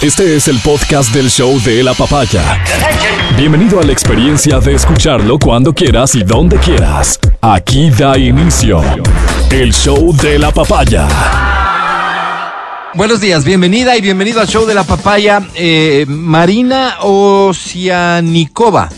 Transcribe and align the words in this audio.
Este 0.00 0.36
es 0.36 0.46
el 0.46 0.60
podcast 0.60 1.12
del 1.12 1.28
show 1.28 1.60
de 1.62 1.82
la 1.82 1.92
papaya. 1.92 2.62
Bienvenido 3.36 3.80
a 3.80 3.82
la 3.82 3.90
experiencia 3.90 4.60
de 4.60 4.74
escucharlo 4.74 5.40
cuando 5.40 5.74
quieras 5.74 6.14
y 6.14 6.22
donde 6.22 6.56
quieras. 6.58 7.18
Aquí 7.40 7.90
da 7.90 8.16
inicio 8.16 8.80
el 9.50 9.72
show 9.74 10.14
de 10.14 10.38
la 10.38 10.52
papaya. 10.52 11.08
Buenos 12.94 13.20
días, 13.20 13.44
bienvenida 13.44 13.96
y 13.96 14.00
bienvenido 14.00 14.40
al 14.40 14.46
show 14.46 14.66
de 14.66 14.74
la 14.74 14.84
papaya. 14.84 15.42
Eh, 15.56 16.06
Marina 16.06 16.98
Osianikova. 17.00 18.90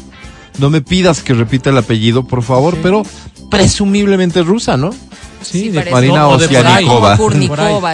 No 0.59 0.69
me 0.69 0.83
pidas 0.83 1.23
que 1.23 1.33
repita 1.33 1.71
el 1.71 1.79
apellido, 1.79 2.27
por 2.27 2.43
favor, 2.43 2.77
pero 2.83 3.05
presumiblemente 3.51 4.43
rusa, 4.43 4.77
¿no? 4.77 4.91
Sí. 5.43 5.71
Marina 5.91 6.27
de 6.37 6.49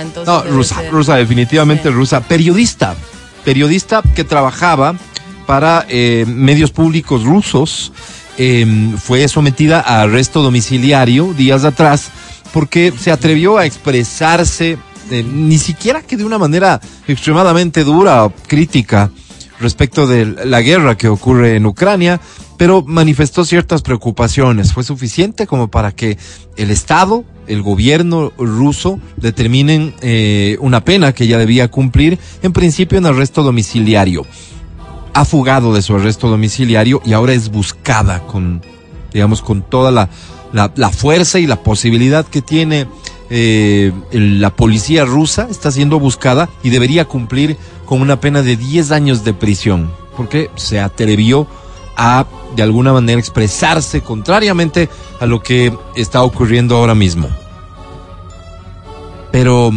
entonces. 0.03 0.27
No, 0.27 0.43
debe 0.43 0.57
rusa, 0.57 0.75
ser. 0.77 0.91
rusa, 0.91 1.17
definitivamente 1.17 1.89
Sí. 1.89 1.95
rusa. 1.95 2.21
Periodista, 2.21 2.95
periodista 3.45 4.03
que 4.15 4.25
trabajaba 4.25 4.95
para 5.47 5.87
eh, 5.89 6.25
medios 6.27 6.71
públicos 6.71 7.25
rusos. 7.25 7.93
eh, 8.39 8.67
fue 9.03 9.27
sometida 9.29 9.81
a 9.81 10.03
arresto 10.03 10.43
domiciliario 10.43 11.33
días 11.33 11.65
atrás 11.65 12.11
porque 12.53 12.93
se 12.99 13.11
atrevió 13.11 13.57
a 13.57 13.65
expresarse, 13.65 14.77
eh, 15.11 15.23
ni 15.23 15.57
siquiera 15.57 16.03
que 16.03 16.19
de 16.19 16.25
una 16.25 16.39
manera 16.39 16.79
extremadamente 17.09 17.83
dura 17.83 18.25
o 18.27 18.31
crítica 18.47 19.11
respecto 19.59 20.07
de 20.07 20.27
la 20.45 20.61
guerra 20.61 20.99
que 20.99 21.09
ocurre 21.09 21.57
en 21.57 21.65
Ucrania, 21.65 22.21
pero 22.57 22.83
manifestó 22.83 23.45
ciertas 23.45 23.83
preocupaciones. 23.83 24.73
Fue 24.73 24.85
suficiente 24.85 25.47
como 25.47 25.69
para 25.69 25.93
que 25.93 26.19
el 26.57 26.71
Estado, 26.71 27.25
el 27.47 27.63
gobierno 27.63 28.33
ruso, 28.39 28.99
determinen 29.17 29.95
eh, 30.01 30.57
una 30.61 30.85
pena 30.85 31.13
que 31.13 31.25
ella 31.25 31.39
debía 31.39 31.71
cumplir, 31.71 32.19
en 32.43 32.53
principio 32.53 32.99
en 32.99 33.07
arresto 33.07 33.43
domiciliario. 33.43 34.27
Ha 35.15 35.25
fugado 35.25 35.73
de 35.73 35.83
su 35.83 35.95
arresto 35.95 36.29
domiciliario 36.29 37.01
y 37.05 37.13
ahora 37.13 37.33
es 37.33 37.51
buscada 37.51 38.21
con, 38.27 38.63
digamos, 39.13 39.43
con 39.43 39.63
toda 39.63 39.91
la, 39.91 40.11
la, 40.53 40.73
la 40.77 40.91
fuerza 40.91 41.39
y 41.39 41.47
la 41.47 41.63
posibilidad 41.63 42.27
que 42.27 42.43
tiene 42.43 42.87
eh, 43.29 43.93
la 44.13 44.55
policía 44.55 45.05
rusa, 45.05 45.49
está 45.51 45.73
siendo 45.73 45.99
buscada 45.99 46.49
y 46.63 46.71
debería 46.71 47.07
cumplir 47.07 47.57
con 47.85 48.01
una 48.01 48.21
pena 48.21 48.43
de 48.43 48.57
10 48.57 48.93
años 48.93 49.25
de 49.25 49.35
prisión, 49.35 49.91
porque 50.17 50.49
se 50.55 50.79
atrevió 50.79 51.49
a, 51.97 52.27
de 52.55 52.63
alguna 52.63 52.93
manera, 52.93 53.19
expresarse 53.19 54.01
contrariamente 54.01 54.89
a 55.21 55.27
lo 55.27 55.43
que 55.43 55.73
está 55.97 56.23
ocurriendo 56.23 56.77
ahora 56.77 56.95
mismo. 56.95 57.29
Pero 59.33 59.71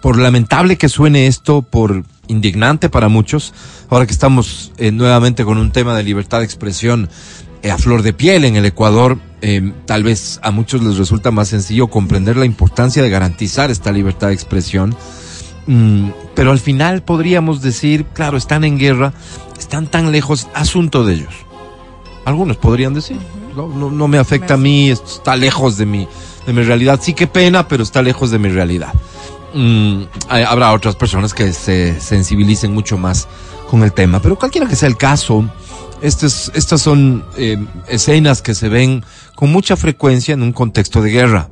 por 0.00 0.18
lamentable 0.18 0.76
que 0.76 0.88
suene 0.88 1.26
esto, 1.26 1.62
por 1.62 2.04
indignante 2.26 2.88
para 2.88 3.08
muchos, 3.08 3.54
ahora 3.90 4.06
que 4.06 4.12
estamos 4.12 4.72
eh, 4.78 4.90
nuevamente 4.90 5.44
con 5.44 5.58
un 5.58 5.70
tema 5.70 5.96
de 5.96 6.02
libertad 6.02 6.40
de 6.40 6.44
expresión 6.44 7.08
eh, 7.62 7.70
a 7.70 7.78
flor 7.78 8.02
de 8.02 8.12
piel 8.12 8.44
en 8.44 8.56
el 8.56 8.66
Ecuador, 8.66 9.18
eh, 9.40 9.72
tal 9.86 10.02
vez 10.02 10.40
a 10.42 10.50
muchos 10.50 10.82
les 10.82 10.98
resulta 10.98 11.30
más 11.30 11.48
sencillo 11.48 11.88
comprender 11.88 12.36
la 12.36 12.44
importancia 12.44 13.02
de 13.02 13.10
garantizar 13.10 13.70
esta 13.70 13.92
libertad 13.92 14.28
de 14.28 14.34
expresión. 14.34 14.94
Mm, 15.66 16.10
pero 16.34 16.50
al 16.50 16.58
final 16.58 17.02
podríamos 17.02 17.62
decir, 17.62 18.04
claro, 18.12 18.36
están 18.36 18.64
en 18.64 18.78
guerra, 18.78 19.14
están 19.58 19.86
tan 19.86 20.12
lejos, 20.12 20.48
asunto 20.54 21.04
de 21.04 21.14
ellos. 21.14 21.34
Algunos 22.24 22.56
podrían 22.56 22.94
decir, 22.94 23.18
no, 23.56 23.68
no, 23.68 23.90
no 23.90 24.08
me 24.08 24.18
afecta 24.18 24.54
a 24.54 24.56
mí, 24.56 24.90
esto 24.90 25.06
está 25.06 25.36
lejos 25.36 25.76
de 25.76 25.86
mi, 25.86 26.08
de 26.46 26.52
mi 26.52 26.62
realidad. 26.62 26.98
Sí, 27.02 27.12
qué 27.14 27.26
pena, 27.26 27.68
pero 27.68 27.82
está 27.82 28.02
lejos 28.02 28.30
de 28.30 28.38
mi 28.38 28.48
realidad. 28.48 28.92
Mm, 29.54 30.02
hay- 30.28 30.42
habrá 30.44 30.72
otras 30.72 30.96
personas 30.96 31.34
que 31.34 31.52
se 31.52 32.00
sensibilicen 32.00 32.72
mucho 32.72 32.98
más 32.98 33.28
con 33.70 33.82
el 33.82 33.92
tema, 33.92 34.20
pero 34.20 34.36
cualquiera 34.38 34.66
que 34.66 34.74
sea 34.76 34.88
el 34.88 34.96
caso, 34.96 35.48
estas, 36.02 36.50
estas 36.54 36.80
son 36.80 37.24
eh, 37.36 37.56
escenas 37.88 38.42
que 38.42 38.54
se 38.54 38.68
ven 38.68 39.04
con 39.34 39.52
mucha 39.52 39.76
frecuencia 39.76 40.34
en 40.34 40.42
un 40.42 40.52
contexto 40.52 41.02
de 41.02 41.10
guerra, 41.10 41.48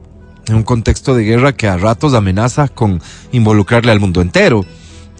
en 0.48 0.56
un 0.56 0.62
contexto 0.62 1.14
de 1.14 1.24
guerra 1.24 1.52
que 1.54 1.68
a 1.68 1.76
ratos 1.76 2.14
amenaza 2.14 2.68
con 2.68 3.00
involucrarle 3.30 3.92
al 3.92 4.00
mundo 4.00 4.20
entero, 4.20 4.64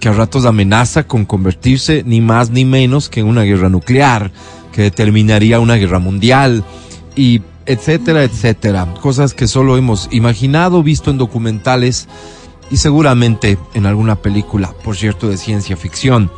que 0.01 0.09
a 0.09 0.13
ratos 0.13 0.45
amenaza 0.45 1.05
con 1.05 1.25
convertirse 1.25 2.03
ni 2.05 2.21
más 2.21 2.51
ni 2.51 2.65
menos 2.65 3.09
que 3.09 3.21
en 3.21 3.27
una 3.27 3.43
guerra 3.43 3.69
nuclear, 3.69 4.33
que 4.73 4.83
determinaría 4.83 5.61
una 5.61 5.77
guerra 5.77 5.99
mundial, 5.99 6.65
y 7.15 7.43
etcétera, 7.67 8.25
etcétera. 8.25 8.95
Cosas 9.01 9.35
que 9.35 9.47
solo 9.47 9.77
hemos 9.77 10.09
imaginado, 10.11 10.83
visto 10.83 11.11
en 11.11 11.19
documentales 11.19 12.09
y 12.71 12.79
seguramente 12.79 13.59
en 13.75 13.87
alguna 13.87 14.17
película, 14.17 14.75
por 14.83 14.97
cierto, 14.97 15.29
de 15.29 15.37
ciencia 15.37 15.77
ficción, 15.77 16.31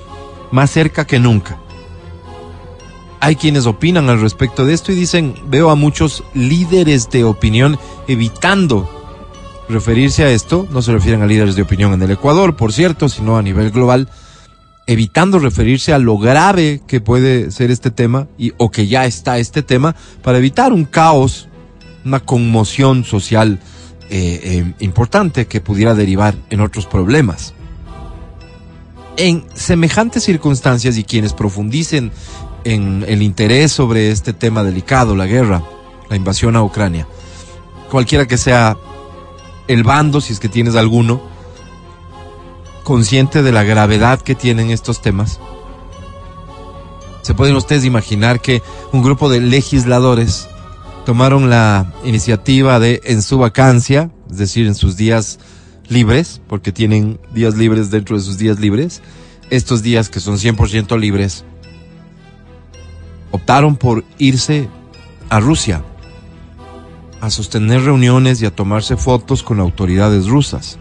más 0.50 0.71
cerca 0.71 1.06
que 1.06 1.19
nunca. 1.19 1.59
Hay 3.21 3.37
quienes 3.37 3.67
opinan 3.67 4.11
al 4.11 4.21
respecto 4.21 4.66
de 4.66 4.75
esto 4.75 4.93
y 4.93 4.97
dicen, 4.97 5.34
veo 5.47 5.71
a 5.71 5.77
muchos 5.77 6.22
líderes 6.34 7.09
de 7.09 7.25
opinión 7.25 7.78
evitando 8.06 8.91
referirse 9.69 10.25
a 10.25 10.31
esto, 10.31 10.66
no 10.71 10.83
se 10.83 10.93
refieren 10.93 11.22
a 11.22 11.27
líderes 11.27 11.56
de 11.56 11.62
opinión 11.62 11.95
en 11.95 12.03
el 12.03 12.11
Ecuador, 12.11 12.55
por 12.55 12.72
cierto, 12.72 13.09
sino 13.09 13.39
a 13.39 13.43
nivel 13.43 13.71
global, 13.71 14.11
evitando 14.87 15.39
referirse 15.39 15.93
a 15.93 15.99
lo 15.99 16.19
grave 16.19 16.83
que 16.87 17.00
puede 17.00 17.50
ser 17.50 17.71
este 17.71 17.91
tema 17.91 18.28
y 18.39 18.53
o 18.59 18.71
que 18.71 18.87
ya 18.87 19.06
está 19.06 19.39
este 19.39 19.62
tema 19.62 19.95
para 20.22 20.39
evitar 20.39 20.72
un 20.72 20.84
caos, 20.84 21.49
una 22.05 22.21
conmoción 22.21 23.05
social 23.05 23.61
eh, 24.11 24.41
eh, 24.43 24.75
importante 24.81 25.47
que 25.47 25.61
pudiera 25.61 25.95
derivar 25.95 26.34
en 26.50 26.61
otros 26.61 26.87
problemas. 26.87 27.55
En 29.17 29.45
semejantes 29.55 30.25
circunstancias 30.25 30.99
y 30.99 31.05
quienes 31.05 31.33
profundicen 31.33 32.12
en 32.65 33.05
el 33.09 33.22
interés 33.22 33.72
sobre 33.72 34.11
este 34.11 34.33
tema 34.33 34.62
delicado, 34.65 35.16
la 35.16 35.27
guerra, 35.27 35.62
la 36.11 36.16
invasión 36.16 36.56
a 36.56 36.62
Ucrania, 36.62 37.06
cualquiera 37.91 38.27
que 38.27 38.37
sea 38.37 38.77
el 39.69 39.84
bando, 39.84 40.21
si 40.21 40.33
es 40.33 40.41
que 40.41 40.49
tienes 40.49 40.75
alguno, 40.77 41.22
consciente 42.84 43.43
de 43.43 43.50
la 43.50 43.65
gravedad 43.65 44.21
que 44.21 44.37
tienen 44.37 44.71
estos 44.71 45.03
temas, 45.03 45.41
se 47.22 47.34
pueden 47.34 47.56
ustedes 47.56 47.84
imaginar 47.84 48.41
que 48.41 48.62
un 48.93 49.03
grupo 49.03 49.31
de 49.31 49.41
legisladores 49.41 50.49
tomaron 51.05 51.50
la 51.50 51.93
iniciativa 52.05 52.78
de, 52.78 53.00
en 53.05 53.22
su 53.22 53.39
vacancia, 53.39 54.11
es 54.31 54.37
decir, 54.37 54.67
en 54.67 54.75
sus 54.75 54.97
días 54.97 55.39
libres, 55.89 56.41
porque 56.47 56.71
tienen 56.71 57.19
días 57.33 57.56
libres 57.56 57.91
dentro 57.91 58.17
de 58.17 58.22
sus 58.22 58.39
días 58.39 58.61
libres, 58.61 59.03
estos 59.51 59.83
días 59.83 60.09
que 60.11 60.21
son 60.21 60.37
100% 60.37 60.99
libres, 60.99 61.45
optaron 63.31 63.77
por 63.77 64.05
irse 64.19 64.69
a 65.31 65.41
Rusia 65.41 65.83
a 67.21 67.31
sostener 67.31 67.83
reuniones 67.83 68.43
y 68.43 68.47
a 68.47 68.55
tomarse 68.55 68.99
fotos 68.99 69.43
con 69.43 69.61
autoridades 69.61 70.27
rusas. 70.27 70.78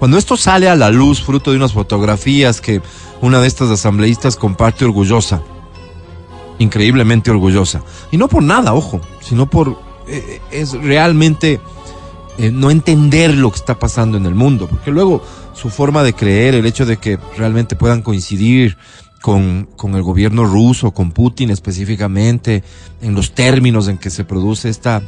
Cuando 0.00 0.18
esto 0.18 0.36
sale 0.36 0.68
a 0.68 0.74
la 0.74 0.90
luz 0.90 1.22
fruto 1.22 1.52
de 1.52 1.58
unas 1.58 1.72
fotografías 1.72 2.60
que 2.60 2.82
una 3.20 3.40
de 3.40 3.46
estas 3.46 3.70
asambleístas 3.70 4.34
comparte 4.34 4.84
orgullosa, 4.84 5.42
increíblemente 6.58 7.30
orgullosa, 7.30 7.82
y 8.10 8.16
no 8.16 8.26
por 8.26 8.42
nada, 8.42 8.74
ojo, 8.74 9.00
sino 9.20 9.48
por 9.48 9.78
eh, 10.08 10.40
es 10.50 10.72
realmente 10.72 11.60
eh, 12.38 12.50
no 12.50 12.70
entender 12.70 13.34
lo 13.34 13.50
que 13.50 13.58
está 13.58 13.78
pasando 13.78 14.16
en 14.16 14.26
el 14.26 14.34
mundo, 14.34 14.66
porque 14.66 14.90
luego 14.90 15.22
su 15.52 15.70
forma 15.70 16.02
de 16.02 16.14
creer, 16.14 16.54
el 16.54 16.66
hecho 16.66 16.86
de 16.86 16.96
que 16.96 17.18
realmente 17.36 17.76
puedan 17.76 18.02
coincidir 18.02 18.76
con, 19.20 19.68
con 19.76 19.94
el 19.94 20.02
gobierno 20.02 20.44
ruso, 20.44 20.92
con 20.92 21.12
Putin 21.12 21.50
específicamente, 21.50 22.64
en 23.02 23.14
los 23.14 23.32
términos 23.32 23.88
en 23.88 23.98
que 23.98 24.10
se 24.10 24.24
produce 24.24 24.70
esta 24.70 25.02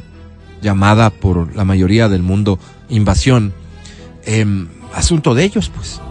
llamada 0.61 1.09
por 1.09 1.55
la 1.55 1.65
mayoría 1.65 2.07
del 2.07 2.23
mundo 2.23 2.59
invasión, 2.87 3.53
em, 4.25 4.69
asunto 4.93 5.33
de 5.33 5.43
ellos, 5.43 5.71
pues. 5.73 6.01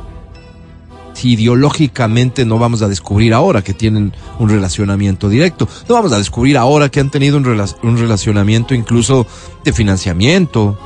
Si 1.14 1.32
ideológicamente 1.32 2.44
no 2.44 2.58
vamos 2.58 2.82
a 2.82 2.88
descubrir 2.88 3.34
ahora 3.34 3.62
que 3.62 3.74
tienen 3.74 4.12
un 4.38 4.48
relacionamiento 4.48 5.28
directo, 5.28 5.68
no 5.88 5.94
vamos 5.94 6.12
a 6.12 6.18
descubrir 6.18 6.56
ahora 6.56 6.88
que 6.88 7.00
han 7.00 7.10
tenido 7.10 7.36
un, 7.36 7.44
rela- 7.44 7.76
un 7.82 7.98
relacionamiento 7.98 8.74
incluso 8.74 9.26
de 9.62 9.72
financiamiento, 9.72 10.78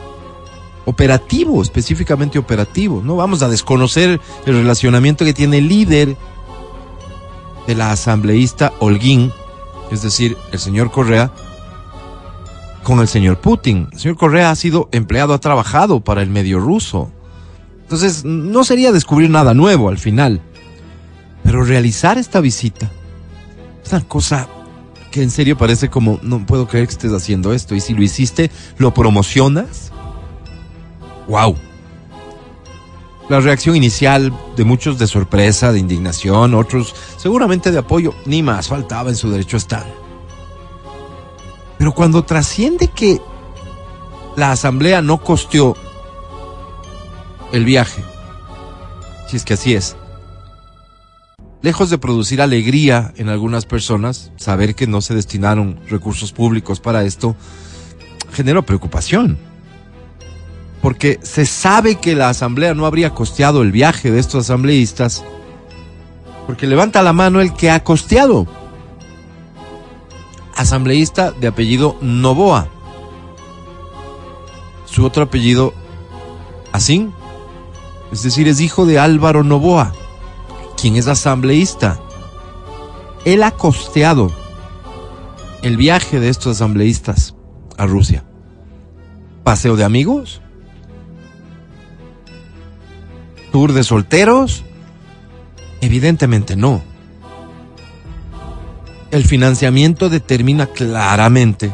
operativo, 0.85 1.63
específicamente 1.63 2.39
operativo. 2.39 3.03
No 3.05 3.17
vamos 3.17 3.43
a 3.43 3.49
desconocer 3.49 4.21
el 4.47 4.55
relacionamiento 4.55 5.25
que 5.25 5.33
tiene 5.33 5.59
el 5.59 5.69
líder 5.69 6.17
de 7.67 7.75
la 7.75 7.93
asambleísta 7.93 8.73
Holguín, 8.81 9.33
es 9.91 10.03
decir, 10.03 10.37
el 10.53 10.59
señor 10.59 10.91
Correa, 10.91 11.31
con 12.83 12.99
el 13.01 13.09
señor 13.09 13.39
Putin. 13.39 13.89
El 13.93 13.99
señor 13.99 14.17
Correa 14.17 14.51
ha 14.51 14.57
sido 14.57 14.89
empleado, 14.93 15.35
ha 15.35 15.39
trabajado 15.39 16.01
para 16.01 16.23
el 16.23 16.31
medio 16.31 16.59
ruso. 16.61 17.11
Entonces, 17.87 18.25
no 18.25 18.65
sería 18.65 18.91
descubrir 18.91 19.31
nada 19.31 19.55
nuevo 19.55 19.89
al 19.89 19.99
final. 19.99 20.41
Pero 21.45 21.63
realizar 21.63 22.19
esta 22.19 22.41
visita 22.41 22.91
es 23.85 23.93
una 23.93 24.03
cosa 24.03 24.49
que 25.13 25.23
en 25.23 25.31
serio 25.31 25.57
parece 25.57 25.89
como, 25.89 26.19
no 26.23 26.45
puedo 26.45 26.67
creer 26.67 26.89
que 26.89 26.95
estés 26.95 27.13
haciendo 27.13 27.53
esto. 27.53 27.77
Y 27.77 27.81
si 27.81 27.95
lo 27.95 28.03
hiciste, 28.03 28.51
¿lo 28.79 28.93
promocionas? 28.93 29.93
¡Wow! 31.29 31.57
la 33.29 33.41
reacción 33.41 33.75
inicial 33.77 34.33
de 34.57 34.65
muchos 34.65 34.99
de 34.99 35.07
sorpresa, 35.07 35.73
de 35.73 35.79
indignación, 35.79 36.55
otros 36.55 36.95
seguramente 37.17 37.73
de 37.73 37.79
apoyo, 37.79 38.15
ni 38.25 38.43
más 38.43 38.69
faltaba 38.69 39.11
en 39.11 39.17
su 39.17 39.31
derecho 39.31 39.57
están. 39.57 39.85
Pero 41.79 41.93
cuando 41.93 42.25
trasciende 42.25 42.89
que 42.89 43.21
la 44.37 44.53
asamblea 44.53 45.03
no 45.03 45.19
costeó 45.19 45.77
el 47.53 47.65
viaje, 47.65 48.03
si 49.29 49.37
es 49.37 49.45
que 49.45 49.55
así 49.55 49.75
es, 49.75 49.97
lejos 51.63 51.91
de 51.91 51.99
producir 51.99 52.43
alegría 52.43 53.13
en 53.17 53.29
algunas 53.29 53.67
personas, 53.67 54.33
saber 54.37 54.75
que 54.75 54.87
no 54.87 55.01
se 55.01 55.15
destinaron 55.15 55.81
recursos 55.89 56.33
públicos 56.33 56.81
para 56.81 57.05
esto, 57.05 57.37
generó 58.33 58.65
preocupación 58.65 59.39
porque 60.87 61.19
se 61.23 61.47
sabe 61.47 61.97
que 61.97 62.15
la 62.15 62.29
asamblea 62.29 62.73
no 62.73 62.87
habría 62.87 63.11
costeado 63.11 63.63
el 63.63 63.73
viaje 63.73 64.13
de 64.13 64.21
estos 64.21 64.45
asambleístas, 64.45 65.25
porque 66.47 66.69
levanta 66.69 67.03
la 67.03 67.13
mano 67.13 67.41
el 67.41 67.55
que 67.55 67.73
ha 67.73 67.83
costeado. 67.83 68.47
Asambleísta 70.55 71.33
de 71.33 71.49
apellido 71.49 71.97
Novoa. 72.01 72.69
Su 74.85 75.05
otro 75.05 75.25
apellido, 75.25 75.75
Asín, 76.71 77.13
es 78.13 78.23
decir, 78.23 78.49
es 78.49 78.61
hijo 78.61 78.87
de 78.87 78.99
Álvaro 78.99 79.43
Novoa, 79.43 79.93
quien 80.81 80.97
es 80.97 81.09
asambleísta. 81.09 82.01
Él 83.25 83.43
ha 83.43 83.51
costeado 83.51 84.31
el 85.63 85.77
viaje 85.77 86.21
de 86.21 86.29
estos 86.29 86.57
asambleístas 86.57 87.35
a 87.77 87.87
Rusia. 87.87 88.25
¿Paseo 89.43 89.77
de 89.77 89.85
amigos? 89.85 90.41
tour 93.57 93.73
de 93.73 93.85
solteros? 93.85 94.65
Evidentemente 95.81 96.57
no. 96.57 96.83
El 99.11 99.25
financiamiento 99.25 100.11
determina 100.11 100.67
claramente 100.67 101.73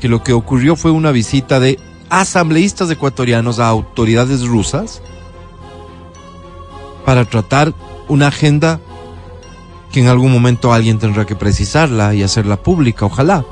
que 0.00 0.08
lo 0.08 0.22
que 0.22 0.32
ocurrió 0.32 0.74
fue 0.74 0.90
una 0.90 1.10
visita 1.10 1.60
de 1.60 1.78
asambleístas 2.08 2.90
ecuatorianos 2.90 3.58
a 3.58 3.68
autoridades 3.68 4.46
rusas 4.46 5.02
para 7.06 7.24
tratar 7.24 7.72
una 8.08 8.26
agenda 8.26 8.80
que 9.92 10.00
en 10.00 10.08
algún 10.08 10.32
momento 10.32 10.72
alguien 10.72 10.98
tendrá 10.98 11.24
que 11.24 11.36
precisarla 11.36 12.12
y 12.16 12.24
hacerla 12.24 12.56
pública, 12.56 13.06
ojalá, 13.06 13.44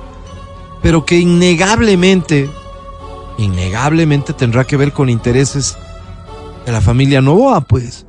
pero 0.83 1.07
que 1.07 1.21
innegablemente, 1.21 2.51
innegablemente 3.39 4.33
tendrá 4.33 4.65
que 4.65 4.77
ver 4.77 4.93
con 4.93 5.09
intereses 5.09 5.79
de 6.67 6.73
la 6.73 6.81
familia 6.81 7.23
Novoa, 7.23 7.61
pues. 7.61 8.07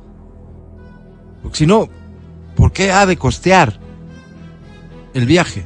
Porque 1.44 1.58
si 1.58 1.66
no, 1.66 1.88
¿por 2.56 2.72
qué 2.72 2.90
ha 2.90 3.06
de 3.06 3.16
costear 3.16 3.78
el 5.14 5.26
viaje? 5.26 5.64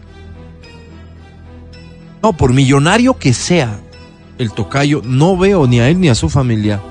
No, 2.23 2.35
por 2.35 2.53
millonario 2.53 3.17
que 3.17 3.33
sea 3.33 3.81
el 4.37 4.53
tocayo, 4.53 5.01
no 5.03 5.39
veo 5.39 5.67
ni 5.67 5.81
a 5.81 5.89
él 5.89 5.99
ni 5.99 6.11
a 6.11 6.15
su 6.15 6.29
familia 6.29 6.83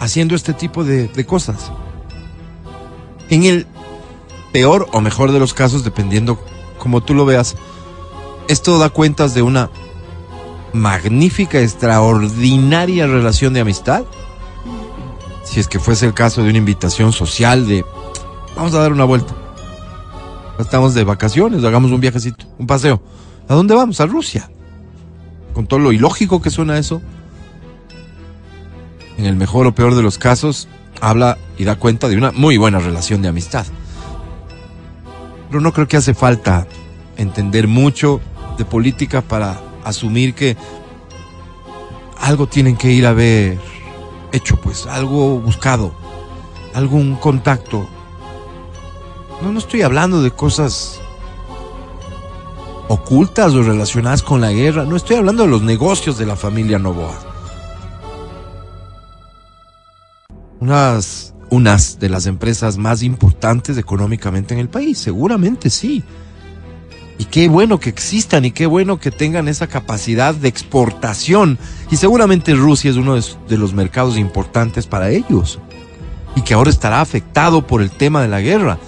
haciendo 0.00 0.34
este 0.34 0.52
tipo 0.52 0.84
de, 0.84 1.08
de 1.08 1.26
cosas. 1.26 1.72
En 3.30 3.44
el 3.44 3.66
peor 4.52 4.88
o 4.92 5.00
mejor 5.00 5.32
de 5.32 5.38
los 5.38 5.54
casos, 5.54 5.84
dependiendo 5.84 6.38
como 6.78 7.02
tú 7.02 7.14
lo 7.14 7.24
veas, 7.24 7.56
esto 8.48 8.78
da 8.78 8.90
cuentas 8.90 9.34
de 9.34 9.42
una 9.42 9.70
magnífica, 10.72 11.60
extraordinaria 11.60 13.06
relación 13.06 13.54
de 13.54 13.60
amistad 13.60 14.04
si 15.46 15.60
es 15.60 15.68
que 15.68 15.78
fuese 15.78 16.06
el 16.06 16.12
caso 16.12 16.42
de 16.42 16.50
una 16.50 16.58
invitación 16.58 17.12
social 17.12 17.66
de 17.66 17.84
vamos 18.56 18.74
a 18.74 18.80
dar 18.80 18.92
una 18.92 19.04
vuelta. 19.04 19.34
Estamos 20.58 20.94
de 20.94 21.04
vacaciones, 21.04 21.62
hagamos 21.64 21.92
un 21.92 22.00
viajecito, 22.00 22.46
un 22.58 22.66
paseo. 22.66 23.00
¿A 23.48 23.54
dónde 23.54 23.74
vamos? 23.74 24.00
A 24.00 24.06
Rusia. 24.06 24.50
Con 25.54 25.66
todo 25.66 25.78
lo 25.78 25.92
ilógico 25.92 26.42
que 26.42 26.50
suena 26.50 26.78
eso. 26.78 27.00
En 29.18 29.24
el 29.24 29.36
mejor 29.36 29.66
o 29.66 29.74
peor 29.74 29.94
de 29.94 30.02
los 30.02 30.18
casos, 30.18 30.68
habla 31.00 31.38
y 31.58 31.64
da 31.64 31.76
cuenta 31.76 32.08
de 32.08 32.16
una 32.16 32.32
muy 32.32 32.56
buena 32.56 32.78
relación 32.78 33.22
de 33.22 33.28
amistad. 33.28 33.66
Pero 35.48 35.60
no 35.60 35.72
creo 35.72 35.88
que 35.88 35.96
hace 35.96 36.14
falta 36.14 36.66
entender 37.16 37.68
mucho 37.68 38.20
de 38.58 38.64
política 38.64 39.22
para 39.22 39.60
asumir 39.84 40.34
que 40.34 40.56
algo 42.20 42.46
tienen 42.46 42.76
que 42.76 42.92
ir 42.92 43.06
a 43.06 43.12
ver 43.12 43.58
hecho, 44.32 44.56
pues, 44.56 44.86
algo 44.86 45.38
buscado, 45.40 45.94
algún 46.74 47.16
contacto. 47.16 47.86
No, 49.42 49.52
no 49.52 49.58
estoy 49.58 49.82
hablando 49.82 50.22
de 50.22 50.30
cosas 50.30 51.00
ocultas 52.88 53.52
o 53.54 53.62
relacionadas 53.62 54.22
con 54.22 54.40
la 54.40 54.52
guerra, 54.52 54.84
no 54.84 54.96
estoy 54.96 55.16
hablando 55.16 55.44
de 55.44 55.48
los 55.48 55.62
negocios 55.62 56.18
de 56.18 56.26
la 56.26 56.36
familia 56.36 56.78
Novoa. 56.78 57.25
Unas, 60.60 61.34
unas 61.50 61.98
de 61.98 62.08
las 62.08 62.26
empresas 62.26 62.78
más 62.78 63.02
importantes 63.02 63.76
económicamente 63.78 64.54
en 64.54 64.60
el 64.60 64.68
país, 64.68 64.98
seguramente 64.98 65.70
sí. 65.70 66.02
Y 67.18 67.24
qué 67.24 67.48
bueno 67.48 67.80
que 67.80 67.88
existan 67.88 68.44
y 68.44 68.50
qué 68.50 68.66
bueno 68.66 69.00
que 69.00 69.10
tengan 69.10 69.48
esa 69.48 69.66
capacidad 69.66 70.34
de 70.34 70.48
exportación. 70.48 71.58
Y 71.90 71.96
seguramente 71.96 72.54
Rusia 72.54 72.90
es 72.90 72.96
uno 72.96 73.14
de 73.14 73.58
los 73.58 73.72
mercados 73.72 74.18
importantes 74.18 74.86
para 74.86 75.10
ellos. 75.10 75.58
Y 76.34 76.42
que 76.42 76.52
ahora 76.52 76.68
estará 76.68 77.00
afectado 77.00 77.66
por 77.66 77.80
el 77.80 77.90
tema 77.90 78.20
de 78.20 78.28
la 78.28 78.40
guerra. 78.40 78.78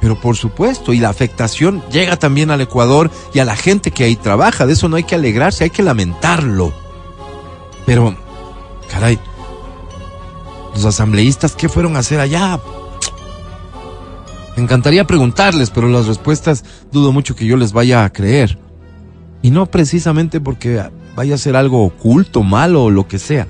Pero 0.00 0.20
por 0.20 0.36
supuesto, 0.36 0.92
y 0.92 0.98
la 0.98 1.08
afectación 1.08 1.82
llega 1.90 2.18
también 2.18 2.50
al 2.50 2.60
Ecuador 2.60 3.10
y 3.32 3.38
a 3.38 3.44
la 3.44 3.56
gente 3.56 3.92
que 3.92 4.04
ahí 4.04 4.16
trabaja. 4.16 4.66
De 4.66 4.72
eso 4.72 4.88
no 4.88 4.96
hay 4.96 5.04
que 5.04 5.14
alegrarse, 5.14 5.64
hay 5.64 5.70
que 5.70 5.84
lamentarlo. 5.84 6.74
Pero, 7.86 8.16
caray, 8.90 9.18
los 10.74 10.84
asambleístas, 10.84 11.54
¿qué 11.54 11.68
fueron 11.68 11.96
a 11.96 12.00
hacer 12.00 12.20
allá? 12.20 12.60
Me 14.56 14.62
encantaría 14.62 15.06
preguntarles, 15.06 15.70
pero 15.70 15.88
las 15.88 16.06
respuestas 16.06 16.64
dudo 16.92 17.12
mucho 17.12 17.34
que 17.34 17.46
yo 17.46 17.56
les 17.56 17.72
vaya 17.72 18.04
a 18.04 18.10
creer. 18.12 18.58
Y 19.42 19.50
no 19.50 19.66
precisamente 19.66 20.40
porque 20.40 20.82
vaya 21.16 21.34
a 21.34 21.38
ser 21.38 21.56
algo 21.56 21.84
oculto, 21.84 22.42
malo 22.42 22.84
o 22.84 22.90
lo 22.90 23.08
que 23.08 23.18
sea. 23.18 23.46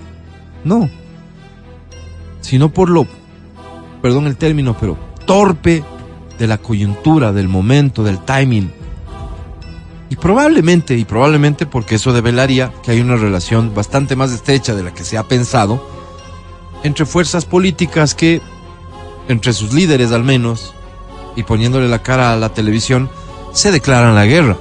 No. 0.64 0.88
Sino 2.40 2.72
por 2.72 2.90
lo, 2.90 3.06
perdón 4.02 4.26
el 4.26 4.36
término, 4.36 4.76
pero 4.78 4.98
torpe 5.26 5.84
de 6.38 6.46
la 6.46 6.58
coyuntura, 6.58 7.32
del 7.32 7.48
momento, 7.48 8.02
del 8.02 8.18
timing. 8.18 8.72
Y 10.10 10.16
probablemente, 10.16 10.96
y 10.96 11.04
probablemente 11.04 11.66
porque 11.66 11.94
eso 11.96 12.12
develaría 12.12 12.72
que 12.82 12.90
hay 12.90 13.00
una 13.00 13.16
relación 13.16 13.74
bastante 13.74 14.16
más 14.16 14.32
estrecha 14.32 14.74
de 14.74 14.82
la 14.82 14.92
que 14.92 15.04
se 15.04 15.16
ha 15.16 15.24
pensado 15.24 15.93
entre 16.84 17.06
fuerzas 17.06 17.44
políticas 17.46 18.14
que, 18.14 18.40
entre 19.26 19.52
sus 19.52 19.72
líderes 19.72 20.12
al 20.12 20.22
menos, 20.22 20.72
y 21.34 21.42
poniéndole 21.42 21.88
la 21.88 22.02
cara 22.02 22.32
a 22.32 22.36
la 22.36 22.50
televisión, 22.50 23.10
se 23.52 23.72
declaran 23.72 24.14
la 24.14 24.26
guerra 24.26 24.56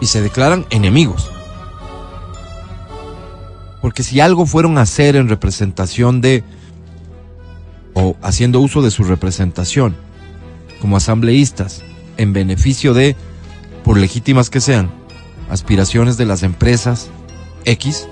y 0.00 0.06
se 0.06 0.22
declaran 0.22 0.66
enemigos. 0.70 1.30
Porque 3.80 4.02
si 4.02 4.20
algo 4.20 4.46
fueron 4.46 4.78
a 4.78 4.82
hacer 4.82 5.16
en 5.16 5.28
representación 5.28 6.20
de, 6.20 6.44
o 7.94 8.16
haciendo 8.22 8.60
uso 8.60 8.82
de 8.82 8.90
su 8.90 9.02
representación, 9.04 9.96
como 10.80 10.98
asambleístas, 10.98 11.82
en 12.18 12.34
beneficio 12.34 12.92
de, 12.92 13.16
por 13.84 13.96
legítimas 13.96 14.50
que 14.50 14.60
sean, 14.60 14.90
aspiraciones 15.48 16.18
de 16.18 16.26
las 16.26 16.42
empresas 16.42 17.08
X, 17.64 18.06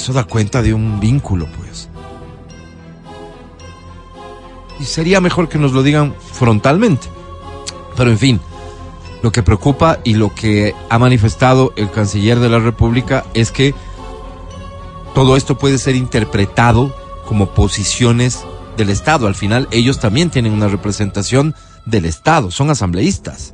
eso 0.00 0.12
da 0.12 0.24
cuenta 0.24 0.62
de 0.62 0.72
un 0.72 0.98
vínculo, 0.98 1.46
pues. 1.58 1.88
Y 4.80 4.84
sería 4.84 5.20
mejor 5.20 5.48
que 5.48 5.58
nos 5.58 5.72
lo 5.72 5.82
digan 5.82 6.14
frontalmente. 6.32 7.06
Pero 7.96 8.10
en 8.10 8.18
fin, 8.18 8.40
lo 9.22 9.30
que 9.30 9.42
preocupa 9.42 9.98
y 10.04 10.14
lo 10.14 10.34
que 10.34 10.74
ha 10.88 10.98
manifestado 10.98 11.74
el 11.76 11.90
canciller 11.90 12.40
de 12.40 12.48
la 12.48 12.58
República 12.58 13.24
es 13.34 13.52
que 13.52 13.74
todo 15.14 15.36
esto 15.36 15.58
puede 15.58 15.76
ser 15.76 15.96
interpretado 15.96 16.96
como 17.26 17.50
posiciones 17.50 18.44
del 18.78 18.88
Estado. 18.88 19.26
Al 19.26 19.34
final 19.34 19.68
ellos 19.70 20.00
también 20.00 20.30
tienen 20.30 20.54
una 20.54 20.68
representación 20.68 21.54
del 21.84 22.06
Estado, 22.06 22.50
son 22.50 22.70
asambleístas. 22.70 23.52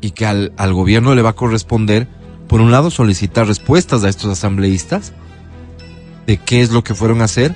Y 0.00 0.12
que 0.12 0.24
al, 0.24 0.52
al 0.56 0.72
gobierno 0.72 1.16
le 1.16 1.22
va 1.22 1.30
a 1.30 1.34
corresponder, 1.34 2.06
por 2.48 2.60
un 2.60 2.70
lado, 2.70 2.90
solicitar 2.90 3.46
respuestas 3.46 4.04
a 4.04 4.08
estos 4.08 4.30
asambleístas 4.30 5.12
de 6.26 6.38
qué 6.38 6.60
es 6.60 6.70
lo 6.70 6.82
que 6.82 6.94
fueron 6.94 7.20
a 7.20 7.24
hacer 7.24 7.54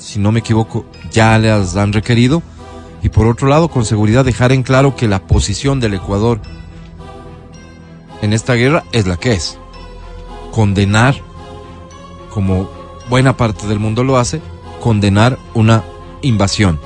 si 0.00 0.18
no 0.18 0.32
me 0.32 0.40
equivoco, 0.40 0.86
ya 1.12 1.38
les 1.38 1.76
han 1.76 1.92
requerido. 1.92 2.42
Y 3.02 3.10
por 3.10 3.26
otro 3.26 3.48
lado, 3.48 3.68
con 3.68 3.84
seguridad 3.84 4.24
dejar 4.24 4.52
en 4.52 4.62
claro 4.62 4.96
que 4.96 5.08
la 5.08 5.26
posición 5.26 5.78
del 5.78 5.94
Ecuador 5.94 6.40
en 8.22 8.32
esta 8.32 8.54
guerra 8.54 8.84
es 8.92 9.06
la 9.06 9.16
que 9.16 9.32
es. 9.32 9.58
Condenar 10.52 11.14
como 12.30 12.68
buena 13.08 13.36
parte 13.36 13.66
del 13.66 13.78
mundo 13.78 14.04
lo 14.04 14.18
hace, 14.18 14.40
condenar 14.80 15.38
una 15.54 15.84
invasión 16.22 16.78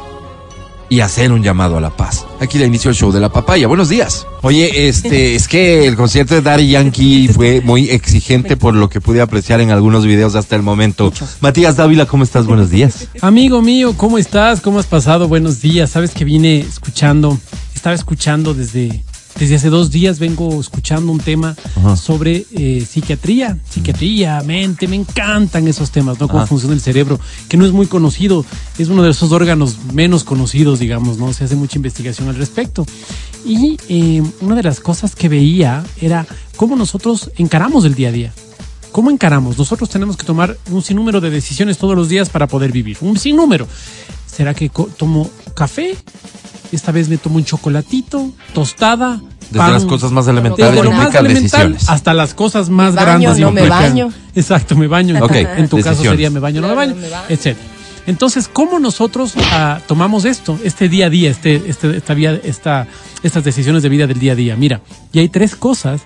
y 0.88 1.00
hacer 1.00 1.32
un 1.32 1.42
llamado 1.42 1.76
a 1.76 1.80
la 1.80 1.90
paz. 1.90 2.26
Aquí 2.40 2.58
le 2.58 2.66
inicio 2.66 2.90
el 2.90 2.96
show 2.96 3.12
de 3.12 3.20
la 3.20 3.30
papaya. 3.30 3.66
Buenos 3.66 3.88
días. 3.88 4.26
Oye, 4.42 4.88
este, 4.88 5.34
es 5.36 5.48
que 5.48 5.86
el 5.86 5.96
concierto 5.96 6.34
de 6.34 6.42
Daddy 6.42 6.68
Yankee 6.68 7.28
fue 7.28 7.60
muy 7.60 7.90
exigente 7.90 8.56
por 8.56 8.74
lo 8.74 8.88
que 8.88 9.00
pude 9.00 9.20
apreciar 9.20 9.60
en 9.60 9.70
algunos 9.70 10.04
videos 10.06 10.34
hasta 10.34 10.56
el 10.56 10.62
momento. 10.62 11.12
Matías 11.40 11.76
Dávila, 11.76 12.06
¿cómo 12.06 12.24
estás? 12.24 12.46
Buenos 12.46 12.70
días. 12.70 13.08
Amigo 13.20 13.62
mío, 13.62 13.94
¿cómo 13.96 14.18
estás? 14.18 14.60
¿Cómo 14.60 14.78
has 14.78 14.86
pasado? 14.86 15.28
Buenos 15.28 15.60
días. 15.60 15.90
Sabes 15.90 16.10
que 16.12 16.24
vine 16.24 16.60
escuchando, 16.60 17.38
estaba 17.74 17.94
escuchando 17.94 18.54
desde 18.54 19.02
desde 19.38 19.56
hace 19.56 19.68
dos 19.68 19.90
días 19.90 20.18
vengo 20.18 20.60
escuchando 20.60 21.10
un 21.10 21.18
tema 21.18 21.56
Ajá. 21.76 21.96
sobre 21.96 22.46
eh, 22.52 22.86
psiquiatría, 22.88 23.58
psiquiatría, 23.68 24.42
mente, 24.42 24.86
me 24.86 24.96
encantan 24.96 25.66
esos 25.66 25.90
temas, 25.90 26.20
¿no? 26.20 26.28
Cómo 26.28 26.40
Ajá. 26.40 26.46
funciona 26.46 26.74
el 26.74 26.80
cerebro, 26.80 27.18
que 27.48 27.56
no 27.56 27.66
es 27.66 27.72
muy 27.72 27.86
conocido, 27.86 28.44
es 28.78 28.88
uno 28.88 29.02
de 29.02 29.10
esos 29.10 29.32
órganos 29.32 29.78
menos 29.92 30.24
conocidos, 30.24 30.78
digamos, 30.78 31.18
¿no? 31.18 31.32
Se 31.32 31.44
hace 31.44 31.56
mucha 31.56 31.76
investigación 31.76 32.28
al 32.28 32.36
respecto. 32.36 32.86
Y 33.44 33.76
eh, 33.88 34.22
una 34.40 34.54
de 34.54 34.62
las 34.62 34.80
cosas 34.80 35.14
que 35.14 35.28
veía 35.28 35.84
era 36.00 36.26
cómo 36.56 36.76
nosotros 36.76 37.30
encaramos 37.36 37.84
el 37.84 37.94
día 37.94 38.08
a 38.08 38.12
día. 38.12 38.32
¿Cómo 38.92 39.10
encaramos? 39.10 39.58
Nosotros 39.58 39.90
tenemos 39.90 40.16
que 40.16 40.24
tomar 40.24 40.56
un 40.70 40.80
sinnúmero 40.80 41.20
de 41.20 41.28
decisiones 41.28 41.78
todos 41.78 41.96
los 41.96 42.08
días 42.08 42.30
para 42.30 42.46
poder 42.46 42.70
vivir. 42.70 42.96
Un 43.00 43.18
sinnúmero. 43.18 43.66
¿Será 44.34 44.54
que 44.54 44.70
tomo 44.96 45.30
café? 45.54 45.96
Esta 46.72 46.90
vez 46.92 47.08
me 47.08 47.18
tomo 47.18 47.36
un 47.36 47.44
chocolatito, 47.44 48.32
tostada. 48.52 49.20
Desde 49.42 49.58
pan. 49.58 49.72
las 49.74 49.84
cosas 49.84 50.10
más 50.10 50.26
elementales 50.26 50.72
Desde 50.74 50.84
lo 50.84 50.90
más 50.90 51.14
elemental 51.14 51.42
decisiones. 51.42 51.88
hasta 51.88 52.14
las 52.14 52.34
cosas 52.34 52.70
más 52.70 52.94
Me 52.94 53.04
baño, 53.04 53.20
grandes. 53.20 53.40
no 53.40 53.52
me 53.52 53.68
baño. 53.68 54.12
Exacto, 54.34 54.74
me 54.74 54.86
baño. 54.88 55.14
Ok, 55.24 55.32
En 55.34 55.68
tu 55.68 55.80
caso 55.80 56.02
sería 56.02 56.30
me 56.30 56.40
baño, 56.40 56.60
no 56.62 56.68
me 56.68 56.74
baño, 56.74 56.94
me 56.96 57.08
baño. 57.08 57.26
etc. 57.28 57.56
Entonces, 58.06 58.48
¿cómo 58.52 58.78
nosotros 58.80 59.34
ah, 59.52 59.80
tomamos 59.86 60.24
esto, 60.24 60.58
este 60.64 60.88
día 60.88 61.06
a 61.06 61.10
día, 61.10 61.30
este, 61.30 61.62
este, 61.68 61.96
esta 61.96 62.12
vía, 62.14 62.38
esta, 62.42 62.86
estas 63.22 63.44
decisiones 63.44 63.82
de 63.82 63.88
vida 63.88 64.06
del 64.06 64.18
día 64.18 64.32
a 64.32 64.36
día? 64.36 64.56
Mira, 64.56 64.80
y 65.12 65.20
hay 65.20 65.28
tres 65.28 65.54
cosas 65.56 66.02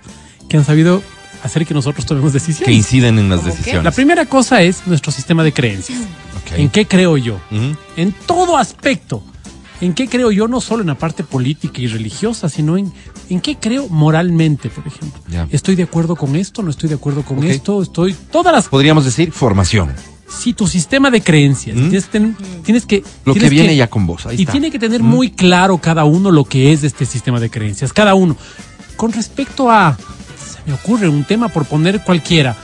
que 0.49 0.57
han 0.59 0.65
sabido 0.65 1.03
hacer 1.43 1.67
que 1.67 1.75
nosotros 1.75 2.05
tomemos 2.07 2.33
Que 2.33 2.39
decisiones. 2.39 2.77
inciden 2.77 3.19
en 3.19 3.29
las 3.29 3.41
¿Cómo 3.41 3.51
qué? 3.53 3.57
decisiones. 3.59 3.85
La 3.85 3.91
primera 3.93 4.27
cosa 4.27 4.63
es 4.63 4.87
nuestro 4.87 5.13
sistema 5.13 5.43
de 5.43 5.53
creencias. 5.53 5.99
Ok. 6.01 6.59
¿En 6.59 6.69
qué 6.71 6.87
creo 6.87 7.17
yo? 7.17 7.35
Ujú. 7.51 7.77
En 7.97 8.13
todo 8.27 8.57
aspecto. 8.57 9.23
¿En 9.81 9.95
qué 9.95 10.09
creo 10.09 10.33
yo? 10.33 10.49
No 10.49 10.61
solo 10.61 10.81
en 10.83 10.89
la 10.89 10.97
parte 10.97 11.23
política 11.23 11.81
y 11.81 11.87
religiosa, 11.87 12.49
sino 12.49 12.77
en, 12.77 12.93
en 13.31 13.41
qué 13.41 13.57
creo 13.57 13.89
moralmente, 13.89 14.71
por 14.71 14.85
ejemplo. 14.87 15.21
Ya. 15.29 15.47
¿Estoy 15.53 15.77
de 15.77 15.85
acuerdo 15.85 16.17
con 16.17 16.35
esto? 16.35 16.63
¿No 16.65 16.71
estoy 16.71 16.89
de 16.89 16.97
acuerdo 16.97 17.23
con 17.23 17.39
Ok. 17.39 17.45
esto? 17.45 17.81
Estoy. 17.83 18.15
Todas 18.33 18.53
las. 18.53 18.67
Podríamos 18.67 19.05
decir 19.05 19.31
formación. 19.31 19.93
Si 20.29 20.53
tu 20.53 20.67
sistema 20.67 21.11
de 21.13 21.23
creencias, 21.23 21.77
¿Mm? 21.77 21.81
tienes, 21.91 22.05
que 22.07 22.11
tener- 22.11 22.35
tienes 22.65 22.87
que. 22.87 23.05
Lo 23.25 23.33
que 23.35 23.41
tienes 23.41 23.51
viene 23.51 23.77
ya 23.77 23.87
con 23.89 24.05
vos. 24.07 24.27
Ahí 24.27 24.37
y 24.39 24.41
está. 24.43 24.53
tiene 24.53 24.71
que 24.73 24.79
tener 24.81 25.01
muy 25.03 25.31
claro 25.31 25.79
cada 25.79 26.05
uno 26.05 26.33
lo 26.33 26.45
que 26.45 26.73
es 26.73 26.83
este 26.83 27.07
sistema 27.07 27.39
de 27.39 27.49
creencias, 27.49 27.93
cada 27.93 28.15
uno. 28.17 28.37
Con 28.97 29.13
respecto 29.13 29.71
a, 29.71 29.97
me 30.69 30.75
ocurre 30.75 31.09
un 31.09 31.25
tema 31.25 31.49
por 31.49 31.65
poner 31.65 32.05
cualquiera, 32.05 32.55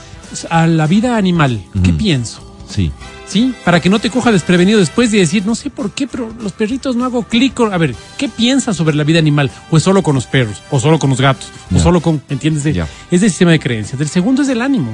a 0.50 0.66
la 0.66 0.86
vida 0.86 1.16
animal, 1.16 1.64
¿qué 1.82 1.92
pienso? 1.92 2.40
Sí. 2.68 2.92
¿Sí? 3.26 3.54
Para 3.64 3.80
que 3.80 3.88
no 3.88 3.98
te 3.98 4.10
coja 4.10 4.30
desprevenido 4.30 4.78
después 4.78 5.10
de 5.10 5.18
decir, 5.18 5.46
no 5.46 5.54
sé 5.54 5.70
por 5.70 5.92
qué, 5.92 6.06
pero 6.06 6.30
los 6.40 6.52
perritos 6.52 6.94
no 6.96 7.04
hago 7.06 7.22
clic. 7.22 7.54
con-". 7.54 7.72
A 7.72 7.78
ver, 7.78 7.94
¿qué 8.18 8.28
piensas 8.28 8.76
sobre 8.76 8.94
la 8.94 9.04
vida 9.04 9.18
animal? 9.18 9.50
¿O 9.70 9.78
es 9.78 9.82
solo 9.82 10.02
con 10.02 10.14
los 10.14 10.26
perros? 10.26 10.62
¿O 10.70 10.78
solo 10.78 10.98
con 10.98 11.08
los 11.10 11.20
gatos? 11.20 11.48
¿O 11.74 11.78
solo 11.78 12.00
con, 12.02 12.22
¿entiendes? 12.28 12.66
Es 12.66 13.22
el 13.22 13.30
sistema 13.30 13.52
de 13.52 13.58
creencias. 13.60 13.98
El 14.00 14.08
segundo 14.08 14.42
es 14.42 14.48
el 14.50 14.60
ánimo 14.60 14.92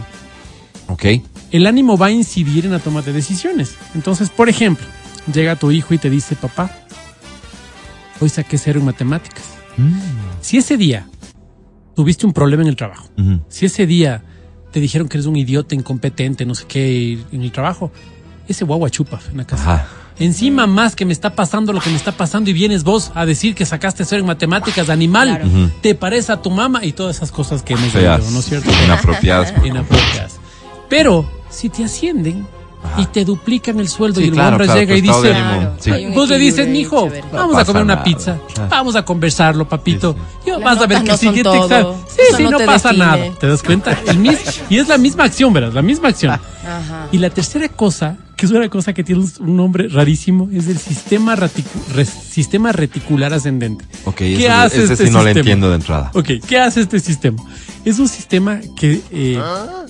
Ok. 0.87 1.05
el 1.51 1.67
ánimo 1.67 1.97
va 1.99 2.07
a 2.07 2.11
incidir 2.13 2.65
en 2.67 2.73
la 2.73 2.79
toma 2.79 3.03
de 3.03 3.13
decisiones. 3.13 3.75
Entonces, 3.97 4.31
por 4.31 4.49
ejemplo, 4.49 4.87
llega 5.33 5.57
tu 5.57 5.71
hijo 5.73 5.93
y 5.95 5.99
te 5.99 6.11
dice, 6.11 6.37
papá, 6.37 6.71
hoy 8.21 8.29
saqué 8.29 8.59
cero 8.59 8.79
en 8.81 8.87
matemáticas. 8.87 9.43
Si 10.41 10.59
ese 10.59 10.77
día 10.77 11.07
tuviste 12.01 12.25
un 12.25 12.33
problema 12.33 12.63
en 12.63 12.69
el 12.71 12.77
trabajo, 12.77 13.11
si 13.49 13.67
ese 13.67 13.87
día 13.87 14.23
te 14.73 14.81
dijeron 14.81 15.07
que 15.07 15.19
eres 15.19 15.27
un 15.27 15.37
idiota 15.37 15.75
incompetente, 15.75 16.47
no 16.47 16.55
sé 16.55 16.65
qué, 16.67 17.19
en 17.31 17.43
el 17.43 17.53
trabajo, 17.53 17.93
ese 18.49 18.65
guagua 18.65 18.89
chupa 18.89 19.21
en 19.31 19.37
la 19.37 19.47
casa. 19.47 19.75
Ajá. 19.75 19.89
Encima 20.19 20.67
más 20.67 20.97
que 20.97 21.05
me 21.05 21.13
está 21.13 21.35
pasando 21.35 21.75
lo 21.75 21.81
que 21.81 21.91
me 21.91 21.97
está 21.97 22.13
pasando 22.13 22.49
y 22.49 22.55
vienes 22.55 22.85
vos 22.85 23.13
a 23.15 23.27
decir 23.27 23.55
que 23.55 23.67
sacaste 23.67 24.07
cero 24.07 24.21
en 24.21 24.29
matemáticas, 24.29 24.89
animal, 24.89 25.29
Claro. 25.29 25.71
Te 25.83 25.95
parece 25.95 26.33
a 26.33 26.41
tu 26.41 26.51
mamá 26.51 26.83
y 26.87 26.93
todas 26.93 27.17
esas 27.17 27.31
cosas 27.31 27.63
que 27.63 27.75
hemos 27.75 27.95
oído, 27.95 28.17
¿no 28.31 28.39
es 28.39 28.45
cierto? 28.47 28.71
Inapropiadas. 28.83 29.53
inapropiadas. 29.63 30.41
Pero 30.89 31.31
si 31.51 31.69
te 31.69 31.85
ascienden 31.85 32.47
Ajá. 32.83 33.03
y 33.03 33.07
te 33.07 33.25
duplican 33.25 33.79
el 33.79 33.89
sueldo 33.89 34.21
Sí, 34.21 34.27
y 34.27 34.29
el 34.29 34.35
claro, 34.35 34.51
hombre 34.53 34.65
claro, 34.67 34.81
llega 34.81 34.95
y 34.97 34.99
estado 35.01 35.23
dice. 35.23 35.35
Claro, 35.35 35.75
Sí. 35.81 35.91
un 36.07 36.15
vos 36.15 36.29
le 36.29 36.39
dices, 36.39 36.69
mijo, 36.69 37.05
chévere. 37.05 37.25
vamos 37.33 37.53
No 37.53 37.59
a 37.59 37.65
comer 37.65 37.83
una 37.83 37.95
nada, 37.95 38.05
pizza, 38.05 38.39
claro. 38.55 38.71
vamos 38.71 38.97
a 38.97 39.05
conversarlo, 39.05 39.69
papito. 39.69 40.15
Sí, 40.15 40.19
Yo 40.51 40.55
Las 40.59 40.65
vas 40.65 40.79
a 40.83 40.87
ver 40.87 41.03
que 41.03 41.09
no 41.11 41.17
siguiente 41.17 41.43
todo. 41.43 41.65
examen. 41.67 41.95
Sí, 42.09 42.21
Eso 42.29 42.37
sí, 42.39 42.43
no 42.45 42.59
pasa 42.59 42.89
define. 42.89 43.07
nada. 43.07 43.25
¿Te 43.39 43.47
das 43.49 43.63
cuenta? 43.63 43.99
Y 44.71 44.79
es 44.79 44.89
la 44.89 44.99
misma 44.99 45.25
acción, 45.25 45.53
¿verdad? 45.53 45.73
La 45.73 45.83
misma 45.83 46.09
acción. 46.09 46.33
Ajá. 46.33 47.07
Y 47.13 47.19
la 47.19 47.31
tercera 47.31 47.69
cosa, 47.69 48.17
que 48.41 48.47
es 48.47 48.53
una 48.53 48.69
cosa 48.71 48.95
que 48.95 49.05
tiene 49.05 49.21
un- 49.23 49.57
nombre 49.57 49.87
rarísimo, 49.89 50.49
es 50.51 50.67
el 50.67 50.79
sistema, 50.79 51.37
raticu- 51.37 51.87
re- 51.95 52.07
sistema 52.07 52.73
reticular 52.73 53.35
ascendente. 53.35 53.85
Ok, 54.07 54.17
¿Qué 54.17 54.35
ese, 54.39 54.49
hace 54.51 54.83
ese 54.85 54.93
este 54.95 55.07
sí 55.07 55.13
no 55.13 55.23
lo 55.23 55.29
entiendo 55.29 55.69
de 55.69 55.75
entrada. 55.77 56.11
Ok, 56.15 56.29
¿qué 56.49 56.59
hace 56.59 56.81
este 56.81 57.01
sistema? 57.01 57.43
Es 57.85 57.99
un 57.99 58.09
sistema 58.09 58.61
que 58.77 59.03
eh, 59.11 59.39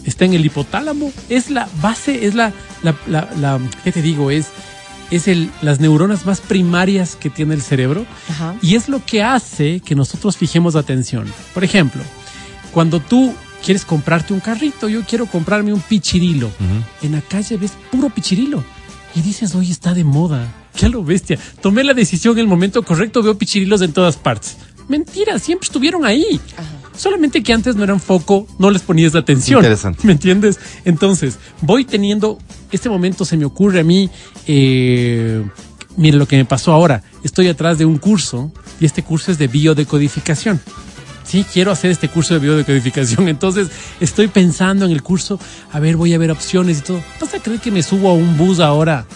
está 0.04 0.24
en 0.24 0.34
el 0.34 0.44
hipotálamo, 0.44 1.12
es 1.28 1.48
la 1.50 1.68
base, 1.80 2.26
es 2.26 2.34
la, 2.34 2.52
la, 2.82 2.96
la, 3.06 3.28
la- 3.40 3.60
¿qué 3.84 3.92
te 3.92 4.02
digo? 4.02 4.32
Es, 4.32 4.46
es 5.12 5.28
el, 5.28 5.50
las 5.62 5.78
neuronas 5.80 6.26
más 6.26 6.40
primarias 6.40 7.14
que 7.16 7.30
tiene 7.30 7.54
el 7.54 7.62
cerebro 7.62 8.04
Ajá. 8.28 8.54
y 8.62 8.74
es 8.74 8.88
lo 8.88 9.04
que 9.04 9.22
hace 9.22 9.78
que 9.80 9.94
nosotros 9.94 10.36
fijemos 10.36 10.74
atención. 10.76 11.26
Por 11.54 11.62
ejemplo, 11.64 12.02
cuando 12.72 12.98
tú 13.00 13.32
quieres 13.64 13.84
comprarte 13.84 14.32
un 14.32 14.40
carrito, 14.40 14.88
yo 14.88 15.02
quiero 15.04 15.26
comprarme 15.26 15.72
un 15.72 15.80
pichirilo, 15.80 16.50
en 17.02 17.12
la 17.12 17.20
calle 17.20 17.56
ves 17.56 17.72
puro 17.90 18.10
pichirilo 18.10 18.64
y 19.14 19.22
dices, 19.22 19.54
oye, 19.54 19.72
está 19.72 19.94
de 19.94 20.04
moda. 20.04 20.46
¿Qué 20.74 20.88
lo 20.88 21.02
bestia? 21.02 21.38
Tomé 21.60 21.84
la 21.84 21.94
decisión 21.94 22.34
en 22.34 22.40
el 22.40 22.46
momento 22.46 22.82
correcto, 22.82 23.22
veo 23.22 23.36
pichirilos 23.36 23.82
en 23.82 23.92
todas 23.92 24.16
partes. 24.16 24.56
Mentira, 24.88 25.38
siempre 25.38 25.66
estuvieron 25.66 26.04
ahí. 26.04 26.40
Solamente 26.96 27.42
que 27.42 27.52
antes 27.52 27.76
no 27.76 27.84
eran 27.84 28.00
foco, 28.00 28.46
no 28.58 28.70
les 28.70 28.82
ponías 28.82 29.14
atención. 29.14 29.60
Interesante. 29.60 30.06
¿Me 30.06 30.12
entiendes? 30.12 30.58
Entonces, 30.84 31.38
voy 31.60 31.84
teniendo, 31.84 32.38
este 32.72 32.88
momento 32.88 33.24
se 33.24 33.36
me 33.36 33.44
ocurre 33.44 33.80
a 33.80 33.84
mí, 33.84 34.10
eh, 34.46 35.44
mire 35.96 36.16
lo 36.16 36.26
que 36.26 36.36
me 36.36 36.44
pasó 36.44 36.72
ahora. 36.72 37.02
Estoy 37.22 37.48
atrás 37.48 37.78
de 37.78 37.84
un 37.84 37.98
curso 37.98 38.52
y 38.80 38.84
este 38.84 39.02
curso 39.02 39.30
es 39.30 39.38
de 39.38 39.48
biodecodificación. 39.48 40.60
Sí, 41.30 41.44
quiero 41.44 41.70
hacer 41.70 41.92
este 41.92 42.08
curso 42.08 42.34
de 42.34 42.40
biodecodificación. 42.40 43.28
Entonces, 43.28 43.68
estoy 44.00 44.26
pensando 44.26 44.84
en 44.84 44.90
el 44.90 45.00
curso, 45.00 45.38
a 45.70 45.78
ver, 45.78 45.96
voy 45.96 46.12
a 46.12 46.18
ver 46.18 46.32
opciones 46.32 46.78
y 46.78 46.80
todo. 46.80 47.00
¿Vas 47.20 47.32
a 47.34 47.38
creer 47.38 47.60
que 47.60 47.70
me 47.70 47.84
subo 47.84 48.10
a 48.10 48.14
un 48.14 48.36
bus 48.36 48.58
ahora 48.58 49.06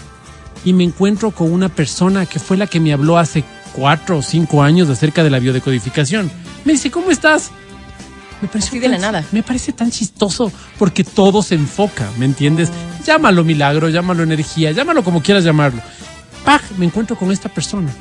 y 0.64 0.72
me 0.74 0.84
encuentro 0.84 1.32
con 1.32 1.52
una 1.52 1.68
persona 1.68 2.24
que 2.24 2.38
fue 2.38 2.56
la 2.56 2.68
que 2.68 2.78
me 2.78 2.92
habló 2.92 3.18
hace 3.18 3.42
cuatro 3.72 4.18
o 4.18 4.22
cinco 4.22 4.62
años 4.62 4.88
acerca 4.90 5.24
de 5.24 5.30
la 5.30 5.40
biodecodificación? 5.40 6.30
Me 6.64 6.74
dice, 6.74 6.88
¿cómo 6.88 7.10
estás? 7.10 7.50
Me 8.40 8.46
pareció 8.46 8.68
Así 8.68 8.78
de 8.78 8.88
la 8.90 8.98
nada. 8.98 9.24
Me 9.32 9.42
parece 9.42 9.72
tan 9.72 9.90
chistoso 9.90 10.52
porque 10.78 11.02
todo 11.02 11.42
se 11.42 11.56
enfoca, 11.56 12.08
¿me 12.16 12.26
entiendes? 12.26 12.70
Llámalo 13.04 13.42
milagro, 13.42 13.88
llámalo 13.88 14.22
energía, 14.22 14.70
llámalo 14.70 15.02
como 15.02 15.20
quieras 15.20 15.42
llamarlo. 15.42 15.82
¡Paj! 16.44 16.62
Me 16.78 16.86
encuentro 16.86 17.16
con 17.16 17.32
esta 17.32 17.48
persona. 17.48 17.92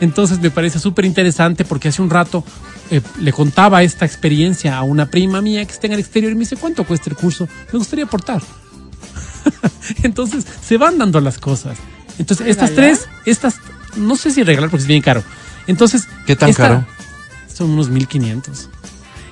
Entonces 0.00 0.40
me 0.40 0.50
parece 0.50 0.80
súper 0.80 1.04
interesante 1.04 1.64
porque 1.64 1.88
hace 1.88 2.02
un 2.02 2.10
rato 2.10 2.44
eh, 2.90 3.00
le 3.20 3.32
contaba 3.32 3.82
esta 3.82 4.04
experiencia 4.04 4.76
a 4.76 4.82
una 4.82 5.10
prima 5.10 5.40
mía 5.42 5.64
que 5.64 5.72
está 5.72 5.86
en 5.86 5.94
el 5.94 6.00
exterior 6.00 6.32
y 6.32 6.34
me 6.34 6.40
dice, 6.40 6.56
¿cuánto 6.56 6.84
cuesta 6.84 7.10
el 7.10 7.16
curso? 7.16 7.48
Me 7.72 7.78
gustaría 7.78 8.04
aportar. 8.04 8.42
Entonces 10.02 10.44
se 10.62 10.76
van 10.78 10.98
dando 10.98 11.20
las 11.20 11.38
cosas. 11.38 11.78
Entonces 12.18 12.46
estas 12.46 12.74
tres, 12.74 13.06
estas, 13.24 13.56
no 13.96 14.16
sé 14.16 14.30
si 14.30 14.42
regalar 14.42 14.70
porque 14.70 14.82
es 14.82 14.88
bien 14.88 15.02
caro. 15.02 15.22
Entonces... 15.66 16.06
¿Qué 16.26 16.36
tan 16.36 16.50
esta- 16.50 16.62
caro? 16.62 16.86
Son 17.52 17.70
unos 17.70 17.88
1500. 17.88 18.68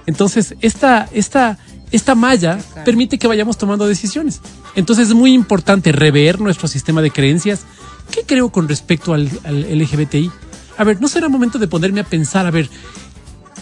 Entonces, 0.07 0.55
esta, 0.61 1.09
esta, 1.13 1.59
esta 1.91 2.15
malla 2.15 2.59
permite 2.85 3.19
que 3.19 3.27
vayamos 3.27 3.59
tomando 3.59 3.87
decisiones. 3.87 4.41
Entonces, 4.75 5.09
es 5.09 5.15
muy 5.15 5.33
importante 5.33 5.93
rever 5.93 6.41
nuestro 6.41 6.69
sistema 6.69 7.03
de 7.03 7.11
creencias. 7.11 7.63
¿Qué 8.11 8.23
creo 8.27 8.51
con 8.51 8.69
respecto 8.69 9.13
al, 9.15 9.31
al 9.45 9.79
LGBTI? 9.79 10.31
A 10.77 10.85
ver, 10.85 11.01
¿no 11.01 11.09
será 11.09 11.29
momento 11.29 11.59
de 11.59 11.69
ponerme 11.69 12.01
a 12.01 12.05
pensar, 12.05 12.47
a 12.47 12.51
ver, 12.51 12.69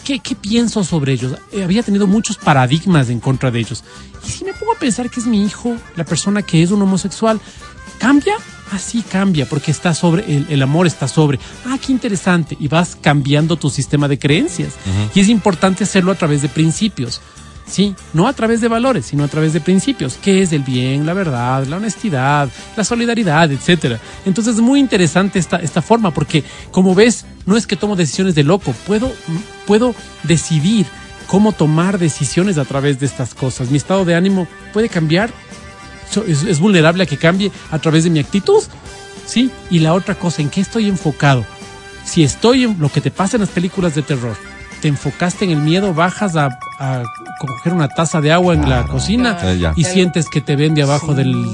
¿qué, 0.03 0.19
qué 0.19 0.35
pienso 0.35 0.83
sobre 0.83 1.13
ellos? 1.13 1.35
Eh, 1.51 1.63
había 1.63 1.83
tenido 1.83 2.07
muchos 2.07 2.37
paradigmas 2.37 3.09
en 3.09 3.19
contra 3.19 3.51
de 3.51 3.59
ellos. 3.59 3.83
Y 4.27 4.29
si 4.29 4.45
me 4.45 4.53
pongo 4.53 4.73
a 4.73 4.79
pensar 4.79 5.09
que 5.09 5.19
es 5.19 5.25
mi 5.25 5.43
hijo, 5.45 5.75
la 5.95 6.05
persona 6.05 6.41
que 6.41 6.61
es 6.61 6.71
un 6.71 6.81
homosexual, 6.81 7.39
¿cambia? 7.97 8.35
Así 8.71 9.03
cambia, 9.03 9.47
porque 9.47 9.71
está 9.71 9.93
sobre, 9.93 10.23
el, 10.25 10.47
el 10.49 10.61
amor 10.61 10.87
está 10.87 11.07
sobre. 11.07 11.39
Ah, 11.65 11.77
qué 11.83 11.91
interesante. 11.91 12.57
Y 12.59 12.67
vas 12.67 12.97
cambiando 12.99 13.55
tu 13.55 13.69
sistema 13.69 14.07
de 14.07 14.17
creencias. 14.17 14.73
Y 15.13 15.19
es 15.19 15.29
importante 15.29 15.83
hacerlo 15.83 16.11
a 16.11 16.15
través 16.15 16.41
de 16.41 16.49
principios. 16.49 17.21
Sí, 17.65 17.95
no 18.13 18.27
a 18.27 18.33
través 18.33 18.61
de 18.61 18.67
valores, 18.67 19.05
sino 19.05 19.23
a 19.23 19.27
través 19.27 19.53
de 19.53 19.61
principios, 19.61 20.15
que 20.15 20.41
es 20.41 20.51
el 20.51 20.63
bien, 20.63 21.05
la 21.05 21.13
verdad, 21.13 21.65
la 21.65 21.77
honestidad, 21.77 22.49
la 22.75 22.83
solidaridad, 22.83 23.51
etcétera. 23.51 23.99
Entonces 24.25 24.55
es 24.55 24.61
muy 24.61 24.79
interesante 24.79 25.39
esta, 25.39 25.57
esta 25.57 25.81
forma, 25.81 26.11
porque 26.11 26.43
como 26.71 26.93
ves, 26.93 27.25
no 27.45 27.55
es 27.55 27.65
que 27.65 27.75
tomo 27.75 27.95
decisiones 27.95 28.35
de 28.35 28.43
loco, 28.43 28.73
puedo, 28.85 29.11
puedo 29.65 29.95
decidir 30.23 30.85
cómo 31.27 31.51
tomar 31.53 31.97
decisiones 31.97 32.57
a 32.57 32.65
través 32.65 32.99
de 32.99 33.05
estas 33.05 33.33
cosas. 33.33 33.71
Mi 33.71 33.77
estado 33.77 34.05
de 34.05 34.15
ánimo 34.15 34.47
puede 34.73 34.89
cambiar, 34.89 35.31
es, 36.27 36.43
es 36.43 36.59
vulnerable 36.59 37.03
a 37.03 37.07
que 37.07 37.17
cambie 37.17 37.51
a 37.71 37.79
través 37.79 38.03
de 38.03 38.09
mi 38.09 38.19
actitud, 38.19 38.61
¿sí? 39.25 39.49
Y 39.69 39.79
la 39.79 39.93
otra 39.93 40.15
cosa, 40.15 40.41
¿en 40.41 40.49
qué 40.49 40.61
estoy 40.61 40.89
enfocado? 40.89 41.45
Si 42.05 42.23
estoy 42.23 42.65
en 42.65 42.79
lo 42.79 42.89
que 42.89 43.01
te 43.01 43.09
pasa 43.09 43.37
en 43.37 43.41
las 43.41 43.49
películas 43.49 43.95
de 43.95 44.01
terror, 44.01 44.35
te 44.81 44.89
enfocaste 44.89 45.45
en 45.45 45.51
el 45.51 45.59
miedo, 45.59 45.93
bajas 45.93 46.35
a, 46.35 46.59
a 46.83 47.03
coger 47.39 47.73
una 47.73 47.87
taza 47.87 48.19
de 48.21 48.31
agua 48.31 48.53
en 48.53 48.69
la 48.69 48.83
cocina 48.83 49.37
Eh, 49.41 49.71
y 49.75 49.83
sientes 49.85 50.27
que 50.29 50.41
te 50.41 50.55
ven 50.55 50.73
de 50.75 50.83
abajo 50.83 51.11
Sí, 51.11 51.15
del, 51.15 51.53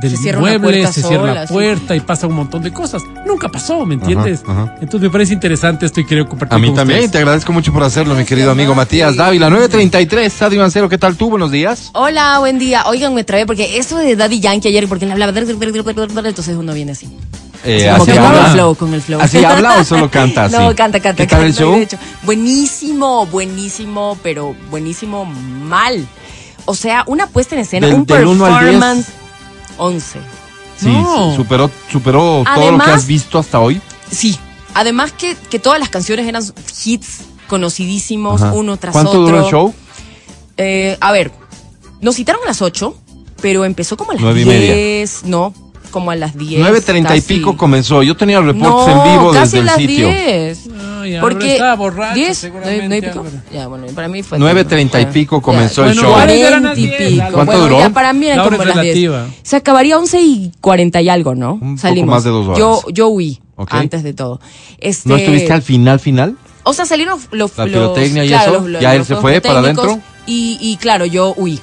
del, 0.00 0.16
Se 0.16 0.36
mueble, 0.36 0.86
se 0.92 1.02
cierra 1.02 1.32
la 1.34 1.46
sí. 1.46 1.52
puerta 1.52 1.94
y 1.96 2.00
pasa 2.00 2.26
un 2.26 2.34
montón 2.34 2.62
de 2.62 2.72
cosas. 2.72 3.02
Nunca 3.26 3.48
pasó, 3.48 3.84
¿me 3.86 3.94
entiendes? 3.94 4.42
ajá. 4.46 4.74
Entonces 4.80 5.00
me 5.00 5.10
parece 5.10 5.32
interesante 5.34 5.86
esto 5.86 6.00
y 6.00 6.04
quiero 6.04 6.28
compartir 6.28 6.54
A 6.56 6.58
mí 6.58 6.68
con 6.68 6.76
también, 6.76 6.98
ustedes. 7.00 7.12
te 7.12 7.18
agradezco 7.18 7.52
mucho 7.52 7.72
por 7.72 7.82
hacerlo, 7.82 8.14
mi 8.14 8.24
querido 8.24 8.50
amigo 8.50 8.74
Matías 8.74 9.16
Dávila. 9.16 9.48
933, 9.50 10.32
Sadio 10.32 10.60
Mancero, 10.60 10.88
¿qué 10.88 10.98
tal 10.98 11.16
tú? 11.16 11.30
Buenos 11.30 11.50
días. 11.50 11.90
Hola, 11.94 12.38
buen 12.40 12.58
día. 12.58 12.84
Oigan, 12.86 13.14
me 13.14 13.24
trae 13.24 13.46
porque 13.46 13.78
eso 13.78 13.96
de 13.98 14.16
Daddy 14.16 14.40
Yankee 14.40 14.68
ayer, 14.68 14.88
porque 14.88 15.04
él 15.04 15.12
hablaba, 15.12 15.32
entonces 15.38 16.56
uno 16.56 16.72
viene 16.72 16.92
así. 16.92 17.08
Eh, 17.64 17.88
Como 17.90 18.02
¿así 18.04 18.12
que 18.12 18.16
con 18.18 18.26
habla? 18.26 18.46
el 18.46 18.52
flow, 18.52 18.74
con 18.76 18.94
el 18.94 19.02
flow. 19.02 19.20
¿Así 19.20 19.44
habla 19.44 19.80
o 19.80 19.84
solo 19.84 20.08
canta 20.08 20.44
así? 20.44 20.54
No, 20.56 20.74
canta, 20.76 21.00
canta. 21.00 21.16
¿Qué 21.16 21.26
tal 21.26 21.40
el 21.42 21.46
canta, 21.48 21.60
show? 21.60 21.74
de 21.74 21.82
hecho. 21.82 21.98
Buenísimo, 22.22 23.26
buenísimo, 23.26 24.16
pero 24.22 24.47
buenísimo 24.70 25.24
mal. 25.24 26.06
O 26.64 26.74
sea, 26.74 27.04
una 27.06 27.26
puesta 27.26 27.54
en 27.54 27.62
escena, 27.62 27.86
Del- 27.86 27.96
un 27.96 28.06
del 28.06 28.18
performance 28.26 29.06
11. 29.78 30.18
Sí, 30.76 30.88
No. 30.88 31.34
superó, 31.34 31.70
superó 31.90 32.20
todo 32.20 32.38
lo 32.38 32.44
que 32.44 32.60
Además- 32.60 32.88
has 32.88 33.06
visto 33.06 33.38
hasta 33.38 33.58
hoy. 33.60 33.80
Sí. 34.10 34.38
Además 34.74 35.12
que, 35.12 35.36
que 35.50 35.58
todas 35.58 35.80
las 35.80 35.88
canciones 35.88 36.26
eran 36.28 36.42
hits 36.84 37.20
conocidísimos, 37.48 38.42
Ajá. 38.42 38.52
uno 38.52 38.76
tras 38.76 38.92
¿Cuánto 38.92 39.10
otro. 39.12 39.22
duró 39.22 39.38
el 39.44 39.50
show? 39.50 39.74
Eh, 40.56 40.96
a 41.00 41.12
ver, 41.12 41.32
nos 42.00 42.14
citaron 42.16 42.42
a 42.44 42.46
las 42.46 42.62
8, 42.62 42.96
pero 43.40 43.64
empezó 43.64 43.96
como 43.96 44.10
a 44.12 44.14
las 44.14 44.22
Nueve 44.22 44.42
y 44.42 44.44
media. 44.44 44.74
10. 44.74 45.24
No, 45.24 45.52
como 45.90 46.10
a 46.10 46.16
las 46.16 46.36
10. 46.36 46.60
9.30 46.60 47.16
y 47.16 47.20
casi. 47.20 47.34
pico 47.34 47.56
comenzó. 47.56 48.02
Yo 48.02 48.16
tenía 48.16 48.40
reportes 48.40 48.94
No, 48.94 49.04
en 49.06 49.12
vivo 49.18 49.32
casi 49.32 49.56
desde 49.56 49.56
a 49.56 49.60
el 49.60 49.66
las 49.66 49.76
sitio. 49.76 50.08
10. 50.08 50.58
Álvaro 51.16 51.34
Porque 51.34 51.52
estaba 51.52 51.74
borracho, 51.76 52.14
10, 52.14 52.38
seguramente, 52.38 52.86
¿nueve 52.88 52.96
y 52.98 53.10
pico? 53.10 53.26
Ya, 53.52 53.66
bueno, 53.68 53.86
para 53.94 54.08
mí 54.08 54.22
fue 54.22 54.38
9:30 54.38 55.00
y 55.00 55.04
Ya. 55.04 55.10
pico 55.10 55.36
Ya. 55.38 55.42
comenzó 55.42 55.82
el 55.82 55.88
Bueno, 55.88 56.02
show. 56.02 56.12
¿cuáles 56.12 56.38
eran 56.46 56.62
las 56.62 56.72
40 56.76 56.80
y 56.80 56.86
10, 56.86 57.10
pico. 57.10 57.32
¿Cuánto 57.32 57.44
Bueno, 57.52 57.62
duró? 57.62 57.78
ya 57.80 57.90
para 57.90 58.12
mí 58.12 58.26
eran 58.26 58.38
La 58.38 58.44
como 58.44 58.56
las 58.58 58.66
10. 58.66 58.76
relativa. 58.76 59.26
Se 59.42 59.56
acabaría 59.56 59.98
11 59.98 60.20
y 60.20 60.52
40 60.60 61.00
y 61.00 61.08
algo, 61.08 61.34
¿no? 61.34 61.54
Un 61.54 61.60
poco 61.60 61.78
Salimos. 61.78 62.10
más 62.14 62.24
de 62.24 62.30
dos 62.30 62.46
horas. 62.46 62.58
Yo, 62.58 62.82
yo 62.92 63.08
huí 63.08 63.40
Ok. 63.56 63.74
antes 63.74 64.02
de 64.02 64.12
todo. 64.14 64.40
Este, 64.78 65.08
¿No 65.08 65.16
estuviste 65.16 65.52
al 65.52 65.62
final, 65.62 66.00
final? 66.00 66.36
O 66.64 66.72
sea, 66.74 66.84
salieron 66.84 67.18
los... 67.30 67.56
La 67.56 67.64
los- 67.64 67.72
pirotecnia 67.72 68.24
y 68.24 68.28
claro, 68.28 68.50
eso, 68.52 68.60
los- 68.60 68.70
los- 68.70 68.82
¿ya 68.82 68.92
él 68.92 68.98
los 68.98 69.06
se 69.08 69.16
fue 69.16 69.40
para 69.40 69.60
adentro? 69.60 69.98
Y, 70.26 70.58
y 70.60 70.76
claro, 70.76 71.06
yo 71.06 71.32
huí 71.36 71.58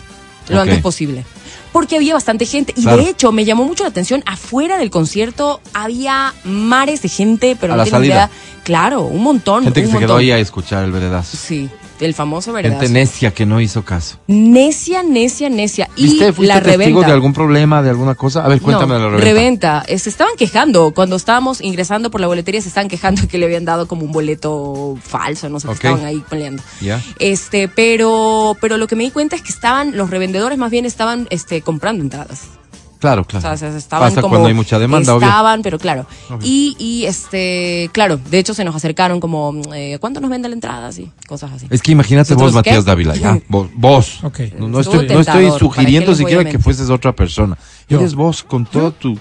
lo 0.49 0.57
Ok. 0.57 0.63
antes 0.63 0.81
posible. 0.81 1.23
Porque 1.71 1.97
había 1.97 2.13
bastante 2.13 2.45
gente. 2.45 2.73
Y 2.77 2.83
Claro. 2.83 3.03
de 3.03 3.09
hecho, 3.09 3.31
me 3.33 3.43
llamó 3.43 3.65
mucho 3.65 3.83
la 3.83 3.89
atención, 3.89 4.23
afuera 4.25 4.77
del 4.77 4.89
concierto 4.89 5.59
había 5.73 6.33
mares 6.45 7.01
de 7.01 7.09
gente, 7.09 7.57
pero 7.59 7.73
A 7.73 7.75
no 7.75 7.77
la 7.79 7.83
tienen 7.83 8.01
salida. 8.01 8.15
idea. 8.15 8.29
Claro, 8.65 9.03
un 9.03 9.23
montón. 9.23 9.63
Gente 9.63 9.81
que 9.81 9.87
un 9.87 9.93
se 9.93 9.99
quedó 9.99 10.17
ahí 10.17 10.31
a 10.31 10.39
escuchar 10.39 10.83
el 10.83 10.91
veredazo. 10.91 11.37
Sí, 11.37 11.69
el 11.99 12.13
famoso 12.15 12.51
verdad. 12.51 12.71
Gente 12.71 12.89
necia 12.89 13.31
que 13.31 13.45
no 13.45 13.61
hizo 13.61 13.85
caso. 13.85 14.17
Necia, 14.27 15.03
necia, 15.03 15.49
necia. 15.49 15.87
Y 15.95 16.03
¿Viste? 16.05 16.33
¿Fuiste 16.33 16.53
la 16.53 16.61
testigo 16.61 16.79
reventa. 16.83 17.07
de 17.07 17.13
algún 17.13 17.31
problema, 17.33 17.81
de 17.83 17.91
alguna 17.91 18.15
cosa? 18.15 18.43
A 18.43 18.47
ver, 18.47 18.59
cuéntame 18.59 18.95
no, 18.95 18.99
de 18.99 18.99
la 19.05 19.09
reventa. 19.17 19.25
reventa. 19.33 19.83
Eh, 19.87 19.99
Se 19.99 20.09
estaban 20.09 20.33
quejando. 20.35 20.91
Cuando 20.95 21.15
estábamos 21.15 21.61
ingresando 21.61 22.09
por 22.09 22.19
la 22.21 22.27
boletería, 22.27 22.59
se 22.59 22.67
estaban 22.69 22.89
quejando 22.89 23.27
que 23.27 23.37
le 23.37 23.45
habían 23.45 23.65
dado 23.65 23.87
como 23.87 24.03
un 24.03 24.11
boleto 24.11 24.97
falso. 25.01 25.47
No 25.47 25.59
sé, 25.59 25.67
que 25.67 25.71
Ok. 25.73 25.77
estaban 25.85 26.05
ahí 26.05 26.23
peleando. 26.27 26.63
Ya. 26.81 26.99
Este, 27.19 27.67
pero, 27.67 28.57
pero 28.59 28.77
lo 28.77 28.87
que 28.87 28.95
me 28.95 29.03
di 29.03 29.11
cuenta 29.11 29.35
es 29.35 29.43
que 29.43 29.51
estaban, 29.51 29.95
los 29.95 30.09
revendedores 30.09 30.57
más 30.57 30.71
bien 30.71 30.85
estaban, 30.85 31.27
este, 31.29 31.61
comprando 31.61 32.03
entradas. 32.03 32.41
Claro, 33.05 33.21
O 33.21 33.25
claro. 33.25 33.57
sea, 33.57 33.71
se 33.71 33.77
estaban 33.77 34.09
Pasa 34.09 34.21
como. 34.21 34.31
cuando 34.31 34.47
hay 34.47 34.53
mucha 34.55 34.79
demanda, 34.79 35.13
obvio. 35.15 35.27
Estaban, 35.27 35.61
pero 35.61 35.77
claro. 35.77 36.07
Obvio. 36.29 36.39
Y, 36.43 36.75
y 36.79 37.05
este, 37.05 37.89
claro, 37.93 38.17
de 38.17 38.39
hecho 38.39 38.53
se 38.53 38.63
nos 38.65 38.75
acercaron 38.75 39.19
como, 39.19 39.53
eh, 39.73 39.97
¿cuánto 39.99 40.21
nos 40.21 40.29
vende 40.31 40.49
la 40.49 40.55
entrada? 40.55 40.87
Así, 40.87 41.11
cosas 41.27 41.51
así. 41.51 41.67
Es 41.69 41.81
que 41.81 41.91
imagínate 41.91 42.33
vos. 42.33 42.53
Matías 42.53 42.83
Dávila, 42.85 43.15
ya. 43.15 43.39
Vos. 43.47 43.69
vos. 43.75 44.23
Ok. 44.23 44.39
No, 44.57 44.79
estoy, 44.79 45.07
no 45.07 45.19
estoy 45.19 45.51
sugiriendo 45.51 45.67
¿para 45.69 45.73
qué 45.73 45.83
les 45.85 46.05
voy 46.05 46.11
a 46.11 46.15
siquiera 46.15 46.49
que 46.49 46.59
fueses 46.59 46.89
otra 46.89 47.13
persona. 47.15 47.57
Yo. 47.87 47.99
Eres 47.99 48.15
vos 48.15 48.43
con 48.43 48.65
todo 48.65 48.91
tu, 48.91 49.15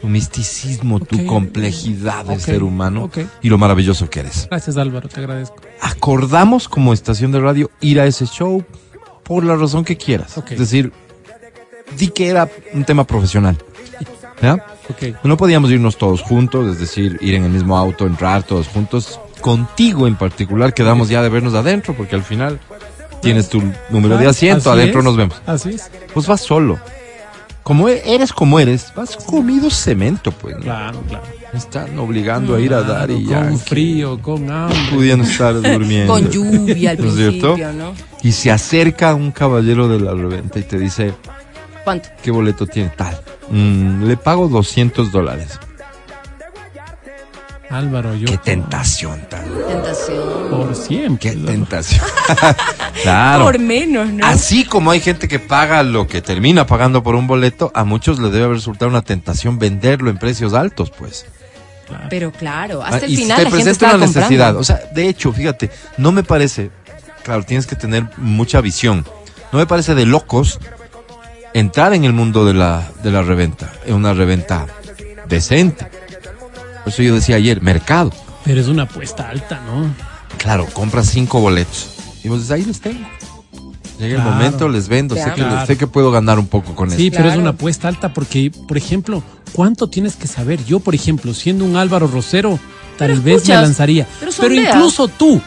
tu 0.00 0.06
misticismo, 0.06 1.00
tu 1.00 1.26
complejidad 1.26 2.24
de 2.24 2.34
Ok. 2.34 2.40
ser 2.40 2.62
humano 2.62 3.10
y 3.42 3.48
lo 3.48 3.58
maravilloso 3.58 4.08
que 4.08 4.20
eres. 4.20 4.46
Gracias 4.50 4.76
Álvaro, 4.76 5.08
te 5.08 5.20
agradezco. 5.20 5.56
Acordamos 5.80 6.68
como 6.68 6.92
estación 6.92 7.32
de 7.32 7.40
radio 7.40 7.70
ir 7.80 8.00
a 8.00 8.06
ese 8.06 8.26
show 8.26 8.64
por 9.24 9.44
la 9.44 9.56
razón 9.56 9.84
que 9.84 9.96
quieras. 9.96 10.38
Ok. 10.38 10.52
Es 10.52 10.58
decir, 10.58 10.92
di 11.96 12.08
que 12.08 12.28
era 12.28 12.48
un 12.72 12.84
tema 12.84 13.04
profesional. 13.04 13.56
¿Ya? 14.42 14.54
Ok. 14.90 15.24
No 15.24 15.36
podíamos 15.36 15.70
irnos 15.70 15.96
todos 15.96 16.22
juntos, 16.22 16.72
es 16.74 16.80
decir, 16.80 17.18
ir 17.20 17.34
en 17.34 17.44
el 17.44 17.50
mismo 17.50 17.76
auto, 17.76 18.06
entrar 18.06 18.42
todos 18.42 18.68
juntos. 18.68 19.18
Contigo 19.40 20.06
en 20.06 20.16
particular 20.16 20.74
quedamos 20.74 21.08
ya 21.08 21.22
de 21.22 21.28
vernos 21.28 21.54
adentro, 21.54 21.94
porque 21.94 22.16
al 22.16 22.22
final 22.22 22.58
tienes 23.22 23.48
tu 23.48 23.62
número 23.90 24.18
de 24.18 24.26
asiento, 24.26 24.70
Así 24.70 24.80
adentro 24.80 25.00
es, 25.00 25.04
nos 25.04 25.16
vemos. 25.16 25.40
Así 25.46 25.70
es. 25.70 25.90
Pues 26.12 26.26
vas 26.26 26.40
solo. 26.40 26.78
Como 27.62 27.88
e- 27.88 28.02
eres 28.04 28.32
como 28.32 28.60
eres, 28.60 28.92
vas 28.94 29.16
comido 29.16 29.70
cemento, 29.70 30.30
pues. 30.30 30.54
¿no? 30.56 30.62
Claro, 30.62 31.00
claro. 31.08 31.24
Me 31.52 31.58
Están 31.58 31.98
obligando 31.98 32.54
a 32.54 32.60
ir 32.60 32.72
a 32.74 32.82
dar 32.82 33.10
y 33.10 33.24
ya. 33.26 33.48
Con 33.48 33.58
frío, 33.58 34.20
con 34.22 34.50
hambre. 34.50 34.78
Pudiendo 34.92 35.24
estar 35.24 35.54
durmiendo. 35.62 36.12
Con 36.12 36.30
lluvia 36.30 36.90
al 36.90 36.98
¿No 37.02 37.08
es 37.08 37.14
cierto? 37.16 37.54
principio, 37.54 37.72
¿no? 37.72 37.94
Y 38.22 38.32
se 38.32 38.50
acerca 38.52 39.14
un 39.14 39.32
caballero 39.32 39.88
de 39.88 39.98
la 39.98 40.12
reventa 40.14 40.58
y 40.60 40.62
te 40.62 40.78
dice, 40.78 41.14
¿Cuánto? 41.86 42.08
¿qué 42.20 42.32
boleto 42.32 42.66
tiene? 42.66 42.90
Tal. 42.96 43.16
"Mm, 43.48 44.02
le 44.08 44.16
pago 44.16 44.48
200 44.48 45.12
dólares. 45.12 45.56
Álvaro, 47.70 48.14
yo. 48.16 48.26
Qué 48.26 48.38
tentación, 48.38 49.20
tal. 49.28 49.44
Tentación. 49.68 50.50
Por 50.50 50.74
siempre. 50.74 51.30
Qué 51.30 51.36
tentación. 51.36 52.04
claro. 53.04 53.44
Por 53.44 53.60
menos, 53.60 54.08
¿no? 54.08 54.26
Así 54.26 54.64
como 54.64 54.90
hay 54.90 54.98
gente 55.00 55.28
que 55.28 55.38
paga 55.38 55.84
lo 55.84 56.08
que 56.08 56.22
termina 56.22 56.66
pagando 56.66 57.04
por 57.04 57.14
un 57.14 57.28
boleto, 57.28 57.70
a 57.72 57.84
muchos 57.84 58.18
les 58.18 58.32
debe 58.32 58.46
haber 58.46 58.56
resultado 58.56 58.88
una 58.88 59.02
tentación 59.02 59.58
venderlo 59.60 60.10
en 60.10 60.18
precios 60.18 60.54
altos, 60.54 60.90
pues. 60.90 61.24
Pero 62.10 62.32
claro, 62.32 62.82
hasta 62.82 62.96
Ah, 62.96 63.04
el 63.04 63.12
y 63.12 63.16
final 63.16 63.36
te 63.38 63.44
la 63.44 63.50
gente 63.50 63.62
presenta 63.64 63.86
una 63.96 64.06
necesidad. 64.06 64.22
comprando. 64.54 64.58
O 64.60 64.64
sea, 64.64 64.80
de 64.92 65.08
hecho, 65.08 65.32
fíjate, 65.32 65.70
no 65.98 66.10
me 66.10 66.24
parece, 66.24 66.70
claro, 67.22 67.44
tienes 67.44 67.66
que 67.68 67.76
tener 67.76 68.04
mucha 68.16 68.60
visión. 68.60 69.04
No 69.52 69.58
me 69.60 69.66
parece 69.66 69.94
de 69.94 70.04
locos 70.06 70.58
entrar 71.58 71.94
en 71.94 72.04
el 72.04 72.12
mundo 72.12 72.44
de 72.44 72.54
la, 72.54 72.86
de 73.02 73.10
la 73.10 73.22
reventa, 73.22 73.72
en 73.86 73.94
una 73.94 74.12
reventa 74.12 74.66
decente. 75.28 75.86
Por 76.84 76.92
eso 76.92 77.02
yo 77.02 77.14
decía 77.14 77.36
ayer, 77.36 77.62
mercado. 77.62 78.12
Pero 78.44 78.60
es 78.60 78.68
una 78.68 78.82
apuesta 78.84 79.28
alta, 79.28 79.60
¿no? 79.66 79.92
Claro, 80.38 80.66
compras 80.72 81.08
cinco 81.10 81.40
boletos. 81.40 81.88
Y 82.22 82.28
vos 82.28 82.38
dices, 82.38 82.52
ahí 82.52 82.64
les 82.64 82.80
tengo. 82.80 83.06
Llega 83.98 84.16
Claro. 84.16 84.28
el 84.30 84.34
momento, 84.36 84.68
les 84.68 84.88
vendo, 84.88 85.14
sé 85.14 85.24
que, 85.34 85.42
Claro. 85.42 85.66
sé 85.66 85.78
que 85.78 85.86
puedo 85.86 86.10
ganar 86.10 86.38
un 86.38 86.46
poco 86.46 86.74
con 86.74 86.90
Sí, 86.90 87.06
eso. 87.06 87.16
pero 87.16 87.30
es 87.30 87.36
una 87.38 87.50
apuesta 87.50 87.88
alta 87.88 88.12
porque, 88.12 88.52
por 88.68 88.76
ejemplo, 88.76 89.22
¿cuánto 89.52 89.88
tienes 89.88 90.16
que 90.16 90.26
saber? 90.26 90.62
Yo, 90.66 90.80
por 90.80 90.94
ejemplo, 90.94 91.32
siendo 91.32 91.64
un 91.64 91.76
Álvaro 91.76 92.06
Rosero, 92.06 92.58
tal 92.98 93.08
Pero 93.12 93.22
vez 93.22 93.48
me 93.48 93.54
lanzaría. 93.54 94.06
pero 94.38 94.54
incluso 94.54 95.08
tú 95.08 95.40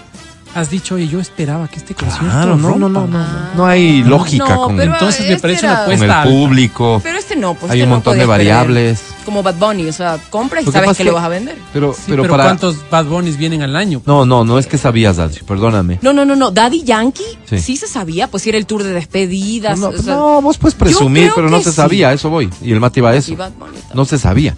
has 0.55 0.69
dicho, 0.69 0.95
oye, 0.95 1.07
yo 1.07 1.19
esperaba 1.19 1.67
que 1.67 1.77
este 1.77 1.93
concierto 1.95 2.25
Claro, 2.25 2.55
no, 2.57 2.75
no, 2.75 2.89
no, 2.89 3.01
rompa". 3.01 3.17
no, 3.19 3.55
no 3.55 3.65
hay 3.67 4.03
lógica 4.03 4.49
No, 4.49 4.63
con, 4.63 4.77
pero- 4.77 4.93
Entonces 4.93 5.29
me 5.29 5.37
parece 5.37 5.65
una 5.65 5.73
era- 5.73 5.83
con 5.85 5.93
apuesta 5.93 6.05
el 6.05 6.11
alta. 6.11 6.29
público. 6.29 6.99
Pero 7.03 7.17
este 7.19 7.35
no, 7.35 7.53
pues 7.53 7.71
hay 7.71 7.79
este 7.79 7.83
un 7.83 7.89
no 7.89 7.95
montón 7.97 8.17
de 8.17 8.25
variables. 8.25 9.01
Como 9.25 9.43
Bad 9.43 9.55
Bunny, 9.55 9.87
o 9.87 9.93
sea, 9.93 10.17
compras 10.31 10.65
y 10.65 10.71
sabes 10.71 10.97
que, 10.97 11.03
lo 11.03 11.13
vas 11.13 11.23
a 11.25 11.27
vender. 11.29 11.55
Pero, 11.71 11.93
Sí, 11.93 12.01
pero, 12.07 12.23
pero, 12.23 12.33
para... 12.33 12.45
¿cuántos 12.45 12.77
Bad 12.89 13.05
Bunnies 13.05 13.37
vienen 13.37 13.61
al 13.61 13.75
año? 13.75 14.01
No, 14.07 14.25
no, 14.25 14.43
no 14.43 14.57
es 14.57 14.65
que 14.65 14.77
sabías, 14.79 15.19
Adri, 15.19 15.41
perdóname. 15.43 15.99
No, 16.01 16.13
no, 16.13 16.25
no, 16.25 16.35
no. 16.35 16.49
Daddy 16.49 16.83
Yankee 16.83 17.23
Sí. 17.45 17.59
sí, 17.59 17.77
se 17.77 17.87
sabía, 17.87 18.27
pues 18.27 18.41
sí 18.43 18.49
era 18.49 18.57
el 18.57 18.65
tour 18.65 18.81
de 18.83 18.91
despedidas. 18.91 19.77
No, 19.77 19.89
o 19.89 19.97
sea, 19.97 20.15
no, 20.15 20.41
vos 20.41 20.57
puedes 20.57 20.73
presumir, 20.75 21.31
pero 21.35 21.49
no 21.49 21.59
se 21.59 21.69
sí. 21.69 21.75
sabía, 21.75 22.11
eso 22.11 22.29
voy. 22.31 22.49
Y 22.63 22.71
el 22.71 22.79
Mati 22.79 23.01
va 23.01 23.11
a 23.11 23.15
eso. 23.15 23.31
y 23.31 23.35
Bad 23.35 23.51
Bunny 23.51 23.73
también. 23.77 23.91
No 23.93 24.05
se 24.05 24.17
sabía. 24.17 24.55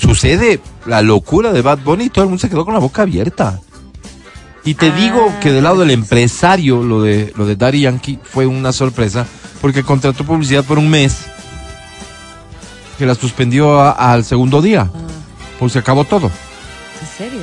Sucede 0.00 0.60
la 0.86 1.00
locura 1.02 1.52
de 1.52 1.62
Bad 1.62 1.78
Bunny 1.84 2.04
y 2.06 2.10
todo 2.10 2.24
el 2.24 2.28
mundo 2.30 2.40
se 2.40 2.48
quedó 2.50 2.64
con 2.64 2.74
la 2.74 2.80
boca 2.80 3.02
abierta. 3.02 3.60
Y 4.64 4.74
te 4.74 4.90
Ah, 4.90 4.96
digo 4.96 5.32
que 5.40 5.50
del 5.50 5.64
lado 5.64 5.80
del 5.80 5.90
empresario, 5.90 6.82
lo 6.82 7.02
de, 7.02 7.32
lo 7.36 7.46
de 7.46 7.56
Daddy 7.56 7.80
Yankee 7.80 8.18
fue 8.22 8.46
una 8.46 8.72
sorpresa, 8.72 9.26
porque 9.60 9.82
contrató 9.82 10.24
publicidad 10.24 10.64
por 10.64 10.78
un 10.78 10.88
mes, 10.88 11.24
que 12.98 13.06
la 13.06 13.14
suspendió 13.14 13.80
a- 13.80 13.90
al 14.12 14.24
segundo 14.24 14.62
día, 14.62 14.88
Ah, 14.92 14.98
pues 15.58 15.72
se 15.72 15.78
acabó 15.80 16.04
todo. 16.04 16.26
¿En 17.00 17.08
serio? 17.18 17.40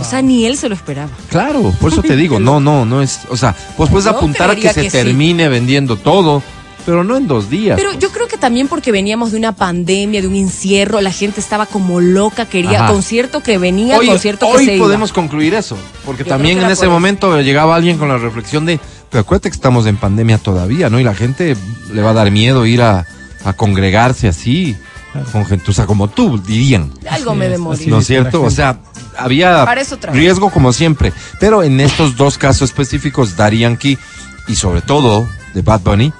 O 0.00 0.04
sea, 0.04 0.20
ni 0.22 0.44
él 0.44 0.56
se 0.56 0.68
lo 0.68 0.74
esperaba. 0.74 1.10
Claro, 1.30 1.74
por 1.80 1.92
eso 1.92 2.02
te 2.02 2.14
digo, 2.14 2.38
no, 2.40 2.60
no, 2.60 2.84
no 2.84 3.00
es, 3.02 3.20
o 3.30 3.36
sea, 3.36 3.56
pues 3.76 3.88
puedes 3.90 4.04
Yo 4.04 4.10
apuntar 4.12 4.50
a 4.50 4.56
que 4.56 4.72
se 4.72 4.82
que 4.82 4.90
sí. 4.90 4.96
termine 4.98 5.48
vendiendo 5.48 5.96
todo, 5.96 6.42
pero 6.90 7.04
no 7.04 7.16
en 7.16 7.28
dos 7.28 7.48
días. 7.48 7.76
Pero 7.76 7.96
yo 8.00 8.10
creo 8.10 8.26
que 8.26 8.36
también 8.36 8.66
porque 8.66 8.90
veníamos 8.90 9.30
de 9.30 9.38
una 9.38 9.52
pandemia, 9.52 10.20
de 10.20 10.26
un 10.26 10.34
encierro, 10.34 11.00
la 11.00 11.12
gente 11.12 11.38
estaba 11.38 11.66
como 11.66 12.00
loca, 12.00 12.46
quería 12.46 12.82
Ajá. 12.82 12.92
concierto 12.92 13.44
que 13.44 13.58
venía, 13.58 13.96
hoy 13.96 14.08
concierto 14.08 14.46
que 14.50 14.56
hoy 14.58 14.64
se 14.64 14.76
podemos 14.76 15.10
iba. 15.10 15.14
concluir 15.14 15.54
eso, 15.54 15.78
porque 16.04 16.24
Yo 16.24 16.30
también 16.30 16.58
en 16.58 16.68
ese 16.68 16.88
momento 16.88 17.40
llegaba 17.42 17.76
alguien 17.76 17.96
con 17.96 18.08
la 18.08 18.18
reflexión 18.18 18.66
de, 18.66 18.80
pero 19.08 19.20
acuérdate 19.20 19.50
que 19.50 19.54
estamos 19.54 19.86
en 19.86 19.98
pandemia 19.98 20.38
todavía, 20.38 20.90
¿no? 20.90 20.98
Y 20.98 21.04
la 21.04 21.14
gente 21.14 21.56
le 21.92 22.02
va 22.02 22.10
a 22.10 22.14
dar 22.14 22.32
miedo 22.32 22.66
ir 22.66 22.82
a, 22.82 23.06
a 23.44 23.52
congregarse 23.52 24.26
así, 24.26 24.76
con 25.30 25.46
gente, 25.46 25.70
o 25.70 25.72
sea, 25.72 25.86
como 25.86 26.08
tú, 26.08 26.42
dirían. 26.42 26.92
Algo 27.08 27.36
me 27.36 27.46
así 27.46 27.86
¿No 27.86 28.00
es 28.00 28.06
cierto? 28.08 28.42
O 28.42 28.50
sea, 28.50 28.80
había 29.16 29.64
riesgo 30.12 30.50
como 30.50 30.72
siempre. 30.72 31.12
Pero 31.38 31.62
en 31.62 31.78
estos 31.78 32.16
dos 32.16 32.36
casos 32.36 32.70
específicos, 32.70 33.36
Daddy 33.36 33.58
Yankee 33.60 33.96
y 34.48 34.56
sobre 34.56 34.82
todo 34.82 35.28
de 35.54 35.62
Bad 35.62 35.82
Bunny, 35.82 36.12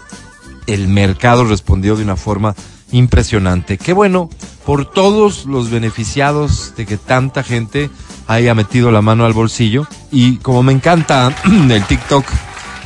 el 0.72 0.88
mercado 0.88 1.44
respondió 1.44 1.96
de 1.96 2.04
una 2.04 2.16
forma 2.16 2.54
impresionante. 2.92 3.78
Qué 3.78 3.92
bueno 3.92 4.30
por 4.64 4.84
todos 4.84 5.46
los 5.46 5.70
beneficiados 5.70 6.74
de 6.76 6.86
que 6.86 6.96
tanta 6.96 7.42
gente 7.42 7.90
haya 8.26 8.54
metido 8.54 8.90
la 8.90 9.02
mano 9.02 9.24
al 9.24 9.32
bolsillo. 9.32 9.86
Y 10.10 10.36
como 10.38 10.62
me 10.62 10.72
encanta 10.72 11.34
el 11.70 11.84
TikTok 11.84 12.24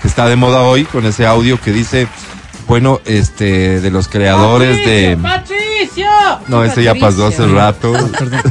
que 0.03 0.09
está 0.09 0.27
de 0.29 0.37
moda 0.37 0.62
hoy 0.62 0.85
con 0.85 1.07
ese 1.07 1.27
audio 1.27 1.61
que 1.61 1.73
dice, 1.73 2.09
bueno, 2.66 3.01
este, 3.05 3.81
de 3.81 3.90
los 3.90 4.09
creadores 4.09 4.85
de... 4.85 5.16
No, 6.49 6.64
ese 6.64 6.83
ya 6.83 6.94
pasó 6.94 7.27
hace 7.27 7.47
Patricio. 7.47 7.57
rato. 7.57 7.94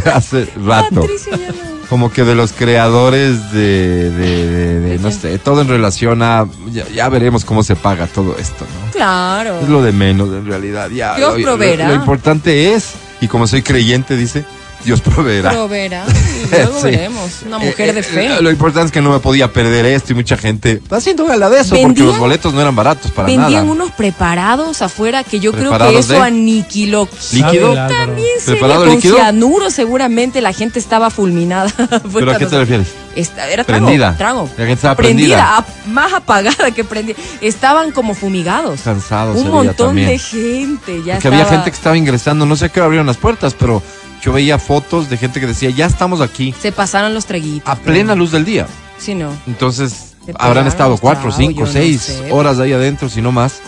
hace 0.13 0.46
rato. 0.63 1.02
Patricio 1.02 1.38
ya 1.38 1.52
no. 1.52 1.72
Como 1.93 2.12
que 2.12 2.23
de 2.23 2.34
los 2.34 2.53
creadores 2.53 3.51
de, 3.51 4.10
de, 4.10 4.47
de- 4.49 4.79
de, 4.79 4.97
no 4.97 5.12
sé, 5.12 5.38
todo 5.38 5.62
en 5.62 5.67
relación 5.67 6.23
a, 6.23 6.47
ya, 6.71 6.88
ya 6.89 7.08
veremos 7.08 7.45
cómo 7.45 7.62
se 7.62 7.75
paga 7.75 8.08
todo 8.08 8.36
esto, 8.39 8.65
¿no? 8.65 8.91
Claro. 8.91 9.60
Es 9.62 9.69
lo 9.69 9.84
de 9.84 9.91
menos 9.91 10.29
en 10.29 10.43
realidad. 10.47 10.89
Ya, 10.89 11.15
Dios. 11.17 11.39
Lo, 11.41 11.56
lo 11.56 11.93
importante 11.93 12.73
es, 12.73 12.93
y 13.21 13.27
como 13.27 13.45
soy 13.45 13.62
creyente, 13.62 14.17
dice, 14.17 14.43
Dios 14.86 15.02
proveerá. 15.02 15.52
Proveerá. 15.52 16.06
Y 16.43 16.56
luego 16.56 16.80
Sí. 16.82 16.86
veremos. 16.91 17.32
Una 17.48 17.58
mujer 17.58 17.89
Eh, 17.89 17.93
de 17.93 18.00
eh, 18.02 18.04
fe. 18.04 18.41
Lo 18.41 18.52
importante 18.52 18.88
es 18.88 18.91
que 18.91 19.02
no 19.02 19.10
me 19.12 19.17
podía 19.19 19.52
perder 19.52 19.86
esto 19.88 20.12
y 20.12 20.15
mucha 20.15 20.38
gente 20.38 20.74
está 20.74 20.98
haciendo 20.98 21.26
gala 21.26 21.50
de 21.50 21.62
eso 21.62 21.69
porque 21.72 21.86
Vendían- 21.86 22.08
los 22.08 22.19
boletos 22.19 22.54
no 22.54 22.62
eran 22.62 22.76
baratos 22.76 23.10
para 23.12 23.26
Vendían 23.28 23.52
nada. 23.52 23.63
unos 23.63 23.91
preparados 23.91 24.82
afuera 24.84 25.24
que 25.24 25.39
yo 25.39 25.52
creo 25.52 25.63
que 25.63 25.69
¿Preparados 25.69 26.00
eso 26.06 26.13
de? 26.13 26.19
aniquiló. 26.19 27.08
¿Líquido? 27.32 27.74
También 27.74 28.28
sería 28.39 28.60
¿Preparado 28.60 28.86
con 28.86 28.96
líquido? 28.96 29.15
cianuro, 29.15 29.72
seguramente 29.72 30.41
la 30.41 30.54
gente 30.54 30.78
estaba 30.78 31.10
fulminada. 31.10 31.72
¿Pero 32.13 32.32
a 32.32 32.38
qué 32.38 32.46
te 32.46 32.58
refieres? 32.60 32.88
Esta- 33.15 33.50
era 33.50 33.63
trago, 33.63 33.86
Prendida. 33.88 34.15
trago. 34.17 34.43
La 34.52 34.65
gente 34.65 34.74
estaba 34.74 34.96
prendida. 34.96 35.65
más 35.88 36.13
apagada 36.13 36.69
que 36.72 36.84
prendida. 36.84 37.17
Estaban 37.41 37.91
como 37.91 38.13
fumigados. 38.13 38.82
Cansados 38.82 39.38
Un 39.38 39.50
montón 39.50 39.88
también. 39.88 40.10
de 40.10 40.19
gente. 40.19 41.02
Ya 41.04 41.13
Porque 41.13 41.28
había 41.30 41.46
gente 41.46 41.72
que 41.72 41.76
estaba 41.78 41.98
ingresando, 41.98 42.46
no 42.46 42.56
sé 42.56 42.65
a 42.65 42.69
qué 42.69 42.80
hora 42.80 42.86
abrieron 42.86 43.08
las 43.08 43.17
puertas, 43.17 43.56
pero 43.58 43.82
yo 44.23 44.31
veía 44.33 44.57
fotos 44.59 45.09
de 45.09 45.17
gente 45.17 45.39
que 45.39 45.47
decía, 45.47 45.69
ya 45.69 45.86
estamos 45.86 46.21
aquí, 46.21 46.53
Se 46.62 46.71
pasaron 46.71 47.13
los 47.13 47.25
traguitos. 47.25 47.67
a 47.69 47.75
plena 47.75 48.15
luz 48.15 48.31
del 48.31 48.45
día. 48.45 48.67
Sí, 48.97 49.15
no. 49.15 49.29
Entonces, 49.47 50.13
habrán 50.39 50.67
estado 50.67 50.97
cuatro, 50.97 51.31
cinco, 51.31 51.59
yo 51.62 51.65
no 51.65 51.71
seis 51.71 52.01
sé. 52.01 52.31
horas 52.31 52.59
ahí 52.59 52.71
adentro, 52.73 53.09
si 53.09 53.21
no 53.21 53.31
más. 53.31 53.59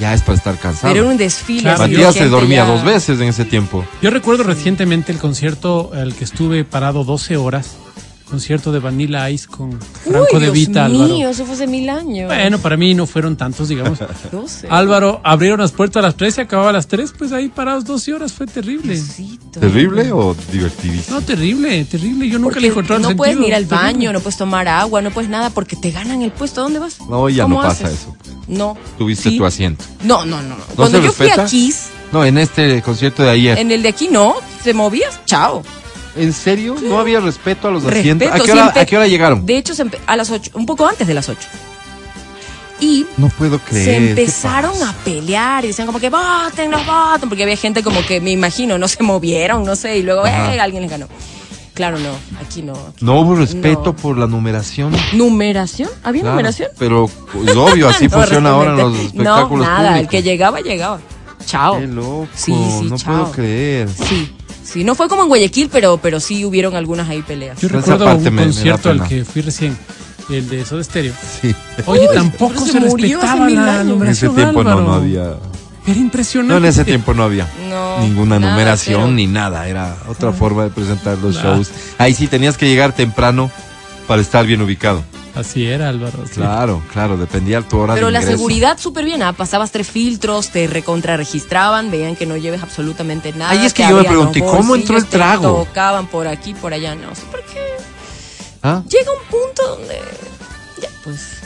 Ya 0.00 0.14
es 0.14 0.22
para 0.22 0.36
estar 0.38 0.56
cansado. 0.58 0.92
Pero 0.92 1.04
era 1.04 1.12
un 1.12 1.18
desfile. 1.18 1.62
Claro, 1.62 1.78
Matías 1.80 2.14
se 2.14 2.26
dormía 2.28 2.64
ya- 2.64 2.70
dos 2.72 2.82
veces 2.82 3.20
en 3.20 3.28
ese 3.28 3.44
tiempo. 3.44 3.84
Yo 4.00 4.10
recuerdo 4.10 4.42
recientemente 4.42 5.12
el 5.12 5.18
concierto 5.18 5.90
al 5.94 6.14
que 6.14 6.24
estuve 6.24 6.64
parado 6.64 7.04
12 7.04 7.36
horas, 7.36 7.72
concierto 8.32 8.72
de 8.72 8.78
Vanilla 8.78 9.28
Ice 9.30 9.46
con 9.46 9.78
Franco 9.80 10.26
Uy, 10.32 10.40
de 10.40 10.50
Dios 10.50 10.52
Vita, 10.54 10.88
mío, 10.88 11.04
Álvaro. 11.04 11.28
eso 11.28 11.44
fue 11.44 11.54
hace 11.54 11.66
mil 11.66 11.88
años. 11.90 12.26
Bueno, 12.26 12.58
para 12.58 12.76
mí 12.78 12.94
no 12.94 13.06
fueron 13.06 13.36
tantos, 13.36 13.68
digamos. 13.68 13.98
12. 14.32 14.68
Álvaro, 14.70 15.20
abrieron 15.22 15.60
las 15.60 15.72
puertas 15.72 16.02
a 16.02 16.06
las 16.06 16.16
3 16.16 16.38
y 16.38 16.40
acababa 16.40 16.70
a 16.70 16.72
las 16.72 16.86
3, 16.88 17.12
pues 17.18 17.30
ahí 17.32 17.48
parados 17.48 17.84
12 17.84 18.14
horas, 18.14 18.32
fue 18.32 18.46
terrible. 18.46 18.94
Diosito. 18.94 19.60
¿Terrible 19.60 20.10
o 20.12 20.34
divertidísimo? 20.50 21.20
No, 21.20 21.22
terrible, 21.24 21.84
terrible. 21.84 22.26
Yo 22.28 22.38
nunca 22.38 22.54
Porque 22.54 22.60
le 22.60 22.68
encontré 22.68 22.96
el 22.96 23.02
no 23.02 23.14
puedes 23.16 23.34
sentido, 23.34 23.48
ir 23.48 23.54
al 23.54 23.66
terrible. 23.68 23.92
baño, 23.92 24.12
no 24.14 24.20
puedes 24.20 24.38
tomar 24.38 24.66
agua, 24.66 25.02
no 25.02 25.10
puedes 25.10 25.28
nada 25.30 25.50
porque 25.50 25.76
te 25.76 25.90
ganan 25.90 26.22
el 26.22 26.32
puesto. 26.32 26.60
¿A 26.62 26.64
dónde 26.64 26.78
vas? 26.78 26.98
No, 27.08 27.28
ya 27.28 27.42
no 27.44 27.56
¿Cómo 27.56 27.68
pasa 27.68 27.86
haces? 27.86 28.00
eso. 28.00 28.16
No. 28.48 28.76
Tuviste 28.98 29.28
Sí. 29.30 29.36
tu 29.38 29.44
asiento. 29.44 29.84
No, 30.04 30.24
no, 30.24 30.40
no. 30.42 30.56
no. 30.56 30.64
Cuando 30.74 30.98
se 30.98 31.04
yo 31.04 31.12
fui 31.12 31.28
a? 31.28 31.44
Kiss, 31.44 31.88
No, 32.12 32.24
en 32.24 32.38
este 32.38 32.80
concierto 32.82 33.22
de 33.22 33.30
ayer. 33.30 33.58
en 33.58 33.70
el 33.70 33.82
de 33.82 33.88
aquí 33.90 34.08
no, 34.10 34.34
te 34.64 34.72
movías, 34.74 35.20
chao. 35.26 35.62
¿En 36.16 36.32
serio? 36.32 36.76
¿No 36.82 36.98
había 36.98 37.20
respeto 37.20 37.68
a 37.68 37.70
los 37.70 37.84
asientos? 37.84 38.28
¿A 38.28 38.34
qué, 38.34 38.42
hora, 38.52 38.62
siempre- 38.62 38.80
¿A 38.82 38.86
qué 38.86 38.96
hora 38.96 39.06
llegaron? 39.06 39.46
De 39.46 39.56
hecho, 39.56 39.72
a 40.06 40.16
las 40.16 40.30
8, 40.30 40.50
un 40.54 40.66
poco 40.66 40.86
antes 40.86 41.06
de 41.06 41.14
las 41.14 41.28
8. 41.28 41.40
Y 42.80 43.06
No 43.16 43.28
puedo 43.28 43.58
creer. 43.60 43.84
se 43.84 43.90
¿qué 43.92 44.08
empezaron 44.10 44.82
a 44.82 44.92
pelear 45.04 45.64
y 45.64 45.68
decían 45.68 45.86
como 45.86 46.00
que 46.00 46.10
voten, 46.10 46.70
los 46.70 46.84
voten, 46.84 47.28
porque 47.28 47.44
había 47.44 47.56
gente 47.56 47.82
como 47.82 48.04
que, 48.04 48.20
me 48.20 48.32
imagino, 48.32 48.76
no 48.76 48.88
se 48.88 49.02
movieron, 49.04 49.64
no 49.64 49.76
sé, 49.76 49.98
y 49.98 50.02
luego 50.02 50.26
eh, 50.26 50.58
alguien 50.60 50.82
les 50.82 50.90
ganó. 50.90 51.06
Claro, 51.74 51.98
no, 52.00 52.10
aquí 52.44 52.60
no. 52.60 52.72
aquí 52.72 53.02
No 53.04 53.20
hubo 53.20 53.36
respeto 53.36 53.82
No. 53.86 53.96
por 53.96 54.18
la 54.18 54.26
numeración. 54.26 54.92
¿Numeración? 55.14 55.88
¿Había 56.02 56.22
Claro, 56.22 56.34
numeración? 56.36 56.68
Pero 56.78 57.08
pues, 57.32 57.56
obvio, 57.56 57.88
así 57.88 58.08
No, 58.08 58.18
funciona 58.18 58.50
ahora 58.50 58.72
en 58.72 58.76
los 58.78 58.98
espectáculos 58.98 59.66
No, 59.66 59.72
nada, 59.72 59.86
el 59.86 59.92
públicos. 60.06 60.10
que 60.10 60.22
llegaba, 60.22 60.60
llegaba. 60.60 61.00
Chao. 61.46 61.78
Qué 61.78 61.86
loco. 61.86 62.28
Sí, 62.34 62.52
sí, 62.52 62.86
no 62.90 62.96
chao. 62.98 63.12
puedo 63.22 63.32
creer. 63.32 63.88
Sí, 63.88 64.34
sí, 64.64 64.84
no 64.84 64.94
fue 64.94 65.08
como 65.08 65.22
en 65.22 65.28
Guayaquil, 65.28 65.68
pero, 65.70 65.98
pero 65.98 66.20
sí 66.20 66.44
hubieron 66.44 66.74
algunas 66.76 67.08
ahí 67.08 67.22
peleas. 67.22 67.60
Yo 67.60 67.68
recuerdo 67.68 68.06
un 68.14 68.22
me- 68.24 68.30
me 68.30 68.36
da 68.40 68.44
concierto 68.46 68.90
al 68.90 69.08
que 69.08 69.24
fui 69.24 69.42
recién, 69.42 69.76
el 70.30 70.48
de 70.48 70.64
Soda 70.64 70.82
Stereo. 70.84 71.12
Sí. 71.40 71.54
Oye, 71.86 72.08
Uy, 72.08 72.14
tampoco 72.14 72.64
se, 72.64 72.72
se 72.72 72.80
respetaba 72.80 73.48
la 73.50 73.80
años. 73.80 74.02
En 74.02 74.08
ese 74.08 74.26
numeración, 74.26 74.34
tiempo 74.34 74.64
no, 74.64 74.80
no 74.80 74.94
había. 74.94 75.34
Era 75.84 75.98
impresionante. 75.98 76.52
No, 76.52 76.58
en 76.58 76.64
ese 76.66 76.84
tiempo 76.84 77.12
no 77.12 77.24
había 77.24 77.48
No, 77.68 77.98
ninguna 78.00 78.38
nada, 78.38 78.52
numeración 78.52 79.16
ni 79.16 79.26
nada. 79.26 79.66
Era 79.68 79.96
otra 80.08 80.32
forma 80.32 80.62
de 80.64 80.70
presentar 80.70 81.18
los 81.18 81.36
Ah. 81.38 81.42
shows. 81.42 81.70
Ahí 81.98 82.14
sí 82.14 82.28
tenías 82.28 82.56
que 82.56 82.66
llegar 82.68 82.92
temprano 82.94 83.50
para 84.06 84.22
estar 84.22 84.46
bien 84.46 84.62
ubicado. 84.62 85.02
Así 85.34 85.66
era, 85.66 85.88
Álvaro. 85.88 86.24
sí. 86.26 86.34
Claro, 86.34 86.82
claro, 86.92 87.16
dependía 87.16 87.62
de 87.62 87.68
tu 87.68 87.78
hora 87.78 87.94
Pero 87.94 88.06
de 88.06 88.12
la 88.12 88.18
ingreso. 88.20 88.36
seguridad 88.36 88.78
súper 88.78 89.04
bien, 89.04 89.22
¿ah? 89.22 89.32
pasabas 89.32 89.70
tres 89.70 89.88
filtros, 89.90 90.50
te 90.50 90.66
recontrarregistraban, 90.66 91.90
veían 91.90 92.16
que 92.16 92.26
no 92.26 92.36
lleves 92.36 92.62
absolutamente 92.62 93.32
nada. 93.32 93.50
Ahí 93.52 93.64
es 93.64 93.72
que 93.72 93.82
yo 93.88 93.96
me 93.96 94.04
pregunté, 94.04 94.40
¿cómo 94.40 94.74
entró 94.74 94.96
el 94.96 95.02
bolsillos, 95.04 95.08
te 95.10 95.16
trago? 95.16 95.64
tocaban 95.64 96.06
por 96.06 96.26
aquí, 96.28 96.52
por 96.54 96.74
allá, 96.74 96.94
no 96.94 97.14
sé, 97.14 97.22
porque 97.30 97.58
¿Ah? 98.62 98.82
llega 98.88 99.10
un 99.10 99.24
punto 99.30 99.76
donde, 99.78 99.98
ya, 100.80 100.88
pues... 101.02 101.41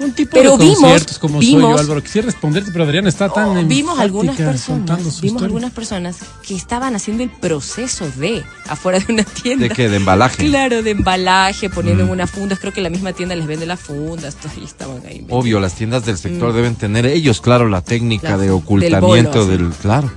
Un 0.00 0.12
tipo 0.12 0.30
Pero 0.32 0.56
de 0.56 0.64
vimos- 0.64 0.78
conciertos 0.80 1.18
como 1.18 1.42
soy 1.42 1.52
yo, 1.52 1.58
vimos- 1.58 1.80
Álvaro. 1.80 2.02
Quisiera 2.02 2.26
responderte, 2.26 2.70
pero 2.72 2.84
Adriana 2.84 3.08
está 3.10 3.28
tan 3.28 3.48
Oh, 3.56 3.64
vimos 3.64 3.98
algunas 3.98 4.34
personas, 4.36 4.98
vimos 4.98 5.22
historia. 5.24 5.44
algunas 5.46 5.70
personas 5.72 6.16
que 6.42 6.54
estaban 6.54 6.94
haciendo 6.96 7.22
el 7.22 7.30
proceso 7.30 8.08
de 8.16 8.42
afuera 8.66 8.98
de 8.98 9.12
una 9.12 9.24
tienda. 9.24 9.68
¿De 9.68 9.74
qué? 9.74 9.88
¿De 9.90 9.96
embalaje? 9.96 10.46
Claro, 10.46 10.82
de 10.82 10.90
embalaje, 10.92 11.68
poniendo 11.68 12.04
Mm. 12.04 12.06
en 12.06 12.12
unas 12.12 12.30
fundas. 12.30 12.58
Creo 12.58 12.72
que 12.72 12.80
la 12.80 12.88
misma 12.90 13.12
tienda 13.12 13.36
les 13.36 13.46
vende 13.46 13.66
las 13.66 13.78
fundas. 13.80 14.36
ahí 14.56 14.64
estaban 14.64 15.02
ahí. 15.06 15.26
Obvio, 15.28 15.60
las 15.60 15.74
tiendas 15.74 16.06
del 16.06 16.16
sector 16.16 16.52
deben 16.54 16.76
tener 16.76 17.04
ellos, 17.06 17.40
claro, 17.42 17.68
la 17.68 17.82
técnica 17.82 18.36
de 18.38 18.44
del 18.44 18.52
ocultamiento 18.52 19.40
bolo, 19.40 19.46
del, 19.46 19.68
claro. 19.70 20.10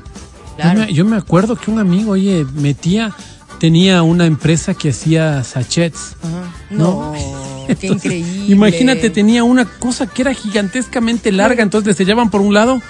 Claro. 0.56 0.80
Yo, 0.80 0.86
me, 0.88 0.94
yo 0.94 1.06
me 1.06 1.18
acuerdo 1.18 1.56
que 1.58 1.72
un 1.72 1.80
amigo, 1.80 2.12
oye, 2.12 2.46
metía, 2.56 3.14
tenía 3.60 4.02
una 4.04 4.26
empresa 4.28 4.74
que 4.76 4.90
hacía 4.92 5.44
sachets. 5.44 6.16
Ajá. 6.24 6.54
¿no? 6.70 7.12
No, 7.12 7.53
qué 7.80 7.88
Entonces, 7.88 8.06
increíble. 8.12 8.46
Imagínate, 8.54 9.10
tenía 9.10 9.44
una 9.44 9.66
cosa 9.66 10.08
que 10.08 10.22
era 10.24 10.34
gigantescamente 10.34 11.32
larga, 11.32 11.64
entonces 11.64 11.88
le 11.88 11.94
sellaban 11.94 12.30
por 12.30 12.42
un 12.42 12.54
lado, 12.54 12.82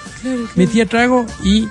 metía 0.54 0.86
trago 0.86 1.26
y 1.44 1.68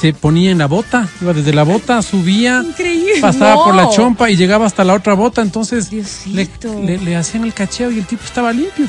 se 0.00 0.12
ponía 0.12 0.52
en 0.52 0.58
la 0.58 0.66
bota, 0.66 1.08
iba 1.20 1.32
desde 1.32 1.52
la 1.52 1.64
bota, 1.64 2.00
subía, 2.02 2.62
Increíble. 2.64 3.20
pasaba 3.20 3.54
No. 3.56 3.64
por 3.64 3.74
la 3.74 3.88
chompa 3.90 4.30
y 4.30 4.36
llegaba 4.36 4.64
hasta 4.66 4.84
la 4.84 4.94
otra 4.94 5.14
bota, 5.14 5.42
entonces 5.42 5.90
le- 6.26 6.98
le 6.98 7.16
hacían 7.16 7.44
el 7.44 7.52
cacheo 7.52 7.90
y 7.90 7.98
el 7.98 8.06
tipo 8.06 8.22
estaba 8.24 8.52
limpio. 8.52 8.86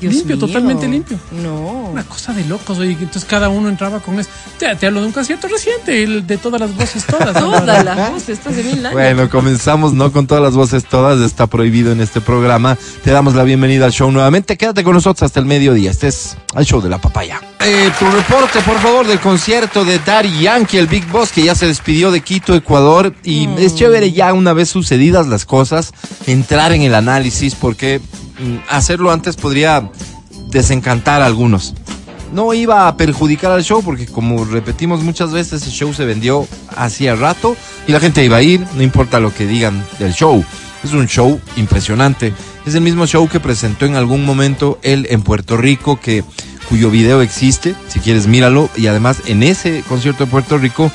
Dios 0.00 0.14
limpio, 0.14 0.36
mío. 0.36 0.46
totalmente 0.46 0.88
limpio. 0.88 1.18
No. 1.30 1.90
Una 1.92 2.04
cosa 2.04 2.32
de 2.32 2.44
locos, 2.44 2.78
oye, 2.78 2.96
que 2.96 3.04
entonces 3.04 3.24
cada 3.24 3.48
uno 3.48 3.68
entraba 3.68 4.00
con 4.00 4.18
eso. 4.18 4.28
Te, 4.58 4.74
te 4.76 4.86
hablo 4.86 5.00
de 5.00 5.06
un 5.06 5.12
concierto 5.12 5.48
reciente, 5.48 6.02
el 6.02 6.26
de 6.26 6.36
todas 6.38 6.60
las 6.60 6.74
voces, 6.74 7.04
todas. 7.04 7.32
Todas 7.34 7.84
las 7.84 8.10
voces, 8.10 8.30
estas 8.30 8.56
de 8.56 8.64
mil 8.64 8.78
años. 8.84 8.92
Bueno, 8.92 9.30
comenzamos 9.30 9.92
no 9.92 10.12
con 10.12 10.26
todas 10.26 10.42
las 10.42 10.54
voces 10.54 10.84
todas, 10.84 11.20
está 11.20 11.46
prohibido 11.46 11.92
en 11.92 12.00
este 12.00 12.20
programa. 12.20 12.76
Te 13.02 13.10
damos 13.10 13.34
la 13.34 13.44
bienvenida 13.44 13.84
al 13.86 13.92
show 13.92 14.10
nuevamente. 14.10 14.56
Quédate 14.56 14.84
con 14.84 14.94
nosotros 14.94 15.22
hasta 15.22 15.40
el 15.40 15.46
mediodía. 15.46 15.90
Este 15.90 16.08
es 16.08 16.36
el 16.56 16.64
show 16.64 16.80
de 16.80 16.88
la 16.88 16.98
papaya. 17.00 17.40
Eh, 17.60 17.90
tu 17.98 18.04
reporte, 18.06 18.60
por 18.60 18.78
favor, 18.78 19.06
del 19.06 19.20
concierto 19.20 19.84
de 19.84 19.98
Daddy 19.98 20.42
Yankee, 20.42 20.76
el 20.78 20.86
Big 20.86 21.06
Boss, 21.08 21.32
que 21.32 21.42
ya 21.42 21.54
se 21.54 21.66
despidió 21.66 22.10
de 22.10 22.20
Quito, 22.20 22.54
Ecuador. 22.54 23.14
Y 23.22 23.48
es 23.58 23.74
chévere 23.74 24.12
ya 24.12 24.32
una 24.32 24.52
vez 24.52 24.68
sucedidas 24.68 25.26
las 25.28 25.46
cosas, 25.46 25.92
entrar 26.26 26.72
en 26.72 26.82
el 26.82 26.94
análisis, 26.94 27.54
porque 27.54 28.00
hacerlo 28.68 29.10
antes 29.10 29.36
podría 29.36 29.90
desencantar 30.50 31.22
a 31.22 31.26
algunos. 31.26 31.74
No 32.32 32.52
iba 32.52 32.88
a 32.88 32.96
perjudicar 32.96 33.52
al 33.52 33.62
show 33.62 33.82
porque 33.82 34.06
como 34.06 34.44
repetimos 34.44 35.02
muchas 35.02 35.32
veces, 35.32 35.64
el 35.66 35.72
show 35.72 35.94
se 35.94 36.04
vendió 36.04 36.48
hacía 36.76 37.14
rato 37.14 37.56
y 37.86 37.92
la 37.92 38.00
gente 38.00 38.24
iba 38.24 38.36
a 38.36 38.42
ir, 38.42 38.66
no 38.74 38.82
importa 38.82 39.20
lo 39.20 39.32
que 39.32 39.46
digan 39.46 39.84
del 39.98 40.12
show. 40.12 40.44
Es 40.82 40.92
un 40.92 41.06
show 41.06 41.40
impresionante. 41.56 42.34
Es 42.66 42.74
el 42.74 42.80
mismo 42.80 43.06
show 43.06 43.28
que 43.28 43.40
presentó 43.40 43.86
en 43.86 43.94
algún 43.94 44.24
momento 44.24 44.78
él 44.82 45.06
en 45.10 45.22
Puerto 45.22 45.56
Rico, 45.56 46.00
que, 46.00 46.24
cuyo 46.68 46.90
video 46.90 47.22
existe, 47.22 47.74
si 47.88 48.00
quieres 48.00 48.26
míralo, 48.26 48.68
y 48.76 48.86
además 48.86 49.18
en 49.26 49.42
ese 49.42 49.82
concierto 49.88 50.24
de 50.24 50.30
Puerto 50.30 50.58
Rico, 50.58 50.90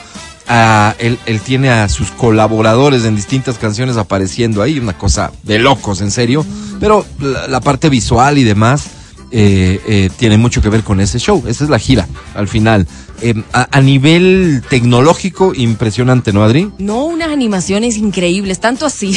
ah, 0.49 0.95
él, 0.99 1.17
él 1.25 1.39
tiene 1.39 1.69
a 1.69 1.87
sus 1.87 2.11
colaboradores 2.11 3.05
en 3.05 3.15
distintas 3.15 3.57
canciones 3.57 3.95
apareciendo 3.95 4.61
ahí, 4.61 4.79
una 4.79 4.97
cosa 4.97 5.31
de 5.43 5.59
locos, 5.59 6.01
en 6.01 6.11
serio, 6.11 6.45
pero 6.79 7.05
la, 7.19 7.47
la 7.47 7.61
parte 7.61 7.87
visual 7.89 8.37
y 8.37 8.43
demás 8.43 8.89
eh, 9.31 9.79
eh, 9.85 10.09
tiene 10.17 10.37
mucho 10.37 10.59
que 10.61 10.69
ver 10.69 10.83
con 10.83 10.99
ese 10.99 11.19
show. 11.19 11.43
Esa 11.47 11.63
es 11.63 11.69
la 11.69 11.77
gira, 11.77 12.07
al 12.33 12.47
final. 12.47 12.87
Eh, 13.21 13.35
a, 13.53 13.67
a 13.77 13.81
nivel 13.81 14.63
tecnológico, 14.69 15.53
impresionante, 15.53 16.33
¿no, 16.33 16.43
Adri? 16.43 16.71
No, 16.79 17.05
unas 17.05 17.29
animaciones 17.29 17.97
increíbles, 17.97 18.59
tanto 18.59 18.85
así 18.85 19.13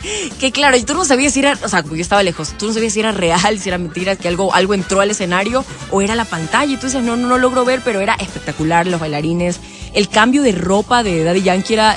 que 0.40 0.50
claro, 0.50 0.82
tú 0.84 0.94
no 0.94 1.04
sabías 1.04 1.34
si 1.34 1.40
era, 1.40 1.56
o 1.62 1.68
sea, 1.68 1.84
yo 1.84 1.94
estaba 1.96 2.22
lejos, 2.22 2.54
tú 2.58 2.68
no 2.68 2.72
sabías 2.72 2.94
si 2.94 3.00
era 3.00 3.12
real, 3.12 3.58
si 3.58 3.68
era 3.68 3.78
mentira, 3.78 4.16
que 4.16 4.26
algo, 4.26 4.54
algo 4.54 4.74
entró 4.74 5.00
al 5.00 5.10
escenario 5.10 5.64
o 5.90 6.00
era 6.00 6.14
la 6.14 6.24
pantalla 6.24 6.72
y 6.72 6.76
tú 6.76 6.86
dices, 6.86 7.02
no, 7.02 7.16
no, 7.16 7.28
no 7.28 7.38
logro 7.38 7.64
ver, 7.64 7.82
pero 7.84 8.00
era 8.00 8.14
espectacular, 8.14 8.86
los 8.86 8.98
bailarines, 8.98 9.60
el 9.94 10.08
cambio 10.08 10.42
de 10.42 10.52
ropa 10.52 11.02
de 11.02 11.24
Daddy 11.24 11.42
Yankee 11.42 11.74
era, 11.74 11.96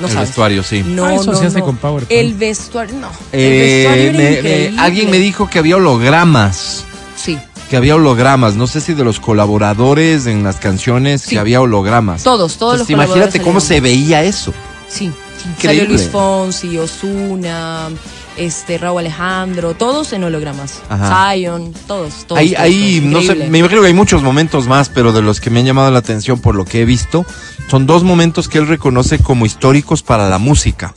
no 0.00 0.06
el 0.08 0.12
sabes. 0.12 0.28
vestuario, 0.30 0.62
sí. 0.62 0.82
No, 0.86 1.04
Ah, 1.06 1.14
eso 1.14 1.32
no, 1.32 1.38
se 1.38 1.46
hace 1.46 1.58
no. 1.60 1.64
con 1.66 1.76
PowerPoint. 1.76 2.10
El 2.10 2.34
vestuario, 2.34 2.96
no. 2.96 3.08
el 3.32 3.40
Eh, 3.40 3.86
vestuario 3.86 4.12
me- 4.12 4.70
me- 4.72 4.80
alguien 4.80 5.10
me 5.10 5.18
dijo 5.18 5.48
que 5.48 5.58
había 5.58 5.76
hologramas. 5.76 6.84
Sí, 7.16 7.38
Que 7.68 7.76
había 7.76 7.96
hologramas, 7.96 8.54
no 8.54 8.68
sé 8.68 8.80
si 8.80 8.94
de 8.94 9.02
los 9.02 9.18
colaboradores 9.18 10.26
en 10.26 10.44
las 10.44 10.56
canciones, 10.56 11.22
Sí. 11.22 11.30
que 11.30 11.38
había 11.40 11.60
hologramas. 11.60 12.22
todos, 12.22 12.58
todos 12.58 12.78
los 12.78 12.88
Entonces, 12.88 12.90
imagínate 12.90 13.38
colaboradores 13.40 13.42
cómo 13.42 13.60
se 13.60 13.80
veía 13.80 14.22
eso. 14.22 14.54
Sí. 14.88 15.06
Increíble. 15.06 15.62
Salió 15.62 15.84
Luis 15.86 16.08
Fonsi, 16.08 16.78
Osuna, 16.78 17.88
este, 18.36 18.78
Raúl 18.78 19.00
Alejandro, 19.00 19.74
todos 19.74 20.12
en 20.12 20.24
hologramas. 20.24 20.80
Ajá. 20.88 21.32
Zion, 21.32 21.72
todos, 21.86 22.26
todos. 22.26 22.38
Ahí, 22.38 22.50
todos, 22.50 22.62
ahí 22.64 23.00
todos. 23.00 23.12
no 23.12 23.22
sé, 23.22 23.48
me 23.48 23.58
imagino 23.58 23.80
que 23.80 23.86
hay 23.88 23.94
muchos 23.94 24.22
momentos 24.22 24.66
más, 24.66 24.88
pero 24.88 25.12
de 25.12 25.22
los 25.22 25.40
que 25.40 25.50
me 25.50 25.60
han 25.60 25.66
llamado 25.66 25.90
la 25.90 25.98
atención 25.98 26.38
por 26.40 26.54
lo 26.54 26.64
que 26.64 26.82
he 26.82 26.84
visto, 26.84 27.24
son 27.70 27.86
dos 27.86 28.04
momentos 28.04 28.48
que 28.48 28.58
él 28.58 28.66
reconoce 28.66 29.18
como 29.18 29.46
históricos 29.46 30.02
para 30.02 30.28
la 30.28 30.38
música. 30.38 30.94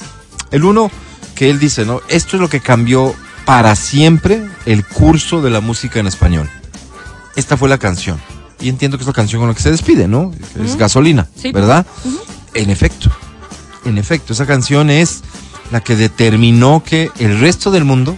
El 0.52 0.64
uno, 0.64 0.92
que 1.36 1.50
él 1.50 1.60
dice, 1.60 1.86
¿no? 1.86 2.02
Esto 2.10 2.36
es 2.36 2.42
lo 2.42 2.50
que 2.50 2.60
cambió 2.60 3.14
para 3.46 3.76
siempre 3.76 4.46
el 4.66 4.86
curso 4.86 5.42
de 5.42 5.50
la 5.50 5.62
música 5.62 6.00
en 6.00 6.08
español. 6.08 6.50
Esta 7.36 7.58
fue 7.58 7.70
la 7.70 7.78
canción. 7.78 8.20
Y 8.60 8.68
entiendo 8.70 8.98
que 8.98 9.04
es 9.04 9.08
la 9.08 9.14
canción 9.14 9.40
con 9.42 9.48
la 9.50 9.56
que 9.56 9.62
se 9.62 9.72
despide, 9.72 10.08
¿no? 10.08 10.34
Es 10.62 10.76
gasolina, 10.76 11.28
Sí. 11.36 11.52
¿verdad? 11.52 11.86
En 12.54 12.70
efecto, 12.70 13.10
en 13.86 13.98
efecto, 13.98 14.34
esa 14.34 14.46
canción 14.46 14.90
es 14.90 15.22
la 15.72 15.82
que 15.82 15.96
determinó 15.96 16.84
que 16.84 17.12
el 17.20 17.40
resto 17.40 17.72
del 17.72 17.86
mundo 17.86 18.18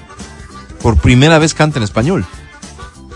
por 0.82 0.98
primera 0.98 1.40
vez 1.40 1.54
canta 1.54 1.80
en 1.80 1.84
español. 1.84 2.26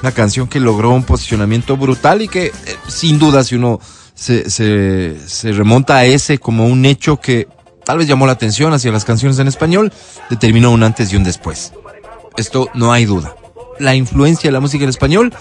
Una 0.01 0.11
canción 0.11 0.47
que 0.47 0.59
logró 0.59 0.91
un 0.91 1.03
posicionamiento 1.03 1.77
brutal 1.77 2.21
y 2.21 2.27
que, 2.27 2.47
eh, 2.47 2.51
sin 2.87 3.17
duda, 3.17 3.43
si 3.43 3.55
uno 3.55 3.79
se, 4.13 5.17
remonta 5.43 5.97
a 5.97 6.05
ese 6.05 6.37
como 6.37 6.67
un 6.67 6.85
hecho 6.85 7.19
que 7.19 7.47
tal 7.83 7.97
vez 7.97 8.07
llamó 8.07 8.25
la 8.25 8.33
atención 8.33 8.73
hacia 8.73 8.91
las 8.91 9.05
canciones 9.05 9.39
en 9.39 9.47
español, 9.47 9.91
determinó 10.29 10.71
un 10.71 10.83
antes 10.83 11.11
y 11.11 11.15
un 11.15 11.23
después. 11.23 11.73
Esto 12.37 12.69
no 12.73 12.91
hay 12.91 13.05
duda. 13.05 13.35
La 13.79 13.95
influencia 13.95 14.47
de 14.47 14.53
la 14.53 14.59
música 14.59 14.83
en 14.83 14.89
español 14.89 15.33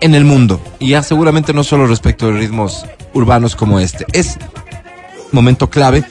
en 0.00 0.14
el 0.14 0.24
mundo. 0.24 0.60
Y 0.78 0.90
ya 0.90 1.02
seguramente 1.02 1.52
no 1.52 1.64
solo 1.64 1.86
respecto 1.86 2.26
de 2.26 2.38
ritmos 2.38 2.86
urbanos 3.12 3.56
como 3.56 3.78
este. 3.78 4.06
Es 4.12 4.38
momento 5.32 5.68
clave, 5.68 6.04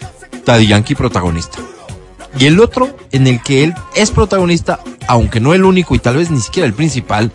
Daddy 0.45 0.67
Yankee 0.67 0.95
protagonista. 0.95 1.59
Y 2.39 2.45
el 2.45 2.59
otro 2.59 2.95
en 3.11 3.27
el 3.27 3.41
que 3.41 3.63
él 3.63 3.73
es 3.95 4.11
protagonista, 4.11 4.79
aunque 5.07 5.39
no 5.39 5.53
el 5.53 5.63
único 5.63 5.95
y 5.95 5.99
tal 5.99 6.17
vez 6.17 6.31
ni 6.31 6.41
siquiera 6.41 6.67
el 6.67 6.73
principal, 6.73 7.31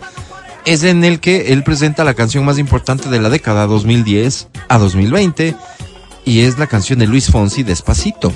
es 0.65 0.83
en 0.83 1.03
el 1.03 1.19
que 1.19 1.53
él 1.53 1.63
presenta 1.63 2.03
la 2.03 2.13
canción 2.13 2.45
más 2.45 2.59
importante 2.59 3.09
de 3.09 3.19
la 3.19 3.29
década 3.29 3.65
2010 3.65 4.49
a 4.67 4.77
2020 4.77 5.55
y 6.25 6.41
es 6.41 6.59
la 6.59 6.67
canción 6.67 6.99
de 6.99 7.07
Luis 7.07 7.31
Fonsi 7.31 7.63
Despacito, 7.63 8.31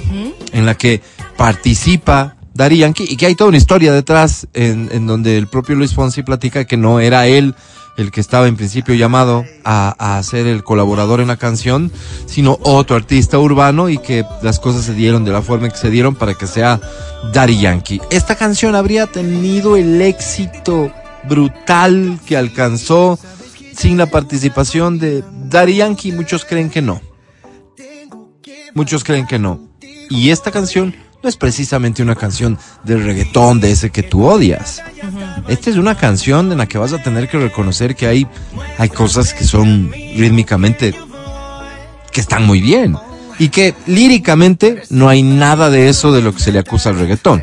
en 0.52 0.66
la 0.66 0.76
que 0.76 1.02
participa 1.38 2.38
Yankee 2.56 3.06
y 3.08 3.18
que 3.18 3.26
hay 3.26 3.36
toda 3.36 3.50
una 3.50 3.58
historia 3.58 3.92
detrás 3.92 4.48
en, 4.54 4.90
en 4.92 5.06
donde 5.06 5.38
el 5.38 5.48
propio 5.48 5.76
Luis 5.76 5.94
Fonsi 5.94 6.24
platica 6.24 6.66
que 6.66 6.78
no 6.78 7.00
era 7.00 7.28
él 7.28 7.56
el 7.98 8.12
que 8.12 8.22
estaba 8.22 8.48
en 8.48 8.56
principio 8.56 8.96
llamado 8.96 9.46
a, 9.64 10.18
a 10.18 10.24
ser 10.24 10.48
el 10.48 10.64
colaborador 10.64 11.22
en 11.22 11.28
la 11.28 11.38
canción, 11.38 11.92
sino 12.26 12.58
otro 12.62 12.96
artista 12.96 13.38
urbano 13.40 13.90
y 13.90 13.98
que 13.98 14.26
las 14.42 14.60
cosas 14.60 14.86
se 14.86 14.94
dieron 14.94 15.26
de 15.26 15.32
la 15.32 15.42
forma 15.42 15.70
que 15.70 15.78
se 15.78 15.90
dieron 15.90 16.16
para 16.16 16.34
que 16.34 16.48
sea 16.48 16.80
Daddy 17.34 17.60
Yankee. 17.60 18.02
Esta 18.10 18.36
canción 18.36 18.76
habría 18.76 19.08
tenido 19.08 19.78
el 19.78 20.02
éxito 20.02 20.92
brutal 21.28 22.20
que 22.26 22.38
alcanzó 22.38 23.20
sin 23.76 23.98
la 23.98 24.08
participación 24.08 25.00
de 25.00 25.24
Daddy 25.50 25.78
Yankee. 25.78 26.12
Muchos 26.12 26.46
creen 26.46 26.70
que 26.70 26.82
no. 26.82 27.02
Muchos 28.74 29.04
creen 29.04 29.28
que 29.28 29.40
no. 29.40 29.60
Y 30.10 30.32
esta 30.32 30.52
canción 30.52 30.96
no 31.24 31.30
es 31.30 31.38
precisamente 31.38 32.04
una 32.04 32.16
canción 32.16 32.60
del 32.84 33.06
reggaetón 33.06 33.62
de 33.62 33.72
ese 33.72 33.92
que 33.92 34.04
tú 34.04 34.26
odias. 34.26 34.84
Esta 35.48 35.70
es 35.70 35.78
una 35.78 35.96
canción 35.96 36.52
en 36.52 36.58
la 36.58 36.68
que 36.68 36.78
vas 36.78 36.92
a 36.92 37.02
tener 37.02 37.30
que 37.30 37.40
reconocer 37.40 37.96
que 37.96 38.08
hay, 38.08 38.28
hay 38.78 38.90
cosas 38.90 39.34
que 39.34 39.46
son 39.46 39.90
rítmicamente 39.92 40.94
que 42.12 42.20
están 42.20 42.46
muy 42.46 42.60
bien. 42.60 42.98
Y 43.40 43.50
que 43.50 43.74
líricamente 43.88 44.84
no 44.90 45.10
hay 45.10 45.24
nada 45.24 45.70
de 45.70 45.90
eso 45.90 46.12
de 46.12 46.22
lo 46.22 46.34
que 46.34 46.42
se 46.42 46.52
le 46.52 46.60
acusa 46.60 46.90
al 46.90 47.00
reggaetón. 47.00 47.42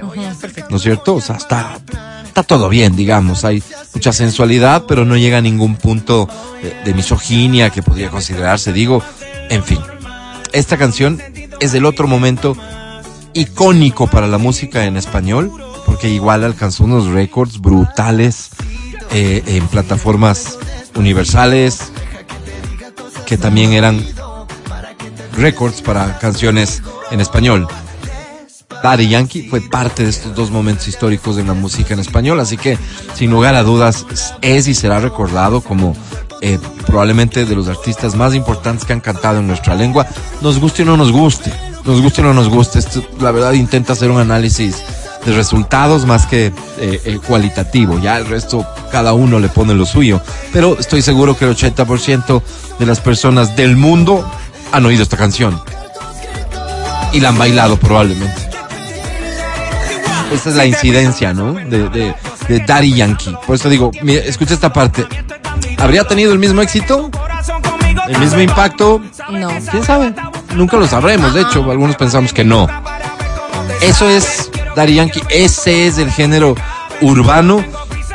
¿No 0.69 0.77
es 0.77 0.83
cierto? 0.83 1.15
O 1.15 1.21
sea, 1.21 1.37
está, 1.37 1.81
está 2.25 2.43
todo 2.43 2.69
bien, 2.69 2.95
digamos. 2.95 3.45
Hay 3.45 3.63
mucha 3.95 4.13
sensualidad, 4.13 4.85
pero 4.87 5.05
no 5.05 5.17
llega 5.17 5.39
a 5.39 5.43
ningún 5.43 5.77
punto 5.77 6.29
de, 6.63 6.85
de 6.85 6.95
misoginia 6.95 7.71
que 7.71 7.83
podría 7.83 8.11
considerarse, 8.11 8.73
digo. 8.73 9.03
En 9.49 9.65
fin, 9.65 9.81
esta 10.53 10.77
canción 10.77 11.21
es 11.59 11.73
del 11.73 11.87
otro 11.87 12.07
momento 12.07 12.57
icónico 13.35 14.07
para 14.07 14.27
la 14.27 14.39
música 14.39 14.87
en 14.87 14.97
español, 14.97 15.53
porque 15.87 16.09
igual 16.09 16.45
alcanzó 16.45 16.85
unos 16.85 17.07
récords 17.07 17.61
brutales 17.61 18.51
eh, 19.11 19.43
en 19.47 19.67
plataformas 19.69 20.59
universales 20.95 21.93
que 23.27 23.37
también 23.37 23.73
eran 23.73 24.05
récords 25.37 25.83
para 25.83 26.19
canciones 26.19 26.83
en 27.11 27.21
español. 27.21 27.69
Daddy 28.83 29.09
Yankee 29.09 29.49
fue 29.49 29.61
parte 29.61 30.05
de 30.05 30.11
estos 30.11 30.35
dos 30.35 30.51
momentos 30.51 30.89
históricos 30.89 31.37
de 31.37 31.45
la 31.45 31.55
música 31.55 31.95
en 31.95 32.01
español, 32.01 32.41
así 32.41 32.57
que 32.57 32.79
sin 33.15 33.31
lugar 33.31 33.55
a 33.55 33.63
dudas 33.63 34.07
es 34.41 34.69
y 34.69 34.75
será 34.75 35.01
recordado 35.01 35.61
como 35.61 35.95
eh, 36.41 36.59
probablemente 36.87 37.45
de 37.45 37.55
los 37.55 37.69
artistas 37.69 38.15
más 38.15 38.35
importantes 38.35 38.85
que 38.85 38.93
han 38.95 39.01
cantado 39.01 39.41
en 39.41 39.47
nuestra 39.47 39.75
lengua, 39.75 40.07
nos 40.41 40.59
guste 40.59 40.83
o 40.83 40.87
no 40.87 40.97
nos 40.97 41.13
guste, 41.13 41.53
nos 41.85 42.01
guste 42.01 42.21
o 42.21 42.25
no 42.25 42.35
nos 42.35 42.49
guste. 42.49 42.79
Esto, 42.79 43.03
la 43.21 43.31
verdad 43.31 43.53
intenta 43.53 43.93
hacer 43.93 44.11
un 44.11 44.19
análisis 44.19 44.83
de 45.25 45.33
resultados 45.33 46.07
más 46.07 46.27
que 46.27 46.47
eh, 46.47 46.53
eh, 47.05 47.19
cualitativo, 47.27 47.99
ya 47.99 48.17
el 48.17 48.27
resto 48.27 48.67
cada 48.91 49.13
uno 49.13 49.39
le 49.39 49.49
pone 49.49 49.75
lo 49.75 49.85
suyo, 49.85 50.21
pero 50.53 50.79
estoy 50.79 51.03
seguro 51.03 51.37
que 51.37 51.45
el 51.45 51.55
80% 51.55 52.43
de 52.79 52.87
las 52.87 53.01
personas 53.01 53.55
del 53.55 53.77
mundo 53.77 54.29
han 54.73 54.87
oído 54.87 55.03
esta 55.03 55.19
canción 55.19 55.61
y 57.13 57.21
la 57.21 57.31
han 57.31 57.39
bailado 57.39 57.77
probablemente. 57.77 58.49
Esta 60.33 60.51
es 60.51 60.57
la 60.57 60.65
incidencia, 60.65 61.35
¿no? 61.35 61.55
De, 61.55 61.89
de, 61.89 62.15
de 62.49 62.61
Daddy 62.61 62.95
Yankee. 62.95 63.37
Por 63.47 63.57
eso 63.57 63.69
digo, 63.69 63.91
mira, 64.03 64.23
escucha 64.23 64.55
esta 64.55 64.73
parte. 64.73 65.05
¿Habría 65.79 66.05
tenido 66.05 66.33
el 66.33 66.39
mismo 66.39 66.63
éxito? 66.63 67.11
¿El 68.09 68.19
mismo 68.19 68.41
impacto? 68.41 69.03
No. 69.31 69.49
¿Quién 69.71 69.85
sabe? 69.85 70.15
Nunca 70.55 70.77
lo 70.77 70.87
sabremos, 70.87 71.35
de 71.35 71.43
hecho, 71.43 71.71
algunos 71.71 71.97
pensamos 71.97 72.33
que 72.33 72.45
no. 72.45 72.67
Eso 73.81 74.09
es 74.09 74.51
Daddy 74.75 74.95
Yankee, 74.95 75.23
ese 75.31 75.87
es 75.87 75.99
el 75.99 76.11
género 76.11 76.55
urbano. 77.01 77.65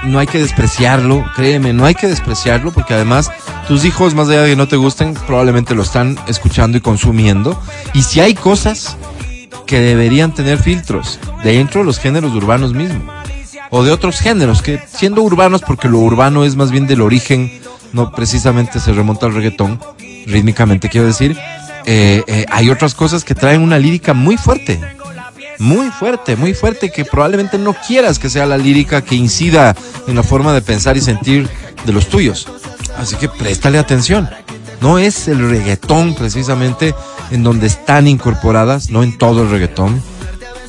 No 0.03 0.19
hay 0.19 0.27
que 0.27 0.37
despreciarlo, 0.37 1.25
créeme, 1.35 1.73
no 1.73 1.85
hay 1.85 1.95
que 1.95 2.07
despreciarlo 2.07 2.71
porque 2.71 2.93
además 2.93 3.31
tus 3.67 3.85
hijos, 3.85 4.13
más 4.13 4.29
allá 4.29 4.43
de 4.43 4.51
que 4.51 4.55
no 4.55 4.67
te 4.67 4.75
gusten, 4.75 5.15
probablemente 5.25 5.73
lo 5.73 5.81
están 5.81 6.17
escuchando 6.27 6.77
y 6.77 6.81
consumiendo. 6.81 7.59
Y 7.93 8.03
si 8.03 8.19
hay 8.19 8.35
cosas 8.35 8.97
que 9.65 9.79
deberían 9.79 10.33
tener 10.33 10.59
filtros 10.59 11.19
dentro 11.43 11.81
de 11.81 11.85
los 11.85 11.99
géneros 11.99 12.33
urbanos 12.33 12.73
mismos 12.73 13.03
o 13.71 13.83
de 13.83 13.91
otros 13.91 14.19
géneros 14.19 14.61
que 14.61 14.79
siendo 14.87 15.23
urbanos 15.23 15.61
porque 15.61 15.89
lo 15.89 15.99
urbano 15.99 16.45
es 16.45 16.55
más 16.55 16.71
bien 16.71 16.87
del 16.87 17.01
origen 17.01 17.51
no 17.93 18.11
precisamente 18.11 18.79
se 18.79 18.93
remonta 18.93 19.25
al 19.25 19.33
reggaetón 19.33 19.79
rítmicamente 20.27 20.89
quiero 20.89 21.07
decir 21.07 21.37
eh, 21.85 22.23
eh, 22.27 22.45
hay 22.49 22.69
otras 22.69 22.95
cosas 22.95 23.23
que 23.23 23.35
traen 23.35 23.61
una 23.61 23.79
lírica 23.79 24.13
muy 24.13 24.37
fuerte. 24.37 24.79
Muy 25.57 25.89
fuerte 25.89 26.35
muy 26.35 26.53
fuerte 26.53 26.91
que 26.91 27.05
probablemente 27.05 27.57
no 27.57 27.73
quieras 27.87 28.19
que 28.19 28.29
sea 28.29 28.45
la 28.45 28.57
lírica 28.57 29.01
que 29.01 29.15
incida 29.15 29.73
en 30.05 30.15
la 30.15 30.23
forma 30.23 30.53
de 30.53 30.61
pensar 30.61 30.97
y 30.97 31.01
sentir 31.01 31.49
de 31.85 31.93
los 31.93 32.07
tuyos. 32.07 32.47
Así 32.97 33.15
que 33.15 33.29
préstale 33.29 33.77
atención. 33.77 34.29
No 34.81 34.99
es 34.99 35.27
el 35.27 35.49
reggaetón 35.49 36.13
precisamente 36.15 36.93
en 37.31 37.43
donde 37.43 37.67
están 37.67 38.07
incorporadas, 38.07 38.89
no 38.89 39.03
en 39.03 39.17
todo 39.17 39.43
el 39.43 39.49
reggaetón, 39.49 40.01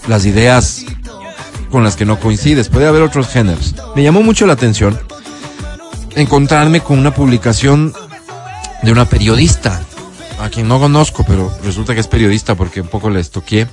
las 0.07 0.25
ideas 0.25 0.85
con 1.71 1.83
las 1.83 1.97
que 1.97 2.05
no 2.05 2.19
coincides, 2.21 2.69
puede 2.69 2.87
haber 2.87 3.03
otros 3.03 3.29
géneros. 3.29 3.75
Me 3.95 4.03
llamó 4.03 4.23
mucho 4.23 4.47
la 4.47 4.53
atención 4.53 4.99
encontrarme 6.15 6.81
con 6.81 6.99
una 6.99 7.13
publicación 7.13 7.93
de 8.83 8.93
una 8.93 9.05
periodista, 9.05 9.83
a 10.41 10.49
quien 10.51 10.69
no 10.69 10.79
conozco, 10.79 11.25
pero 11.27 11.51
resulta 11.65 11.95
que 11.95 12.01
es 12.01 12.09
periodista 12.09 12.55
porque 12.55 12.81
un 12.81 12.89
poco 12.89 13.11
la 13.11 13.21
estoqué. 13.21 13.67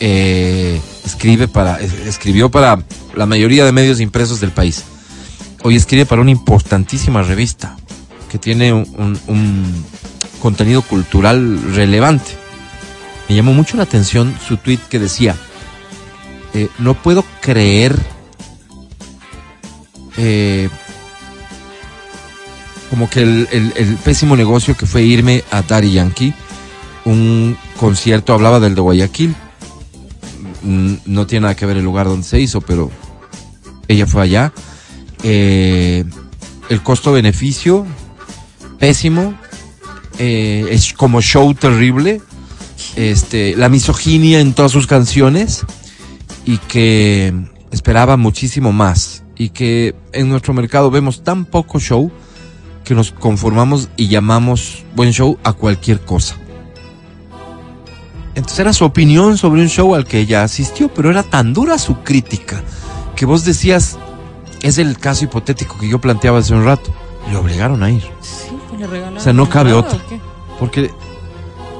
Eh, 0.00 0.80
escribe 1.04 1.48
para, 1.48 1.80
es- 1.80 1.92
escribió 2.06 2.50
para 2.50 2.82
la 3.14 3.26
mayoría 3.26 3.64
de 3.64 3.72
medios 3.72 4.00
impresos 4.00 4.40
del 4.40 4.50
país. 4.50 4.84
Hoy 5.62 5.76
escribe 5.76 6.06
para 6.06 6.22
una 6.22 6.30
importantísima 6.30 7.22
revista 7.22 7.76
que 8.30 8.38
tiene 8.38 8.72
un 8.72 9.84
contenido 10.40 10.82
cultural 10.82 11.74
relevante. 11.74 12.32
Me 13.28 13.34
llamó 13.34 13.52
mucho 13.52 13.76
la 13.76 13.82
atención 13.84 14.36
su 14.46 14.56
tweet 14.58 14.78
que 14.88 14.98
decía, 14.98 15.34
eh, 16.54 16.68
no 16.78 16.94
puedo 16.94 17.24
creer 17.40 17.96
eh, 20.16 20.68
como 22.96 23.10
que 23.10 23.20
el, 23.20 23.98
pésimo 24.04 24.36
negocio 24.36 24.74
que 24.74 24.86
fue 24.86 25.02
irme 25.02 25.44
a 25.50 25.60
Daddy 25.60 25.92
Yankee, 25.92 26.32
un 27.04 27.56
concierto, 27.78 28.32
hablaba 28.32 28.58
del 28.58 28.74
de 28.74 28.80
Guayaquil, 28.80 29.36
Mm, 30.66 30.94
no 31.06 31.28
tiene 31.28 31.42
nada 31.42 31.54
que 31.54 31.64
ver 31.64 31.76
el 31.76 31.84
lugar 31.84 32.08
donde 32.08 32.26
se 32.26 32.40
hizo, 32.40 32.60
pero 32.60 32.90
ella 33.86 34.04
fue 34.06 34.22
allá. 34.22 34.52
Eh, 35.22 36.04
el 36.68 36.82
costo-beneficio, 36.82 37.86
pésimo, 38.80 39.38
eh, 40.18 40.66
es 40.70 40.92
como 40.92 41.22
show 41.22 41.54
terrible, 41.54 42.20
este, 42.96 43.54
la 43.56 43.68
misoginia 43.68 44.40
en 44.40 44.54
todas 44.54 44.72
sus 44.72 44.88
canciones 44.88 45.64
y 46.44 46.58
que 46.58 47.32
esperaba 47.70 48.16
muchísimo 48.16 48.72
más. 48.72 49.22
Y 49.38 49.50
que 49.50 49.94
en 50.12 50.28
nuestro 50.28 50.52
mercado 50.52 50.90
vemos 50.90 51.22
tan 51.22 51.44
poco 51.44 51.78
show 51.78 52.10
que 52.86 52.94
nos 52.94 53.12
conformamos 53.12 53.90
y 53.96 54.08
llamamos 54.08 54.84
buen 54.94 55.12
show 55.12 55.38
a 55.42 55.52
cualquier 55.52 56.00
cosa. 56.00 56.36
Entonces 58.34 58.58
era 58.60 58.72
su 58.72 58.84
opinión 58.84 59.36
sobre 59.36 59.60
un 59.60 59.68
show 59.68 59.94
al 59.94 60.06
que 60.06 60.20
ella 60.20 60.44
asistió, 60.44 60.88
pero 60.88 61.10
era 61.10 61.22
tan 61.22 61.52
dura 61.52 61.78
su 61.78 61.96
crítica 62.02 62.62
que 63.16 63.26
vos 63.26 63.44
decías, 63.44 63.98
es 64.62 64.78
el 64.78 64.98
caso 64.98 65.24
hipotético 65.24 65.78
que 65.78 65.88
yo 65.88 66.00
planteaba 66.00 66.38
hace 66.38 66.54
un 66.54 66.64
rato. 66.64 66.94
Le 67.30 67.36
obligaron 67.36 67.82
a 67.82 67.90
ir. 67.90 68.02
Sí, 68.20 68.50
pues 68.68 68.80
le 68.80 68.86
regalaron. 68.86 69.18
O 69.18 69.20
sea, 69.20 69.32
no 69.32 69.48
cabe 69.48 69.70
¿Entrada 69.70 69.96
otra. 69.96 70.18
Porque, 70.60 70.90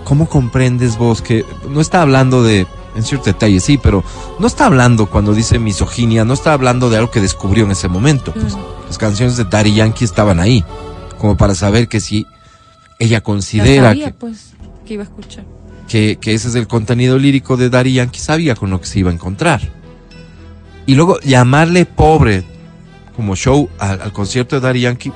¿cómo 0.03 0.29
comprendes 0.29 0.97
vos 0.97 1.23
que 1.23 1.45
no 1.69 1.81
está 1.81 2.03
hablando 2.03 2.43
de, 2.43 2.67
en 2.97 3.05
cierto 3.05 3.27
detalle, 3.27 3.61
sí, 3.61 3.79
pero 3.79 4.03
no 4.39 4.47
está 4.47 4.67
hablando 4.67 5.07
cuando 5.07 5.35
dice 5.35 5.59
misoginia, 5.59 6.25
no 6.25 6.33
está 6.33 6.53
hablando 6.53 6.91
de 6.91 6.97
algo 6.97 7.11
que 7.11 7.21
descubrió 7.21 7.65
en 7.65 7.73
ese 7.73 7.89
momento. 7.89 8.33
Pues, 8.33 8.57
las 8.87 8.99
canciones 8.99 9.37
de 9.37 9.45
Daddy 9.45 9.75
Yankee 9.75 10.05
estaban 10.05 10.41
ahí, 10.41 10.65
como 11.19 11.37
para 11.37 11.55
saber 11.55 11.89
que 11.89 12.01
si 12.01 12.27
ella 12.99 13.21
considera 13.21 13.89
sabía, 13.89 14.07
que, 14.07 14.15
pues, 14.15 14.53
que 14.87 14.95
iba 14.95 15.03
a 15.03 15.07
escuchar. 15.07 15.45
que, 15.89 16.19
que 16.21 16.35
ese 16.35 16.49
es 16.49 16.55
el 16.55 16.67
contenido 16.67 17.19
lírico 17.19 17.57
de 17.57 17.71
Daddy 17.71 17.95
Yankee, 17.95 18.21
sabía 18.21 18.55
con 18.55 18.71
lo 18.71 18.81
que 18.81 18.87
se 18.87 18.99
iba 18.99 19.11
a 19.11 19.15
encontrar. 19.15 19.61
Y 20.87 20.95
luego 20.95 21.19
llamarle 21.21 21.85
pobre 21.85 22.45
como 23.17 23.35
show 23.35 23.69
al, 23.79 24.01
al 24.01 24.13
concierto 24.13 24.57
de 24.57 24.61
Daddy 24.61 24.81
Yankee 24.81 25.13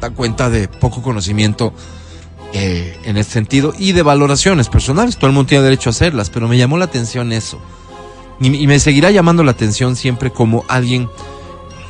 da 0.00 0.10
cuenta 0.10 0.48
de 0.48 0.68
poco 0.68 1.02
conocimiento 1.02 1.72
eh, 2.54 2.96
en 3.04 3.16
ese 3.16 3.32
sentido 3.32 3.74
y 3.78 3.92
de 3.92 4.02
valoraciones 4.02 4.68
personales. 4.68 5.16
Todo 5.16 5.26
el 5.26 5.34
mundo 5.34 5.48
tiene 5.48 5.64
derecho 5.64 5.90
a 5.90 5.92
hacerlas, 5.92 6.30
pero 6.30 6.48
me 6.48 6.56
llamó 6.56 6.78
la 6.78 6.86
atención 6.86 7.32
eso. 7.32 7.60
Y, 8.40 8.54
y 8.54 8.66
me 8.66 8.78
seguirá 8.80 9.10
llamando 9.10 9.44
la 9.44 9.50
atención 9.50 9.96
siempre 9.96 10.30
como 10.30 10.64
alguien. 10.68 11.08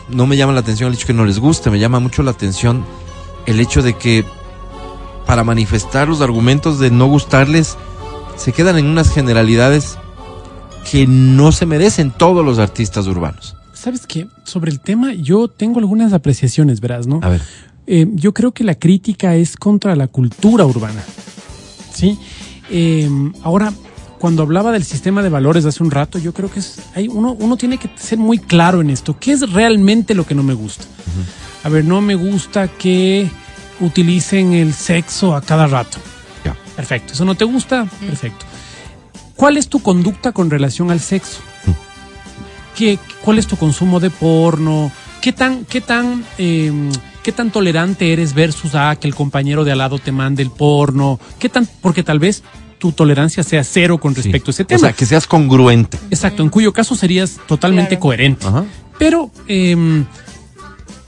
No 0.08 0.26
me 0.26 0.36
llama 0.36 0.52
la 0.52 0.60
atención 0.60 0.88
el 0.88 0.94
hecho 0.94 1.06
que 1.06 1.14
no 1.14 1.24
les 1.24 1.38
guste, 1.38 1.70
me 1.70 1.78
llama 1.78 2.00
mucho 2.00 2.22
la 2.22 2.30
atención 2.32 2.84
el 3.48 3.60
hecho 3.60 3.82
de 3.82 3.94
que 3.94 4.24
para 5.26 5.42
manifestar 5.42 6.06
los 6.06 6.20
argumentos 6.20 6.78
de 6.78 6.90
no 6.90 7.06
gustarles 7.06 7.76
se 8.36 8.52
quedan 8.52 8.78
en 8.78 8.86
unas 8.86 9.10
generalidades 9.10 9.98
que 10.90 11.06
no 11.06 11.50
se 11.50 11.64
merecen 11.66 12.10
todos 12.10 12.44
los 12.44 12.58
artistas 12.58 13.06
urbanos. 13.06 13.56
¿Sabes 13.72 14.06
qué? 14.06 14.26
Sobre 14.44 14.70
el 14.70 14.80
tema, 14.80 15.14
yo 15.14 15.48
tengo 15.48 15.78
algunas 15.78 16.12
apreciaciones, 16.12 16.80
verás, 16.80 17.06
¿no? 17.06 17.20
A 17.22 17.28
ver, 17.30 17.42
Eh, 17.90 18.06
yo 18.12 18.34
creo 18.34 18.52
que 18.52 18.64
la 18.64 18.74
crítica 18.74 19.34
es 19.34 19.56
contra 19.56 19.96
la 19.96 20.08
cultura 20.08 20.66
urbana. 20.66 21.02
¿Sí? 21.94 22.18
Eh, 22.70 23.08
ahora, 23.42 23.72
cuando 24.18 24.42
hablaba 24.42 24.72
del 24.72 24.84
sistema 24.84 25.22
de 25.22 25.30
valores 25.30 25.64
hace 25.64 25.82
un 25.82 25.90
rato, 25.90 26.18
yo 26.18 26.34
creo 26.34 26.50
que 26.50 26.60
es, 26.60 26.80
hay, 26.94 27.08
uno, 27.08 27.34
uno 27.40 27.56
tiene 27.56 27.78
que 27.78 27.88
ser 27.96 28.18
muy 28.18 28.38
claro 28.38 28.82
en 28.82 28.90
esto. 28.90 29.16
¿Qué 29.18 29.32
es 29.32 29.50
realmente 29.52 30.14
lo 30.14 30.26
que 30.26 30.34
no 30.34 30.42
me 30.42 30.52
gusta? 30.52 30.84
A 31.68 31.70
ver, 31.70 31.84
no 31.84 32.00
me 32.00 32.14
gusta 32.14 32.66
que 32.66 33.28
utilicen 33.78 34.54
el 34.54 34.72
sexo 34.72 35.36
a 35.36 35.42
cada 35.42 35.66
rato. 35.66 35.98
Ya. 36.42 36.56
Perfecto. 36.74 37.12
¿Eso 37.12 37.26
no 37.26 37.34
te 37.34 37.44
gusta? 37.44 37.86
Perfecto. 38.00 38.46
¿Cuál 39.36 39.58
es 39.58 39.68
tu 39.68 39.80
conducta 39.80 40.32
con 40.32 40.48
relación 40.48 40.90
al 40.90 40.98
sexo? 40.98 41.40
¿Qué, 42.74 42.98
¿Cuál 43.20 43.38
es 43.38 43.46
tu 43.46 43.58
consumo 43.58 44.00
de 44.00 44.08
porno? 44.08 44.90
¿Qué 45.20 45.34
tan, 45.34 45.66
qué 45.66 45.82
tan, 45.82 46.24
eh, 46.38 46.72
qué 47.22 47.32
tan 47.32 47.50
tolerante 47.50 48.14
eres 48.14 48.32
versus 48.32 48.74
a 48.74 48.96
que 48.96 49.06
el 49.06 49.14
compañero 49.14 49.62
de 49.62 49.72
al 49.72 49.78
lado 49.78 49.98
te 49.98 50.10
mande 50.10 50.42
el 50.42 50.50
porno? 50.50 51.20
¿Qué 51.38 51.50
tan, 51.50 51.68
porque 51.82 52.02
tal 52.02 52.18
vez 52.18 52.42
tu 52.78 52.92
tolerancia 52.92 53.42
sea 53.42 53.62
cero 53.62 53.98
con 53.98 54.14
respecto 54.14 54.50
a 54.50 54.52
ese 54.52 54.62
o 54.62 54.66
tema. 54.66 54.80
sea, 54.80 54.92
que 54.94 55.04
seas 55.04 55.26
congruente. 55.26 55.98
Exacto, 56.10 56.42
en 56.42 56.48
cuyo 56.48 56.72
caso 56.72 56.94
serías 56.94 57.38
totalmente 57.46 57.90
Claro. 57.90 58.00
coherente. 58.00 58.46
Ajá. 58.46 58.64
Pero, 58.98 59.30
em, 59.48 60.06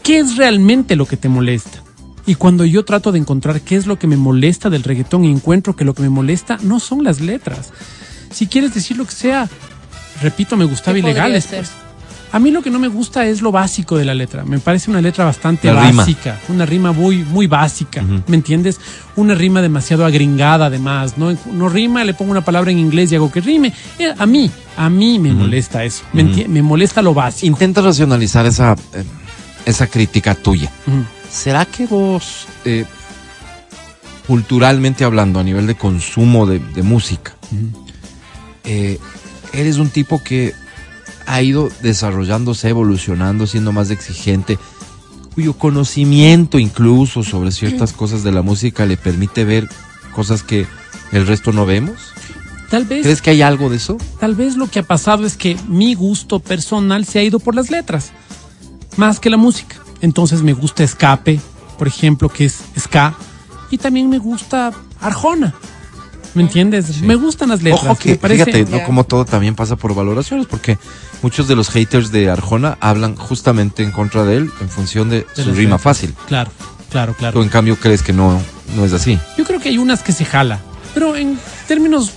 ¿qué 0.02 0.18
es 0.18 0.36
realmente 0.36 0.96
lo 0.96 1.06
que 1.06 1.16
te 1.16 1.28
molesta? 1.28 1.82
Y 2.26 2.34
cuando 2.36 2.64
yo 2.64 2.84
trato 2.84 3.12
de 3.12 3.18
encontrar 3.18 3.60
qué 3.62 3.76
es 3.76 3.86
lo 3.86 3.98
que 3.98 4.06
me 4.06 4.16
molesta 4.16 4.70
del 4.70 4.82
reggaetón, 4.84 5.24
encuentro 5.24 5.74
que 5.74 5.84
lo 5.84 5.94
que 5.94 6.02
me 6.02 6.10
molesta 6.10 6.58
no 6.62 6.78
son 6.78 7.02
las 7.02 7.20
letras. 7.20 7.72
Si 8.30 8.46
quieres 8.46 8.74
decir 8.74 8.96
lo 8.96 9.04
que 9.04 9.12
sea, 9.12 9.48
repito, 10.22 10.56
me 10.56 10.64
gustaba 10.64 10.94
¿Qué 10.94 11.00
podría 11.02 11.12
ilegales. 11.26 11.46
Pues. 11.50 11.70
A 12.32 12.38
mí 12.38 12.52
lo 12.52 12.62
que 12.62 12.70
no 12.70 12.78
me 12.78 12.86
gusta 12.86 13.26
es 13.26 13.42
lo 13.42 13.50
básico 13.50 13.98
de 13.98 14.04
la 14.04 14.14
letra. 14.14 14.44
Me 14.44 14.60
parece 14.60 14.88
una 14.88 15.00
letra 15.00 15.24
bastante 15.24 15.72
La 15.72 15.86
rima. 15.88 16.02
básica, 16.02 16.38
una 16.48 16.64
rima 16.64 16.92
muy, 16.92 17.24
muy 17.24 17.48
básica. 17.48 18.04
¿Me 18.28 18.36
entiendes? 18.36 18.78
Una 19.16 19.34
rima 19.34 19.60
demasiado 19.60 20.04
agringada, 20.04 20.66
además. 20.66 21.18
No, 21.18 21.36
no 21.52 21.68
rima, 21.68 22.04
le 22.04 22.14
pongo 22.14 22.30
una 22.30 22.44
palabra 22.44 22.70
en 22.70 22.78
inglés 22.78 23.10
y 23.10 23.16
hago 23.16 23.32
que 23.32 23.40
rime. 23.40 23.72
Eh, 23.98 24.14
A 24.16 24.26
mí, 24.26 24.48
a 24.76 24.88
mí 24.88 25.18
me 25.18 25.32
molesta 25.32 25.82
eso. 25.82 26.04
¿Me, 26.12 26.22
Ujú. 26.22 26.32
enti- 26.32 26.46
me 26.46 26.62
molesta 26.62 27.02
lo 27.02 27.14
básico. 27.14 27.46
Intenta 27.48 27.80
racionalizar 27.80 28.46
esa, 28.46 28.76
eh, 28.94 29.02
esa 29.66 29.86
crítica 29.86 30.34
tuya. 30.34 30.70
¿Será 31.30 31.64
que 31.64 31.86
vos, 31.86 32.46
eh, 32.64 32.84
culturalmente 34.26 35.04
hablando, 35.04 35.40
a 35.40 35.44
nivel 35.44 35.66
de 35.66 35.74
consumo 35.74 36.46
de, 36.46 36.58
de 36.58 36.82
música, 36.82 37.34
eh, 38.64 38.98
eres 39.52 39.78
un 39.78 39.90
tipo 39.90 40.22
que 40.22 40.54
ha 41.26 41.42
ido 41.42 41.68
desarrollándose, 41.82 42.68
evolucionando, 42.68 43.46
siendo 43.46 43.72
más 43.72 43.90
exigente, 43.90 44.58
cuyo 45.34 45.54
conocimiento 45.54 46.58
incluso 46.58 47.22
sobre 47.22 47.52
ciertas 47.52 47.92
cosas 47.92 48.24
de 48.24 48.32
la 48.32 48.42
música 48.42 48.86
le 48.86 48.96
permite 48.96 49.44
ver 49.44 49.68
cosas 50.12 50.42
que 50.42 50.66
el 51.12 51.26
resto 51.26 51.52
no 51.52 51.66
vemos? 51.66 52.12
Tal 52.68 52.84
vez, 52.84 53.02
¿Crees 53.02 53.20
que 53.22 53.30
hay 53.30 53.42
algo 53.42 53.68
de 53.68 53.76
eso? 53.76 53.96
tal 54.20 54.34
vez 54.36 54.56
lo 54.56 54.68
que 54.68 54.78
ha 54.80 54.82
pasado 54.84 55.26
es 55.26 55.36
que 55.36 55.56
mi 55.66 55.94
gusto 55.94 56.38
personal 56.38 57.04
se 57.04 57.18
ha 57.18 57.22
ido 57.24 57.40
por 57.40 57.54
las 57.54 57.70
letras, 57.70 58.12
más 58.96 59.20
que 59.20 59.30
la 59.30 59.36
música. 59.36 59.76
Entonces 60.00 60.42
me 60.42 60.52
gusta 60.52 60.82
Escape, 60.84 61.40
por 61.78 61.86
ejemplo, 61.88 62.28
que 62.28 62.46
es 62.46 62.58
ska, 62.78 63.14
y 63.70 63.78
también 63.78 64.08
me 64.08 64.18
gusta 64.18 64.72
Arjona. 65.00 65.54
¿Me 66.32 66.42
entiendes? 66.44 67.00
Me 67.02 67.16
gustan 67.16 67.48
las 67.48 67.60
letras. 67.62 67.82
Ojo 67.84 67.96
que, 67.96 68.14
parece- 68.16 68.44
fíjate, 68.44 68.70
¿no? 68.70 68.84
Como 68.84 69.02
todo 69.04 69.24
también 69.24 69.56
pasa 69.56 69.74
por 69.74 69.94
valoraciones, 69.96 70.46
porque 70.46 70.78
muchos 71.22 71.48
de 71.48 71.56
los 71.56 71.70
haters 71.70 72.12
de 72.12 72.30
Arjona 72.30 72.78
hablan 72.80 73.16
justamente 73.16 73.82
en 73.82 73.90
contra 73.90 74.22
de 74.24 74.36
él 74.36 74.50
en 74.60 74.68
función 74.68 75.10
de, 75.10 75.26
De 75.36 75.42
su 75.42 75.50
rima 75.50 75.62
letras. 75.76 75.82
fácil. 75.82 76.14
Claro, 76.28 76.52
claro, 76.88 77.14
claro. 77.14 77.32
Tú 77.34 77.42
en 77.42 77.48
cambio 77.48 77.76
crees 77.76 78.02
que 78.02 78.12
no, 78.12 78.40
no 78.76 78.84
es 78.84 78.92
así. 78.92 79.18
Yo 79.36 79.44
creo 79.44 79.58
que 79.58 79.70
hay 79.70 79.78
unas 79.78 80.04
que 80.04 80.12
se 80.12 80.24
jala, 80.24 80.60
pero 80.94 81.16
en 81.16 81.36
términos, 81.66 82.12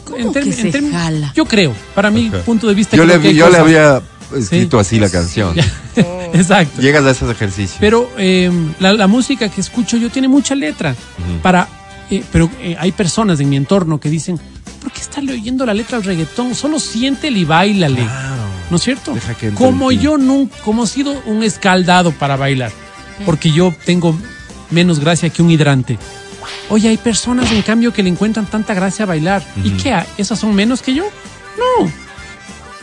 yo 1.34 1.46
creo, 1.46 1.74
para 1.96 2.12
mi 2.12 2.30
punto 2.46 2.68
de 2.68 2.76
vista, 2.76 2.96
Yo 2.96 3.06
le, 3.06 3.34
yo 3.34 3.50
le 3.50 3.58
había 3.58 4.00
escrito 4.36 4.80
así 4.80 5.00
la 5.00 5.10
canción. 5.10 5.56
Exacto. 6.34 6.82
Llegas 6.82 7.06
a 7.06 7.12
esos 7.12 7.30
ejercicios. 7.30 7.78
Pero 7.80 8.10
eh, 8.18 8.52
la, 8.80 8.94
la 8.94 9.08
música 9.08 9.50
que 9.50 9.62
escucho 9.62 9.98
yo 9.98 10.10
tiene 10.10 10.28
mucha 10.28 10.56
letra. 10.56 10.96
Para, 11.42 11.68
eh, 12.10 12.24
pero 12.32 12.50
eh, 12.60 12.76
hay 12.80 12.92
personas 12.92 13.40
en 13.40 13.50
mi 13.50 13.56
entorno 13.56 14.00
que 14.00 14.10
dicen, 14.10 14.40
¿por 14.82 14.92
qué 14.92 15.02
estarle 15.02 15.34
oyendo 15.34 15.66
la 15.66 15.74
letra 15.74 15.98
al 15.98 16.04
reggaetón? 16.04 16.56
Solo 16.56 16.80
siéntele 16.80 17.40
y 17.40 17.46
bailale. 17.46 18.02
Claro. 18.04 18.44
¿No 18.70 18.78
es 18.78 18.84
cierto? 18.84 19.14
Deja 19.14 19.36
que 19.36 19.52
como 19.52 19.92
yo 19.92 20.18
nunca, 20.18 20.58
como 20.64 20.86
he 20.86 20.88
sido 20.88 21.22
un 21.26 21.44
escaldado 21.44 22.12
para 22.12 22.38
bailar, 22.38 22.72
porque 23.26 23.52
yo 23.52 23.74
tengo 23.86 24.18
menos 24.72 25.00
gracia 25.00 25.30
que 25.30 25.44
un 25.44 25.52
hidrante. 25.52 26.00
Oye, 26.70 26.90
hay 26.90 26.98
personas 26.98 27.52
en 27.52 27.62
cambio 27.62 27.94
que 27.94 28.02
le 28.02 28.10
encuentran 28.10 28.46
tanta 28.46 28.74
gracia 28.74 29.04
a 29.04 29.06
bailar. 29.06 29.46
¿Y 29.64 29.72
qué? 29.72 29.96
¿Esas 30.18 30.40
son 30.40 30.56
menos 30.56 30.82
que 30.82 30.96
yo? 30.96 31.04
No. 31.58 31.92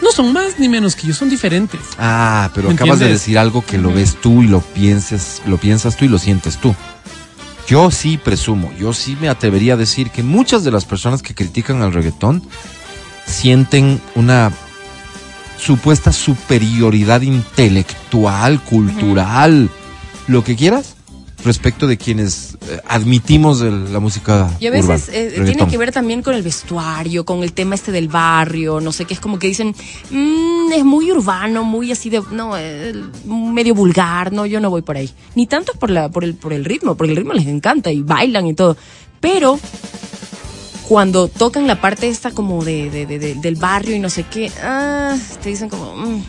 No 0.02 0.12
son 0.12 0.32
más 0.32 0.58
ni 0.58 0.68
menos 0.68 0.96
que 0.96 1.06
yo, 1.06 1.14
son 1.14 1.28
diferentes. 1.28 1.80
Ah, 1.98 2.50
pero 2.54 2.68
¿Me 2.68 2.74
acabas 2.74 2.98
de 2.98 3.08
decir 3.08 3.38
algo 3.38 3.64
que 3.64 3.78
lo 3.78 3.92
ves 3.92 4.16
tú 4.20 4.42
y 4.42 4.46
lo 4.46 4.60
piensas, 4.60 5.42
lo 5.46 5.58
piensas 5.58 5.96
tú 5.96 6.06
y 6.06 6.08
lo 6.08 6.18
sientes 6.18 6.56
tú. 6.56 6.74
Yo 7.68 7.90
sí 7.90 8.16
presumo, 8.16 8.72
yo 8.78 8.92
sí 8.92 9.16
me 9.20 9.28
atrevería 9.28 9.74
a 9.74 9.76
decir 9.76 10.10
que 10.10 10.22
muchas 10.22 10.64
de 10.64 10.72
las 10.72 10.84
personas 10.84 11.22
que 11.22 11.34
critican 11.34 11.82
al 11.82 11.92
reggaetón 11.92 12.42
sienten 13.26 14.00
una 14.14 14.50
supuesta 15.56 16.12
superioridad 16.12 17.20
intelectual, 17.20 18.60
cultural, 18.62 19.70
lo 20.26 20.42
que 20.42 20.56
quieras, 20.56 20.96
respecto 21.44 21.86
de 21.86 21.96
quienes 21.96 22.56
eh, 22.68 22.80
admitimos 22.86 23.60
el- 23.62 23.92
la 23.92 23.98
música 24.00 24.50
Y 24.60 24.66
a 24.66 24.70
veces 24.70 25.08
urbana, 25.08 25.18
eh, 25.18 25.42
tiene 25.46 25.66
que 25.66 25.78
ver 25.78 25.90
también 25.92 26.22
con 26.22 26.34
el 26.34 26.42
vestuario, 26.42 27.24
con 27.24 27.42
el 27.42 27.52
tema 27.52 27.74
este 27.74 27.92
del 27.92 28.08
barrio, 28.08 28.80
no 28.80 28.92
sé 28.92 29.04
qué, 29.06 29.14
es 29.14 29.20
como 29.20 29.38
que 29.38 29.46
dicen, 29.46 29.74
"Mm, 30.10 30.72
es 30.72 30.84
muy 30.84 31.10
urbano, 31.10 31.64
muy 31.64 31.90
así 31.92 32.10
de, 32.10 32.22
no, 32.32 32.56
eh, 32.58 32.92
medio 33.24 33.74
vulgar, 33.74 34.32
no, 34.32 34.44
yo 34.46 34.60
no 34.60 34.70
voy 34.70 34.82
por 34.82 34.96
ahí. 34.96 35.10
Ni 35.34 35.46
tanto 35.46 35.72
por, 35.74 35.90
la, 35.90 36.08
por, 36.10 36.24
el, 36.24 36.34
por 36.34 36.52
el 36.52 36.64
ritmo, 36.64 36.94
porque 36.96 37.12
el 37.12 37.16
ritmo 37.16 37.32
les 37.32 37.46
encanta 37.46 37.90
y 37.90 38.02
bailan 38.02 38.46
y 38.46 38.54
todo. 38.54 38.76
Pero 39.20 39.58
cuando 40.88 41.28
tocan 41.28 41.66
la 41.66 41.80
parte 41.80 42.08
esta 42.08 42.32
como 42.32 42.64
de, 42.64 42.90
de- 42.90 43.06
de- 43.06 43.18
de- 43.18 43.34
del 43.36 43.54
barrio 43.56 43.94
y 43.94 43.98
no 44.00 44.10
sé 44.10 44.24
qué, 44.24 44.50
ah, 44.62 45.16
te 45.42 45.50
dicen 45.50 45.68
como... 45.68 45.94
mm, 45.94 46.22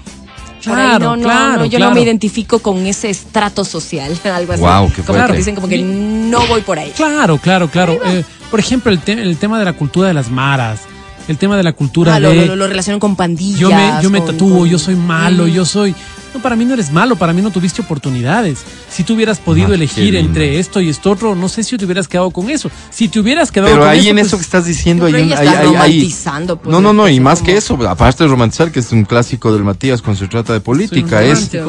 por 0.69 0.79
ahí 0.79 0.85
Claro, 0.87 1.05
no, 1.05 1.15
no, 1.17 1.23
claro, 1.23 1.57
no, 1.59 1.65
yo 1.65 1.77
claro. 1.77 1.89
no 1.91 1.95
me 1.95 2.01
identifico 2.03 2.59
con 2.59 2.85
ese 2.85 3.09
estrato 3.09 3.63
social, 3.65 4.17
algo 4.25 4.53
así. 4.53 4.61
Guau, 4.61 4.91
qué 4.93 5.01
como 5.01 5.25
que 5.27 5.33
dicen 5.33 5.55
como 5.55 5.67
que 5.67 5.81
no 5.81 6.45
voy 6.47 6.61
por 6.61 6.77
ahí. 6.79 6.91
Claro, 6.95 7.37
claro, 7.37 7.69
claro. 7.69 7.99
Eh, 8.05 8.23
por 8.49 8.59
ejemplo, 8.59 8.91
el, 8.91 8.99
te- 8.99 9.13
el 9.13 9.37
tema 9.37 9.57
de 9.59 9.65
la 9.65 9.73
cultura 9.73 10.07
de 10.07 10.13
las 10.13 10.29
maras, 10.29 10.81
el 11.27 11.37
tema 11.37 11.55
de 11.57 11.63
la 11.63 11.73
cultura 11.73 12.15
Ah, 12.15 12.19
lo, 12.19 12.29
de... 12.29 12.45
lo, 12.45 12.55
lo 12.55 12.67
relacionan 12.67 12.99
con 12.99 13.15
pandillas. 13.15 13.59
yo 13.59 13.69
me, 13.69 13.91
yo 14.01 14.09
me 14.09 14.19
con- 14.19 14.27
tatúo, 14.27 14.59
con- 14.59 14.69
yo 14.69 14.77
soy 14.79 14.95
malo, 14.95 15.45
Mm. 15.45 15.49
yo 15.51 15.65
soy... 15.65 15.95
No, 16.33 16.41
para 16.41 16.55
mí 16.55 16.63
no 16.63 16.75
eres 16.75 16.93
malo, 16.93 17.17
para 17.17 17.33
mí 17.33 17.41
no 17.41 17.51
tuviste 17.51 17.81
oportunidades. 17.81 18.59
Si 18.89 19.03
tú 19.03 19.15
hubieras 19.15 19.39
podido 19.39 19.71
Ah, 19.71 19.75
elegir 19.75 20.15
entre 20.15 20.59
esto 20.59 20.79
y 20.79 20.87
esto 20.87 21.11
otro, 21.11 21.35
no 21.35 21.49
sé 21.49 21.61
si 21.61 21.75
te 21.77 21.83
hubieras 21.83 22.07
quedado 22.07 22.31
con 22.31 22.49
eso. 22.49 22.71
Si 22.89 23.09
te 23.09 23.19
hubieras 23.19 23.51
quedado 23.51 23.71
Pero 23.71 23.81
con 23.81 23.89
ahí 23.89 23.99
eso, 23.99 24.09
en 24.11 24.15
pues, 24.15 24.27
eso 24.27 24.37
que 24.37 24.43
estás 24.43 24.65
diciendo 24.65 25.05
hay 25.07 25.13
un... 25.15 25.19
estás 25.33 25.39
hay- 25.57 25.65
romantizando, 25.65 26.55
pues, 26.57 26.71
no, 26.71 26.79
no, 26.79 26.93
no, 26.93 27.09
y 27.09 27.19
más 27.19 27.39
como- 27.39 27.47
que 27.51 27.57
eso, 27.57 27.77
aparte 27.85 28.23
de 28.23 28.29
romantizar, 28.29 28.71
que 28.71 28.79
es 28.79 28.89
un 28.93 29.03
clásico 29.03 29.51
del 29.51 29.65
Matías 29.65 30.01
cuando 30.01 30.19
se 30.21 30.27
trata 30.29 30.53
de 30.53 30.61
política, 30.61 31.21
es... 31.21 31.53
Eh, 31.53 31.59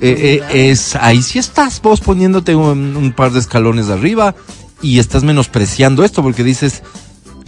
eh, 0.00 0.70
es 0.70 0.96
ahí 0.96 1.20
sí 1.20 1.38
estás 1.38 1.82
vos 1.82 2.00
poniéndote 2.00 2.54
un, 2.54 2.96
un 2.96 3.12
par 3.12 3.32
de 3.32 3.40
escalones 3.40 3.90
arriba 3.90 4.34
y 4.80 4.98
estás 4.98 5.24
menospreciando 5.24 6.04
esto 6.04 6.22
porque 6.22 6.42
dices 6.42 6.82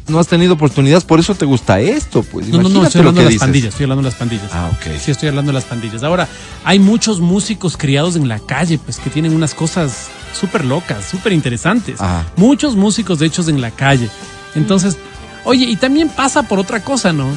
no 0.09 0.19
has 0.19 0.27
tenido 0.29 0.55
oportunidades 0.55 1.05
por 1.05 1.21
eso 1.21 1.35
te 1.35 1.45
gusta 1.45 1.81
esto 1.81 2.23
pues 2.23 2.49
No, 2.49 2.63
no, 2.63 2.69
no, 2.69 2.85
estoy 2.85 3.03
lo 3.03 3.09
hablando 3.11 3.21
que 3.21 3.21
de 3.21 3.25
las 3.25 3.33
dices. 3.33 3.41
pandillas, 3.41 3.69
estoy 3.71 3.85
hablando 3.85 4.03
de 4.03 4.09
las 4.11 4.19
pandillas. 4.19 4.51
ah 4.53 4.71
ok 4.73 4.99
Sí, 5.01 5.11
estoy 5.11 5.29
hablando 5.29 5.51
de 5.51 5.55
las 5.55 5.65
pandillas. 5.65 6.03
Ahora, 6.03 6.29
hay 6.65 6.79
muchos 6.79 7.21
músicos 7.21 7.77
criados 7.77 8.17
en 8.17 8.29
la 8.29 8.39
calle, 8.39 8.79
pues 8.79 8.99
que 8.99 9.11
tienen 9.11 9.35
unas 9.35 9.55
cosas 9.55 10.09
súper 10.39 10.65
locas, 10.65 11.05
súper 11.05 11.33
interesantes. 11.33 12.01
Ajá. 12.01 12.27
Muchos 12.37 12.77
músicos, 12.77 13.19
de 13.19 13.27
hecho, 13.27 13.49
en 13.49 13.61
la 13.61 13.71
calle. 13.71 14.09
Entonces, 14.55 14.97
oye, 15.45 15.65
y 15.65 15.77
también 15.77 16.09
pasa 16.09 16.43
por 16.45 16.59
otra 16.59 16.83
cosa, 16.83 17.13
¿no? 17.13 17.29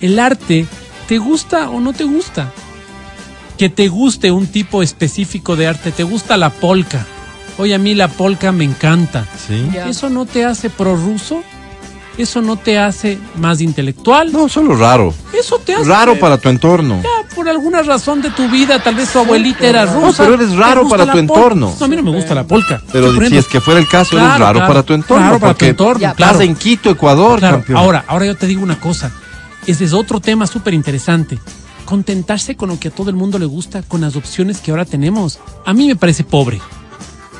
El 0.00 0.18
arte, 0.18 0.66
¿te 1.08 1.18
gusta 1.18 1.70
o 1.70 1.80
no 1.80 1.92
te 1.92 2.04
gusta? 2.04 2.50
Que 3.58 3.68
te 3.68 3.88
guste 3.88 4.30
un 4.32 4.46
tipo 4.46 4.82
específico 4.82 5.54
de 5.56 5.66
arte, 5.68 5.92
¿te 5.92 6.02
gusta 6.02 6.36
la 6.36 6.50
polka? 6.50 7.06
Oye, 7.58 7.74
a 7.74 7.78
mí 7.78 7.94
la 7.94 8.08
polka 8.08 8.50
me 8.50 8.64
encanta. 8.64 9.26
sí. 9.46 9.68
¿Eso 9.86 10.08
no 10.10 10.24
te 10.24 10.44
hace 10.44 10.70
prorruso? 10.70 11.42
¿Eso 12.18 12.42
no 12.42 12.56
te 12.56 12.78
hace 12.78 13.18
más 13.36 13.60
intelectual? 13.62 14.32
no 14.32 14.48
solo 14.48 14.76
raro 14.76 15.14
Eso 15.32 15.58
te 15.58 15.74
hace... 15.74 15.84
raro 15.88 16.18
para 16.18 16.36
tu 16.36 16.50
entorno 16.50 17.00
Ya, 17.02 17.34
por 17.34 17.48
alguna 17.48 17.82
razón 17.82 18.20
de 18.20 18.30
tu 18.30 18.48
vida, 18.50 18.82
tal 18.82 18.94
vez 18.96 19.10
tu 19.12 19.18
abuelita 19.20 19.66
era 19.66 19.86
No, 19.86 20.00
rusa. 20.08 20.22
pero 20.24 20.34
eres 20.34 20.50
¿te 20.50 20.56
raro 20.56 20.86
para 20.88 21.10
tu 21.10 21.16
entorno. 21.18 21.74
No, 21.78 21.84
a 21.84 21.88
mí 21.88 21.96
no 21.96 22.02
me 22.02 22.10
gusta 22.10 22.34
la 22.34 22.44
polka. 22.46 22.82
pero 22.92 23.12
si 23.26 23.36
es 23.38 23.46
que 23.46 23.60
fuera 23.62 23.80
el 23.80 23.88
caso 23.88 24.16
eres 24.18 24.28
Claro, 24.28 24.44
raro 24.44 24.58
claro. 24.58 24.68
para 24.72 24.82
tu 24.82 24.92
entorno 24.92 25.24
Raro 25.26 25.40
para 25.40 25.54
tu 25.54 25.64
entorno, 25.64 26.00
Ya, 26.00 26.10
estás 26.10 26.30
claro. 26.32 26.40
en 26.42 26.54
Quito 26.54 26.90
Ecuador 26.90 27.38
Claro, 27.38 27.56
campeón 27.58 27.78
ahora, 27.78 28.04
ahora 28.06 28.26
yo 28.26 28.36
te 28.36 28.46
digo 28.46 28.62
una 28.62 28.78
cosa. 28.78 29.10
Ese 29.66 29.84
es 29.84 29.92
otro 29.94 30.20
tema 30.20 30.46
súper 30.46 30.74
interesante. 30.74 31.38
Contentarse 31.86 32.56
con 32.56 32.68
lo 32.68 32.78
que 32.78 32.88
a 32.88 32.90
todo 32.90 33.10
el 33.10 33.16
mundo 33.16 33.38
le 33.38 33.46
gusta, 33.46 33.82
con 33.82 34.00
las 34.02 34.16
opciones 34.16 34.58
que 34.60 34.70
ahora 34.70 34.84
tenemos. 34.84 35.38
A 35.64 35.72
mí 35.72 35.86
me 35.86 35.96
parece 35.96 36.24
pobre. 36.24 36.60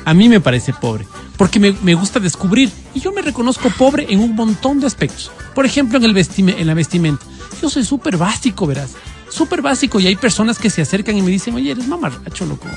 A 0.05 0.13
mí 0.13 0.29
me 0.29 0.39
parece 0.39 0.73
pobre. 0.73 1.05
Porque 1.37 1.59
me, 1.59 1.73
me 1.83 1.95
gusta 1.95 2.19
descubrir. 2.19 2.71
Y 2.93 2.99
yo 2.99 3.11
me 3.11 3.21
reconozco 3.21 3.69
pobre 3.71 4.05
en 4.09 4.19
un 4.19 4.35
montón 4.35 4.79
de 4.79 4.87
aspectos. 4.87 5.31
Por 5.55 5.65
ejemplo, 5.65 5.97
en, 5.97 6.03
el 6.05 6.13
vestime- 6.13 6.55
en 6.57 6.67
la 6.67 6.73
vestimenta. 6.73 7.25
Yo 7.61 7.69
soy 7.69 7.83
súper 7.83 8.17
básico, 8.17 8.67
verás. 8.67 8.91
Súper 9.29 9.61
básico. 9.63 9.99
Y 9.99 10.05
hay 10.07 10.15
personas 10.15 10.59
que 10.59 10.69
se 10.69 10.81
acercan 10.83 11.17
y 11.17 11.21
me 11.23 11.31
dicen, 11.31 11.55
oye, 11.55 11.71
eres 11.71 11.87
mamarracho, 11.87 12.45
loco. 12.45 12.67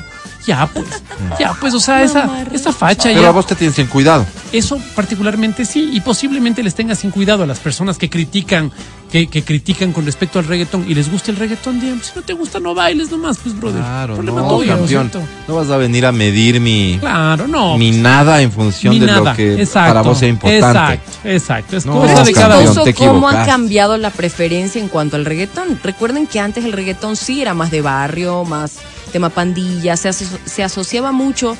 Ya, 0.46 0.66
pues. 0.66 0.86
Ya, 1.38 1.52
pues, 1.60 1.74
o 1.74 1.80
sea, 1.80 2.02
esa, 2.02 2.44
esa 2.52 2.72
facha 2.72 3.08
pero 3.10 3.22
ya. 3.22 3.28
a 3.28 3.32
vos 3.32 3.46
te 3.46 3.54
tienes 3.56 3.78
en 3.80 3.86
cuidado 3.88 4.24
Eso 4.52 4.78
particularmente 4.94 5.64
sí, 5.64 5.90
y 5.92 6.00
posiblemente 6.00 6.62
les 6.62 6.74
tenga 6.74 6.94
sin 6.94 7.10
cuidado 7.10 7.42
a 7.42 7.46
las 7.46 7.58
personas 7.58 7.98
que 7.98 8.08
critican, 8.08 8.70
que, 9.10 9.28
que 9.28 9.42
critican 9.44 9.92
con 9.92 10.04
respecto 10.04 10.38
al 10.38 10.46
reggaetón 10.46 10.84
y 10.88 10.94
les 10.94 11.10
gusta 11.10 11.30
el 11.30 11.36
reggaetón, 11.36 11.80
digamos, 11.80 12.06
si 12.06 12.12
no 12.16 12.22
te 12.22 12.32
gusta 12.32 12.58
no 12.60 12.74
bailes 12.74 13.10
nomás, 13.10 13.38
pues 13.38 13.58
brother. 13.58 13.80
claro 13.80 14.14
Problema 14.16 14.40
no 14.42 14.48
tuyo, 14.56 14.76
¿no 14.76 14.84
es 14.84 14.92
campeón 14.92 15.22
no 15.46 15.54
vas 15.54 15.70
a 15.70 15.76
venir 15.76 16.04
a 16.06 16.12
medir 16.12 16.60
mi 16.60 16.96
Claro, 17.00 17.46
no. 17.46 17.78
mi 17.78 17.92
nada 17.92 18.42
en 18.42 18.50
función 18.50 18.94
ni 18.94 19.00
de 19.00 19.06
nada. 19.06 19.30
lo 19.30 19.36
que 19.36 19.60
exacto, 19.62 19.90
para 19.94 20.02
vos 20.02 20.18
sea 20.18 20.28
importante 20.28 20.94
Exacto, 20.94 21.28
exacto. 21.28 21.76
Es 21.76 21.86
No, 21.86 22.00
cosa 22.00 22.24
de 22.24 22.30
es 22.32 22.36
cada 22.36 22.58
uno. 22.58 22.68
cómo 22.74 22.84
ha 22.86 22.90
equivocaste. 22.90 23.46
cambiado 23.50 23.96
la 23.96 24.10
preferencia 24.10 24.80
en 24.80 24.88
cuanto 24.88 25.16
al 25.16 25.24
reggaetón. 25.24 25.78
Recuerden 25.82 26.26
que 26.26 26.40
antes 26.40 26.64
el 26.64 26.72
reggaetón 26.72 27.16
sí 27.16 27.40
era 27.40 27.54
más 27.54 27.70
de 27.70 27.80
barrio, 27.82 28.44
más 28.44 28.72
tema 29.12 29.28
pandilla, 29.30 29.96
se, 29.96 30.08
aso- 30.08 30.38
se 30.44 30.64
asociaba 30.64 31.12
mucho 31.12 31.56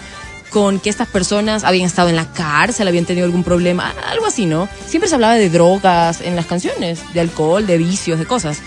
con 0.57 0.81
que 0.81 0.89
estas 0.89 1.07
personas 1.07 1.65
habían 1.65 1.85
estado 1.85 2.09
en 2.09 2.17
la 2.17 2.33
cárcel, 2.33 2.89
habían 2.89 3.05
tenido 3.05 3.27
algún 3.27 3.45
problema, 3.45 3.95
algo 4.09 4.25
así, 4.25 4.47
¿no? 4.47 4.71
Siempre 4.87 5.07
se 5.07 5.15
hablaba 5.15 5.35
de 5.35 5.51
drogas 5.51 6.23
en 6.23 6.35
las 6.35 6.47
canciones, 6.47 7.01
de 7.13 7.21
alcohol, 7.21 7.67
de 7.67 7.77
vicios, 7.77 8.19
de 8.19 8.25
cosas. 8.25 8.61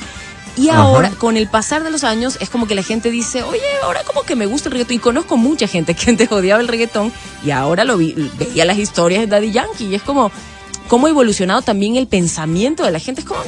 Y 0.55 0.69
Ajá. 0.69 0.81
ahora, 0.81 1.09
con 1.09 1.35
el 1.35 1.47
pasar 1.47 1.83
de 1.83 1.89
los 1.89 2.03
años, 2.03 2.37
es 2.41 2.49
como 2.51 2.67
que 2.67 2.75
la 2.75 2.83
gente 2.83 3.09
dice, 3.09 3.41
oye, 3.41 3.63
ahora 3.81 4.03
como 4.03 4.21
que 4.21 4.35
me 4.35 4.45
gusta 4.45 4.69
el 4.69 4.73
reggaetón. 4.73 4.97
Y 4.97 4.99
conozco 4.99 5.35
mucha 5.35 5.65
gente 5.65 5.95
que 5.95 6.11
antes 6.11 6.31
odiaba 6.31 6.61
el 6.61 6.67
reggaetón 6.67 7.11
y 7.43 7.49
ahora 7.49 7.85
lo 7.85 7.97
vi, 7.97 8.13
veía 8.37 8.65
las 8.65 8.77
historias 8.77 9.21
de 9.21 9.25
Daddy 9.25 9.51
Yankee. 9.51 9.85
Y 9.87 9.95
es 9.95 10.03
como, 10.03 10.31
cómo 10.89 11.07
ha 11.07 11.09
evolucionado 11.09 11.63
también 11.63 11.95
el 11.95 12.05
pensamiento 12.05 12.83
de 12.83 12.91
la 12.91 12.99
gente. 12.99 13.21
Es 13.21 13.27
como, 13.27 13.41
"Eh, 13.41 13.47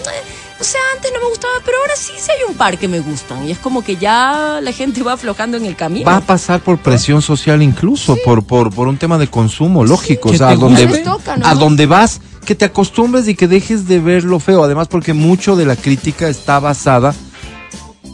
o 0.61 0.63
sea, 0.63 0.79
antes 0.95 1.11
no 1.11 1.19
me 1.19 1.29
gustaba, 1.29 1.53
pero 1.65 1.79
ahora 1.79 1.95
sí, 1.95 2.13
sí 2.17 2.29
hay 2.29 2.47
un 2.47 2.55
par 2.55 2.77
que 2.77 2.87
me 2.87 2.99
gustan. 2.99 3.47
Y 3.47 3.51
es 3.51 3.57
como 3.57 3.83
que 3.83 3.95
ya 3.95 4.59
la 4.61 4.71
gente 4.71 5.01
va 5.01 5.13
aflojando 5.13 5.57
en 5.57 5.65
el 5.65 5.75
camino. 5.75 6.05
va 6.05 6.17
a 6.17 6.21
pasar 6.21 6.59
por 6.61 6.77
presión 6.77 7.23
social 7.23 7.63
incluso, 7.63 8.15
por, 8.23 8.43
por, 8.43 8.71
por 8.71 8.87
un 8.87 8.97
tema 8.97 9.17
de 9.17 9.27
consumo 9.27 9.83
lógico, 9.83 10.29
o 10.29 10.31
Que 10.31 10.37
sea, 10.37 10.49
a 10.49 10.55
donde, 10.55 10.85
toca, 10.99 11.35
¿no? 11.35 11.47
a 11.47 11.55
donde 11.55 11.87
vas, 11.87 12.21
que 12.45 12.53
te 12.53 12.65
acostumbres 12.65 13.27
y 13.27 13.33
que 13.33 13.47
dejes 13.47 13.87
de 13.87 13.99
ver 13.99 14.23
lo 14.23 14.39
feo, 14.39 14.63
además 14.63 14.87
porque 14.87 15.13
mucho 15.13 15.55
de 15.55 15.65
la 15.65 15.75
crítica 15.75 16.29
está 16.29 16.59
basada 16.59 17.15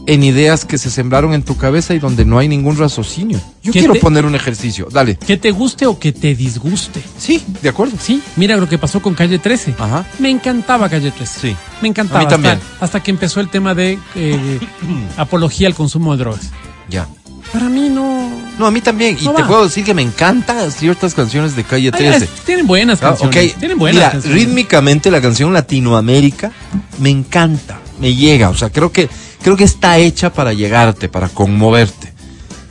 en 0.07 0.23
ideas 0.23 0.65
que 0.65 0.77
se 0.79 0.89
sembraron 0.89 1.33
en 1.33 1.43
tu 1.43 1.55
cabeza 1.57 1.93
y 1.93 1.99
donde 1.99 2.25
no 2.25 2.39
hay 2.39 2.47
ningún 2.47 2.77
raciocinio. 2.77 3.39
Yo 3.61 3.71
¿Qué 3.73 3.79
quiero 3.79 3.93
te- 3.93 3.99
poner 3.99 4.25
un 4.25 4.33
ejercicio, 4.35 4.87
dale. 4.91 5.17
Que 5.17 5.37
te 5.37 5.51
guste 5.51 5.85
o 5.85 5.99
que 5.99 6.11
te 6.13 6.33
disguste. 6.33 7.03
Sí, 7.19 7.43
de 7.61 7.69
acuerdo. 7.69 7.97
Sí, 8.01 8.23
mira 8.37 8.55
lo 8.57 8.67
que 8.69 8.77
pasó 8.77 9.01
con 9.01 9.13
Calle 9.13 9.37
13. 9.37 9.75
Ajá. 9.77 10.05
Me 10.19 10.29
encantaba 10.29 10.89
Calle 10.89 11.11
13. 11.11 11.39
Sí. 11.39 11.55
Me 11.81 11.89
encantaba. 11.89 12.21
A 12.21 12.23
mí 12.23 12.29
también. 12.29 12.55
Hasta, 12.55 12.85
hasta 12.85 13.03
que 13.03 13.11
empezó 13.11 13.41
el 13.41 13.49
tema 13.49 13.75
de 13.75 13.99
eh, 14.15 14.59
apología 15.17 15.67
al 15.67 15.75
consumo 15.75 16.13
de 16.15 16.23
drogas. 16.23 16.49
Ya. 16.89 17.07
Para 17.51 17.69
mí 17.69 17.89
no. 17.89 18.29
No, 18.59 18.65
a 18.65 18.71
mí 18.71 18.81
también. 18.81 19.17
Y 19.21 19.27
te 19.27 19.43
puedo 19.43 19.65
decir 19.65 19.83
que 19.83 19.93
me 19.93 20.01
encantan 20.01 20.71
ciertas 20.71 21.13
canciones 21.13 21.55
de 21.55 21.63
Calle 21.63 21.91
Ay, 21.93 21.99
13. 21.99 22.23
ay, 22.25 22.29
tienen 22.45 22.65
buenas 22.67 22.99
Ah, 23.03 23.09
canciones. 23.09 23.55
Tienen 23.55 23.77
buenas 23.77 23.95
Mira, 23.95 24.11
canciones. 24.11 24.39
rítmicamente 24.41 25.11
la 25.11 25.21
canción 25.21 25.53
Latinoamérica 25.53 26.51
me 26.99 27.09
encanta, 27.09 27.79
me 27.99 28.15
llega, 28.15 28.49
o 28.49 28.55
sea, 28.57 28.69
creo 28.69 28.91
que 28.91 29.09
creo 29.41 29.55
que 29.57 29.63
está 29.63 29.97
hecha 29.97 30.31
para 30.33 30.53
llegarte, 30.53 31.09
para 31.09 31.29
conmoverte. 31.29 32.13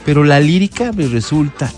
Pero 0.04 0.22
la 0.24 0.38
lírica 0.40 0.92
me 0.92 1.06
resulta 1.06 1.72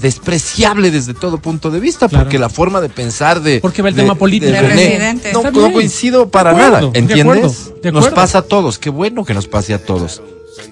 despreciable 0.00 0.90
desde 0.92 1.12
todo 1.12 1.38
punto 1.38 1.70
de 1.70 1.80
vista, 1.80 2.08
Claro. 2.08 2.24
porque 2.24 2.38
la 2.38 2.48
forma 2.48 2.80
de 2.80 2.88
pensar 2.88 3.40
de 3.42 3.60
Porque 3.60 3.82
va 3.82 3.88
el 3.88 3.96
de- 3.96 4.02
tema 4.02 4.14
político. 4.14 4.52
de 4.52 4.60
De 4.62 4.68
René, 4.68 4.84
Residente. 4.90 5.32
no, 5.32 5.72
coincido 5.72 6.28
para 6.30 6.50
De 6.54 6.56
acuerdo, 6.56 6.76
nada, 6.80 6.92
de 6.92 6.98
¿entiendes? 7.00 7.36
acuerdo, 7.66 7.80
de 7.82 7.92
Nos 7.92 8.08
pasa 8.10 8.38
a 8.38 8.42
todos, 8.42 8.78
qué 8.78 8.90
bueno 8.90 9.24
que 9.24 9.34
nos 9.34 9.48
pase 9.48 9.74
a 9.74 9.84
todos. 9.84 10.22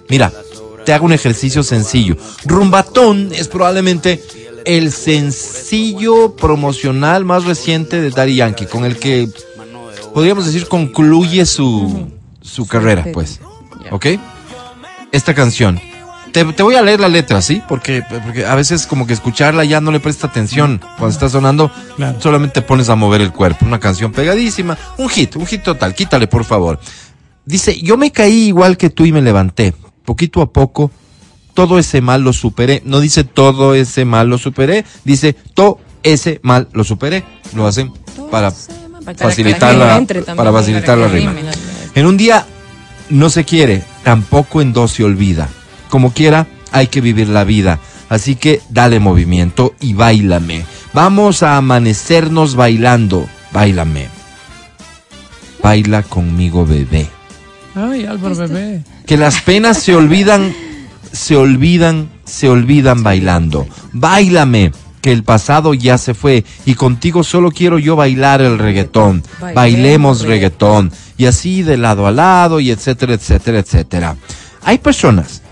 Mira, 0.08 0.32
te 0.84 0.92
hago 0.92 1.04
un 1.06 1.12
ejercicio 1.12 1.64
sencillo. 1.64 2.16
Rumbatón 2.44 3.30
es 3.32 3.48
probablemente 3.48 4.22
el 4.64 4.92
sencillo 4.92 6.36
promocional 6.36 7.24
más 7.24 7.44
reciente 7.44 8.00
de 8.00 8.10
Daddy 8.10 8.36
Yankee, 8.36 8.66
con 8.66 8.84
el 8.84 8.96
que 8.96 9.28
podríamos 10.14 10.46
decir 10.46 10.68
concluye 10.68 11.44
su, 11.46 12.06
su 12.56 12.66
carrera, 12.66 13.04
pues. 13.12 13.40
¿Ok? 13.90 14.06
Esta 15.12 15.34
canción. 15.34 15.80
Te, 16.32 16.44
te 16.44 16.62
voy 16.62 16.74
a 16.74 16.82
leer 16.82 17.00
la 17.00 17.08
letra, 17.08 17.40
¿sí? 17.40 17.62
Porque, 17.68 18.02
porque 18.24 18.44
a 18.44 18.54
veces 18.54 18.86
como 18.86 19.06
que 19.06 19.12
escucharla 19.12 19.64
ya 19.64 19.80
no 19.80 19.90
le 19.92 20.00
presta 20.00 20.26
atención. 20.26 20.80
Cuando 20.98 21.08
está 21.08 21.28
sonando, 21.28 21.70
Claro. 21.96 22.20
solamente 22.20 22.54
te 22.60 22.62
pones 22.62 22.88
a 22.88 22.96
mover 22.96 23.20
el 23.20 23.32
cuerpo. 23.32 23.64
Una 23.64 23.78
canción 23.80 24.12
pegadísima. 24.12 24.76
Un 24.98 25.08
hit, 25.08 25.36
un 25.36 25.46
hit 25.46 25.62
total. 25.62 25.94
Quítale, 25.94 26.26
por 26.26 26.44
favor. 26.44 26.78
dice, 27.44 27.78
yo 27.80 27.96
me 27.96 28.10
caí 28.10 28.48
igual 28.48 28.76
que 28.76 28.90
tú 28.90 29.04
y 29.04 29.12
me 29.12 29.22
levanté. 29.22 29.72
Poquito 30.04 30.42
a 30.42 30.50
poco, 30.52 30.90
todo 31.54 31.78
ese 31.78 32.00
mal 32.00 32.22
lo 32.22 32.32
superé. 32.32 32.82
No 32.84 33.00
dice 33.00 33.24
todo 33.24 33.74
ese 33.74 34.04
mal 34.04 34.28
lo 34.28 34.36
superé, 34.38 34.84
dice 35.04 35.34
todo 35.54 35.78
ese 36.02 36.40
mal 36.42 36.68
lo 36.72 36.84
superé. 36.84 37.24
Lo 37.54 37.66
hacen 37.66 37.92
para 38.30 38.52
facilitar 39.16 39.74
la, 39.74 40.04
para 40.34 40.52
facilitar 40.52 40.98
la 40.98 41.08
rima. 41.08 41.32
En 41.96 42.04
un 42.04 42.18
día 42.18 42.46
no 43.08 43.30
se 43.30 43.44
quiere, 43.44 43.82
tampoco 44.04 44.60
en 44.60 44.74
dos 44.74 44.92
se 44.92 45.02
olvida. 45.02 45.48
Como 45.88 46.12
quiera, 46.12 46.46
hay 46.70 46.88
que 46.88 47.00
vivir 47.00 47.28
la 47.28 47.44
vida. 47.44 47.80
Así 48.10 48.36
que 48.36 48.60
dale 48.68 49.00
movimiento 49.00 49.74
y 49.80 49.94
bailame. 49.94 50.66
Vamos 50.92 51.42
a 51.42 51.56
amanecernos 51.56 52.54
bailando. 52.54 53.26
Bailame. 53.50 54.08
Baila 55.62 56.02
conmigo, 56.02 56.66
bebé. 56.66 57.08
Ay, 57.74 58.04
Álvaro 58.04 58.36
bebé. 58.36 58.82
Que 59.06 59.16
las 59.16 59.40
penas 59.40 59.78
se 59.78 59.96
olvidan, 59.96 60.54
se 61.12 61.34
olvidan, 61.34 62.10
se 62.26 62.50
olvidan 62.50 63.02
bailando. 63.02 63.66
Bailame, 63.94 64.70
que 65.00 65.12
el 65.12 65.24
pasado 65.24 65.72
ya 65.72 65.96
se 65.96 66.12
fue 66.12 66.44
y 66.66 66.74
contigo 66.74 67.24
solo 67.24 67.50
quiero 67.50 67.78
yo 67.78 67.96
bailar 67.96 68.42
el 68.42 68.58
reggaetón. 68.58 69.22
Bailemos 69.54 70.22
reggaetón. 70.22 70.92
Y 71.18 71.26
así 71.26 71.62
de 71.62 71.76
lado 71.76 72.06
a 72.06 72.10
lado 72.10 72.60
y 72.60 72.70
etcétera, 72.70 73.14
etcétera, 73.14 73.58
etcétera. 73.60 74.16
Hay 74.62 74.78
personas, 74.78 75.42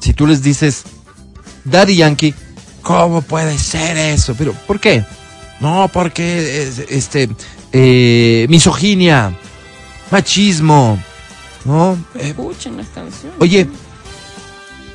si 0.00 0.12
tú 0.12 0.26
les 0.26 0.42
dices, 0.42 0.82
Daddy 1.64 1.96
Yankee, 1.96 2.34
¿cómo 2.82 3.22
puede 3.22 3.56
ser 3.58 3.96
eso? 3.96 4.34
Pero, 4.36 4.52
¿por 4.66 4.80
qué? 4.80 5.04
No, 5.60 5.88
porque, 5.92 6.62
es- 6.64 6.78
este, 6.90 7.28
eh, 7.72 8.46
misoginia, 8.50 9.32
machismo, 10.10 10.98
¿no? 11.64 11.92
Eh, 12.16 12.28
Escuchen 12.30 12.76
las 12.76 12.88
canciones. 12.88 13.36
Oye, 13.40 13.68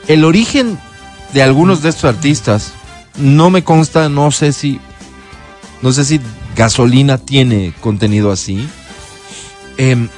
el 0.07 0.25
origen 0.25 0.77
de 1.33 1.41
algunos 1.41 1.81
de 1.81 1.89
estos 1.89 2.05
artistas 2.05 2.73
no 3.17 3.49
me 3.49 3.63
consta, 3.63 4.09
no 4.09 4.31
sé 4.31 4.53
si, 4.53 4.79
no 5.81 5.91
sé 5.91 6.05
si 6.05 6.19
gasolina 6.55 7.17
tiene 7.17 7.73
contenido 7.81 8.31
así. 8.31 8.67
Em, 9.77 10.09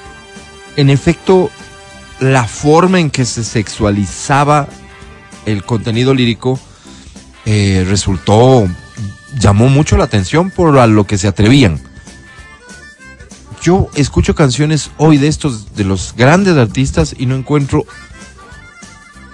en 0.76 0.90
efecto, 0.90 1.52
la 2.20 2.46
forma 2.46 3.00
en 3.00 3.10
que 3.10 3.26
se 3.26 3.44
sexualizaba 3.44 4.68
el 5.46 5.64
contenido 5.64 6.14
lírico 6.14 6.60
eh, 7.46 7.86
resultó, 7.88 8.68
llamó 9.40 9.70
mucho 9.70 9.98
la 9.98 10.04
atención 10.04 10.52
por 10.52 10.78
a 10.78 10.88
lo 10.88 11.06
que 11.06 11.18
se 11.18 11.28
atrevían. 11.28 11.80
Yo 13.62 13.90
escucho 13.96 14.36
canciones 14.36 14.92
hoy 14.98 15.18
de 15.18 15.28
estos, 15.28 15.76
de 15.76 15.84
los 15.84 16.14
grandes 16.16 16.56
artistas 16.56 17.16
y 17.18 17.26
no 17.26 17.36
encuentro 17.36 17.86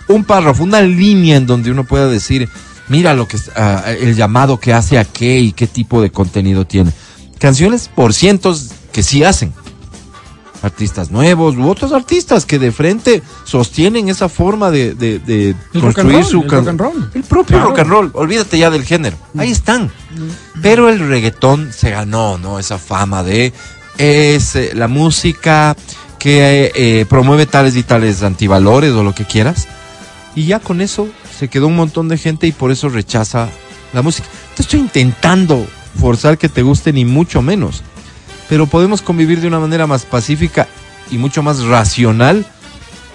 un 0.08 0.24
párrafo, 0.24 0.64
una 0.64 0.82
línea 0.82 1.38
en 1.38 1.46
donde 1.46 1.72
uno 1.72 1.84
pueda 1.84 2.08
decir, 2.08 2.50
mira 2.88 3.14
lo 3.14 3.28
que 3.28 3.38
ah, 3.56 3.84
el 3.88 4.16
llamado 4.16 4.60
que 4.60 4.74
hace 4.74 4.98
a 4.98 5.06
qué 5.06 5.40
y 5.40 5.52
qué 5.52 5.68
tipo 5.68 6.02
de 6.02 6.12
contenido 6.12 6.66
tiene. 6.66 6.92
Canciones 7.40 7.90
por 7.94 8.14
cientos 8.14 8.72
que 8.92 9.04
sí 9.04 9.24
hacen. 9.24 9.54
Artistas 10.62 11.12
nuevos 11.12 11.56
u 11.58 11.70
otros 11.70 11.92
artistas 11.92 12.46
que 12.46 12.58
de 12.58 12.72
frente 12.72 13.22
sostienen 13.44 14.10
esa 14.10 14.30
forma 14.30 14.72
de, 14.72 15.56
construir 15.80 16.16
roll, 16.18 16.26
su 16.26 16.42
el 16.42 16.50
rock 16.50 16.68
and 16.68 16.80
roll. 16.80 17.12
El 17.14 17.24
propio 17.24 17.58
Claro. 17.58 17.70
rock 17.70 17.80
and 17.80 17.90
roll. 17.90 18.12
Olvídate 18.14 18.58
ya 18.58 18.70
del 18.70 18.84
género. 18.84 19.18
Ahí 19.38 19.52
están. 19.52 19.92
Pero 20.62 20.90
el 20.90 21.00
reggaetón 21.00 21.72
se 21.72 21.92
ganó, 21.92 22.38
¿no? 22.38 22.58
Esa 22.58 22.78
fama 22.80 23.22
de 23.24 23.54
es 23.98 24.56
eh, 24.56 24.72
la 24.74 24.88
música 24.88 25.76
que 26.18 26.72
eh, 26.74 27.06
promueve 27.08 27.46
tales 27.46 27.76
y 27.76 27.84
tales 27.84 28.24
antivalores 28.24 28.92
o 28.94 29.04
lo 29.04 29.14
que 29.14 29.26
quieras. 29.26 29.68
Y 30.36 30.48
ya 30.48 30.60
con 30.60 30.82
eso 30.82 31.08
se 31.38 31.48
quedó 31.50 31.68
un 31.68 31.76
montón 31.76 32.08
de 32.10 32.18
gente 32.18 32.48
y 32.48 32.52
por 32.52 32.72
eso 32.72 32.90
rechaza 32.90 33.50
la 33.94 34.02
música. 34.02 34.28
Te 34.56 34.64
estoy 34.64 34.80
intentando 34.80 35.66
forzar 36.00 36.38
que 36.38 36.50
te 36.50 36.62
guste 36.62 36.92
ni 36.92 37.06
mucho 37.06 37.42
menos. 37.42 37.84
Pero 38.50 38.68
podemos 38.68 39.02
convivir 39.02 39.42
de 39.42 39.48
una 39.48 39.60
manera 39.60 39.88
más 39.88 40.06
pacífica 40.06 40.68
y 41.12 41.18
mucho 41.18 41.44
más 41.44 41.64
racional 41.64 42.46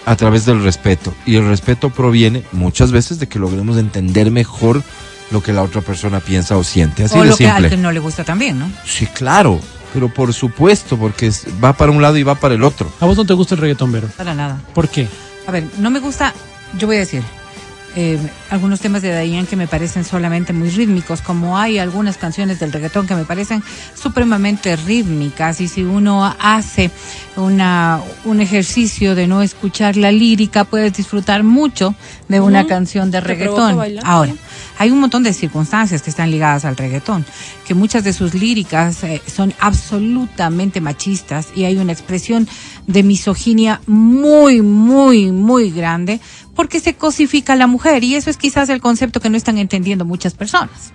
a 0.07 0.17
través 0.17 0.47
del 0.47 0.63
respeto. 0.63 1.15
Y 1.27 1.37
el 1.37 1.47
respeto 1.47 1.91
proviene 1.91 2.43
muchas 2.53 2.93
veces 2.93 3.19
de 3.19 3.29
que 3.29 3.39
logremos 3.39 3.77
entender 3.77 4.31
mejor 4.31 4.83
lo 5.31 5.43
que 5.43 5.53
la 5.53 5.63
otra 5.63 5.81
persona 5.81 6.21
piensa 6.21 6.57
o 6.57 6.65
siente. 6.65 7.05
Así 7.05 7.17
o 7.17 7.23
de 7.23 7.31
lo 7.31 7.37
que 7.37 7.47
al 7.47 7.55
simple. 7.55 7.71
que 7.71 7.77
no 7.77 7.93
le 7.93 8.01
gusta 8.01 8.25
también, 8.25 8.59
¿no? 8.59 8.71
Sí, 8.85 9.07
claro. 9.07 9.61
Pero 9.93 10.13
por 10.13 10.33
supuesto, 10.33 10.97
porque 10.97 11.33
va 11.63 11.73
para 11.73 11.93
un 11.93 12.03
lado 12.03 12.17
y 12.17 12.23
va 12.23 12.35
para 12.35 12.55
el 12.55 12.63
otro. 12.63 12.91
¿A 13.01 13.07
vos 13.07 13.17
no 13.17 13.25
te 13.25 13.35
gusta 13.35 13.55
el 13.55 13.61
reggaetón, 13.61 13.93
Vero? 13.93 14.09
Para 14.17 14.35
nada. 14.35 14.61
¿Por 14.75 14.89
qué? 14.89 15.09
A 15.47 15.51
ver, 15.51 15.65
no 15.79 15.91
me 15.91 15.99
gusta, 15.99 16.33
yo 16.79 16.87
voy 16.87 16.97
a 16.97 17.01
decir, 17.01 17.23
eh, 17.97 18.19
algunos 18.51 18.81
temas 18.81 19.03
de 19.03 19.11
Dayan 19.11 19.47
que 19.47 19.57
me 19.57 19.67
parecen 19.67 20.05
solamente 20.05 20.53
muy 20.53 20.71
rítmicos, 20.71 21.23
como 21.23 21.59
hay 21.59 21.79
algunas 21.79 22.17
canciones 22.17 22.61
del 22.61 22.73
reggaetón 22.73 23.07
que 23.07 23.15
me 23.15 23.25
parecen 23.25 23.63
supremamente 23.95 24.77
rítmicas 24.77 25.61
y 25.61 25.69
si 25.69 25.83
uno 25.83 26.25
hace 26.39 26.91
una, 27.37 28.01
un 28.25 28.41
ejercicio 28.41 29.15
de 29.15 29.27
no 29.27 29.43
escuchar 29.43 29.97
la 29.97 30.13
lírica, 30.13 30.65
puedes 30.65 30.93
disfrutar 30.93 31.43
mucho 31.43 31.95
de 32.29 32.41
una 32.41 32.67
canción 32.67 33.11
de 33.11 33.21
reggaetón. 33.21 33.79
Ahora, 34.05 34.35
hay 34.79 34.91
un 34.91 35.01
montón 35.01 35.23
de 35.23 35.33
circunstancias 35.33 36.01
que 36.01 36.11
están 36.11 36.31
ligadas 36.31 36.65
al 36.65 36.77
reggaetón, 36.77 37.27
que 37.67 37.75
muchas 37.75 38.05
de 38.05 38.13
sus 38.13 38.35
líricas 38.35 39.03
eh, 39.05 39.21
son 39.27 39.53
absolutamente 39.59 40.81
machistas 40.81 41.49
y 41.55 41.65
hay 41.65 41.77
una 41.77 41.93
expresión 41.93 42.49
de 42.87 43.03
misoginia 43.03 43.81
muy, 43.87 44.63
muy, 44.63 45.33
muy 45.33 45.71
grande 45.71 46.21
porque 46.55 46.81
se 46.81 46.95
cosifica 46.95 47.55
a 47.55 47.57
la 47.57 47.67
mujer 47.67 48.05
y 48.05 48.15
eso 48.15 48.31
es 48.31 48.37
quizás 48.37 48.69
el 48.69 48.81
concepto 48.81 49.21
que 49.21 49.31
no 49.31 49.37
están 49.37 49.59
entendiendo 49.59 50.05
muchas 50.05 50.35
personas. 50.35 50.93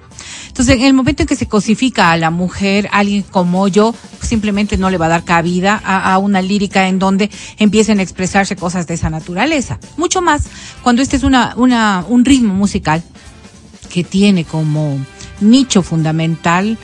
Entonces, 0.48 0.76
en 0.76 0.84
el 0.84 0.94
momento 0.94 1.24
en 1.24 1.28
que 1.28 1.36
se 1.36 1.48
cosifica 1.48 2.12
a 2.12 2.18
la 2.18 2.30
mujer, 2.30 2.88
alguien 2.92 3.24
como 3.24 3.68
yo 3.68 3.94
simplemente 4.22 4.78
no 4.78 4.90
le 4.90 4.98
va 4.98 5.08
a 5.08 5.10
dar 5.10 5.24
cabida 5.24 5.82
a, 5.84 6.18
una 6.18 6.42
lírica 6.42 6.88
en 6.88 7.00
donde 7.00 7.30
empiecen 7.58 8.00
a 8.00 8.04
expresarse 8.04 8.56
cosas 8.56 8.88
de 8.88 8.94
esa 8.94 9.10
naturaleza. 9.10 9.80
Mucho 9.98 10.22
más 10.22 10.44
cuando 10.82 11.02
este 11.02 11.18
es 11.18 11.24
una, 11.24 11.56
un 11.58 12.26
ritmo 12.26 12.54
musical 12.54 13.04
que 13.90 14.04
tiene 14.04 14.46
como 14.46 14.98
nicho 15.42 15.82
fundamental 15.82 16.78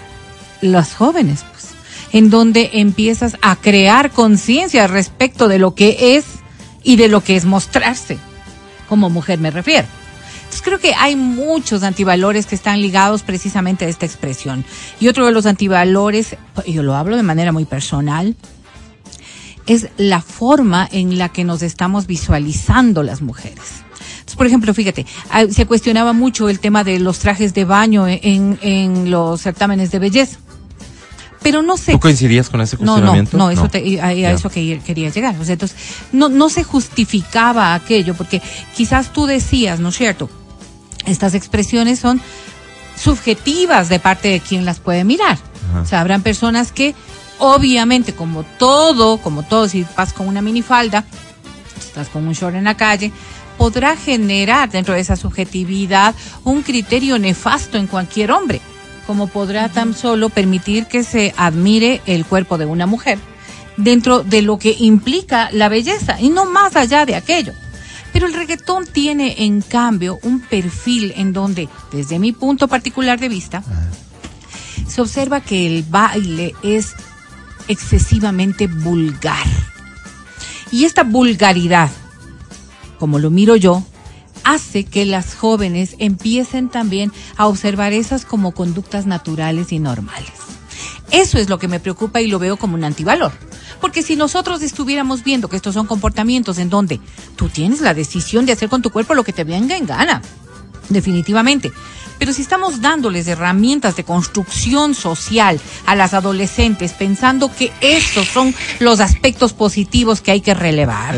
los 0.62 0.94
jóvenes, 0.94 1.46
pues, 1.52 1.70
en 2.12 2.30
donde 2.30 2.72
empiezas 2.74 3.38
a 3.42 3.56
crear 3.56 4.12
conciencia 4.12 4.88
respecto 4.88 5.48
de 5.48 5.60
lo 5.60 5.76
que 5.76 6.18
es 6.18 6.26
y 6.84 6.96
de 6.98 7.08
lo 7.08 7.24
que 7.24 7.36
es 7.36 7.46
mostrarse. 7.46 8.18
Como 8.92 9.10
mujer 9.10 9.40
me 9.40 9.52
refiero. 9.52 9.88
Entonces 10.42 10.62
creo 10.64 10.78
que 10.78 10.94
hay 10.94 11.16
muchos 11.16 11.82
antivalores 11.84 12.46
que 12.46 12.56
están 12.56 12.82
ligados 12.82 13.24
precisamente 13.24 13.86
a 13.86 13.88
esta 13.88 14.06
expresión. 14.06 14.66
Y 15.00 15.08
otro 15.08 15.26
de 15.26 15.32
los 15.32 15.46
antivalores, 15.46 16.36
yo 16.68 16.84
lo 16.84 16.94
hablo 16.94 17.16
de 17.16 17.24
manera 17.24 17.54
muy 17.54 17.64
personal, 17.64 18.36
es 19.66 19.88
la 19.96 20.22
forma 20.22 20.90
en 20.92 21.18
la 21.18 21.30
que 21.30 21.46
nos 21.46 21.62
estamos 21.62 22.06
visualizando 22.06 23.02
las 23.02 23.22
mujeres. 23.22 23.86
Entonces, 24.12 24.36
por 24.36 24.46
ejemplo, 24.46 24.74
fíjate, 24.74 25.06
ah, 25.30 25.46
se 25.50 25.66
cuestionaba 25.66 26.12
mucho 26.12 26.50
el 26.50 26.60
tema 26.60 26.84
de 26.84 27.00
los 27.00 27.20
trajes 27.20 27.54
de 27.54 27.64
baño 27.64 28.10
en, 28.10 28.60
en 28.62 29.10
los 29.10 29.40
certámenes 29.40 29.92
de 29.92 30.00
belleza. 30.00 30.38
Pero 31.44 31.62
no 31.64 31.76
sé. 31.78 31.94
¿Tú 31.94 32.00
coincidías 32.00 32.50
con 32.50 32.62
ese 32.62 32.76
No, 32.78 32.84
no, 32.86 32.92
cuestionamiento? 32.94 33.38
no, 33.38 33.50
eso 33.50 33.68
te- 33.68 34.00
a, 34.00 34.08
a 34.08 34.12
eso 34.32 34.50
que 34.50 34.80
quería 34.86 35.10
llegar. 35.10 35.36
O 35.40 35.44
sea, 35.44 35.54
entonces, 35.54 35.78
no, 36.12 36.30
no 36.30 36.50
se 36.50 36.64
justificaba 36.64 37.74
aquello, 37.74 38.14
porque 38.14 38.42
quizás 38.76 39.12
tú 39.12 39.26
decías, 39.26 39.80
¿no 39.80 39.90
es 39.90 39.96
cierto? 39.98 40.30
Estas 41.06 41.34
expresiones 41.34 41.98
son 42.00 42.22
subjetivas 42.96 43.90
de 43.90 44.00
parte 44.00 44.28
de 44.30 44.40
quien 44.40 44.66
las 44.66 44.80
puede 44.80 45.04
mirar. 45.04 45.38
Ajá. 45.72 45.82
O 45.82 45.86
sea, 45.86 46.02
habrán 46.02 46.22
personas 46.22 46.72
que, 46.72 46.94
obviamente, 47.40 48.14
como 48.14 48.44
todo, 48.44 49.18
como 49.18 49.44
todo, 49.44 49.68
si 49.68 49.86
vas 49.98 50.14
con 50.14 50.28
una 50.28 50.42
minifalda, 50.42 51.06
si 51.80 51.88
estás 51.88 52.10
con 52.10 52.28
un 52.28 52.34
short 52.34 52.56
en 52.56 52.66
la 52.66 52.78
calle, 52.78 53.12
podrá 53.58 53.96
generar 53.96 54.70
dentro 54.70 54.94
de 54.94 55.00
esa 55.00 55.16
subjetividad 55.16 56.14
un 56.44 56.62
criterio 56.62 57.18
nefasto 57.20 57.78
en 57.78 57.88
cualquier 57.88 58.32
hombre, 58.32 58.62
como 59.08 59.28
podrá 59.28 59.70
tan 59.70 59.94
solo 59.94 60.30
permitir 60.30 60.86
que 60.86 61.04
se 61.04 61.34
admire 61.38 62.02
el 62.06 62.26
cuerpo 62.26 62.58
de 62.58 62.66
una 62.66 62.86
mujer 62.86 63.20
dentro 63.78 64.24
de 64.24 64.42
lo 64.42 64.58
que 64.58 64.76
implica 64.80 65.50
la 65.52 65.70
belleza 65.70 66.20
y 66.20 66.30
no 66.30 66.46
más 66.46 66.76
allá 66.76 67.06
de 67.06 67.16
aquello. 67.16 67.54
Pero 68.14 68.28
el 68.28 68.34
reggaetón 68.34 68.86
tiene, 68.86 69.46
en 69.46 69.62
cambio, 69.62 70.20
un 70.24 70.42
perfil 70.42 71.14
en 71.16 71.32
donde, 71.32 71.70
desde 71.92 72.20
mi 72.20 72.34
punto 72.34 72.68
particular 72.68 73.20
de 73.20 73.30
vista, 73.30 73.64
se 74.88 75.02
observa 75.02 75.40
que 75.40 75.66
el 75.66 75.84
baile 75.84 76.54
es 76.62 76.94
excesivamente 77.70 78.68
vulgar. 78.68 79.48
Y 80.72 80.84
esta 80.84 81.04
vulgaridad, 81.04 81.90
como 83.00 83.18
lo 83.18 83.30
miro 83.30 83.56
yo, 83.56 83.84
hace 84.44 84.84
que 84.84 85.06
las 85.06 85.36
jóvenes 85.36 85.96
empiecen 86.00 86.70
también 86.70 87.12
a 87.38 87.48
observar 87.48 87.94
esas 87.94 88.26
como 88.26 88.52
conductas 88.52 89.06
naturales 89.06 89.72
y 89.72 89.80
normales. 89.80 90.32
Eso 91.12 91.38
es 91.38 91.50
lo 91.50 91.60
que 91.60 91.68
me 91.68 91.80
preocupa 91.80 92.22
y 92.22 92.28
lo 92.28 92.40
veo 92.40 92.58
como 92.58 92.76
un 92.76 92.84
antivalor. 92.84 93.32
Porque 93.82 94.04
si 94.04 94.16
nosotros 94.16 94.62
estuviéramos 94.62 95.24
viendo 95.24 95.50
que 95.50 95.56
estos 95.56 95.74
son 95.74 95.88
comportamientos 95.88 96.58
en 96.58 96.70
donde 96.70 97.02
tú 97.36 97.50
tienes 97.50 97.82
la 97.82 97.94
decisión 97.94 98.46
de 98.46 98.54
hacer 98.54 98.70
con 98.70 98.82
tu 98.82 98.92
cuerpo 98.92 99.14
lo 99.14 99.24
que 99.24 99.34
te 99.34 99.44
venga 99.44 99.76
en 99.76 99.86
gana, 99.86 100.22
definitivamente. 100.90 101.72
Pero 102.18 102.34
si 102.34 102.44
estamos 102.44 102.82
dándoles 102.82 103.28
herramientas 103.28 103.96
de 103.96 104.04
construcción 104.04 104.94
social 104.94 105.60
a 105.88 105.96
las 105.96 106.14
adolescentes 106.14 106.94
pensando 106.94 107.52
que 107.54 107.72
estos 107.82 108.28
son 108.28 108.54
los 108.80 109.00
aspectos 109.00 109.54
positivos 109.54 110.22
que 110.22 110.32
hay 110.32 110.42
que 110.42 110.54
relevar, 110.54 111.16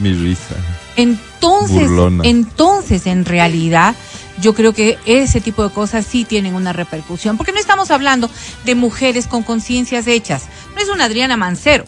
mi 0.00 0.12
risa. 0.12 0.56
Entonces, 0.96 1.88
Burlona. 1.88 2.24
entonces 2.26 3.06
en 3.06 3.24
realidad 3.24 3.94
yo 4.40 4.54
creo 4.54 4.72
que 4.72 4.98
ese 5.06 5.40
tipo 5.40 5.62
de 5.62 5.70
cosas 5.70 6.06
sí 6.06 6.24
tienen 6.24 6.54
una 6.54 6.72
repercusión, 6.72 7.36
porque 7.36 7.52
no 7.52 7.58
estamos 7.58 7.90
hablando 7.90 8.30
de 8.64 8.74
mujeres 8.74 9.26
con 9.26 9.42
conciencias 9.42 10.06
hechas, 10.06 10.44
no 10.74 10.82
es 10.82 10.88
una 10.88 11.04
Adriana 11.04 11.36
Mancero. 11.36 11.84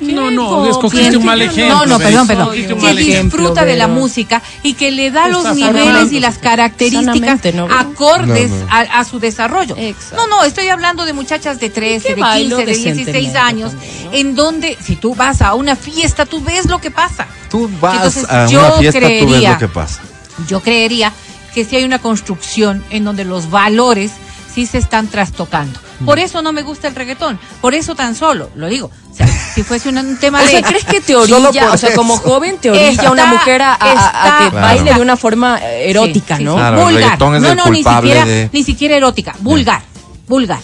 No, 0.00 0.30
no, 0.30 0.66
escogiste 0.70 1.16
un 1.16 1.24
mal 1.24 1.38
no, 1.40 1.44
ejemplo. 1.44 1.78
No, 1.78 1.86
no, 1.86 1.98
perdón, 1.98 2.26
perdón. 2.26 2.50
Que 2.52 2.94
disfruta 2.94 3.64
de 3.64 3.76
la 3.76 3.88
música 3.88 4.42
y 4.62 4.74
que 4.74 4.90
le 4.90 5.10
da 5.10 5.28
los 5.28 5.54
niveles 5.54 6.12
y 6.12 6.20
las 6.20 6.38
características 6.38 7.40
acordes. 7.70 8.50
A, 8.70 8.80
a 8.80 9.04
su 9.04 9.18
desarrollo. 9.18 9.74
Exacto. 9.76 10.16
No, 10.16 10.26
no, 10.28 10.44
estoy 10.44 10.68
hablando 10.68 11.04
de 11.04 11.12
muchachas 11.12 11.58
de 11.60 11.70
13, 11.70 12.08
Que 12.08 12.14
de 12.14 12.20
bailo 12.20 12.56
15, 12.58 12.66
de 12.66 12.72
decentemente 12.72 13.12
16 13.12 13.36
años, 13.36 13.70
también, 13.72 14.04
¿no? 14.04 14.12
en 14.12 14.34
donde 14.34 14.78
si 14.80 14.96
tú 14.96 15.14
vas 15.14 15.42
a 15.42 15.54
una 15.54 15.76
fiesta, 15.76 16.26
tú 16.26 16.42
ves 16.42 16.66
lo 16.66 16.80
que 16.80 16.90
pasa. 16.90 17.26
Tú 17.50 17.68
vas 17.80 17.96
Entonces, 17.96 18.26
a 18.30 18.46
yo 18.46 18.60
una 18.60 18.72
fiesta, 18.72 19.00
tú 19.00 19.06
ves 19.06 19.24
creería- 19.24 19.52
lo 19.52 19.58
que 19.58 19.68
pasa. 19.68 20.00
Yo 20.46 20.60
creería 20.60 21.12
que 21.54 21.64
sí 21.64 21.76
hay 21.76 21.84
una 21.84 21.98
construcción 21.98 22.84
en 22.90 23.04
donde 23.04 23.24
los 23.24 23.50
valores 23.50 24.12
sí 24.54 24.66
se 24.66 24.78
están 24.78 25.08
trastocando. 25.08 25.80
Por 26.04 26.18
eso 26.18 26.42
no 26.42 26.52
me 26.52 26.62
gusta 26.62 26.88
el 26.88 26.94
reggaetón. 26.94 27.38
Por 27.60 27.74
eso 27.74 27.94
tan 27.94 28.14
solo, 28.14 28.50
lo 28.54 28.68
digo. 28.68 28.90
O 29.10 29.14
sea, 29.14 29.26
si 29.26 29.62
fuese 29.62 29.88
un, 29.88 29.98
un 29.98 30.16
tema 30.18 30.38
O 30.42 30.44
de... 30.44 30.50
sea, 30.50 30.62
¿crees 30.62 30.84
que 30.84 31.00
te 31.00 31.16
orilla, 31.16 31.72
o 31.72 31.76
sea, 31.76 31.94
como 31.94 32.16
joven 32.16 32.56
te 32.60 32.70
orilla 32.70 33.08
a 33.08 33.12
una 33.12 33.22
Está- 33.24 33.34
mujer 33.34 33.62
a, 33.62 33.72
a- 33.72 33.74
a 33.74 33.92
está- 33.92 34.38
que 34.44 34.50
Claro. 34.50 34.66
baile 34.66 34.94
de 34.94 35.00
una 35.00 35.16
forma 35.16 35.58
eh, 35.62 35.90
erótica, 35.90 36.36
Sí, 36.36 36.42
sí, 36.42 36.44
¿no? 36.44 36.54
Claro, 36.54 36.84
vulgar. 36.84 37.18
no, 37.20 37.54
no, 37.54 37.66
ni 37.70 37.82
siquiera, 37.82 38.24
de- 38.24 38.50
ni 38.52 38.62
siquiera 38.62 38.96
erótica. 38.96 39.34
Vulgar. 39.40 39.82
Vulgar. 40.28 40.60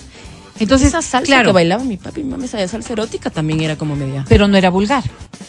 Entonces, 0.61 0.89
Esa 0.89 1.03
salsa 1.03 1.26
claro, 1.26 1.47
que 1.49 1.53
bailaba 1.53 1.82
mi 1.82 1.97
papi 1.97 2.20
y 2.20 2.24
mami, 2.24 2.45
esa 2.45 2.66
salsa 2.68 2.93
erótica 2.93 3.28
también 3.28 3.61
era 3.61 3.74
como 3.74 3.97
media. 3.97 4.24
pero 4.28 4.47
no 4.47 4.57
era 4.57 4.70
vulgar. 4.70 5.03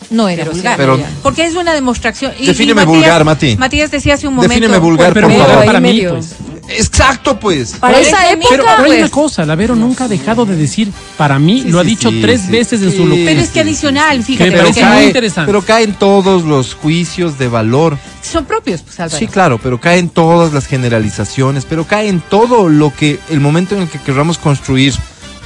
No 0.09 0.27
era 0.27 0.43
Pero 0.43 0.51
sí 0.53 0.57
vulgar. 0.57 0.77
Pero- 0.77 0.99
porque 1.21 1.45
es 1.45 1.53
una 1.53 1.73
demostración. 1.75 2.33
Y- 2.39 2.43
y 2.43 2.47
Defíneme 2.47 2.86
vulgar, 2.86 3.23
Mati. 3.23 3.55
Matías 3.55 3.91
decía 3.91 4.15
hace 4.15 4.27
un 4.27 4.33
momento. 4.33 4.51
Defíneme 4.55 4.79
vulgar, 4.79 5.13
Pero 5.13 5.27
por 5.29 5.38
favor. 5.45 5.65
para 5.65 5.79
mí, 5.79 6.01
pues. 6.09 6.36
Exacto, 6.70 7.39
pues. 7.39 7.74
Para 7.74 7.93
Por 7.97 8.01
esa 8.03 8.30
época, 8.32 8.47
Pero, 8.49 8.63
pero 8.63 8.78
hay 8.84 8.86
pues. 8.88 8.99
una 9.01 9.09
cosa, 9.09 9.45
la 9.45 9.55
Vero 9.55 9.76
nunca 9.76 10.05
ha 10.05 10.07
dejado 10.07 10.45
de 10.45 10.55
decir, 10.55 10.91
para 11.18 11.38
mí, 11.39 11.61
Sí, 11.63 11.70
lo 11.70 11.80
ha 11.80 11.84
sí, 11.84 11.89
dicho 11.89 12.09
sí, 12.09 12.22
tres 12.22 12.41
sí, 12.41 12.51
veces 12.51 12.82
en 12.82 12.91
sí, 12.91 12.97
su 12.97 13.05
look. 13.05 13.20
Pero 13.24 13.39
es 13.41 13.49
que 13.49 13.59
adicional, 13.61 14.24
fíjate, 14.24 14.45
me 14.45 14.51
pero 14.51 14.63
parece 14.63 14.80
porque 14.82 14.89
muy 14.89 14.97
cae, 14.99 15.07
interesante. 15.07 15.45
pero 15.47 15.61
caen 15.63 15.93
todos 15.93 16.43
los 16.43 16.74
juicios 16.74 17.38
de 17.38 17.47
valor. 17.47 17.97
son 18.22 18.45
propios, 18.45 18.82
pues, 18.82 18.99
Álvaro. 18.99 19.20
Sí, 19.20 19.28
claro, 19.28 19.59
pero 19.61 19.80
caen 19.80 20.09
todas 20.09 20.53
las 20.53 20.66
generalizaciones, 20.66 21.66
pero 21.66 21.86
cae 21.86 22.07
en 22.09 22.20
todo 22.22 22.68
lo 22.70 22.93
que 22.93 23.20
el 23.30 23.39
momento 23.39 23.76
en 23.76 23.84
el 23.84 23.88
que 23.89 23.99
querramos 23.99 24.38
construir, 24.38 24.93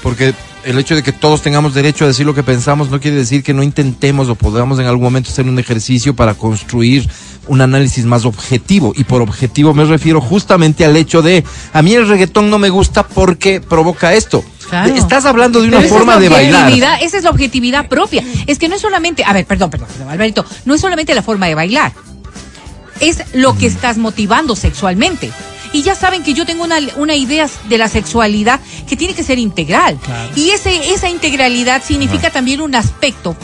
porque 0.02 0.34
el 0.64 0.78
hecho 0.78 0.95
de 0.95 1.03
que 1.03 1.12
todos 1.12 1.41
tengamos 1.41 1.74
derecho 1.74 2.05
a 2.05 2.07
decir 2.07 2.26
lo 2.26 2.34
que 2.34 2.43
pensamos 2.43 2.89
no 2.89 2.99
quiere 2.99 3.18
decir 3.18 3.43
que 3.43 3.53
no 3.53 3.64
intentemos 3.64 4.30
o 4.30 4.36
podamos 4.36 4.80
en 4.80 4.86
algún 4.86 5.03
momento 5.03 5.30
hacer 5.30 5.47
un 5.47 5.60
ejercicio 5.60 6.16
para 6.16 6.34
construir 6.34 7.10
un 7.47 7.62
análisis 7.62 8.05
más 8.05 8.26
objetivo. 8.26 8.93
Y 8.95 9.03
por 9.03 9.22
objetivo 9.22 9.74
me 9.74 9.86
refiero 9.86 10.22
justamente 10.22 10.86
al 10.86 10.95
hecho 10.95 11.22
de, 11.22 11.43
a 11.74 11.82
mí 11.82 11.93
el 11.93 12.07
reggaetón 12.07 12.49
no 12.49 12.60
me 12.60 12.70
gusta 12.70 13.03
porque 13.03 13.62
provoca 13.62 14.14
esto. 14.14 14.43
Claro. 14.70 14.93
Estás 14.93 15.26
hablando 15.26 15.62
de 15.62 15.68
una 15.68 15.80
Pero 15.80 15.89
forma 15.89 16.18
de 16.18 16.30
la 16.30 16.36
bailar. 16.36 17.01
Esa 17.01 17.18
es 17.18 17.24
la 17.24 17.32
objetividad 17.32 17.88
propia. 17.88 18.24
Es 18.45 18.60
que 18.60 18.70
no 18.70 18.76
es 18.76 18.82
solamente, 18.82 19.24
a 19.24 19.34
ver, 19.34 19.45
perdón, 19.45 19.72
perdón, 19.72 19.88
perdón, 19.91 20.10
Alvarito, 20.10 20.45
no 20.66 20.76
es 20.76 20.82
solamente 20.82 21.16
la 21.16 21.24
forma 21.24 21.47
de 21.47 21.55
bailar. 21.55 21.91
Es 22.99 23.24
lo 23.34 23.57
que 23.57 23.66
estás 23.66 23.97
motivando 23.97 24.55
sexualmente. 24.55 25.32
Y 25.74 25.84
ya 25.84 25.96
saben 25.96 26.24
que 26.24 26.34
yo 26.34 26.46
tengo 26.46 26.64
una, 26.64 26.80
una 26.96 27.16
idea 27.16 27.50
de 27.68 27.78
la 27.78 27.88
sexualidad 27.88 28.60
que 28.88 28.98
tiene 28.98 29.14
que 29.14 29.24
ser 29.24 29.40
integral. 29.40 29.98
Claro. 30.04 30.32
Y 30.36 30.50
ese, 30.50 30.94
esa 30.94 31.10
integralidad 31.10 31.84
significa 31.84 32.32
también 32.32 32.62
un 32.62 32.76
aspecto 32.76 33.36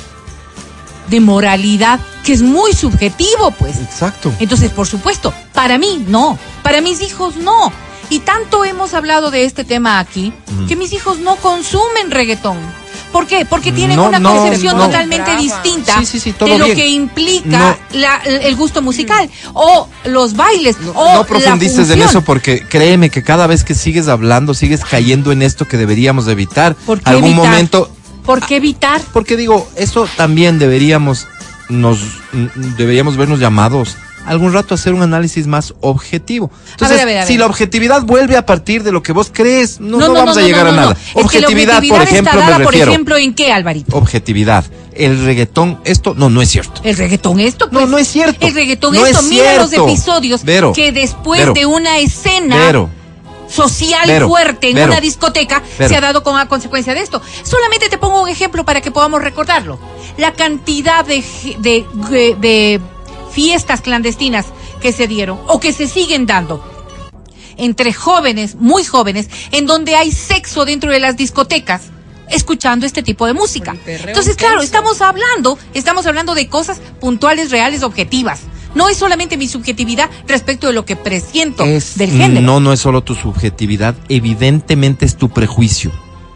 de 1.09 1.19
moralidad 1.19 1.99
que 2.23 2.33
es 2.33 2.41
muy 2.41 2.73
subjetivo, 2.73 3.51
pues. 3.51 3.77
Exacto. 3.77 4.33
Entonces, 4.39 4.71
por 4.71 4.87
supuesto, 4.87 5.33
para 5.53 5.77
mí 5.77 6.03
no, 6.07 6.37
para 6.63 6.81
mis 6.81 7.01
hijos 7.01 7.35
no. 7.37 7.71
Y 8.09 8.19
tanto 8.19 8.65
hemos 8.65 8.93
hablado 8.93 9.31
de 9.31 9.45
este 9.45 9.63
tema 9.63 9.99
aquí 9.99 10.33
que 10.67 10.75
mis 10.75 10.93
hijos 10.93 11.19
no 11.19 11.35
consumen 11.37 12.11
reggaetón. 12.11 12.57
¿Por 13.15 13.27
qué? 13.27 13.45
Porque 13.45 13.71
tienen 13.71 13.95
No, 13.95 14.09
una 14.09 14.19
no, 14.19 14.35
concepción 14.35 14.75
no. 14.77 14.87
totalmente 14.87 15.23
Brava. 15.23 15.39
distinta 15.41 15.99
Sí, 15.99 16.05
sí, 16.05 16.19
sí, 16.19 16.33
todo 16.33 16.49
de 16.49 16.57
lo 16.57 16.65
bien. 16.65 16.75
que 16.77 16.87
implica 16.87 17.77
No. 17.93 17.97
la- 17.97 18.17
el 18.17 18.53
gusto 18.57 18.81
musical 18.81 19.29
o 19.53 19.87
los 20.03 20.35
bailes 20.35 20.77
No, 20.81 20.91
o 20.91 21.05
no 21.13 21.19
la 21.19 21.23
profundices 21.23 21.89
en 21.91 22.01
eso 22.01 22.23
porque 22.23 22.59
créeme 22.67 23.09
que 23.09 23.23
cada 23.23 23.47
vez 23.47 23.63
que 23.63 23.73
sigues 23.73 24.09
hablando 24.09 24.53
sigues 24.53 24.81
cayendo 24.83 25.31
en 25.31 25.43
esto 25.43 25.65
que 25.65 25.77
deberíamos 25.77 26.27
evitar. 26.27 26.75
¿Por 26.75 26.99
qué 26.99 27.09
Algún 27.09 27.29
evitar? 27.31 27.45
momento, 27.51 27.89
¿Por 28.25 28.45
qué 28.45 28.57
evitar? 28.57 28.99
porque 29.13 29.37
digo, 29.37 29.65
eso 29.77 30.09
también 30.17 30.59
deberíamos 30.59 31.25
nos 31.69 31.99
deberíamos 32.77 33.15
vernos 33.15 33.39
llamados 33.39 33.95
algún 34.25 34.53
rato 34.53 34.73
hacer 34.75 34.93
un 34.93 35.01
análisis 35.01 35.47
más 35.47 35.73
objetivo. 35.81 36.51
Entonces, 36.71 36.97
ver, 36.97 37.03
a 37.03 37.05
ver, 37.05 37.17
a 37.19 37.25
si 37.25 37.33
ver. 37.33 37.39
la 37.41 37.45
objetividad 37.47 38.01
vuelve 38.03 38.37
a 38.37 38.45
partir 38.45 38.83
de 38.83 38.91
lo 38.91 39.01
que 39.03 39.11
vos 39.11 39.29
crees, 39.33 39.79
no, 39.79 39.97
no, 39.97 40.13
vamos 40.13 40.37
a 40.37 40.41
llegar 40.41 40.67
a 40.67 40.71
nada. 40.71 40.91
Es 40.91 40.97
que 41.13 41.13
la 41.19 41.21
Objetividad, 41.21 41.73
por 41.75 41.99
objetividad 41.99 42.03
ejemplo, 42.03 42.31
está 42.31 42.45
dada, 42.45 42.57
me 42.59 42.65
por 42.65 42.75
ejemplo, 42.75 43.17
¿en 43.17 43.33
qué, 43.33 43.51
Alvarito? 43.51 43.95
Objetividad. 43.97 44.65
El 44.93 45.25
reggaetón, 45.25 45.79
esto 45.83 46.13
no, 46.15 46.29
no 46.29 46.41
es 46.41 46.49
cierto. 46.49 46.79
El 46.83 46.95
reggaetón 46.95 47.39
esto, 47.41 47.65
No, 47.65 47.79
pues. 47.79 47.89
no 47.89 47.97
es 47.97 48.07
cierto. 48.07 48.45
El 48.47 48.53
reggaetón 48.53 48.95
esto, 48.95 49.19
es 49.19 49.23
mira 49.25 49.55
los 49.57 49.73
episodios 49.73 50.43
Vero, 50.45 50.71
que 50.73 50.91
después 50.93 51.39
Vero. 51.41 51.53
de 51.53 51.65
una 51.65 51.97
escena 51.99 52.55
social 53.49 54.09
fuerte 54.27 54.69
en 54.71 54.79
una 54.79 54.99
discoteca 55.01 55.61
se 55.77 55.95
ha 55.95 56.01
dado 56.01 56.23
con 56.23 56.37
a 56.37 56.47
consecuencia 56.47 56.93
de 56.93 57.01
esto. 57.01 57.21
Solamente 57.43 57.89
te 57.89 57.97
pongo 57.97 58.21
un 58.23 58.29
ejemplo 58.29 58.65
para 58.65 58.81
que 58.81 58.91
podamos 58.91 59.21
recordarlo. 59.21 59.77
La 60.17 60.33
cantidad 60.33 61.05
de, 61.05 61.21
ge- 61.21 61.57
de, 61.59 61.85
de- 62.09 62.35
de 62.39 62.81
fiestas 63.35 63.81
clandestinas 63.81 64.45
que 64.81 64.93
se 64.93 65.07
dieron 65.07 65.37
o 65.47 65.59
que 65.59 65.73
se 65.73 65.87
siguen 65.87 66.25
dando 66.25 66.63
entre 67.57 67.93
jóvenes, 67.93 68.55
muy 68.55 68.83
jóvenes, 68.83 69.29
en 69.51 69.65
donde 69.65 69.95
hay 69.95 70.11
sexo 70.11 70.65
dentro 70.65 70.91
de 70.91 70.99
las 70.99 71.17
discotecas 71.17 71.83
escuchando 72.29 72.85
este 72.85 73.03
tipo 73.03 73.27
de 73.27 73.33
música. 73.33 73.75
Entonces, 73.85 74.35
claro, 74.35 74.61
estamos 74.61 75.01
hablando, 75.01 75.59
estamos 75.73 76.05
hablando 76.05 76.33
de 76.33 76.47
cosas 76.47 76.79
puntuales, 76.99 77.51
reales, 77.51 77.83
objetivas. 77.83 78.41
No 78.73 78.89
es 78.89 78.97
solamente 78.97 79.37
mi 79.37 79.47
subjetividad 79.47 80.09
respecto 80.27 80.67
de 80.67 80.73
lo 80.73 80.85
que 80.85 80.95
presiento 80.95 81.63
es, 81.63 81.97
del 81.97 82.11
género. 82.11 82.41
no, 82.41 82.59
no 82.59 82.73
es 82.73 82.79
solo 82.79 83.03
tu 83.03 83.15
subjetividad, 83.15 83.95
evidentemente 84.09 85.05
es 85.05 85.15
tu 85.15 85.29
prejuicio 85.29 85.91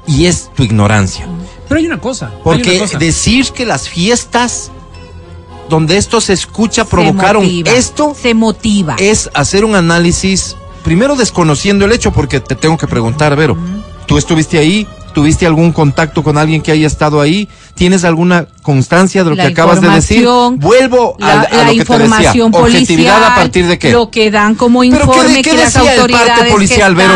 y 0.08 0.26
es 0.26 0.50
tu 0.56 0.64
ignorancia. 0.64 1.28
Pero 1.68 1.80
hay 1.80 1.86
una 1.86 2.00
cosa. 2.00 2.32
Porque 2.44 2.78
una 2.78 2.80
cosa. 2.82 2.98
decir 2.98 3.48
que 3.52 3.66
las 3.66 3.90
fiestas 3.90 4.72
donde 5.70 5.98
esto 5.98 6.20
se 6.20 6.34
escucha 6.34 6.84
Se 6.84 6.90
provocaron 6.90 7.44
motiva, 7.44 7.72
esto 7.72 8.16
se 8.20 8.34
motiva. 8.34 8.96
es 9.00 9.30
hacer 9.34 9.64
un 9.64 9.76
análisis, 9.76 10.56
primero 10.84 11.16
desconociendo 11.16 11.86
el 11.86 11.92
hecho, 11.92 12.12
porque 12.12 12.40
te 12.40 12.56
tengo 12.56 12.78
que 12.78 12.88
preguntar, 12.88 13.36
Vero, 13.36 13.56
¿tú 14.08 14.18
estuviste 14.18 14.58
ahí? 14.58 14.88
¿Tuviste 15.14 15.46
algún 15.48 15.72
contacto 15.72 16.24
con 16.24 16.38
alguien 16.38 16.62
que 16.62 16.72
haya 16.72 16.86
estado 16.86 17.20
ahí? 17.20 17.50
¿Tienes 17.74 18.04
alguna 18.04 18.46
constancia 18.62 19.24
de 19.24 19.32
lo 19.32 19.36
La 19.36 19.48
que 19.48 19.52
acabas 19.54 19.82
de 19.82 19.90
decir? 19.90 20.18
información, 20.20 20.60
Vuelvo 20.60 21.18
a, 21.20 21.28
la, 21.28 21.34
a 21.34 21.36
la 21.36 21.40
lo 21.42 21.50
que 21.50 21.56
te 21.56 21.64
decía. 21.64 21.80
información 21.96 22.52
Objetividad 22.54 23.14
policial, 23.16 23.24
a 23.24 23.36
partir 23.36 23.66
de 23.68 23.80
qué? 23.80 23.92
Lo 23.92 24.12
que 24.12 24.30
dan 24.30 24.54
como 24.56 24.82
¿Pero 24.82 24.92
qué- 24.98 25.04
informe 25.04 25.42
qué 25.42 25.50
que 25.50 25.58
las 25.58 25.76
el 25.76 25.82
parte 25.82 26.00
autoridades 26.00 26.52
policial, 26.54 26.96
que 26.96 27.02
Vero? 27.02 27.14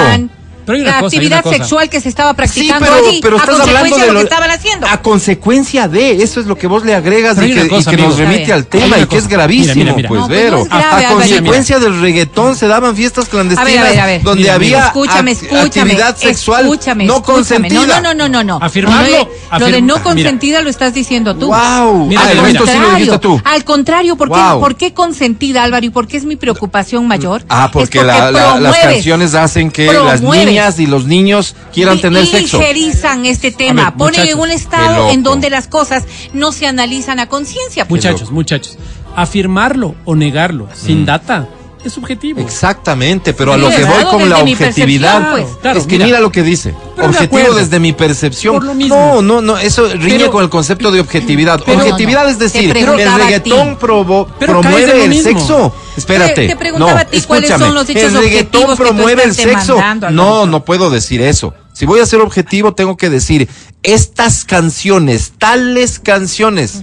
Pero 0.65 0.75
hay 0.77 0.81
una 0.81 0.91
la 0.91 0.99
cosa, 0.99 1.03
hay 1.13 1.17
actividad 1.17 1.37
una 1.39 1.43
cosa. 1.43 1.55
sexual 1.57 1.89
que 1.89 2.01
se 2.01 2.09
estaba 2.09 2.33
practicando 2.33 2.85
sí, 2.85 2.91
pero, 2.95 3.07
allí, 3.09 3.19
pero 3.21 3.35
a 3.35 3.39
estás 3.39 3.59
hablando 3.59 3.95
consecuencia 3.95 3.97
de 3.97 4.07
de 4.07 4.07
lo 4.07 4.13
lo- 4.13 4.19
que 4.19 4.23
estaban 4.33 4.51
haciendo. 4.51 4.87
A 4.87 5.01
consecuencia 5.01 5.87
de, 5.87 6.23
eso 6.23 6.39
es 6.39 6.45
lo 6.45 6.57
que 6.57 6.67
vos 6.67 6.83
le 6.85 6.95
agregas 6.95 7.37
y 7.37 7.41
hay 7.41 7.53
que, 7.53 7.67
cosa, 7.67 7.91
y 7.91 7.95
que 7.95 8.01
nos 8.01 8.17
remite 8.17 8.53
al 8.53 8.59
Hay 8.61 8.65
tema 8.65 8.99
y 8.99 9.05
que 9.05 9.17
es 9.17 9.27
gravísimo, 9.27 9.75
Mira, 9.75 9.93
mira, 9.93 9.95
mira. 9.95 10.09
pues, 10.09 10.21
No, 10.21 10.27
no 10.27 10.33
Vero. 10.33 10.57
es 10.59 10.69
grave, 10.69 10.83
a 10.83 10.97
Álvaro. 10.97 11.15
consecuencia 11.15 11.79
del 11.79 12.01
reggaetón 12.01 12.55
se 12.55 12.67
daban 12.67 12.95
fiestas 12.95 13.27
clandestinas 13.29 13.67
A 13.67 13.71
ver, 13.71 13.79
a 13.79 13.89
ver, 13.89 13.99
a 13.99 14.05
ver. 14.05 14.21
donde 14.23 14.49
había 14.51 14.85
Escúchame, 14.87 15.31
escúchame. 15.31 15.61
actividad 15.91 16.17
sexual 16.17 16.61
escúchame, 16.65 17.05
no 17.05 17.21
consentida. 17.23 17.99
No, 18.01 18.13
no, 18.13 18.13
no, 18.13 18.29
no, 18.29 18.43
no. 18.43 18.59
Afirmarlo, 18.61 19.29
No, 19.51 19.59
Lo 19.59 19.65
de, 19.67 19.81
no 19.81 20.01
consentida 20.03 20.61
lo 20.61 20.69
estás 20.69 20.93
diciendo 20.93 21.35
tú. 21.35 21.47
Wow. 21.47 22.09
No. 22.11 23.41
Al 23.45 23.63
contrario, 23.63 24.15
¿por 24.15 24.29
qué, 24.29 24.35
Wow. 24.39 24.59
¿por 24.59 24.75
qué 24.75 24.93
consentida, 24.93 25.63
Álvaro? 25.63 25.85
¿Y 25.85 25.89
por 25.89 26.07
qué 26.07 26.17
es 26.17 26.25
mi 26.25 26.35
preocupación 26.35 27.07
mayor? 27.07 27.43
Ah, 27.49 27.69
porque, 27.71 28.03
la- 28.03 28.31
la- 28.31 28.59
las 28.59 28.77
canciones 28.77 29.33
hacen 29.35 29.69
que 29.71 29.85
las 29.85 30.19
promueves, 30.19 30.52
niñas 30.53 30.79
y 30.79 30.85
los 30.87 31.05
niños 31.05 31.55
quieran 31.73 31.95
li- 31.95 32.01
tener 32.01 32.25
sexo. 32.25 32.57
ligerizan 32.59 33.25
este 33.25 33.51
tema, 33.51 33.89
ver, 33.91 33.93
ponen 33.97 34.27
en 34.27 34.39
un 34.39 34.51
estado 34.51 35.09
en 35.09 35.23
donde 35.23 35.49
las 35.49 35.67
cosas 35.67 36.03
no 36.33 36.51
se 36.51 36.67
analizan 36.67 37.19
a 37.19 37.27
conciencia. 37.27 37.85
Muchachos, 37.89 38.31
muchachos. 38.31 38.77
Afirmarlo 39.15 39.95
o 40.05 40.15
negarlo 40.15 40.67
sin 40.73 41.05
data 41.05 41.47
es 41.83 41.93
subjetivo. 41.93 42.39
Exactamente, 42.41 43.33
pero 43.33 43.53
a 43.53 43.57
lo 43.57 43.69
que 43.69 43.83
voy 43.83 44.03
con 44.05 44.29
la 44.29 44.39
objetividad, 44.39 45.31
pues. 45.31 45.45
Claro, 45.61 45.79
es 45.79 45.85
que 45.85 45.93
mira. 45.95 46.05
mira, 46.05 46.19
lo 46.19 46.31
que 46.31 46.43
dice. 46.43 46.73
Pero 46.95 47.09
objetivo 47.09 47.53
desde 47.55 47.79
mi 47.79 47.93
percepción. 47.93 48.55
Por 48.55 48.63
lo 48.65 48.73
mismo. 48.73 48.95
No, 48.95 49.21
no, 49.21 49.41
no, 49.41 49.57
eso 49.57 49.87
riñe 49.89 50.19
Pero- 50.19 50.31
con 50.31 50.43
el 50.43 50.49
concepto 50.49 50.91
de 50.91 50.99
objetividad. 50.99 51.61
Pero- 51.65 51.79
objetividad 51.79 52.23
No, 52.23 52.29
es 52.29 52.39
decir, 52.39 52.75
el 52.75 52.87
reggaetón 53.17 53.77
provo- 53.77 54.27
promueve 54.39 55.05
el 55.05 55.21
sexo. 55.21 55.73
Espérate. 55.97 56.33
Te- 56.33 56.47
te 56.47 56.55
preguntaba 56.55 56.93
no, 56.93 56.97
a 56.99 57.05
ti 57.05 57.21
cuáles 57.21 57.49
escúchame. 57.49 57.65
son 57.67 57.75
los 57.75 57.89
hechos 57.89 58.03
El 58.03 58.17
reggaetón 58.19 58.75
promueve 58.77 59.23
el 59.23 59.35
sexo. 59.35 59.77
No, 60.11 60.45
no 60.45 60.63
puedo 60.65 60.89
decir 60.89 61.21
eso. 61.21 61.53
Si 61.73 61.85
voy 61.85 61.99
a 61.99 62.05
ser 62.05 62.19
objetivo, 62.21 62.73
tengo 62.73 62.97
que 62.97 63.09
decir 63.09 63.49
estas 63.81 64.45
canciones, 64.45 65.33
tales 65.37 65.99
canciones. 65.99 66.81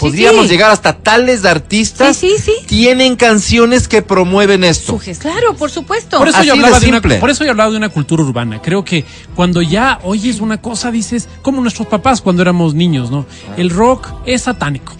Podríamos 0.00 0.46
sí. 0.46 0.52
llegar 0.52 0.70
hasta 0.70 0.94
tales 0.94 1.44
artistas. 1.44 2.16
Sí, 2.16 2.34
sí, 2.38 2.42
sí. 2.58 2.66
Tienen 2.66 3.16
canciones 3.16 3.86
que 3.88 4.02
promueven 4.02 4.64
esto. 4.64 4.98
Claro, 5.18 5.54
por 5.54 5.70
supuesto. 5.70 6.18
Por 6.18 6.28
eso, 6.28 6.38
Así 6.38 6.48
yo 6.48 6.54
de 6.54 6.60
hablaba 6.60 6.80
de 6.80 6.88
una, 6.88 6.98
simple. 7.00 7.16
por 7.18 7.30
eso 7.30 7.44
yo 7.44 7.50
hablaba 7.50 7.70
de 7.70 7.76
una 7.76 7.88
cultura 7.88 8.22
urbana. 8.22 8.60
Creo 8.62 8.84
que 8.84 9.04
cuando 9.34 9.62
ya 9.62 10.00
oyes 10.02 10.40
una 10.40 10.60
cosa, 10.60 10.90
dices, 10.90 11.28
como 11.42 11.60
nuestros 11.60 11.88
papás 11.88 12.20
cuando 12.20 12.42
éramos 12.42 12.74
niños, 12.74 13.10
¿no? 13.10 13.26
El 13.56 13.70
rock 13.70 14.08
es 14.26 14.42
satánico. 14.42 14.94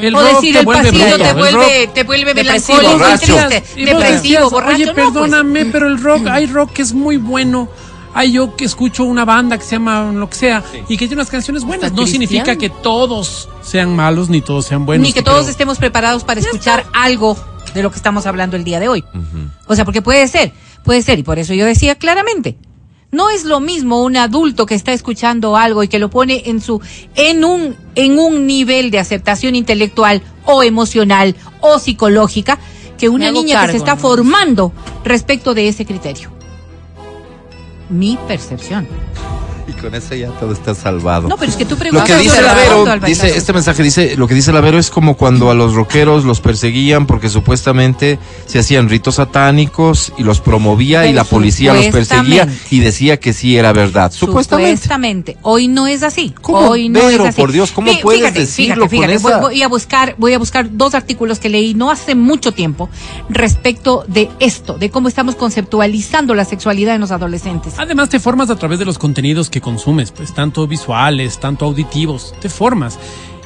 El 0.00 0.14
o 0.14 0.20
rock 0.20 0.34
decir 0.34 0.52
te 0.54 0.60
el 0.60 0.64
vuelve 0.64 0.90
bruto, 0.90 1.16
te 1.16 1.28
el 1.28 1.34
vuelve, 1.34 1.90
te 1.92 2.04
vuelve 2.04 2.34
Depresivo, 2.34 2.78
melancólico, 2.78 3.08
depresivo, 3.74 4.50
borracho. 4.50 4.74
Oye, 4.74 4.86
no, 4.86 4.94
pues. 4.94 5.06
perdóname, 5.06 5.64
pero 5.66 5.88
el 5.88 6.00
rock, 6.00 6.26
hay 6.28 6.46
rock 6.46 6.72
que 6.72 6.82
es 6.82 6.92
muy 6.92 7.16
bueno. 7.16 7.68
Hay 8.14 8.32
yo 8.32 8.56
que 8.56 8.64
escucho 8.64 9.04
una 9.04 9.24
banda 9.24 9.56
que 9.58 9.64
se 9.64 9.72
llama 9.72 10.12
lo 10.12 10.28
que 10.28 10.36
sea 10.36 10.62
y 10.88 10.96
que 10.96 11.06
tiene 11.06 11.14
unas 11.14 11.30
canciones 11.30 11.64
buenas. 11.64 11.86
Hasta 11.90 12.00
No 12.00 12.06
significa 12.06 12.56
que 12.56 12.68
todos 12.68 13.48
sean 13.62 13.96
malos 13.96 14.28
ni 14.28 14.40
todos 14.40 14.66
sean 14.66 14.84
buenos. 14.84 15.06
Ni 15.06 15.12
que 15.12 15.22
todos 15.22 15.40
pero- 15.40 15.50
estemos 15.50 15.78
preparados 15.78 16.24
para 16.24 16.40
escuchar 16.40 16.84
algo 16.92 17.36
de 17.74 17.82
lo 17.82 17.90
que 17.90 17.96
estamos 17.96 18.26
hablando 18.26 18.56
el 18.56 18.64
día 18.64 18.80
de 18.80 18.88
hoy. 18.88 19.04
O 19.66 19.74
sea, 19.74 19.84
porque 19.84 20.02
puede 20.02 20.28
ser, 20.28 20.52
puede 20.84 21.02
ser, 21.02 21.18
y 21.18 21.22
por 21.22 21.38
eso 21.38 21.54
yo 21.54 21.64
decía 21.64 21.94
claramente, 21.94 22.58
no 23.10 23.28
es 23.28 23.44
lo 23.44 23.60
mismo 23.60 24.02
un 24.02 24.16
adulto 24.16 24.66
que 24.66 24.74
está 24.74 24.92
escuchando 24.92 25.56
algo 25.56 25.82
y 25.82 25.88
que 25.88 25.98
lo 25.98 26.10
pone 26.10 26.42
en 26.46 26.60
su, 26.60 26.80
en 27.14 27.44
un, 27.44 27.76
en 27.94 28.18
un 28.18 28.46
nivel 28.46 28.90
de 28.90 28.98
aceptación 28.98 29.54
intelectual 29.54 30.22
o 30.44 30.62
emocional 30.62 31.36
o 31.60 31.78
psicológica 31.78 32.58
que 32.98 33.08
una 33.08 33.30
niña 33.30 33.66
que 33.66 33.72
se 33.72 33.78
está 33.78 33.94
¿no? 33.94 34.00
formando 34.00 34.72
respecto 35.04 35.54
de 35.54 35.68
ese 35.68 35.84
criterio. 35.84 36.30
Mi 37.92 38.18
percepción. 38.26 38.88
Y 39.66 39.72
con 39.72 39.94
eso 39.94 40.14
ya 40.14 40.28
todo 40.38 40.52
está 40.52 40.74
salvado. 40.74 41.28
No, 41.28 41.36
pero 41.36 41.50
es 41.50 41.56
que 41.56 41.64
tú 41.64 41.74
Lo 41.74 41.78
preguntas. 41.80 42.08
que 42.08 42.16
dice 42.18 42.30
sobre 42.36 42.46
la 42.46 42.52
el 42.52 42.58
Vero, 42.58 42.78
voto, 42.78 42.90
Alberto. 42.90 43.06
dice, 43.06 43.36
este 43.36 43.52
mensaje 43.52 43.82
dice, 43.82 44.16
lo 44.16 44.26
que 44.28 44.34
dice 44.34 44.52
la 44.52 44.60
Vero 44.60 44.78
es 44.78 44.90
como 44.90 45.16
cuando 45.16 45.50
a 45.50 45.54
los 45.54 45.74
rockeros 45.74 46.24
los 46.24 46.40
perseguían 46.40 47.06
porque 47.06 47.28
supuestamente 47.28 48.18
se 48.46 48.58
hacían 48.58 48.88
ritos 48.88 49.16
satánicos 49.16 50.12
y 50.18 50.22
los 50.24 50.40
promovía 50.40 51.06
y 51.06 51.12
la 51.12 51.24
policía 51.24 51.74
los 51.74 51.86
perseguía 51.86 52.48
y 52.70 52.80
decía 52.80 53.18
que 53.20 53.32
sí 53.32 53.56
era 53.56 53.72
verdad. 53.72 54.10
Supuestamente. 54.12 54.72
Supuestamente. 54.82 55.36
Hoy 55.42 55.68
no 55.68 55.86
es 55.86 56.02
así. 56.02 56.34
¿Cómo, 56.40 56.58
Hoy 56.70 56.88
no 56.88 57.00
Vero, 57.06 57.24
es 57.24 57.30
así. 57.30 57.40
por 57.40 57.52
Dios, 57.52 57.70
cómo 57.72 57.90
Fí- 57.92 58.00
puedes 58.02 58.20
fíjate, 58.22 58.40
decirlo 58.40 58.74
fíjate, 58.74 58.80
con 58.80 58.88
fíjate, 58.90 59.14
esa- 59.14 59.38
Voy, 59.40 59.50
voy 59.54 59.62
a 59.62 59.68
buscar, 59.68 60.14
voy 60.18 60.32
a 60.34 60.38
buscar 60.38 60.68
dos 60.76 60.94
artículos 60.94 61.38
que 61.38 61.48
leí 61.48 61.74
no 61.74 61.90
hace 61.90 62.14
mucho 62.14 62.52
tiempo 62.52 62.88
respecto 63.28 64.04
de 64.08 64.30
esto, 64.40 64.78
de 64.78 64.90
cómo 64.90 65.08
estamos 65.08 65.34
conceptualizando 65.36 66.34
la 66.34 66.44
sexualidad 66.44 66.94
en 66.94 67.00
los 67.00 67.10
adolescentes. 67.10 67.74
Además 67.78 68.08
te 68.08 68.20
formas 68.20 68.50
a 68.50 68.56
través 68.56 68.78
de 68.78 68.84
los 68.84 68.98
contenidos 68.98 69.50
que 69.52 69.60
consumes, 69.60 70.10
pues 70.10 70.34
tanto 70.34 70.66
visuales, 70.66 71.38
tanto 71.38 71.66
auditivos, 71.66 72.34
te 72.40 72.48
formas. 72.48 72.98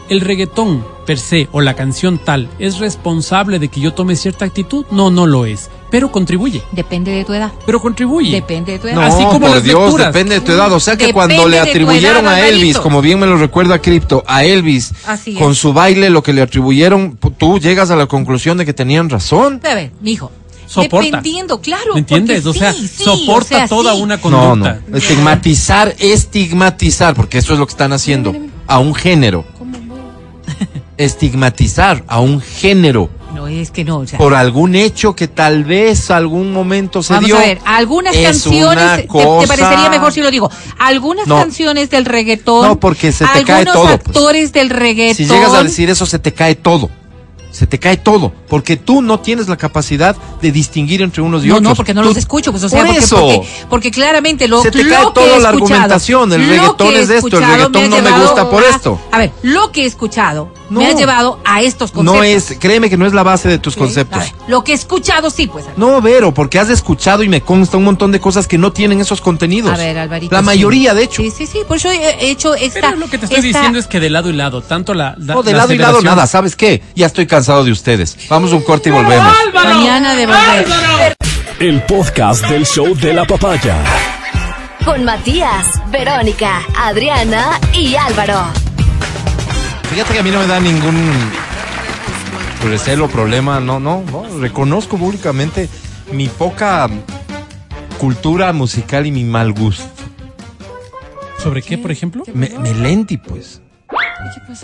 El 0.09 0.20
reggaetón 0.20 0.86
per 1.04 1.18
se 1.18 1.48
o 1.50 1.61
la 1.61 1.74
canción 1.74 2.18
tal 2.18 2.48
es 2.61 2.78
responsable 2.78 3.59
de 3.59 3.66
que 3.68 3.80
yo 3.80 3.92
tome 3.92 4.14
cierta 4.14 4.44
actitud? 4.44 4.86
No, 4.92 5.11
no 5.11 5.26
lo 5.26 5.46
es, 5.46 5.68
pero 5.90 6.12
contribuye, 6.12 6.62
Depende 6.70 7.11
de 7.11 7.24
tu 7.24 7.32
edad. 7.34 7.50
pero 7.66 7.80
contribuye. 7.82 8.30
Depende 8.30 8.70
de 8.72 8.78
tu 8.78 8.86
edad. 8.86 8.94
No, 8.94 9.02
Así 9.02 9.24
como 9.24 9.40
por 9.40 9.50
las 9.50 9.64
Dios, 9.64 9.80
lecturas. 9.82 10.12
depende 10.14 10.34
de 10.36 10.40
tu 10.42 10.52
edad. 10.52 10.72
O 10.72 10.78
sea 10.78 10.94
que 10.96 11.09
Depende 11.09 11.12
cuando 11.34 11.48
le 11.48 11.59
atribuyeron 11.59 12.24
edad, 12.24 12.34
a 12.34 12.40
Elvis, 12.46 12.61
Alvarito. 12.76 12.82
como 12.82 13.02
bien 13.02 13.18
me 13.18 13.26
lo 13.26 13.36
recuerda 13.36 13.80
Crypto, 13.82 14.22
a 14.28 14.44
Elvis, 14.44 14.92
Así 15.09 15.34
con 15.34 15.57
su 15.57 15.72
baile, 15.72 16.09
lo 16.09 16.22
que 16.22 16.32
le 16.32 16.42
atribuyeron, 16.42 17.18
tú 17.36 17.59
llegas 17.59 17.90
a 17.90 17.96
la 17.96 18.07
conclusión 18.07 18.59
de 18.59 18.64
que 18.64 18.72
tenían 18.72 19.11
razón. 19.11 19.59
Bebé, 19.61 19.90
mijo. 20.02 20.30
Soporta. 20.66 21.06
Dependiendo, 21.06 21.60
claro. 21.60 21.94
¿Me 21.94 22.00
entiendes? 22.00 22.42
porque 22.42 22.58
O 22.58 22.60
sea, 22.60 22.72
sí, 22.72 22.88
sí, 22.88 23.04
soporta 23.04 23.54
o 23.54 23.58
sea, 23.58 23.68
toda 23.68 23.94
sí. 23.94 24.00
una 24.02 24.16
No, 24.16 24.22
conducta. 24.22 24.80
no. 24.88 24.96
Estigmatizar, 24.96 25.94
estigmatizar, 25.98 27.14
porque 27.14 27.38
eso 27.38 27.52
es 27.52 27.58
lo 27.58 27.66
que 27.66 27.70
están 27.72 27.92
haciendo, 27.92 28.34
a 28.66 28.78
un 28.78 28.94
género. 28.94 29.44
Estigmatizar 30.96 32.04
a 32.06 32.20
un 32.20 32.40
género 32.40 33.10
No, 33.34 33.46
es 33.48 33.70
que 33.70 33.84
no. 33.84 33.98
O 33.98 34.06
sea, 34.06 34.18
por 34.18 34.34
algún 34.34 34.74
hecho 34.74 35.14
que 35.14 35.28
tal 35.28 35.64
vez 35.64 36.10
algún 36.10 36.52
momento 36.52 37.02
se 37.02 37.12
Vamos 37.12 37.26
dio. 37.26 37.36
a 37.36 37.40
ver, 37.40 37.58
algunas 37.66 38.16
Es 38.16 38.24
canciones, 38.24 38.96
te- 38.96 39.02
te, 39.02 39.46
parecería 39.46 39.90
mejor 39.90 40.10
si 40.12 40.22
lo 40.22 40.30
digo, 40.30 40.50
algunas 40.78 41.26
No. 41.26 41.36
canciones 41.36 41.90
del 41.90 42.06
reggaetón, 42.06 42.66
No, 42.66 42.80
porque 42.80 43.12
se 43.12 43.26
te 43.26 43.44
cae 43.44 43.58
algunos 43.58 43.74
todo, 43.74 43.98
pues. 43.98 44.16
actores 44.16 44.52
del 44.54 44.70
reggaetón, 44.70 45.16
Si 45.16 45.26
llegas 45.26 45.52
a 45.52 45.62
decir 45.62 45.90
eso, 45.90 46.06
se 46.06 46.18
te 46.18 46.32
cae 46.32 46.54
todo. 46.54 46.88
Se 47.57 47.66
te 47.66 47.78
cae 47.78 47.96
todo. 47.96 48.32
Porque 48.48 48.76
tú 48.76 49.00
no 49.00 49.20
tienes 49.20 49.48
la 49.48 49.57
capacidad 49.57 50.14
de 50.42 50.52
distinguir 50.52 51.00
entre 51.00 51.22
unos 51.22 51.42
y 51.42 51.48
no, 51.48 51.54
otros. 51.54 51.70
no, 51.70 51.74
porque 51.74 51.94
no 51.94 52.02
Tú- 52.02 52.09
los 52.09 52.16
escucho, 52.18 52.50
pues 52.52 52.62
o 52.64 52.68
sea, 52.68 52.80
Por 52.80 52.86
porque, 52.88 53.00
eso. 53.02 53.16
porque, 53.16 53.48
porque 53.70 53.90
claramente 53.90 54.46
lo, 54.46 54.61
Se 54.62 54.70
te 54.70 54.84
lo 54.84 54.90
cae 54.94 55.07
que 55.07 55.12
toda 55.12 55.38
la 55.38 55.48
argumentación, 55.48 56.32
el 56.32 56.46
reggaetón 56.48 56.94
es 56.94 57.09
de 57.09 57.16
esto, 57.16 57.38
el 57.38 57.44
reggaetón 57.46 57.88
no 57.90 58.02
me 58.02 58.11
gusta 58.20 58.50
por 58.50 58.62
a- 58.62 58.68
esto. 58.68 59.00
A 59.11 59.18
ver, 59.18 59.32
lo 59.42 59.72
que 59.72 59.82
he 59.84 59.86
escuchado 59.86 60.52
No. 60.68 60.80
me 60.80 60.86
ha 60.88 60.92
llevado 60.92 61.40
a 61.46 61.62
estos 61.62 61.92
conceptos. 61.92 62.16
No 62.18 62.22
es, 62.22 62.57
créeme 62.61 62.90
que 62.90 62.96
no 62.98 63.07
es 63.07 63.14
la 63.14 63.22
base 63.22 63.48
de 63.48 63.59
tus 63.59 63.74
A 63.76 63.78
conceptos. 63.78 64.18
ver, 64.20 64.32
lo 64.48 64.62
que 64.62 64.72
he 64.72 64.74
escuchado 64.74 65.30
sí, 65.30 65.46
pues. 65.46 65.64
No, 65.78 66.02
Vero, 66.02 66.34
porque 66.34 66.59
has 66.59 66.68
escuchado 66.68 67.22
y 67.22 67.28
me 67.30 67.40
consta 67.40 67.78
un 67.78 67.84
montón 67.84 68.12
de 68.12 68.20
cosas 68.20 68.46
que 68.46 68.59
no 68.59 68.70
tienen 68.72 69.00
esos 69.00 69.20
contenidos. 69.22 69.72
A 69.72 69.76
ver, 69.78 69.96
Alvarito. 69.98 70.34
La 70.34 70.40
sí. 70.40 70.44
mayoría, 70.46 70.92
de 70.92 71.04
hecho. 71.04 71.22
Sí, 71.22 71.30
sí, 71.30 71.46
sí, 71.46 71.61
por 71.66 71.78
eso 71.78 71.90
he 71.90 71.96
he 72.26 72.30
hecho 72.30 72.54
esta... 72.54 72.80
Pero 72.80 72.96
lo 72.96 73.09
que 73.09 73.16
te 73.18 73.24
estoy 73.26 73.38
esta- 73.38 73.59
diciendo 73.61 73.78
es 73.78 73.86
que 73.86 73.98
de 74.00 74.11
lado 74.11 74.28
y 74.28 74.34
lado, 74.34 74.61
tanto 74.62 74.92
la, 74.92 75.14
la- 75.18 75.34
No, 75.34 75.42
de 75.42 75.52
la 75.52 75.59
lado 75.59 75.72
y 75.72 75.78
lado 75.78 76.02
nada, 76.02 76.26
¿sabes 76.26 76.54
qué? 76.57 76.82
Ya 76.94 77.07
estoy 77.07 77.26
cansado 77.26 77.45
de 77.47 77.70
ustedes. 77.70 78.16
Vamos 78.28 78.53
a 78.53 78.57
un 78.57 78.62
corte 78.62 78.88
y 78.88 78.92
volvemos. 78.92 79.32
Mañana 79.55 80.14
de 80.16 80.26
volver. 80.26 81.16
El 81.61 81.80
podcast 81.84 82.44
del 82.49 82.66
show 82.66 82.92
de 82.97 83.14
la 83.14 83.24
papaya. 83.24 83.76
Con 84.84 85.05
Matías, 85.05 85.80
Verónica, 85.92 86.62
Adriana 86.76 87.61
y 87.72 87.94
Álvaro. 87.94 88.47
Fíjate 89.90 90.12
que 90.12 90.18
a 90.18 90.22
mí 90.24 90.30
no 90.32 90.40
me 90.40 90.47
da 90.49 90.59
ningún 90.59 91.12
recelo, 92.64 93.09
problema, 93.09 93.61
no, 93.61 93.78
no, 93.78 94.03
no. 94.11 94.40
Reconozco 94.40 94.99
públicamente 94.99 95.68
mi 96.11 96.26
poca 96.26 96.90
cultura 97.99 98.53
musical 98.53 99.07
y 99.07 99.12
mi 99.12 99.22
mal 99.22 99.53
gusto. 99.53 99.86
¿Sobre 101.38 101.62
qué, 101.62 101.78
por 101.78 101.92
ejemplo? 101.92 102.24
Me, 102.34 102.49
Melendi, 102.59 103.18
pues. 103.18 103.62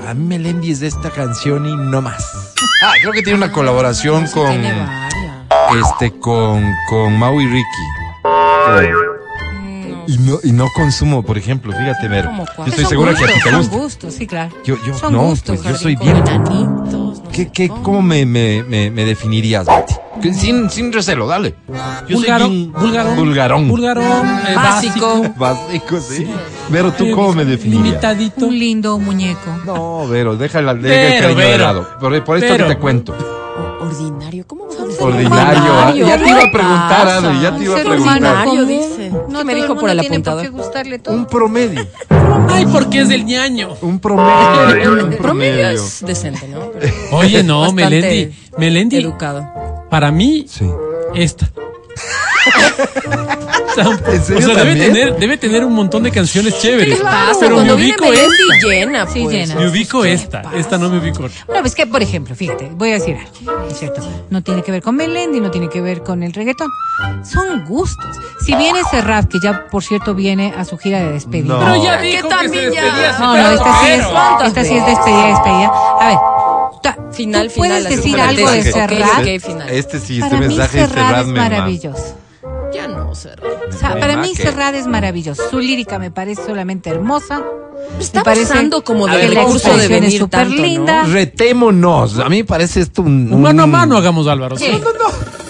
A 0.07 0.15
mí 0.15 0.25
Melendi 0.25 0.73
es 0.73 0.81
de 0.81 0.89
esta 0.89 1.11
canción 1.11 1.67
y 1.67 1.77
no 1.77 2.03
más. 2.03 2.55
Ah, 2.85 2.93
creo 3.01 3.13
que 3.13 3.23
tiene 3.23 3.37
una 3.39 3.53
colaboración 3.53 4.27
con 4.29 4.49
Tiene 4.51 4.73
varias. 4.73 5.87
este 5.93 6.11
con 6.19 6.65
con 6.89 7.19
Mau 7.19 7.41
y 7.41 7.47
Ricky. 7.47 7.65
Y 10.09 10.19
no, 10.19 10.39
y 10.43 10.51
no 10.53 10.67
consumo, 10.75 11.23
por 11.23 11.39
ejemplo, 11.39 11.73
fíjate, 11.73 12.09
Vero. 12.09 12.29
¿Cómo 12.31 12.45
Yo 12.45 12.53
cuál? 12.57 12.69
estoy 12.71 12.85
Son 12.85 12.91
segura 12.91 13.15
que 13.15 13.25
a 13.25 13.27
ti 13.29 13.33
gustos, 13.33 13.43
te 13.45 13.51
son 13.51 13.59
gusta. 13.61 13.77
gustos, 13.79 14.15
sí, 14.15 14.27
claro. 14.27 14.55
Yo, 14.65 14.77
yo, 14.85 14.95
Son 14.99 15.13
no, 15.13 15.23
gustos, 15.23 15.61
pues 15.63 15.69
yo 15.69 15.77
soy 15.79 15.97
bien. 15.97 16.23
con 16.23 16.27
Enanitos, 16.29 17.23
no 17.23 17.29
¿Qué, 17.31 17.45
sé 17.45 17.51
qué, 17.53 17.69
cómo. 17.69 17.83
¿Cómo 17.83 18.03
me, 18.03 18.27
me, 18.27 18.65
me, 18.65 18.91
me 18.91 19.05
definirías, 19.05 19.67
Betty? 19.67 19.95
Que 20.23 20.33
Sin, 20.33 20.71
sin 20.71 20.93
recelo, 20.93 21.27
dale. 21.27 21.55
Yo 22.09 22.17
Vulgarón, 22.17 22.49
soy 22.49 22.57
bien 22.57 22.73
vulgarón, 22.73 23.17
Vulgarón. 23.17 23.69
vulgarón, 23.69 24.27
eh, 24.49 24.55
Básico. 24.55 25.25
Básico, 25.37 26.01
sí. 26.01 26.27
Vero, 26.69 26.93
¿tú 26.93 27.11
cómo 27.15 27.33
me 27.33 27.45
definirías? 27.45 27.85
Limitadito. 27.85 28.47
Un 28.47 28.59
lindo 28.59 28.99
muñeco. 28.99 29.51
No, 29.67 30.07
Vero, 30.09 30.37
déjala, 30.37 30.75
deja 30.75 31.17
el 31.17 31.23
cariño 31.23 31.41
de 31.41 31.59
lado. 31.59 31.89
Por, 32.01 32.25
por 32.25 32.39
esto 32.39 32.57
que 32.57 32.63
te 32.75 32.79
cuento. 32.79 33.13
O- 33.13 33.85
Ordinario, 33.85 34.47
¿cómo 34.47 34.67
vas 34.67 34.79
a 34.79 34.85
decir 34.87 35.03
Ordinario. 35.03 35.73
ah, 35.75 35.93
Ya 35.95 36.17
te 36.19 36.29
iba 36.31 36.39
a 36.45 36.51
preguntar? 36.53 37.09
Adri, 37.09 37.41
ya 37.43 37.57
te 37.57 37.65
iba 37.65 37.75
a 37.75 37.77
Ser 37.79 37.87
preguntar. 37.87 38.49
dice. 38.67 39.13
No 39.29 39.39
¿Qué 39.41 39.45
me 39.45 39.55
dijo 39.57 39.75
por 39.77 39.91
el 39.91 40.01
apuntador? 40.01 40.43
qué 40.43 40.49
gustarle 40.49 40.99
todo. 41.01 41.15
Un 41.15 41.27
promedio. 41.27 41.87
Ay, 42.49 42.65
porque 42.73 43.01
es 43.01 43.09
del 43.09 43.25
ñaño. 43.27 43.71
Un 43.83 43.99
promedio. 43.99 44.93
Un 45.05 45.17
promedio 45.17 45.69
es 45.69 46.03
decente, 46.07 46.47
¿no? 46.49 46.71
Pero 46.81 46.93
Oye, 47.11 47.43
no, 47.43 47.71
Melendi. 47.73 48.33
Melendi, 48.57 48.97
Educado. 48.99 49.47
Para 49.93 50.11
mí, 50.11 50.47
Sí. 50.49 50.67
esta. 51.15 51.49
O 53.73 53.75
sea, 53.75 53.89
un 53.89 53.97
po- 53.97 54.11
¿En 54.11 54.23
serio 54.23 54.49
o 54.51 54.55
sea, 54.55 54.65
debe 54.65 54.79
tener, 54.87 55.17
debe 55.17 55.39
tener 55.39 55.65
un 55.65 55.73
montón 55.73 56.03
de 56.03 56.11
canciones 56.11 56.59
chéveres. 56.61 56.99
Pasa, 57.01 57.37
pero 57.41 57.51
me 57.53 57.55
cuando 57.57 57.77
viene 57.77 57.95
ubico 57.99 58.13
esta. 58.13 58.69
llena, 58.69 59.07
Sí, 59.07 59.23
pues. 59.23 59.35
llena. 59.35 59.55
Me 59.55 59.69
ubico 59.71 60.05
esta. 60.05 60.43
Esta 60.55 60.77
no 60.77 60.91
me 60.91 60.99
ubico. 60.99 61.23
No, 61.49 61.65
es 61.65 61.75
que, 61.75 61.87
por 61.87 62.03
ejemplo, 62.03 62.35
fíjate, 62.35 62.71
voy 62.75 62.91
a 62.91 62.95
decir 62.95 63.17
algo, 63.17 63.67
¿es 63.71 63.79
cierto? 63.79 64.03
No 64.29 64.43
tiene 64.43 64.63
que 64.63 64.73
ver 64.73 64.83
con 64.83 64.95
Melendi, 64.97 65.41
no 65.41 65.51
tiene 65.51 65.71
que 65.71 65.81
ver 65.81 66.03
con 66.03 66.23
el 66.23 66.35
reggaetón. 66.35 66.69
Son 67.25 67.65
gustos. 67.65 68.15
Si 68.45 68.55
viene 68.57 68.81
Serrat, 68.91 69.27
que 69.31 69.39
ya, 69.43 69.65
por 69.71 69.83
cierto, 69.83 70.15
viene 70.15 70.53
a 70.55 70.67
su 70.67 70.77
gira 70.77 70.99
de 70.99 71.13
despedida. 71.13 71.55
No. 71.55 71.61
Pero 71.61 71.83
ya 71.83 71.99
dijo 71.99 72.29
que 72.29 72.49
se 72.51 72.55
despedía 72.57 73.17
No, 73.21 73.35
no, 73.35 73.51
esta 73.53 73.81
sí 73.81 73.87
es, 73.91 73.97
pero- 74.01 74.11
¿Cuántas 74.11 74.49
esta 74.49 74.65
sí 74.65 74.77
es 74.77 74.87
despedida, 74.87 75.27
despedida. 75.29 75.71
A 75.99 76.07
ver, 76.09 76.17
Final, 77.13 77.49
¿tú 77.49 77.55
puedes 77.57 77.77
final, 77.77 77.87
así 77.87 77.97
decir 77.97 78.21
algo 78.21 78.51
de 78.51 78.63
Serrat? 78.73 79.21
ok, 79.21 79.41
final. 79.45 79.69
Este 79.71 80.01
sí, 80.01 80.19
este 80.19 80.29
para 80.31 80.41
mí 80.41 80.47
mensaje 80.49 80.79
Serrat 80.79 81.07
Serrat 81.09 81.27
es 81.27 81.33
maravilloso. 81.33 82.17
Ya 82.73 82.89
no, 82.89 83.15
Serrat. 83.15 83.53
O 83.69 83.73
sea, 83.73 83.99
para 83.99 84.17
mí 84.17 84.33
que- 84.35 84.43
Serrat 84.43 84.75
es 84.75 84.87
maravilloso. 84.87 85.43
Su 85.51 85.59
lírica 85.59 85.99
me 85.99 86.11
parece 86.11 86.45
solamente 86.45 86.91
hermosa. 86.91 87.43
Está 88.01 88.21
Me 88.21 88.25
parece 88.25 88.45
abusando 88.53 88.83
como 88.85 89.07
la 89.07 89.15
recurso 89.17 89.77
de 89.77 89.87
venir 89.89 90.19
súper 90.19 90.41
tanto, 90.41 90.57
¿no? 90.57 90.63
linda. 90.63 91.03
Retémonos. 91.05 92.19
A 92.19 92.29
mí 92.29 92.39
me 92.39 92.45
parece 92.45 92.81
esto 92.81 93.03
un. 93.03 93.33
Un 93.33 93.43
mano 93.43 93.63
a 93.63 93.67
mano 93.67 93.97
hagamos, 93.97 94.27
Álvaro. 94.27 94.57
¿Qué? 94.57 94.81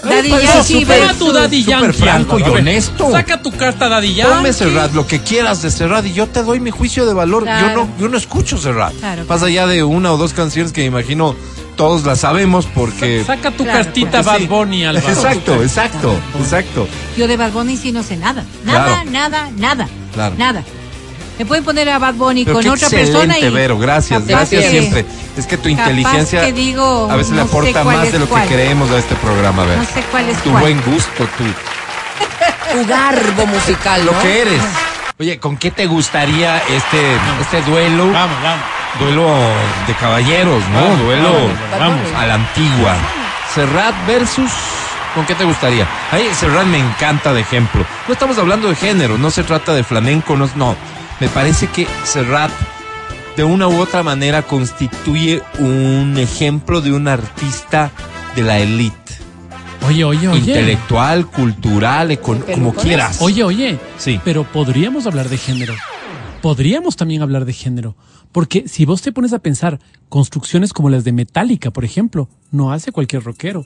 Daddy 0.04 0.30
parece 0.30 0.46
Yankee 0.52 0.80
súper- 0.84 1.00
Saca 1.00 1.14
tu 1.14 1.32
Daddy 1.32 1.62
súper 1.62 1.80
Yankee. 1.80 1.98
franco 1.98 2.38
y 2.38 2.42
honesto. 2.42 3.10
Saca 3.10 3.40
tu 3.40 3.52
carta 3.52 3.88
Daddy 3.88 4.14
Yankee. 4.14 4.34
Ponme 4.34 4.52
Serrat, 4.52 4.92
lo 4.92 5.06
que 5.06 5.20
quieras 5.20 5.62
de 5.62 5.70
Serrat 5.70 6.04
y 6.06 6.12
yo 6.12 6.26
te 6.26 6.42
doy 6.42 6.58
mi 6.60 6.70
juicio 6.70 7.06
de 7.06 7.14
valor. 7.14 7.44
Yo 7.46 7.74
no, 7.74 7.88
yo 7.98 8.08
no 8.08 8.18
escucho 8.18 8.58
Serrat. 8.58 8.92
Claro, 8.98 9.18
Más 9.20 9.26
claro. 9.38 9.46
allá 9.46 9.66
de 9.68 9.84
una 9.84 10.12
o 10.12 10.16
dos 10.16 10.32
canciones 10.32 10.72
que 10.72 10.80
me 10.82 10.86
imagino 10.88 11.36
todos 11.76 12.04
las 12.04 12.18
sabemos 12.20 12.66
porque. 12.74 13.22
Saca 13.24 13.52
tu 13.52 13.62
Claro, 13.64 13.84
cartita 13.84 14.10
porque 14.22 14.26
Bad 14.28 14.38
sí. 14.38 14.46
Bunny, 14.46 14.84
Álvaro. 14.84 15.08
Exacto, 15.08 15.62
exacto, 15.62 16.14
exacto. 16.40 16.88
Yo 17.16 17.28
de 17.28 17.36
Bad 17.36 17.52
Bunny 17.52 17.76
sí 17.76 17.92
no 17.92 18.02
sé 18.02 18.16
nada. 18.16 18.44
Nada, 18.64 18.84
Claro. 19.04 19.10
nada, 19.10 19.50
nada. 19.56 19.88
Claro. 20.14 20.34
Nada. 20.36 20.64
Me 21.38 21.46
pueden 21.46 21.64
poner 21.64 21.88
a 21.88 21.98
Bad 21.98 22.14
Bunny 22.14 22.44
Pero 22.44 22.58
con 22.58 22.68
otra 22.68 22.88
persona 22.88 23.38
y. 23.38 23.48
Vero, 23.50 23.78
gracias, 23.78 24.20
capaz 24.22 24.28
gracias 24.50 24.64
que- 24.64 24.70
siempre. 24.70 25.06
Es 25.36 25.46
que 25.46 25.56
tu 25.56 25.68
inteligencia 25.68 26.42
que 26.42 26.52
digo, 26.52 27.08
a 27.10 27.16
veces 27.16 27.30
le 27.32 27.38
no 27.38 27.42
aporta 27.44 27.82
más 27.84 28.12
de 28.12 28.18
lo 28.18 28.26
cuál. 28.28 28.46
que 28.46 28.54
creemos 28.54 28.90
a 28.90 28.98
este 28.98 29.14
programa, 29.16 29.64
Vero. 29.64 29.80
No 29.80 29.86
sé 29.88 30.02
cuál 30.10 30.28
es 30.28 30.36
Tu 30.42 30.50
cuál. 30.50 30.62
buen 30.62 30.82
gusto, 30.82 31.24
tu, 31.38 31.44
Tu 31.44 32.86
garbo 32.86 33.46
musical, 33.46 34.04
lo 34.04 34.12
¿no? 34.12 34.20
que 34.22 34.42
eres. 34.42 34.62
Oye, 35.18 35.38
¿con 35.38 35.56
qué 35.56 35.70
te 35.70 35.86
gustaría 35.86 36.58
este, 36.58 37.16
este 37.40 37.62
duelo? 37.70 38.10
Vamos, 38.12 38.42
vamos. 38.42 38.64
Duelo 38.98 39.28
de 39.86 39.94
caballeros, 39.94 40.62
¿no? 40.68 40.80
Vamos, 40.82 41.00
duelo 41.00 41.32
vamos, 41.32 41.78
vamos. 41.78 42.00
a 42.16 42.26
la 42.26 42.34
antigua. 42.34 42.94
Serrat 43.54 43.94
versus. 44.06 44.50
¿Con 45.14 45.24
qué 45.26 45.34
te 45.34 45.44
gustaría? 45.44 45.86
Ahí 46.10 46.28
Serrat 46.38 46.66
me 46.66 46.78
encanta 46.78 47.32
de 47.32 47.40
ejemplo. 47.42 47.84
No 48.06 48.12
estamos 48.14 48.36
hablando 48.38 48.68
de 48.68 48.74
género, 48.76 49.16
no 49.18 49.30
se 49.30 49.42
trata 49.44 49.74
de 49.74 49.84
flamenco, 49.84 50.36
no. 50.36 50.48
no. 50.56 50.76
Me 51.22 51.28
parece 51.28 51.68
que 51.68 51.86
Serrat 52.02 52.50
de 53.36 53.44
una 53.44 53.68
u 53.68 53.76
otra 53.80 54.02
manera 54.02 54.42
constituye 54.42 55.40
un 55.60 56.16
ejemplo 56.18 56.80
de 56.80 56.90
un 56.92 57.06
artista 57.06 57.92
de 58.34 58.42
la 58.42 58.58
élite. 58.58 58.96
Oye, 59.86 60.02
oye, 60.02 60.26
oye. 60.26 60.38
Intelectual, 60.40 61.28
cultural, 61.30 62.10
econ- 62.10 62.42
como 62.52 62.74
quieras. 62.74 63.18
Oye, 63.20 63.44
oye. 63.44 63.78
Sí. 63.98 64.20
Pero 64.24 64.42
podríamos 64.42 65.06
hablar 65.06 65.28
de 65.28 65.38
género. 65.38 65.74
Podríamos 66.40 66.96
también 66.96 67.22
hablar 67.22 67.44
de 67.44 67.52
género. 67.52 67.94
Porque 68.32 68.64
si 68.66 68.84
vos 68.84 69.00
te 69.00 69.12
pones 69.12 69.32
a 69.32 69.38
pensar 69.38 69.78
construcciones 70.08 70.72
como 70.72 70.90
las 70.90 71.04
de 71.04 71.12
Metallica, 71.12 71.70
por 71.70 71.84
ejemplo, 71.84 72.28
no 72.50 72.72
hace 72.72 72.90
cualquier 72.90 73.22
rockero. 73.22 73.64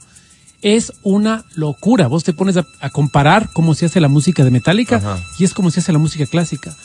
Es 0.60 0.92
una 1.04 1.46
locura. 1.54 2.06
Vos 2.06 2.22
te 2.22 2.34
pones 2.34 2.58
a, 2.58 2.66
a 2.82 2.90
comparar 2.90 3.48
cómo 3.54 3.72
se 3.74 3.86
hace 3.86 3.98
la 3.98 4.08
música 4.08 4.44
de 4.44 4.50
Metallica 4.50 4.96
Ajá. 4.96 5.18
y 5.38 5.44
es 5.44 5.54
como 5.54 5.70
se 5.70 5.80
hace 5.80 5.94
la 5.94 5.98
música 5.98 6.26
clásica. 6.26 6.76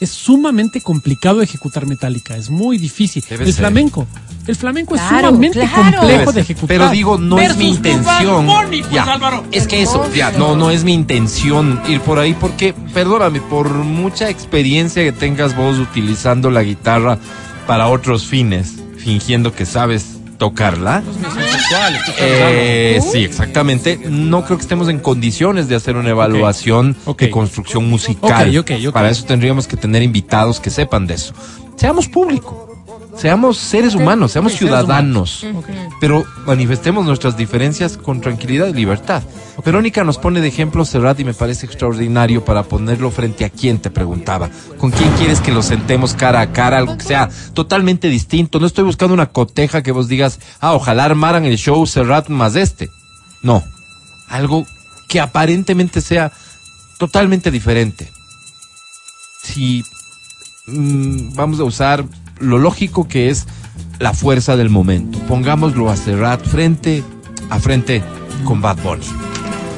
Es 0.00 0.10
sumamente 0.10 0.80
complicado 0.80 1.40
ejecutar 1.40 1.86
Metallica, 1.86 2.36
es 2.36 2.50
muy 2.50 2.78
difícil. 2.78 3.24
Debe 3.28 3.44
el 3.44 3.52
ser. 3.52 3.62
flamenco, 3.62 4.06
el 4.46 4.56
flamenco 4.56 4.94
Claro, 4.94 5.16
es 5.16 5.22
sumamente 5.34 5.60
claro. 5.60 5.98
complejo 5.98 6.32
de 6.32 6.40
ejecutar. 6.40 6.68
Pero 6.68 6.90
digo, 6.90 7.16
no 7.18 7.38
es 7.38 7.56
mi 7.56 7.68
intención. 7.68 8.46
Pues, 8.46 8.90
Ya, 8.90 9.04
Álvaro. 9.04 9.44
Es 9.52 9.66
que 9.66 9.82
eso, 9.82 10.04
ya, 10.14 10.32
no, 10.32 10.56
no 10.56 10.70
es 10.70 10.84
mi 10.84 10.92
intención 10.92 11.80
ir 11.88 12.00
por 12.00 12.18
ahí 12.18 12.34
porque, 12.34 12.74
perdóname, 12.92 13.40
por 13.40 13.70
mucha 13.70 14.28
experiencia 14.28 15.02
que 15.04 15.12
tengas 15.12 15.56
vos 15.56 15.78
utilizando 15.78 16.50
la 16.50 16.62
guitarra 16.62 17.18
para 17.66 17.86
otros 17.88 18.26
fines, 18.26 18.74
fingiendo 18.98 19.54
que 19.54 19.64
sabes 19.64 20.18
tocarla. 20.38 21.02
Estoy 21.06 22.14
Eh, 22.18 23.00
sí, 23.12 23.24
exactamente. 23.24 23.98
No 24.08 24.44
creo 24.44 24.58
que 24.58 24.62
estemos 24.62 24.88
en 24.88 24.98
condiciones 24.98 25.68
de 25.68 25.76
hacer 25.76 25.96
una 25.96 26.10
evaluación 26.10 26.96
de 27.18 27.30
construcción 27.30 27.88
musical. 27.88 28.48
Ok, 28.56 28.70
ok, 28.70 28.86
ok. 28.88 28.92
Para 28.92 29.10
eso 29.10 29.24
tendríamos 29.24 29.66
que 29.66 29.76
tener 29.76 30.02
invitados 30.02 30.60
que 30.60 30.70
sepan 30.70 31.06
de 31.06 31.14
eso. 31.14 31.34
Seamos 31.76 32.08
público, 32.08 32.73
seamos 33.16 33.58
seres 33.58 33.94
humanos, 33.94 34.32
seamos 34.32 34.52
seres 34.52 34.68
ciudadanos, 34.68 35.46
pero 36.00 36.24
manifestemos 36.46 37.04
nuestras 37.04 37.36
diferencias 37.36 37.96
con 37.96 38.20
tranquilidad 38.20 38.66
y 38.68 38.72
libertad. 38.72 39.22
Verónica 39.64 40.04
nos 40.04 40.18
pone 40.18 40.40
de 40.40 40.48
ejemplo 40.48 40.84
Serrat 40.84 41.20
y 41.20 41.24
me 41.24 41.32
parece 41.32 41.66
extraordinario 41.66 42.44
para 42.44 42.64
ponerlo 42.64 43.10
frente 43.10 43.44
a 43.44 43.50
quién 43.50 43.78
te 43.78 43.90
preguntaba. 43.90 44.50
¿Con 44.78 44.90
quién 44.90 45.10
quieres 45.12 45.40
que 45.40 45.52
lo 45.52 45.62
sentemos 45.62 46.14
cara 46.14 46.40
a 46.40 46.52
cara? 46.52 46.78
Algo 46.78 46.98
que 46.98 47.04
sea 47.04 47.30
totalmente 47.54 48.08
distinto. 48.08 48.60
No 48.60 48.66
estoy 48.66 48.84
buscando 48.84 49.14
una 49.14 49.30
coteja 49.30 49.82
que 49.82 49.92
vos 49.92 50.08
digas, 50.08 50.40
ah, 50.60 50.74
ojalá 50.74 51.04
armaran 51.04 51.44
el 51.44 51.56
show 51.56 51.86
Serrat 51.86 52.28
más 52.28 52.56
este. 52.56 52.90
No. 53.42 53.64
Algo 54.28 54.66
que 55.08 55.20
aparentemente 55.20 56.00
sea 56.00 56.32
totalmente 56.98 57.50
diferente. 57.50 58.10
Si 59.42 59.84
mm, 60.66 61.34
vamos 61.34 61.60
a 61.60 61.64
usar 61.64 62.04
lo 62.40 62.58
lógico 62.58 63.08
que 63.08 63.30
es 63.30 63.46
la 63.98 64.12
fuerza 64.12 64.56
del 64.56 64.70
momento. 64.70 65.18
Pongámoslo 65.28 65.90
a 65.90 65.96
Serrat 65.96 66.44
frente 66.44 67.02
a 67.50 67.58
frente 67.60 68.02
con 68.44 68.60
Bad 68.60 68.78
Bunny. 68.82 69.06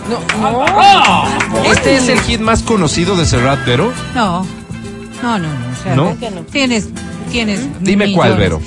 No, 0.09 0.51
no. 0.51 1.65
Este 1.65 1.97
es 1.97 2.09
el 2.09 2.21
hit 2.21 2.41
más 2.41 2.63
conocido 2.63 3.17
de 3.17 3.27
Serrat, 3.27 3.65
Vero. 3.67 3.93
No, 4.15 4.47
no, 5.23 5.39
no, 5.39 5.49
no. 5.49 5.49
o 5.73 5.83
sea, 5.83 5.97
¿No? 5.97 6.17
Tienes, 6.51 6.89
tienes. 7.31 7.67
Dime 7.81 8.13
cuál. 8.13 8.37
Vero. 8.37 8.61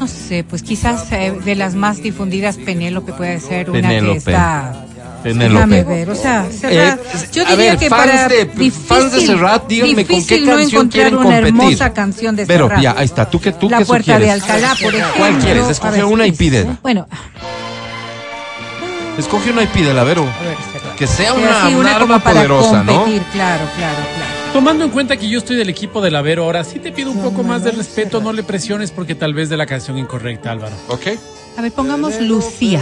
No 0.00 0.06
sé, 0.06 0.44
pues 0.44 0.62
quizás 0.62 1.10
eh, 1.12 1.32
de 1.44 1.54
las 1.56 1.74
más 1.74 2.00
difundidas, 2.02 2.56
Penélope 2.56 3.12
puede 3.12 3.40
ser 3.40 3.68
una 3.68 3.80
Penélope. 3.80 4.12
que 4.12 4.18
está. 4.18 4.86
Penélope. 5.22 5.66
Déjame 5.66 5.84
ver, 5.84 6.10
o 6.10 6.14
sea, 6.14 6.46
Serrat, 6.50 6.98
Eh, 7.00 7.28
yo 7.32 7.44
diría 7.44 7.56
ver, 7.56 7.78
que 7.78 7.88
fans 7.90 8.06
para 8.06 8.28
de- 8.28 8.44
difícil, 8.46 8.72
fans 8.86 9.12
de 9.12 9.20
Serrat, 9.26 9.66
díganme 9.68 9.94
con 9.94 10.06
qué 10.06 10.14
difícil 10.14 10.44
no 10.46 10.52
canción 10.52 10.68
encontrar 10.82 10.90
quieren 11.02 11.14
una 11.14 11.22
competir. 11.24 11.46
hermosa 11.48 11.92
canción 11.92 12.36
de 12.36 12.46
Serrat. 12.46 12.80
ya, 12.80 12.94
ahí 12.96 13.04
está. 13.04 13.28
¿Tú 13.28 13.40
qué, 13.40 13.52
tú 13.52 13.68
La 13.68 13.78
qué 13.78 13.84
puerta 13.84 14.14
sugieres? 14.14 14.26
de 14.26 14.32
Alcalá, 14.32 14.74
por 14.82 14.94
ejemplo. 14.94 15.14
¿Cuál 15.18 15.38
quieres? 15.38 15.68
Escoge 15.68 15.92
ver, 15.92 16.04
una 16.04 16.26
y 16.26 16.32
pide. 16.32 16.66
Bueno, 16.82 17.06
Escoge 19.18 19.50
una 19.50 19.64
y 19.64 19.66
pídela, 19.66 20.04
Vero. 20.04 20.22
a 20.22 20.42
ver, 20.44 20.56
Serrat. 20.72 20.94
Que 20.96 21.06
sea 21.08 21.32
Sí, 21.32 21.38
una, 21.38 21.76
una 21.78 21.90
arma 21.96 21.98
como 22.00 22.20
para 22.20 22.34
poderosa, 22.36 22.84
¿no? 22.84 23.04
claro, 23.04 23.18
claro, 23.32 23.66
claro. 23.76 24.38
Tomando 24.52 24.84
en 24.84 24.90
cuenta 24.90 25.16
que 25.16 25.28
yo 25.28 25.38
estoy 25.38 25.56
del 25.56 25.68
equipo 25.68 26.00
de 26.00 26.10
la 26.12 26.22
Vero 26.22 26.44
ahora, 26.44 26.62
sí 26.64 26.78
te 26.78 26.92
pido 26.92 27.10
un 27.10 27.18
poco 27.20 27.42
más 27.42 27.64
de 27.64 27.72
respeto, 27.72 28.20
no 28.20 28.32
le 28.32 28.44
presiones 28.44 28.92
porque 28.92 29.14
tal 29.16 29.34
vez 29.34 29.48
de 29.48 29.56
la 29.56 29.66
canción 29.66 29.98
incorrecta, 29.98 30.52
Álvaro. 30.52 30.74
Ok. 30.88 31.06
A 31.56 31.62
ver, 31.62 31.72
pongamos 31.72 32.20
Lucía. 32.20 32.80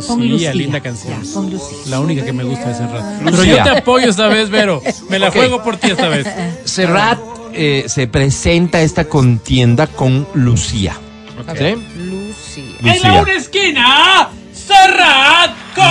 Pon 0.00 0.18
Lucía, 0.20 0.32
Lucía. 0.50 0.54
linda 0.54 0.80
canción. 0.80 1.22
Ya, 1.22 1.40
Lucía. 1.40 1.78
La 1.86 2.00
única 2.00 2.24
que 2.24 2.32
me 2.32 2.44
gusta 2.44 2.68
de 2.68 2.74
Serrat. 2.74 3.04
Pero 3.24 3.36
Lucía. 3.36 3.56
yo 3.58 3.62
te 3.64 3.70
apoyo 3.78 4.08
esta 4.10 4.26
vez, 4.28 4.50
Vero. 4.50 4.82
Me 5.08 5.18
la 5.18 5.30
juego 5.30 5.62
por 5.62 5.76
ti 5.76 5.90
esta 5.90 6.08
vez. 6.08 6.26
Serrat 6.64 7.18
eh, 7.52 7.84
se 7.88 8.06
presenta 8.06 8.80
esta 8.80 9.04
contienda 9.04 9.86
con 9.86 10.26
Lucía. 10.34 10.96
¿Sí? 11.58 11.74
Lucy. 11.98 12.76
En 12.84 13.02
la 13.02 13.20
una 13.22 13.32
esquina, 13.32 14.28
Serrat 14.54 15.50
con 15.74 15.84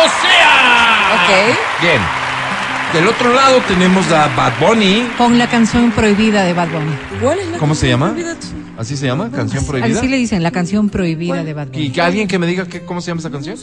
Lucía. 0.00 0.52
Ok. 1.14 1.30
Bien. 1.82 2.00
Del 2.92 3.06
otro 3.06 3.32
lado 3.32 3.60
tenemos 3.68 4.10
a 4.10 4.26
Bad 4.34 4.52
Bunny. 4.58 5.08
Pon 5.16 5.38
la 5.38 5.48
canción 5.48 5.92
prohibida 5.92 6.42
de 6.44 6.52
Bad 6.54 6.68
Bunny. 6.70 6.92
¿Cuál 7.22 7.38
es 7.38 7.46
la 7.48 7.58
¿Cómo 7.58 7.74
se 7.76 7.88
llama? 7.88 8.08
prohibida? 8.10 8.34
¿Así 8.80 8.96
se 8.96 9.04
llama? 9.04 9.30
¿Canción 9.30 9.66
prohibida? 9.66 9.98
Así 9.98 10.08
le 10.08 10.16
dicen, 10.16 10.42
la 10.42 10.50
canción 10.52 10.88
prohibida 10.88 11.44
de 11.44 11.52
Bad 11.52 11.66
Bunny. 11.68 11.84
¿Y 11.84 11.90
que 11.90 12.00
alguien 12.00 12.26
que 12.26 12.38
me 12.38 12.46
diga 12.46 12.66
que, 12.66 12.80
cómo 12.80 13.02
se 13.02 13.08
llama 13.10 13.20
esa 13.20 13.30
canción? 13.30 13.58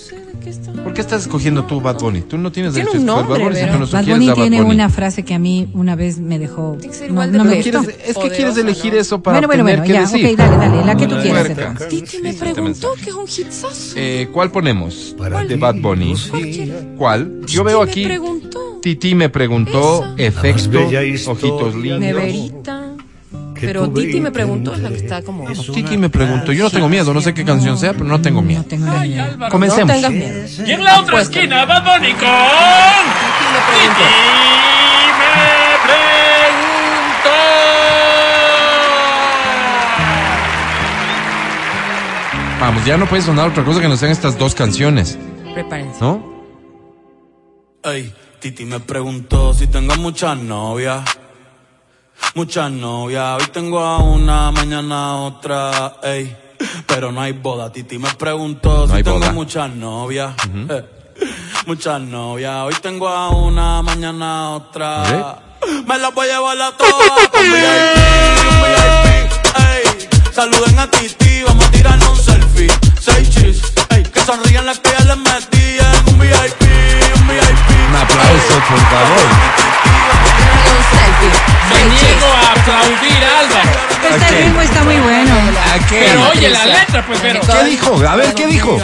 ¿Por 0.84 0.94
qué 0.94 1.02
estás 1.02 1.24
escogiendo 1.24 1.64
tú 1.66 1.82
Bad 1.82 2.00
Bunny? 2.00 2.22
Tú 2.22 2.38
no 2.38 2.52
tienes 2.52 2.76
Tiene 2.76 2.92
derecho 2.92 3.12
a 3.12 3.16
un 3.16 3.22
escoger 3.22 3.40
Bad 3.40 3.46
Bunny 3.48 3.56
si 3.56 3.62
pero- 3.62 3.74
tú 3.74 3.80
no 3.80 3.88
Bad 3.92 4.06
Bunny 4.06 4.26
a 4.26 4.30
Bad 4.30 4.36
tiene 4.42 4.62
Bunny. 4.62 4.76
una 4.76 4.90
frase 4.90 5.24
que 5.24 5.34
a 5.34 5.40
mí 5.40 5.70
una 5.74 5.96
vez 5.96 6.20
me 6.20 6.38
dejó. 6.38 6.78
Tiene 6.80 6.94
que 6.94 7.00
ser 7.00 7.12
No, 7.12 7.22
de 7.22 7.36
no 7.36 7.46
me 7.46 7.60
quieres- 7.62 7.88
es 8.06 8.16
que 8.16 8.30
quieres 8.30 8.58
elegir 8.58 8.94
¿no? 8.94 9.00
eso 9.00 9.24
para 9.24 9.40
Bueno, 9.40 9.48
bueno, 9.48 9.64
tener 9.66 9.80
bueno, 9.80 9.88
que 9.88 9.94
ya, 9.94 10.02
decir. 10.02 10.26
ok, 10.28 10.38
dale, 10.38 10.58
dale, 10.58 10.86
la 10.86 10.96
que 10.96 11.08
tú 11.08 11.16
quieras. 11.20 11.50
Entonces. 11.50 11.88
Titi 11.90 12.18
me 12.22 12.34
preguntó 12.34 12.94
que 13.04 13.10
es 13.10 13.16
un 13.16 13.26
hitsazo. 13.28 13.94
Eh, 13.96 14.30
¿Cuál 14.32 14.52
ponemos? 14.52 15.16
De 15.50 15.56
Bad 15.56 15.76
Bunny. 15.82 16.14
¿Cuál? 16.96 17.42
Yo 17.48 17.64
veo 17.64 17.80
Titi 17.88 17.92
aquí. 17.92 18.02
me 18.04 18.08
preguntó. 18.10 18.60
Titi 18.84 19.16
me 19.16 19.30
preguntó 19.30 20.14
efecto, 20.16 20.80
ojitos 21.32 21.76
lindos. 21.76 22.00
Neverita. 22.02 22.87
Pero 23.60 23.90
Titi 23.90 24.20
me 24.20 24.32
preguntó, 24.32 24.74
es 24.74 24.80
la 24.80 24.90
que 24.90 24.98
está 24.98 25.22
como. 25.22 25.46
Titi 25.48 25.98
me 25.98 26.10
preguntó. 26.10 26.52
Yo 26.52 26.64
no 26.64 26.70
tengo 26.70 26.90
miedo, 26.90 27.14
no 27.14 27.22
sé 27.22 27.34
qué 27.34 27.44
canción 27.44 27.78
sea, 27.78 27.94
pero 27.94 28.06
no 28.06 28.22
tengo 28.22 28.42
miedo. 28.42 28.62
No 28.62 28.68
tengo 28.68 29.00
ni 29.00 29.08
idea. 29.10 29.26
Álvaro. 29.26 29.52
Comencemos. 29.52 29.88
No 29.88 29.94
tengas 29.94 30.12
miedo. 30.12 30.48
Y 30.66 30.72
en 30.72 30.84
la 30.84 31.02
otra 31.02 31.22
esquina, 31.22 31.66
Bad 31.66 31.84
Bunny 31.84 32.14
con 32.14 32.28
Titi 33.68 34.14
me 35.20 35.88
preguntó. 35.88 37.36
Vamos, 42.60 42.86
ya 42.86 42.98
no 42.98 43.06
puede 43.08 43.22
sonar 43.22 43.50
otra 43.50 43.64
cosa 43.64 43.82
que 43.82 43.88
no 43.88 43.98
sean 43.98 44.12
estas 44.12 44.38
dos 44.38 44.56
canciones, 44.56 45.18
Prepárense. 45.54 46.00
¿no? 46.02 46.38
Ey, 47.84 48.14
Titi 48.40 48.66
me 48.66 48.80
preguntó 48.80 49.54
si 49.54 49.68
tengo 49.68 49.96
muchas 49.96 50.38
novias. 50.38 51.04
Muchas 52.36 52.72
novias. 52.72 53.42
Hoy 53.42 53.48
tengo 53.52 53.80
a 53.80 53.98
una, 54.00 54.52
mañana 54.52 55.10
a 55.12 55.16
otra, 55.18 55.96
ey. 56.04 56.36
Pero 56.88 57.12
no 57.12 57.22
hay 57.22 57.34
boda. 57.34 57.72
Titi 57.72 57.98
me 58.00 58.10
preguntó 58.16 58.82
No 58.82 58.88
si 58.88 58.94
hay 58.98 59.04
tengo 59.04 59.20
boda. 59.20 59.32
muchas 59.32 59.70
novias. 59.72 60.34
Eh, 60.70 60.86
Muchas 61.66 62.00
novias. 62.02 62.56
Hoy 62.64 62.76
tengo 62.82 63.08
a 63.10 63.30
una, 63.30 63.82
mañana 63.82 64.40
a 64.46 64.50
otra. 64.52 65.40
Me 65.86 65.98
las 65.98 66.14
voy 66.14 66.30
a 66.30 66.34
llevar 66.38 66.62
a 66.62 66.78
todas 66.78 67.28
con 67.32 67.42
VIP, 67.52 67.58
un 68.50 68.62
VIP, 68.64 69.32
ey. 69.60 70.10
Saluden 70.34 70.80
a 70.80 70.90
Titi, 70.90 71.44
vamos 71.44 71.66
a 71.66 71.72
tirarnos 71.72 72.10
un 72.10 72.18
selfie. 72.26 72.72
Seis 73.02 73.30
chis, 73.32 73.62
ey. 73.90 74.04
Que 74.04 74.22
sonrían 74.22 74.66
las 74.66 74.80
que 74.80 74.92
ya 74.98 75.06
les 75.06 75.18
metí 75.18 75.78
en 75.80 76.14
un 76.14 76.20
VIP, 76.20 76.62
un 77.90 77.96
aplauso, 77.96 78.54
por 78.70 78.80
favor. 78.80 79.28
Me 81.70 81.84
niego 81.84 82.28
a 82.34 82.52
aplaudir 82.52 83.24
a 83.24 83.40
Álvaro. 83.40 83.88
Este 84.10 84.42
ritmo 84.44 84.62
está 84.62 84.84
muy 84.84 84.96
bueno. 84.98 85.34
¿A 85.36 85.88
qué? 85.88 86.06
Pero 86.10 86.30
oye 86.30 86.50
la 86.50 86.66
letra, 86.66 87.06
pues, 87.06 87.20
pero. 87.22 87.42
¿Qué 87.42 87.64
dijo? 87.70 88.08
A 88.08 88.16
ver, 88.16 88.34
¿qué 88.34 88.48
dijo? 88.48 88.78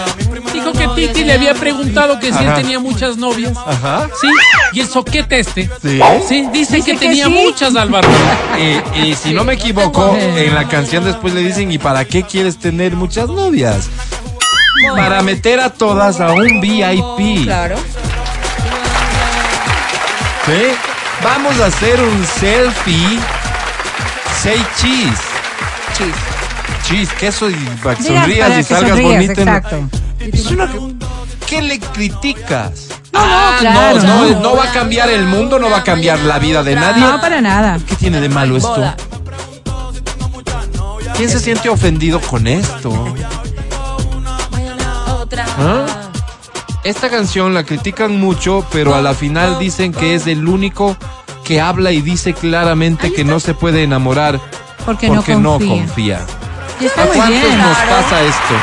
Dijo 0.51 0.71
que 0.73 0.87
Titi 0.89 1.23
le 1.23 1.33
había 1.33 1.53
preguntado 1.53 2.19
que 2.19 2.31
si 2.31 2.37
él 2.39 2.47
Ajá. 2.49 2.55
tenía 2.55 2.79
muchas 2.79 3.17
novias. 3.17 3.53
Ajá. 3.65 4.07
Sí, 4.21 4.27
y 4.73 4.81
el 4.81 4.87
soquete 4.87 5.39
este. 5.39 5.69
Sí. 5.81 5.99
Sí, 6.27 6.47
dice, 6.53 6.75
Dice 6.77 6.91
que, 6.91 6.91
que 6.93 6.97
tenía 7.07 7.25
sí. 7.25 7.31
muchas, 7.31 7.75
Álvaro. 7.75 8.07
Y, 8.95 9.07
y 9.09 9.15
si 9.15 9.33
no 9.33 9.43
me 9.43 9.53
equivoco, 9.53 10.15
en 10.17 10.53
la 10.53 10.67
canción 10.67 11.03
después 11.03 11.33
le 11.33 11.41
dicen, 11.41 11.71
¿y 11.71 11.77
para 11.79 12.05
qué 12.05 12.23
quieres 12.23 12.57
tener 12.59 12.95
muchas 12.95 13.27
novias? 13.29 13.89
Para 14.95 15.21
meter 15.21 15.59
a 15.59 15.69
todas 15.69 16.19
a 16.19 16.31
un 16.31 16.59
VIP. 16.61 17.43
Claro. 17.45 17.75
¿Sí? 20.45 20.61
Vamos 21.23 21.59
a 21.59 21.67
hacer 21.67 22.01
un 22.01 22.25
selfie. 22.25 23.19
Say 24.41 24.61
cheese. 24.77 25.21
Chis. 25.97 26.15
Cheese, 26.87 27.13
queso 27.17 27.49
y 27.49 27.53
para 27.81 27.95
que 27.95 28.03
sonrías 28.03 28.49
para 28.49 28.53
y 28.55 28.57
que 28.57 28.63
salgas 28.63 28.99
la- 28.99 29.21
Exacto. 29.23 29.89
Es 30.19 30.45
una- 30.47 30.69
¿Qué 31.47 31.61
le 31.61 31.79
criticas? 31.79 32.87
No, 33.13 33.19
no, 33.19 33.25
Ah, 33.25 33.57
claro, 33.59 33.99
no, 34.01 34.29
no. 34.29 34.39
no 34.39 34.55
va 34.57 34.63
a 34.65 34.71
cambiar 34.73 35.09
el 35.09 35.25
mundo, 35.25 35.59
no 35.59 35.69
va 35.69 35.77
a 35.77 35.83
cambiar 35.83 36.19
la 36.19 36.39
vida 36.39 36.63
de 36.63 36.75
nadie. 36.75 37.01
No, 37.05 37.21
para 37.21 37.39
nada. 37.41 37.79
¿Qué 37.87 37.95
tiene 37.95 38.19
de 38.19 38.27
malo 38.27 38.57
esto? 38.57 38.93
¿Quién 41.15 41.29
se 41.29 41.39
siente 41.39 41.69
ofendido 41.69 42.19
con 42.19 42.47
esto? 42.47 43.13
Otra. 45.33 45.45
¿Ah? 45.59 45.85
Esta 46.83 47.09
canción 47.09 47.53
la 47.53 47.63
critican 47.63 48.19
mucho, 48.19 48.65
pero 48.71 48.93
a 48.95 49.01
la 49.01 49.13
final 49.13 49.57
dicen 49.59 49.93
que 49.93 50.15
es 50.15 50.27
el 50.27 50.47
único 50.47 50.97
que 51.45 51.61
habla 51.61 51.91
y 51.91 52.01
dice 52.01 52.33
claramente 52.33 53.11
que 53.13 53.23
no 53.23 53.39
se 53.39 53.53
puede 53.53 53.83
enamorar 53.83 54.39
Porque 54.85 55.07
no 55.07 55.15
porque 55.15 55.35
no 55.35 55.51
confía. 55.59 55.69
confía. 55.69 56.19
Y 56.81 56.85
está 56.85 57.03
¿A 57.03 57.05
muy 57.05 57.15
cuántos 57.15 57.39
bien. 57.41 57.57
nos 57.57 57.77
pasa 57.77 58.21
esto? 58.21 58.53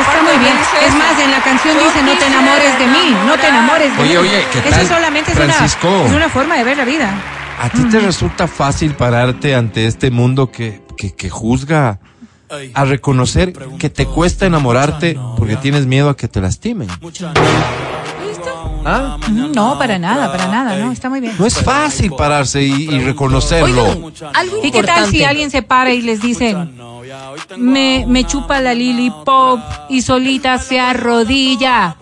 Está 0.00 0.22
muy 0.22 0.38
bien. 0.38 0.56
Es 0.86 0.94
más, 0.94 1.18
en 1.22 1.30
la 1.30 1.40
canción 1.42 1.76
dice 1.78 2.02
no 2.02 2.18
te 2.18 2.26
enamores 2.26 2.78
de 2.78 2.86
mí, 2.86 3.16
no 3.26 3.36
te 3.38 3.46
enamores 3.48 3.96
de 3.96 4.02
Oye, 4.02 4.10
mí. 4.12 4.16
oye, 4.18 4.46
¿qué 4.52 4.58
Eso 4.60 4.70
tal, 4.78 4.86
solamente 4.88 5.30
es 5.32 5.36
Francisco? 5.36 5.88
una, 5.88 6.06
es 6.06 6.12
una 6.12 6.28
forma 6.30 6.56
de 6.56 6.64
ver 6.64 6.76
la 6.78 6.84
vida. 6.84 7.10
¿A 7.60 7.68
ti 7.68 7.84
te 7.84 8.00
resulta 8.00 8.48
fácil 8.48 8.94
pararte 8.94 9.54
ante 9.54 9.86
este 9.86 10.10
mundo 10.10 10.50
que, 10.50 10.82
que, 10.96 11.14
que 11.14 11.28
juzga. 11.28 11.98
A 12.74 12.84
reconocer 12.84 13.52
que 13.78 13.90
te 13.90 14.06
cuesta 14.06 14.46
enamorarte 14.46 15.18
porque 15.36 15.56
tienes 15.56 15.86
miedo 15.86 16.08
a 16.10 16.16
que 16.16 16.28
te 16.28 16.40
lastimen? 16.40 16.88
¿Ah? 18.84 19.18
Mm, 19.28 19.52
No, 19.52 19.78
para 19.78 19.98
nada, 19.98 20.32
para 20.32 20.46
nada, 20.48 20.76
no, 20.76 20.90
está 20.90 21.10
muy 21.10 21.20
bien. 21.20 21.34
No 21.38 21.46
es 21.46 21.54
fácil 21.62 22.12
pararse 22.12 22.62
y, 22.62 22.88
y 22.90 22.98
reconocerlo. 23.00 23.84
Oigan, 23.84 24.30
algo 24.34 24.60
¿Y 24.64 24.70
qué 24.70 24.82
tal 24.82 25.06
si 25.10 25.22
alguien 25.24 25.50
se 25.50 25.62
para 25.62 25.92
y 25.92 26.00
les 26.00 26.22
dice, 26.22 26.56
me, 27.58 28.04
me 28.08 28.24
chupa 28.24 28.60
la 28.60 28.74
Lily 28.74 29.12
Pop 29.24 29.60
y 29.88 30.02
solita 30.02 30.58
se 30.58 30.80
arrodilla? 30.80 31.96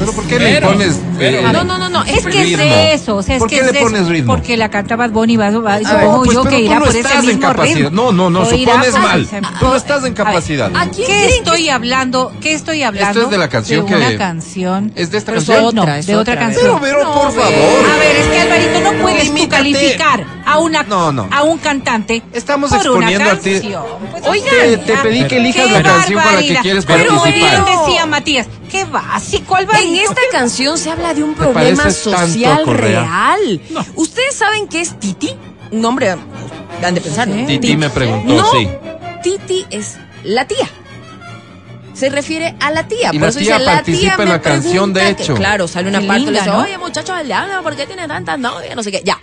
¿Pero 0.00 0.12
por 0.14 0.24
qué 0.26 0.38
le 0.38 0.52
Pero, 0.54 0.68
pones 0.68 0.98
eh, 1.20 1.40
No, 1.52 1.62
no, 1.62 1.76
no, 1.78 1.88
no, 1.90 2.02
es 2.04 2.24
que 2.24 2.42
ritmo? 2.42 2.62
es 2.62 3.02
eso, 3.02 3.16
o 3.16 3.22
sea, 3.22 3.34
es 3.36 3.38
¿Por 3.40 3.50
que 3.50 3.56
qué 3.60 3.66
es 3.66 3.72
le 3.74 3.80
pones 3.80 4.08
ritmo? 4.08 4.34
Porque 4.34 4.56
la 4.56 4.70
canta 4.70 4.96
Bad 4.96 5.10
Bunny, 5.10 5.36
va, 5.36 5.50
va, 5.50 5.76
ver, 5.76 5.86
supongo 5.86 6.24
pues, 6.24 6.32
yo 6.32 6.42
pero 6.42 6.50
que 6.56 6.56
tú 6.56 6.64
irá 6.64 6.78
no 6.78 6.84
por 6.86 6.96
estás 6.96 7.12
ese 7.12 7.20
en 7.20 7.26
mismo 7.26 7.42
capacidad. 7.42 7.76
ritmo. 7.90 7.90
No, 7.90 8.12
no, 8.12 8.30
no, 8.30 8.40
O 8.48 8.54
irá 8.54 8.72
supones 8.72 8.90
por 8.92 9.00
mal. 9.02 9.28
Tú 9.60 9.66
no 9.68 9.76
estás 9.76 9.98
en 9.98 10.04
A 10.04 10.06
ver, 10.06 10.14
capacidad. 10.14 10.70
¿a 10.74 10.88
quién 10.88 11.06
¿Qué 11.06 11.12
creen 11.12 11.28
estoy 11.30 11.68
hablando? 11.68 12.32
¿Qué 12.40 12.54
estoy 12.54 12.82
hablando? 12.82 13.10
Esto 13.10 13.24
es 13.24 13.30
de 13.30 13.38
la 13.38 13.48
canción 13.50 13.84
de 13.84 13.92
que- 13.92 13.96
una 13.98 14.16
canción. 14.18 14.92
¿Es 14.96 15.10
de 15.10 15.18
esta 15.18 15.32
Pero 15.32 15.44
canción? 15.44 15.74
No, 15.74 15.82
Otra, 15.82 15.98
es 15.98 16.06
de 16.06 16.16
otra 16.16 16.32
otra, 16.34 16.44
canción. 16.46 16.78
Pero, 16.80 16.98
pero, 16.98 17.12
por 17.12 17.32
favor. 17.32 17.52
A 17.52 17.98
ver, 17.98 18.16
es 18.16 18.26
que 18.28 18.40
Alvarito 18.40 18.80
no 18.80 19.02
puedes 19.02 19.28
tú 19.28 19.34
Limítate. 19.34 19.56
calificar 19.56 20.26
a 20.52 20.58
una 20.58 20.82
No, 20.82 21.12
no. 21.12 21.28
a 21.30 21.42
un 21.42 21.58
cantante 21.58 22.22
Estamos 22.32 22.70
por 22.70 22.78
una 22.96 23.10
exponiendo 23.10 23.30
a 23.30 23.36
ti. 23.36 23.52
canción. 23.52 23.82
Pues, 24.10 24.26
Oigan, 24.26 24.54
oigan, 24.64 24.84
te 24.84 24.96
pedí 24.96 25.24
que 25.26 25.36
elijas 25.38 25.70
la 25.70 25.82
canción 25.82 26.22
con 26.22 26.34
la 26.34 26.40
que 26.40 26.56
quieres 26.56 26.84
Pero 26.86 27.16
participar. 27.16 27.64
bien 27.64 27.78
decía 27.86 28.06
Matías, 28.06 28.46
qué 28.70 28.84
básico. 28.84 29.58
En 29.58 29.96
esta 29.96 30.20
canción 30.32 30.76
se 30.78 30.90
habla 30.90 31.14
de 31.14 31.22
un 31.22 31.34
¿Te 31.34 31.40
problema 31.42 31.90
social 31.90 32.66
real. 32.66 33.60
¿Ustedes 33.94 34.34
saben 34.34 34.68
qué 34.68 34.80
es 34.80 34.98
Titi? 34.98 35.30
Un 35.70 35.80
nombre, 35.82 36.10
han 36.82 36.94
de 36.94 37.00
pensar. 37.00 37.28
Titi 37.46 37.76
me 37.76 37.90
preguntó, 37.90 38.34
No, 38.34 38.50
sí. 38.52 38.68
Titi 39.22 39.64
es 39.70 39.96
la 40.24 40.46
tía. 40.46 40.68
Se 41.94 42.08
refiere 42.08 42.54
a 42.60 42.70
la 42.70 42.88
tía. 42.88 43.10
Y 43.12 43.18
por 43.18 43.22
la 43.22 43.28
eso 43.28 43.38
tía 43.40 43.54
dice, 43.58 43.64
la 43.66 43.72
participa 43.72 44.14
tía 44.16 44.22
en 44.24 44.28
la 44.30 44.40
canción, 44.40 44.92
de 44.92 45.00
que- 45.14 45.22
hecho. 45.22 45.34
claro, 45.34 45.68
sale 45.68 45.88
una 45.90 46.00
Qué 46.00 46.06
parte 46.06 46.22
y 46.22 46.24
le 46.26 46.30
linda, 46.32 46.44
dice, 46.44 46.56
¿no? 46.56 46.62
oye 46.62 46.78
muchachos 46.78 47.16
¿por 47.62 47.76
qué 47.76 47.86
tiene 47.86 48.08
tantas 48.08 48.38
novias? 48.38 48.74
No 48.74 48.82
sé 48.82 48.90
qué. 48.90 49.02
Ya. 49.04 49.18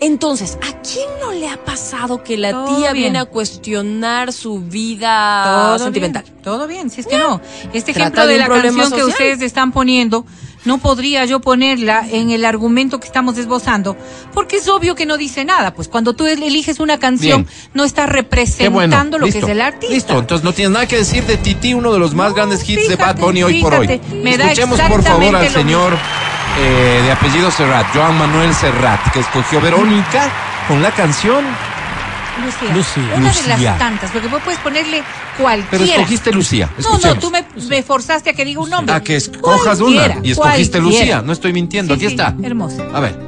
Entonces, 0.00 0.58
¿a 0.62 0.82
quién 0.82 1.06
no 1.20 1.32
le 1.32 1.48
ha 1.48 1.56
pasado 1.64 2.22
que 2.22 2.36
la 2.36 2.50
Todo 2.52 2.66
tía 2.76 2.92
bien. 2.92 3.04
viene 3.04 3.18
a 3.18 3.24
cuestionar 3.24 4.32
su 4.32 4.60
vida 4.60 5.42
todo 5.44 5.78
sentimental? 5.78 6.22
Bien, 6.24 6.36
todo 6.42 6.66
bien, 6.66 6.90
si 6.90 7.00
es 7.00 7.06
que 7.06 7.16
no. 7.18 7.40
Este 7.72 7.92
Trata 7.92 8.24
ejemplo 8.24 8.26
de 8.26 8.38
la 8.38 8.48
canción 8.48 8.92
que 8.92 9.04
ustedes 9.04 9.40
están 9.42 9.72
poniendo, 9.72 10.26
no 10.66 10.78
podría 10.78 11.24
yo 11.24 11.40
ponerla 11.40 12.06
en 12.10 12.30
el 12.30 12.44
argumento 12.44 13.00
que 13.00 13.06
estamos 13.06 13.38
esbozando, 13.38 13.96
porque 14.34 14.56
es 14.56 14.68
obvio 14.68 14.94
que 14.94 15.06
no 15.06 15.16
dice 15.16 15.44
nada. 15.44 15.72
Pues 15.72 15.88
cuando 15.88 16.14
tú 16.14 16.26
eliges 16.26 16.78
una 16.80 16.98
canción, 16.98 17.44
Bien. 17.44 17.70
no 17.72 17.84
estás 17.84 18.08
representando 18.08 19.16
bueno. 19.16 19.18
lo 19.18 19.26
Listo. 19.26 19.40
que 19.40 19.46
es 19.46 19.50
el 19.52 19.60
artista. 19.62 19.94
Listo, 19.94 20.18
entonces 20.18 20.44
no 20.44 20.52
tienes 20.52 20.72
nada 20.72 20.86
que 20.86 20.96
decir 20.96 21.24
de 21.24 21.36
Titi, 21.38 21.72
uno 21.72 21.92
de 21.92 21.98
los 21.98 22.14
más 22.14 22.30
No, 22.30 22.34
grandes 22.34 22.68
hits 22.68 22.88
de 22.88 22.96
Bad 22.96 23.16
Bunny 23.18 23.42
hoy 23.44 23.62
por 23.62 23.74
hoy. 23.74 24.00
me 24.12 24.34
Escuchemos 24.34 24.80
por 24.82 25.02
favor 25.02 25.36
al 25.36 25.48
señor 25.48 25.96
eh, 26.58 27.02
de 27.04 27.12
apellido 27.12 27.50
Serrat, 27.50 27.86
Joan 27.94 28.16
Manuel 28.18 28.54
Serrat, 28.54 29.12
que 29.12 29.20
escogió 29.20 29.60
Verónica 29.60 30.28
con 30.68 30.82
la 30.82 30.90
canción, 30.90 31.44
Lucía. 32.44 32.74
Lucía. 32.74 33.14
Una 33.16 33.30
de 33.32 33.40
Lucía. 33.40 33.56
las 33.70 33.78
tantas, 33.78 34.10
porque 34.10 34.28
vos 34.28 34.40
puedes 34.44 34.60
ponerle 34.60 35.02
cualquiera. 35.38 35.68
pero 35.70 35.84
escogiste 35.84 36.32
Lucía. 36.32 36.68
No, 36.76 36.80
Escuchemos. 36.80 37.14
no, 37.16 37.20
tú 37.20 37.30
me, 37.30 37.44
me 37.68 37.82
forzaste 37.82 38.30
a 38.30 38.32
que 38.34 38.44
diga 38.44 38.60
un 38.60 38.70
nombre. 38.70 38.94
A 38.94 39.02
que 39.02 39.16
escojas 39.16 39.78
Cualquiera, 39.78 40.16
una 40.18 40.26
y 40.26 40.30
escogiste 40.32 40.78
cualquiera. 40.78 41.04
Lucía, 41.04 41.22
no 41.22 41.32
estoy 41.32 41.52
mintiendo, 41.52 41.94
Sí, 41.94 42.00
aquí 42.00 42.06
sí, 42.08 42.12
está. 42.20 42.34
Hermosa. 42.42 42.82
A 42.92 43.00
ver, 43.00 43.18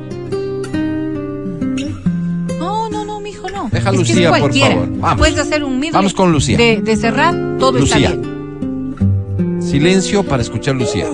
No, 2.59 2.89
no, 2.91 3.05
no, 3.05 3.21
mijo, 3.21 3.49
no. 3.49 3.69
Deja 3.71 3.91
Es 3.91 3.97
que 3.97 4.03
es 4.03 4.09
Lucía, 4.11 4.31
por 4.31 4.55
favor. 4.55 4.89
Vamos. 4.99 5.19
Puedes 5.19 5.39
hacer 5.39 5.65
un 5.65 5.81
Vamos 5.93 6.13
con 6.15 6.33
Lucía. 6.33 6.57
De, 6.59 6.81
de 6.83 6.97
Serrat, 6.97 7.35
todo 7.59 7.73
Lucía. 7.79 7.97
está 8.11 8.17
bien. 8.17 9.63
silencio 9.63 10.23
para 10.25 10.43
escuchar 10.43 10.75
Lucía. 10.75 11.07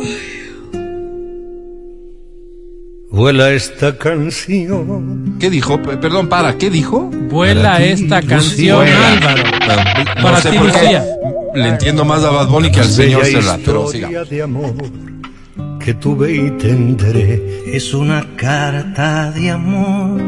Vuela 3.15 3.53
esta 3.53 3.97
canción. 3.97 5.37
¿Qué 5.39 5.49
dijo? 5.51 5.81
P- 5.81 5.97
Perdón, 5.99 6.29
para, 6.29 6.57
¿qué 6.59 6.69
dijo? 6.71 7.11
Vuela 7.31 7.77
ti, 7.77 7.85
esta 7.85 8.21
canción, 8.23 8.79
Vuela. 8.79 9.13
Álvaro. 9.13 9.43
No 10.17 10.23
Para 10.23 10.41
sé 10.41 10.51
ti, 10.51 10.59
por 10.59 10.73
qué. 10.73 10.79
Lucía. 10.83 11.05
Le 11.55 11.69
entiendo 11.69 12.05
más 12.05 12.25
a 12.25 12.31
Bad 12.31 12.49
Bunny 12.49 12.71
que 12.73 12.81
al 12.81 12.87
señor 12.87 13.25
Serrat, 13.25 13.61
pero 13.65 13.87
sigamos. 13.87 14.29
de 14.29 14.43
amor 14.43 14.75
que 15.79 15.95
tuve 15.95 16.35
y 16.35 16.51
tendré 16.53 17.77
es 17.77 17.95
una 17.95 18.25
carta 18.37 19.31
de 19.31 19.51
amor 19.51 20.21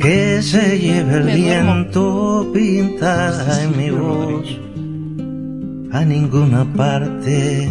que 0.00 0.42
se 0.42 0.78
lleva 0.78 1.14
el 1.14 1.22
viento 1.34 2.50
pintada 2.52 3.62
en 3.62 3.76
mi 3.78 3.90
voz 3.90 4.58
a 5.92 6.04
ninguna 6.04 6.64
parte 6.74 7.70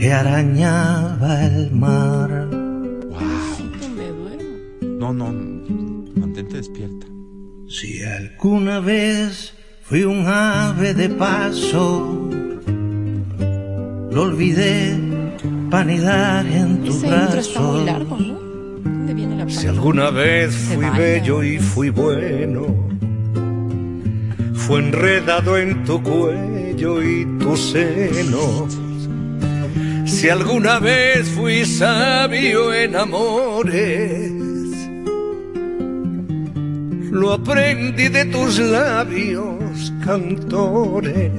que 0.00 0.10
arañaba 0.10 1.44
el 1.44 1.70
mar. 1.72 2.48
No, 4.98 5.12
no, 5.12 5.26
mantente 6.16 6.56
despierta. 6.56 7.06
Si 7.68 8.02
alguna 8.02 8.80
vez 8.80 9.52
fui 9.82 10.04
un 10.04 10.26
ave 10.26 10.94
de 10.94 11.10
paso, 11.10 12.30
lo 14.10 14.22
olvidé 14.22 14.98
para 15.70 15.82
anidar 15.82 16.46
en 16.46 16.82
tu 16.82 16.92
Ese 16.92 17.06
intro 17.06 17.40
está 17.40 17.60
muy 17.60 17.82
brazo. 17.82 17.84
largo, 17.84 18.16
¿no? 18.16 18.34
¿Dónde 18.82 19.14
viene 19.14 19.36
la 19.36 19.50
Si 19.50 19.66
alguna 19.66 20.10
vez 20.10 20.54
fui 20.54 20.86
bello 20.96 21.42
y 21.42 21.58
fui 21.58 21.90
bueno, 21.90 22.88
fue 24.54 24.80
enredado 24.80 25.58
en 25.58 25.84
tu 25.84 26.02
cuello 26.02 27.02
y 27.02 27.26
tus 27.38 27.72
senos. 27.72 28.80
Si 30.20 30.28
alguna 30.28 30.78
vez 30.78 31.30
fui 31.30 31.64
sabio 31.64 32.74
en 32.74 32.94
amores, 32.94 34.30
lo 37.10 37.32
aprendí 37.32 38.08
de 38.08 38.26
tus 38.26 38.58
labios 38.58 39.90
cantores. 40.04 41.32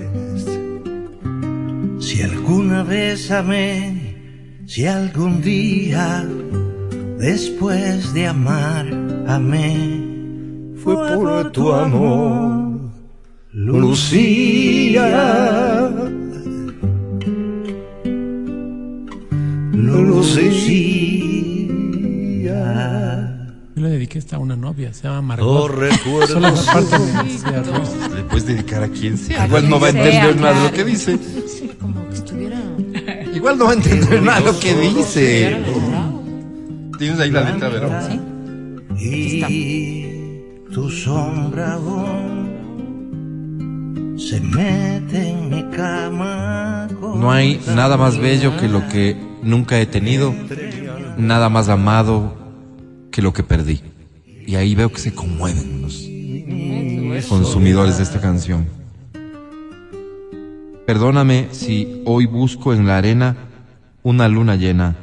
Si 1.99 2.23
alguna 2.23 2.81
vez 2.81 3.29
amé, 3.29 4.15
si 4.65 4.87
algún 4.87 5.43
día 5.43 6.27
después 7.19 8.11
de 8.15 8.25
amar 8.25 8.87
amé, 9.27 10.01
fue 10.83 10.95
por 10.95 11.51
tu 11.51 11.71
amor, 11.71 12.79
Lucía. 13.51 15.05
Lucía. 19.99 21.01
Yo 23.75 23.81
le 23.81 23.89
dediqué 23.89 24.19
esta 24.19 24.35
a 24.35 24.39
una 24.39 24.55
novia, 24.55 24.93
se 24.93 25.03
llama 25.03 25.21
No 25.21 25.23
Margot. 25.23 25.71
recuerdo 25.71 26.27
Solo 26.27 26.51
me. 26.51 28.15
Le 28.15 28.23
puedes 28.23 28.45
dedicar 28.45 28.83
a 28.83 28.89
quien 28.89 29.17
sea. 29.17 29.47
Igual 29.47 29.69
no 29.69 29.79
va 29.79 29.87
a 29.87 29.91
sea, 29.91 30.03
entender 30.05 30.35
nada 30.41 30.59
de 30.59 30.67
lo 30.69 30.73
que 30.73 30.83
dice. 30.85 31.17
Sí, 31.47 31.71
como 31.79 32.07
que 32.09 32.15
estuviera. 32.15 32.61
Igual 33.33 33.57
no 33.57 33.65
va 33.65 33.71
a 33.71 33.75
entender 33.75 34.21
nada 34.21 34.39
de 34.39 34.45
lo 34.45 34.59
que 34.59 34.73
dice. 34.75 35.57
Tienes 36.97 37.19
ahí 37.19 37.31
la 37.31 37.49
letra, 37.49 37.69
¿verdad? 37.69 38.09
¿Sí? 38.09 38.19
y 39.03 40.05
tu 40.71 40.89
sombra 40.89 41.79
se 44.17 44.39
mete 44.39 45.29
en 45.29 45.49
mi 45.49 45.63
cama. 45.75 46.87
No 47.01 47.31
hay 47.31 47.59
nada 47.75 47.97
más 47.97 48.17
bello 48.17 48.55
que 48.57 48.67
lo 48.67 48.87
que 48.87 49.30
nunca 49.43 49.79
he 49.79 49.85
tenido, 49.85 50.33
nada 51.17 51.49
más 51.49 51.69
amado 51.69 52.35
que 53.11 53.21
lo 53.21 53.33
que 53.33 53.43
perdí. 53.43 53.81
Y 54.45 54.55
ahí 54.55 54.75
veo 54.75 54.91
que 54.91 54.99
se 54.99 55.13
conmueven 55.13 55.81
los 55.81 57.25
consumidores 57.27 57.97
de 57.97 58.03
esta 58.03 58.19
canción. 58.19 58.67
Perdóname 60.85 61.49
si 61.51 62.01
hoy 62.05 62.25
busco 62.25 62.73
en 62.73 62.87
la 62.87 62.97
arena 62.97 63.37
una 64.03 64.27
luna 64.27 64.55
llena 64.55 64.95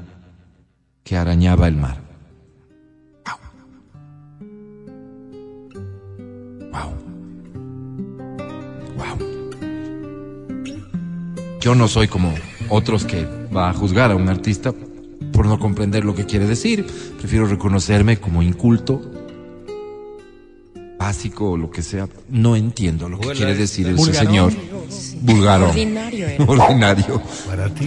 que 1.05 1.17
arañaba 1.17 1.69
el 1.69 1.77
mar. 1.77 2.09
Yo 11.61 11.75
no 11.75 11.89
soy 11.89 12.09
como 12.09 12.35
otros 12.69 13.05
que 13.05 13.38
va 13.55 13.71
a 13.71 13.73
juzgar 13.73 14.11
a 14.11 14.17
un 14.17 14.29
artista 14.29 14.73
por 15.33 15.47
no 15.47 15.59
comprender 15.59 16.05
lo 16.05 16.15
que 16.15 16.27
quiere 16.27 16.47
decir. 16.47 16.87
Prefiero 17.19 17.47
reconocerme 17.47 18.19
como 18.19 18.43
inculto, 18.43 19.01
básico 20.99 21.53
o 21.53 21.57
lo 21.57 21.71
que 21.71 21.83
sea. 21.83 22.09
No 22.29 22.57
entiendo 22.57 23.09
lo 23.09 23.19
que 23.19 23.29
quiere 23.31 23.55
decir 23.55 23.89
ese 23.89 24.15
señor. 24.15 24.53
Vulgaro. 25.21 25.69
Ordinario 25.69 26.29
era. 26.29 26.45
Ordinario. 26.45 27.23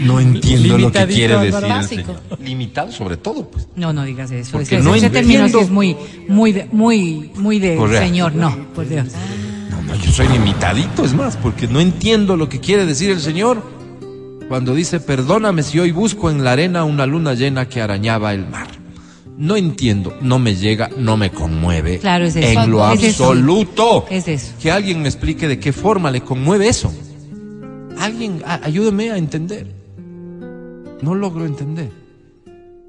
No 0.01 0.19
entiendo 0.19 0.77
lo 0.77 0.91
que 0.91 1.07
quiere 1.07 1.37
decir 1.37 1.63
el 1.63 1.83
señor. 1.83 2.21
Limitado 2.43 2.91
sobre 2.91 3.17
todo, 3.17 3.49
pues. 3.49 3.67
No, 3.75 3.91
no 3.93 4.03
digas 4.03 4.31
eso. 4.31 4.51
Porque 4.53 4.75
Ese, 4.75 4.83
no 4.83 4.95
ese 4.95 5.09
término 5.09 5.45
es 5.45 5.69
muy, 5.69 5.97
muy, 6.27 6.51
de, 6.51 6.65
muy, 6.71 7.31
muy 7.35 7.59
de 7.59 7.77
señor. 7.99 8.35
No, 8.35 8.55
por 8.73 8.87
Dios. 8.87 9.07
No, 9.69 9.81
no, 9.81 9.95
yo 9.95 10.11
soy 10.11 10.27
limitadito, 10.27 11.03
es 11.03 11.13
más, 11.13 11.37
porque 11.37 11.67
no 11.67 11.79
entiendo 11.79 12.37
lo 12.37 12.49
que 12.49 12.59
quiere 12.59 12.85
decir 12.85 13.09
el 13.09 13.19
Señor 13.19 13.80
cuando 14.51 14.75
dice, 14.75 14.99
perdóname 14.99 15.63
si 15.63 15.79
hoy 15.79 15.93
busco 15.93 16.29
en 16.29 16.43
la 16.43 16.51
arena 16.51 16.83
una 16.83 17.05
luna 17.05 17.35
llena 17.35 17.69
que 17.69 17.81
arañaba 17.81 18.33
el 18.33 18.45
mar. 18.49 18.67
No 19.37 19.55
entiendo, 19.55 20.13
no 20.21 20.39
me 20.39 20.57
llega, 20.57 20.89
no 20.97 21.15
me 21.15 21.31
conmueve. 21.31 21.99
Claro, 21.99 22.25
es 22.25 22.35
eso. 22.35 22.61
En 22.61 22.69
lo 22.69 22.91
Es 22.91 23.01
eso. 23.01 23.23
absoluto. 23.29 24.05
Es 24.09 24.27
eso. 24.27 24.51
Que 24.61 24.69
alguien 24.69 25.03
me 25.03 25.07
explique 25.07 25.47
de 25.47 25.57
qué 25.57 25.71
forma 25.71 26.11
le 26.11 26.19
conmueve 26.19 26.67
eso. 26.67 26.93
Alguien, 27.97 28.41
a- 28.45 28.59
ayúdeme 28.65 29.09
a 29.11 29.17
entender. 29.17 29.73
No 31.01 31.15
logro 31.15 31.45
entender. 31.45 31.89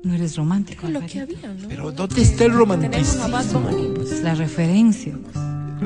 No 0.03 0.15
eres 0.15 0.37
romántico. 0.37 0.89
Lo 0.89 0.99
que 1.07 1.21
había, 1.21 1.47
¿no? 1.47 1.69
Pero 1.69 1.93
¿dónde 1.93 2.23
está 2.23 2.45
el 2.45 2.55
romanticismo? 2.55 3.29
Pues 3.95 4.21
la 4.21 4.35
referencia. 4.35 5.15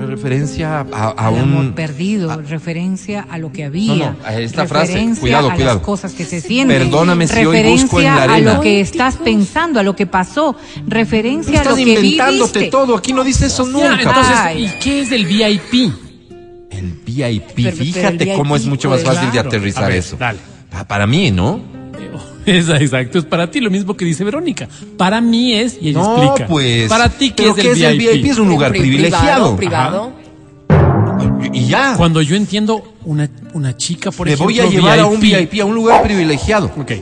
Referencia 0.04 0.80
a, 0.80 0.86
a 0.92 1.10
al 1.28 1.38
amor 1.38 1.64
un... 1.66 1.72
perdido, 1.72 2.36
referencia 2.42 3.26
a 3.30 3.38
lo 3.38 3.50
que 3.52 3.64
había. 3.64 3.94
No, 3.94 4.10
no, 4.12 4.16
a 4.24 4.34
esta 4.38 4.66
frase, 4.66 5.08
cuidado, 5.18 5.50
a 5.50 5.54
cuidado. 5.54 5.76
las 5.76 5.84
cosas 5.84 6.12
que 6.12 6.24
se 6.24 6.40
sienten. 6.40 6.78
Perdóname 6.82 7.26
si 7.26 7.44
hoy 7.46 7.62
busco 7.62 8.00
en 8.00 8.06
la 8.06 8.10
Referencia 8.12 8.20
a 8.20 8.34
arena. 8.34 8.54
lo 8.54 8.60
que 8.60 8.80
estás 8.80 9.16
pensando, 9.16 9.80
a 9.80 9.82
lo 9.82 9.96
que 9.96 10.06
pasó. 10.06 10.56
Referencia 10.86 11.60
a 11.60 11.64
lo 11.64 11.70
Estás 11.70 11.76
que 11.76 11.82
inventándote 11.92 12.58
viviste. 12.58 12.70
todo, 12.70 12.96
aquí 12.96 13.12
no 13.12 13.24
dice 13.24 13.46
eso 13.46 13.64
nunca. 13.66 13.94
entonces. 13.98 14.34
¿y 14.56 14.78
qué 14.82 15.00
es 15.00 15.12
el 15.12 15.24
VIP? 15.26 15.92
El 16.70 16.92
VIP, 17.06 17.42
Pero- 17.54 17.70
pero 17.70 17.76
fíjate 17.76 18.30
el 18.32 18.36
cómo 18.36 18.56
es 18.56 18.62
VIP, 18.62 18.70
mucho 18.70 18.90
más 18.90 19.00
pues, 19.00 19.14
fácil 19.14 19.26
de 19.30 19.32
claro. 19.32 19.48
aterrizar 19.48 19.84
A 19.84 19.88
ver, 19.88 19.96
eso. 19.98 20.16
dale. 20.18 20.38
Pa- 20.70 20.84
Para 20.84 21.06
mí, 21.06 21.30
¿no? 21.30 21.60
Es 22.46 22.68
exacto, 22.68 23.18
es 23.18 23.24
para 23.24 23.50
ti 23.50 23.60
lo 23.60 23.70
mismo 23.70 23.96
que 23.96 24.04
dice 24.04 24.22
Verónica. 24.24 24.68
Para 24.96 25.20
mí 25.20 25.52
es, 25.52 25.76
y 25.80 25.88
ella 25.90 26.00
No, 26.00 26.22
explica. 26.26 26.46
pues. 26.48 26.88
Para 26.88 27.08
ti, 27.08 27.30
¿qué 27.30 27.52
¿Pero 27.54 27.72
es 27.72 27.80
el 27.82 27.98
VIP? 27.98 28.24
Es 28.26 28.38
un 28.38 28.48
lugar 28.48 28.70
Pri- 28.70 28.80
privilegiado. 28.80 29.56
Privado. 29.56 30.12
Y 31.52 31.66
ya. 31.66 31.94
Cuando 31.96 32.22
yo 32.22 32.36
entiendo 32.36 32.94
una, 33.04 33.28
una 33.54 33.76
chica, 33.76 34.10
por 34.10 34.26
Me 34.26 34.34
ejemplo. 34.34 34.54
voy 34.54 34.60
a 34.60 34.70
llevar 34.70 34.98
a 35.00 35.06
un 35.06 35.20
VIP, 35.20 35.60
a 35.60 35.64
un 35.64 35.74
lugar 35.74 36.02
privilegiado. 36.02 36.70
Ok. 36.78 36.92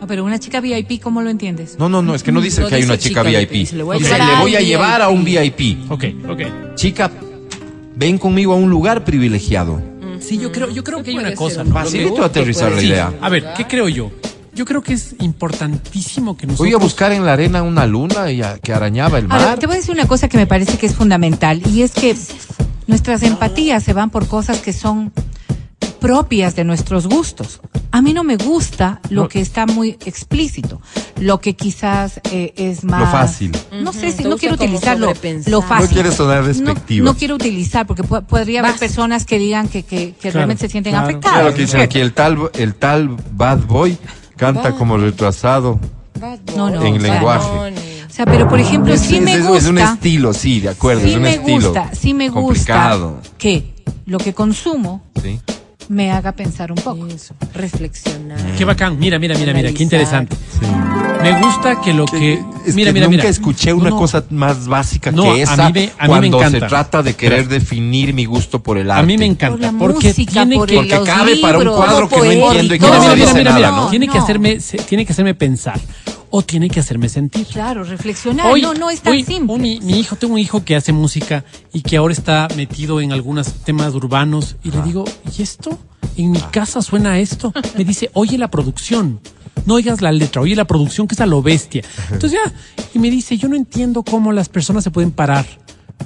No, 0.00 0.06
pero 0.06 0.24
una 0.24 0.38
chica 0.38 0.60
VIP, 0.60 1.00
¿cómo 1.02 1.20
lo 1.22 1.28
entiendes? 1.30 1.76
No, 1.78 1.88
no, 1.88 2.00
no, 2.02 2.14
es 2.14 2.22
que 2.22 2.30
no 2.30 2.40
dice 2.40 2.60
No 2.60 2.68
que 2.68 2.76
hay 2.76 2.82
dice 2.82 2.92
una 2.92 2.98
chica, 2.98 3.24
chica 3.24 3.38
VIP. 3.40 3.50
VIP, 3.50 3.66
se 3.66 3.76
le 3.76 3.82
voy 3.82 3.96
a 3.96 3.98
Dice, 3.98 4.10
llevar 4.12 4.26
le 4.28 4.34
al 4.36 4.40
voy 4.42 4.56
a 4.56 4.60
llevar 4.60 5.02
a 5.02 5.08
un 5.08 5.24
VIP. 5.24 5.90
Ok, 5.90 6.04
ok. 6.28 6.40
Chica, 6.76 7.10
ven 7.96 8.16
conmigo 8.18 8.52
a 8.52 8.56
un 8.56 8.70
lugar 8.70 9.04
privilegiado. 9.04 9.82
Sí, 10.20 10.38
yo 10.38 10.50
creo, 10.52 10.70
yo 10.70 10.82
creo 10.84 11.02
que 11.02 11.10
hay 11.10 11.18
una 11.18 11.34
cosa. 11.34 11.64
Facilito 11.64 12.22
aterrizar 12.24 12.72
la 12.72 12.80
Sí. 12.80 12.86
idea. 12.86 13.12
A 13.20 13.28
ver, 13.28 13.52
¿qué 13.56 13.66
creo 13.66 13.88
yo? 13.88 14.10
Yo 14.58 14.64
creo 14.64 14.82
que 14.82 14.92
es 14.94 15.14
importantísimo 15.20 16.36
que 16.36 16.48
nosotros. 16.48 16.66
Voy 16.66 16.74
a 16.74 16.78
buscar 16.78 17.12
en 17.12 17.24
la 17.24 17.34
arena 17.34 17.62
una 17.62 17.86
luna 17.86 18.32
y 18.32 18.42
a- 18.42 18.58
que 18.58 18.72
arañaba 18.72 19.18
el 19.18 19.26
A 19.30 19.36
ver, 19.38 19.46
mar. 19.46 19.58
te 19.60 19.66
voy 19.68 19.76
a 19.76 19.78
decir 19.78 19.94
una 19.94 20.08
cosa 20.08 20.28
que 20.28 20.36
me 20.36 20.48
parece 20.48 20.76
que 20.78 20.86
es 20.86 20.96
fundamental 20.96 21.62
y 21.64 21.82
es 21.82 21.92
que 21.92 22.16
nuestras 22.88 23.22
empatías 23.22 23.84
se 23.84 23.92
van 23.92 24.10
por 24.10 24.26
cosas 24.26 24.58
que 24.58 24.72
son 24.72 25.12
propias 26.00 26.56
de 26.56 26.64
nuestros 26.64 27.06
gustos. 27.06 27.60
A 27.92 28.02
mí 28.02 28.12
no 28.12 28.24
me 28.24 28.36
gusta 28.36 29.00
lo 29.10 29.22
No. 29.22 29.28
que 29.28 29.40
está 29.40 29.64
muy 29.66 29.96
explícito, 30.04 30.80
lo 31.20 31.40
que 31.40 31.54
quizás 31.54 32.20
eh, 32.32 32.52
es 32.56 32.82
más... 32.82 33.00
Lo 33.00 33.06
fácil. 33.06 33.52
No 33.80 33.92
sé 33.92 34.10
si 34.10 34.24
no 34.24 34.36
quiero 34.38 34.56
como 34.56 34.70
utilizar 34.70 34.98
lo, 34.98 35.06
lo 35.12 35.14
No 35.48 35.62
fácil. 35.62 35.88
quieres 35.90 36.14
sonar 36.14 36.40
No- 36.42 36.48
despectiva. 36.48 37.04
No, 37.04 37.14
quiero 37.14 37.36
utilizar 37.36 37.86
porque 37.86 38.02
podría 38.02 38.58
haber 38.60 38.74
personas 38.74 39.24
que 39.24 39.38
digan 39.38 39.68
que, 39.68 39.84
que, 39.84 40.14
que 40.14 40.14
Claro, 40.20 40.34
realmente 40.34 40.66
se 40.66 40.72
sienten 40.72 40.94
claro. 40.94 41.06
afectadas. 41.06 41.38
Claro 41.42 41.54
que 41.54 41.62
dicen 41.62 41.80
aquí, 41.80 42.00
el 42.00 42.12
tal, 42.12 42.50
el 42.54 42.74
tal 42.74 43.16
Bad 43.32 43.60
Boy 43.66 43.96
canta 44.38 44.70
Bad. 44.70 44.78
como 44.78 44.96
retrasado. 44.96 45.78
Bad 46.18 46.38
No, 46.56 46.70
no, 46.70 46.82
En 46.82 46.96
o 46.96 47.00
sea, 47.00 47.12
lenguaje. 47.14 47.48
O 48.06 48.10
sea, 48.10 48.24
pero 48.24 48.48
por 48.48 48.58
ejemplo, 48.58 48.94
Es, 48.94 49.02
sí 49.02 49.16
es- 49.16 49.22
me 49.22 49.34
es- 49.34 49.42
gusta... 49.46 49.58
es 49.58 49.66
un 49.68 49.78
estilo, 49.78 50.32
sí, 50.32 50.60
de 50.60 50.70
acuerdo, 50.70 51.02
sí 51.02 51.10
es 51.10 51.16
un 51.16 51.22
me 51.22 51.34
estilo. 51.34 51.66
gusta, 51.68 51.90
sí 51.94 52.14
me 52.14 52.28
gusta 52.30 52.40
complicado, 52.40 53.18
que 53.36 53.74
lo 54.06 54.18
que 54.18 54.32
consumo 54.32 55.02
¿sí? 55.22 55.38
Me 55.88 56.10
haga 56.12 56.32
pensar 56.32 56.70
un 56.72 56.78
poco. 56.78 57.06
Eso, 57.06 57.34
reflexionar. 57.54 58.38
Qué 58.56 58.64
bacán. 58.64 58.98
Mira, 58.98 59.18
mira, 59.18 59.36
mira, 59.36 59.52
mira, 59.52 59.72
qué 59.72 59.82
interesante. 59.82 60.36
Me 61.22 61.40
gusta 61.40 61.80
que 61.80 61.92
lo 61.92 62.04
que. 62.04 62.34
Es 62.66 62.74
mira, 62.74 62.90
que 62.90 62.94
mira, 62.94 63.06
nunca 63.06 63.16
mira. 63.22 63.28
escuché 63.28 63.70
No, 63.70 63.76
una 63.78 63.90
no. 63.90 63.96
cosa 63.96 64.22
más 64.30 64.68
básica 64.68 65.10
No, 65.10 65.22
que 65.24 65.30
a 65.30 65.42
esa 65.42 65.66
mí 65.70 65.72
me- 65.72 65.90
a 65.98 66.06
mí 66.06 66.14
me 66.20 66.30
cuando 66.30 66.38
se 66.40 66.46
encanta. 66.48 66.66
trata 66.68 67.02
de 67.02 67.14
querer 67.14 67.48
definir 67.48 68.12
mi 68.14 68.24
gusto 68.24 68.62
por 68.62 68.78
el 68.78 68.90
arte. 68.90 69.02
A 69.02 69.06
mí 69.06 69.16
me 69.18 69.24
Por 69.26 69.32
encanta. 69.32 69.72
la 69.72 69.78
porque 69.78 70.08
música, 70.08 70.32
tiene 70.32 70.56
por 70.56 70.68
que. 70.68 70.76
Porque 70.76 70.94
los 70.94 71.08
cabe 71.08 71.36
para 71.36 71.58
un 71.58 71.64
libros, 71.64 71.76
cuadro 71.84 72.08
que 72.08 72.16
no 72.16 72.24
entiendo 72.24 72.74
y 72.74 72.78
que 72.78 72.84
Mira, 72.86 72.96
no 72.98 73.02
mira, 73.02 73.14
me 73.14 73.16
mira, 73.16 73.26
dice 73.26 73.38
mira, 73.38 73.52
nada. 73.52 73.70
¿no? 73.72 73.90
Tiene 73.90 74.06
que 74.08 74.18
No. 74.18 74.22
hacerme, 74.24 74.60
se- 74.60 74.78
tiene 74.78 75.04
que 75.06 75.12
hacerme 75.12 75.34
pensar. 75.34 75.80
O 76.30 76.42
tiene 76.42 76.68
que 76.68 76.80
hacerme 76.80 77.08
sentir. 77.08 77.46
Claro, 77.46 77.84
reflexionar. 77.84 78.46
Hoy- 78.52 78.60
no, 78.62 78.74
no 78.74 78.90
es 78.90 79.00
tan 79.00 79.14
hoy, 79.14 79.24
simple. 79.24 79.54
un- 79.54 79.62
mi, 79.62 79.80
mi 79.80 79.98
hijo, 79.98 80.16
tengo 80.16 80.34
un 80.34 80.40
hijo 80.40 80.64
que 80.64 80.76
hace 80.76 80.92
música 80.92 81.44
y 81.72 81.80
que 81.82 81.96
ahora 81.96 82.12
está 82.12 82.48
metido 82.56 83.00
en 83.00 83.12
algunos 83.12 83.52
temas 83.64 83.94
urbanos 83.94 84.56
y 84.62 84.70
le 84.70 84.82
digo, 84.82 85.04
¿y 85.36 85.42
esto? 85.42 85.78
En 86.16 86.30
mi 86.32 86.40
casa 86.40 86.82
suena 86.82 87.18
esto. 87.18 87.52
Me 87.78 87.84
dice, 87.84 88.10
oye 88.12 88.36
la 88.38 88.50
producción. 88.50 89.20
No 89.66 89.74
oigas 89.74 90.00
la 90.02 90.12
letra, 90.12 90.40
oye 90.42 90.54
la 90.54 90.66
producción 90.66 91.06
que 91.08 91.14
es 91.14 91.20
a 91.20 91.26
lo 91.26 91.42
bestia. 91.42 91.82
Entonces 92.10 92.38
ya, 92.44 92.52
y 92.94 92.98
me 92.98 93.10
dice, 93.10 93.36
yo 93.36 93.48
no 93.48 93.56
entiendo 93.56 94.02
cómo 94.02 94.32
las 94.32 94.48
personas 94.48 94.82
se 94.84 94.90
pueden 94.90 95.10
parar 95.10 95.46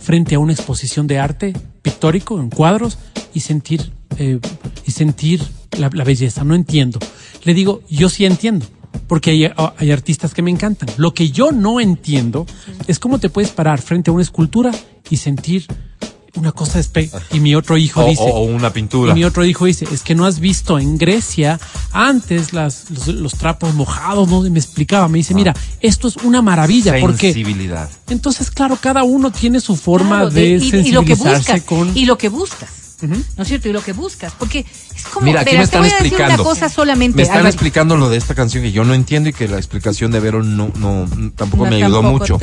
frente 0.01 0.35
a 0.35 0.39
una 0.41 0.53
exposición 0.53 1.07
de 1.07 1.19
arte 1.21 1.53
pictórico 1.83 2.41
en 2.41 2.49
cuadros 2.51 2.99
y 3.35 3.41
sentir 3.41 3.93
eh, 4.19 4.41
y 4.87 4.91
sentir 4.91 5.43
la, 5.79 5.91
la 5.93 6.03
belleza. 6.05 6.43
No 6.45 6.55
entiendo. 6.55 6.99
Le 7.45 7.55
digo, 7.55 7.83
yo 7.89 8.09
sí 8.09 8.25
entiendo. 8.25 8.67
Porque 9.09 9.31
hay, 9.31 9.51
hay 9.79 9.91
artistas 9.91 10.35
que 10.35 10.43
me 10.43 10.51
encantan. 10.51 10.89
Lo 10.97 11.13
que 11.15 11.31
yo 11.31 11.53
no 11.53 11.81
entiendo 11.81 12.47
es 12.87 12.99
cómo 12.99 13.19
te 13.19 13.29
puedes 13.29 13.51
parar 13.51 13.81
frente 13.81 14.11
a 14.11 14.15
una 14.15 14.23
escultura 14.23 14.71
y 15.11 15.17
sentir 15.17 15.67
una 16.35 16.51
cosa 16.53 16.81
y 17.33 17.41
mi 17.41 17.55
otro 17.55 17.77
hijo 17.77 18.03
O, 18.03 18.09
dice 18.09 18.23
o 18.25 18.41
una 18.41 18.73
pintura. 18.73 19.13
y 19.13 19.17
mi 19.17 19.25
otro 19.25 19.45
hijo 19.45 19.67
dice, 19.67 19.87
es 19.93 20.03
que 20.03 20.15
no 20.15 20.25
has 20.25 20.41
visto 20.41 20.79
en 20.79 20.97
Grecia 20.97 21.61
antes 21.93 22.55
las, 22.55 22.91
los, 22.91 23.09
los 23.09 23.35
trapos 23.35 23.75
mojados, 23.75 24.29
¿no? 24.31 24.47
Y 24.47 24.49
me 24.49 24.59
explicaba, 24.59 25.09
me 25.09 25.19
dice, 25.19 25.35
mira, 25.35 25.55
esto 25.83 26.09
es 26.09 26.17
una 26.17 26.41
maravilla, 26.41 26.95
porque 27.01 27.35
Sensibilidad. 27.35 27.91
entonces, 28.09 28.51
claro, 28.51 28.79
cada 28.81 29.03
uno 29.03 29.31
tiene 29.31 29.61
su 29.61 29.77
forma 29.77 30.17
Claro, 30.21 30.31
de, 30.31 30.47
y, 30.57 30.89
y 30.89 30.93
lo 30.93 31.05
que 31.05 31.17
sensibilizarse 31.17 31.53
buscas 31.53 31.63
con... 31.65 31.95
y 31.97 32.07
lo 32.07 32.17
que 32.17 32.31
buscas 32.31 32.71
¿no 33.07 33.43
es 33.43 33.49
cierto? 33.49 33.69
y 33.69 33.73
lo 33.73 33.83
que 33.83 33.93
buscas 33.93 34.33
porque 34.39 34.65
es 34.95 35.05
como 35.05 35.27
Mira, 35.27 35.41
aquí 35.41 35.53
me 35.53 35.59
te 35.59 35.63
están 35.65 35.81
voy 35.83 35.91
a 35.91 35.93
decir 35.95 36.07
explicando. 36.07 36.43
una 36.43 36.51
cosa 36.51 36.69
solamente 36.69 37.17
Me 37.17 37.23
están 37.23 37.39
Álvaro. 37.39 37.49
explicando 37.51 37.97
lo 37.97 38.09
de 38.09 38.17
esta 38.19 38.35
canción 38.35 38.63
que 38.63 38.73
yo 38.73 38.85
no 38.85 38.95
entiendo 38.95 39.29
y 39.29 39.33
que 39.33 39.49
la 39.49 39.57
explicación 39.57 40.11
de 40.13 40.21
Vero 40.21 40.43
no, 40.43 40.71
no 40.79 41.07
tampoco 41.37 41.65
No, 41.65 41.71
me 41.71 41.77
ayudó 41.77 42.01
tampoco 42.03 42.19
mucho. 42.19 42.39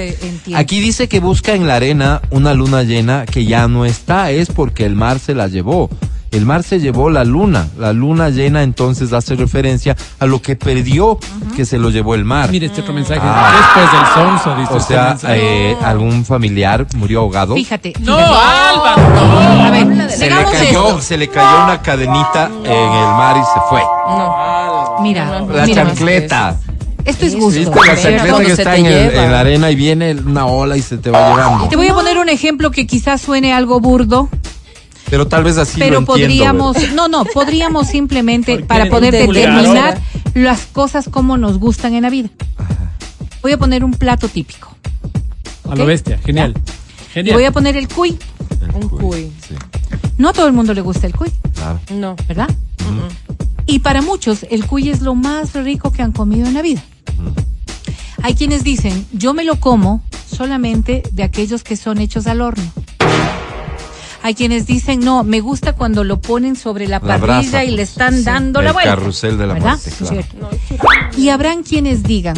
Aquí 0.56 0.80
dice 0.80 1.07
que 1.07 1.19
busca 1.19 1.53
en 1.53 1.68
la 1.68 1.76
arena 1.76 2.22
una 2.31 2.53
luna 2.53 2.84
llena 2.84 3.26
que 3.26 3.45
ya 3.45 3.68
no 3.68 3.86
está, 3.86 4.31
es 4.31 4.49
porque 4.49 4.86
el 4.86 4.95
mar 4.95 5.19
se 5.19 5.34
la 5.36 5.48
llevó. 5.48 5.90
El 6.32 6.46
mar 6.46 6.62
se 6.64 6.80
llevó 6.80 7.10
la 7.10 7.24
luna. 7.24 7.68
La 7.80 7.92
luna 7.92 8.30
llena 8.30 8.62
entonces 8.64 9.14
hace 9.14 9.36
referencia 9.36 9.96
a 10.20 10.26
lo 10.28 10.42
que 10.42 10.56
perdió 10.56 11.18
que 11.56 11.66
se 11.66 11.78
lo 11.80 11.90
llevó 11.90 12.14
el 12.14 12.24
mar. 12.24 12.52
Mire 12.52 12.68
este 12.68 12.82
otro 12.82 12.94
mensaje. 12.94 13.20
Ah. 13.24 13.52
Después 13.58 13.92
del 13.92 14.14
sonso, 14.14 14.56
dice 14.60 14.74
o 14.74 14.78
este 14.78 14.94
sea, 14.94 15.18
eh, 15.36 15.76
algún 15.84 16.24
familiar 16.26 16.86
murió 16.96 17.22
ahogado. 17.22 17.56
fíjate 17.56 17.94
No. 18.02 18.16
Álvaro, 18.16 19.10
no. 19.10 19.64
a 19.66 19.72
ver 19.72 20.12
Se 20.12 20.30
le, 20.30 20.36
cayó, 20.46 20.88
esto. 20.90 21.02
se 21.02 21.18
le 21.18 21.28
cayó 21.30 21.64
una 21.64 21.82
cadenita 21.82 22.46
en 22.64 22.72
el 22.72 23.08
mar 23.18 23.36
y 23.38 23.44
se 23.46 23.60
fue. 23.70 23.82
mira 25.02 25.42
La 25.52 25.66
mira, 25.66 25.84
chancleta. 25.86 26.56
esto 27.06 27.26
es 27.26 27.36
¿Viste 27.36 27.40
gusto 27.66 27.84
la 27.86 27.96
chancleta 27.96 28.40
que 28.46 28.52
está 28.52 28.76
en, 28.76 28.86
el- 28.86 29.16
en 29.16 29.32
la 29.32 29.40
arena 29.40 29.72
y 29.72 29.76
viene 29.76 30.12
una 30.14 30.46
ola 30.46 30.78
y 30.78 30.82
se 30.82 30.98
te 30.98 31.10
va 31.10 31.30
llevando? 31.36 31.68
te 31.70 31.76
voy 31.76 31.88
a 31.88 31.94
poner 31.94 32.18
un 32.18 32.30
ejemplo 32.30 32.70
que 32.72 32.86
quizás 32.86 33.22
suene 33.22 33.54
algo 33.54 33.80
burdo 33.80 34.30
Pero 35.10 35.27
tal 35.27 35.44
vez 35.44 35.57
así 35.57 35.80
pero 35.80 36.02
lo 36.02 36.06
podríamos, 36.06 36.77
no, 36.94 37.07
no, 37.07 37.26
podríamos 37.26 37.88
simplemente 37.88 38.60
para 38.68 38.90
poder 38.90 39.11
de 39.14 39.27
determinar 39.27 39.99
las 40.34 40.65
cosas 40.68 41.10
como 41.10 41.38
nos 41.38 41.57
gustan 41.57 41.94
en 41.94 42.03
la 42.03 42.10
vida. 42.10 42.30
Voy 43.41 43.53
a 43.53 43.57
poner 43.57 43.84
un 43.84 43.94
plato 43.94 44.27
típico. 44.27 44.76
A 45.69 45.76
lo 45.76 45.86
bestia, 45.86 46.18
genial. 46.19 46.53
Y 46.56 47.14
Genial. 47.14 47.36
voy 47.36 47.45
a 47.45 47.52
poner 47.52 47.76
el 47.76 47.88
cuy. 47.88 48.18
Un 48.73 48.90
cuy. 48.90 49.31
Sí, 49.48 49.56
No 50.18 50.30
a 50.30 50.34
todo 50.34 50.48
el 50.48 50.53
mundo 50.53 50.73
le 50.73 50.81
gusta 50.81 51.07
el 51.07 51.15
cuy, 51.15 51.31
claro. 51.56 51.80
No. 51.91 52.15
¿verdad? 52.27 52.49
Y 53.65 53.80
para 53.80 54.02
muchos 54.02 54.45
el 54.49 54.65
cuy 54.65 54.90
es 54.90 55.02
lo 55.02 55.15
más 55.15 55.53
rico 55.53 55.91
que 55.91 56.02
han 56.02 56.11
comido 56.11 56.48
en 56.48 56.53
la 56.53 56.61
vida. 56.61 56.84
Hay 58.22 58.36
quienes 58.36 58.64
dicen, 58.64 59.06
yo 59.14 59.34
me 59.34 59.44
lo 59.44 59.60
como 59.60 60.03
solamente 60.30 61.03
de 61.11 61.23
aquellos 61.23 61.64
que 61.64 61.77
son 61.77 61.99
hechos 61.99 62.27
al 62.27 62.41
horno. 62.41 62.64
Hay 64.22 64.36
quienes 64.36 64.66
dicen, 64.66 65.00
no, 65.00 65.24
me 65.24 65.40
gusta 65.40 65.74
cuando 65.74 66.04
lo 66.04 66.20
ponen 66.20 66.56
sobre 66.56 66.88
la, 66.88 67.00
La 67.00 67.18
parrilla 67.20 67.40
brasa, 67.41 67.64
y 67.64 67.70
le 67.72 67.78
pues. 67.78 67.90
están 67.91 68.24
dando 68.24 68.62
la 68.62 68.70
El 68.70 68.74
vuelta. 68.74 68.96
carrusel 68.96 69.38
de 69.38 69.48
la 69.48 69.54
¿verdad? 69.54 69.80
muerte, 70.02 70.26
claro. 70.38 70.50
Y 71.18 71.30
habrán 71.30 71.64
quienes 71.64 72.04
digan, 72.04 72.36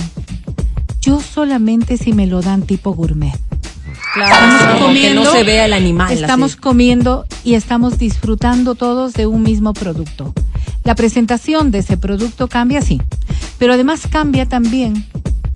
yo 1.02 1.20
solamente 1.20 1.98
si 1.98 2.14
me 2.14 2.28
lo 2.28 2.41
dan 2.41 2.62
tipo 2.64 2.94
gourmet. 2.94 3.34
Claro, 4.14 4.34
Estamos 4.36 4.62
como 4.62 4.74
que 4.74 4.80
no 4.80 4.86
comiendo, 5.22 5.32
se 5.32 5.44
vea 5.44 5.66
el 5.66 5.74
animal. 5.74 6.12
Estamos 6.12 6.52
así. 6.53 6.60
comiendo 6.62 7.26
y 7.44 7.53
estamos 7.56 7.98
disfrutando 7.98 8.76
todos 8.76 9.14
de 9.14 9.26
un 9.26 9.41
mismo 9.41 9.74
producto. 9.74 10.34
La 10.84 10.95
presentación 10.95 11.72
de 11.72 11.80
ese 11.80 11.98
producto 11.98 12.48
cambia, 12.48 12.82
sí, 12.82 13.02
pero 13.58 13.74
además 13.74 14.02
cambia 14.12 14.48
también 14.48 15.06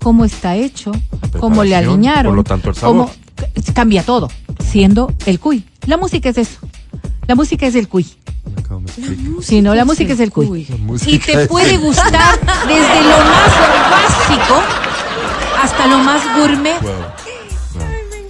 cómo 0.02 0.24
está 0.24 0.56
hecho, 0.56 0.92
cómo 1.38 1.64
le 1.64 1.76
alinearon, 1.76 2.30
por 2.30 2.36
lo 2.36 2.44
tanto, 2.44 2.70
el 2.70 2.76
sabor. 2.76 2.96
cómo- 3.08 3.25
cambia 3.74 4.02
todo, 4.02 4.30
siendo 4.70 5.12
el 5.26 5.40
cuy. 5.40 5.64
La 5.86 5.96
música 5.96 6.28
es 6.28 6.38
eso. 6.38 6.58
La 7.26 7.34
música 7.34 7.66
es 7.66 7.74
el 7.74 7.88
cuy. 7.88 8.06
Sí, 9.42 9.60
no, 9.62 9.74
la 9.74 9.84
música 9.84 10.12
es 10.12 10.20
el 10.20 10.30
cuy. 10.30 10.66
Y 11.06 11.18
te 11.18 11.46
puede 11.46 11.76
gustar 11.78 12.38
desde 12.66 13.00
lo 13.02 13.18
más 13.18 13.90
básico 13.90 14.62
hasta 15.62 15.86
lo 15.86 15.98
más 15.98 16.22
gourmet. 16.36 16.76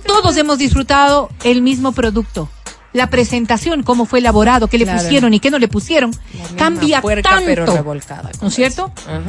Todos 0.06 0.36
hemos 0.36 0.58
disfrutado 0.58 1.28
el 1.44 1.62
mismo 1.62 1.92
producto. 1.92 2.48
La 2.92 3.10
presentación, 3.10 3.82
cómo 3.82 4.06
fue 4.06 4.20
elaborado, 4.20 4.68
qué 4.68 4.78
le 4.78 4.84
Claro. 4.84 5.02
pusieron 5.02 5.34
y 5.34 5.40
qué 5.40 5.50
no 5.50 5.58
le 5.58 5.68
pusieron, 5.68 6.12
cambia 6.56 7.02
puerca, 7.02 7.42
pero 7.44 7.66
tanto, 7.66 7.76
revolcada, 7.76 8.30
¿no 8.40 8.48
es 8.48 8.54
cierto? 8.54 8.90
Ajá. 9.06 9.20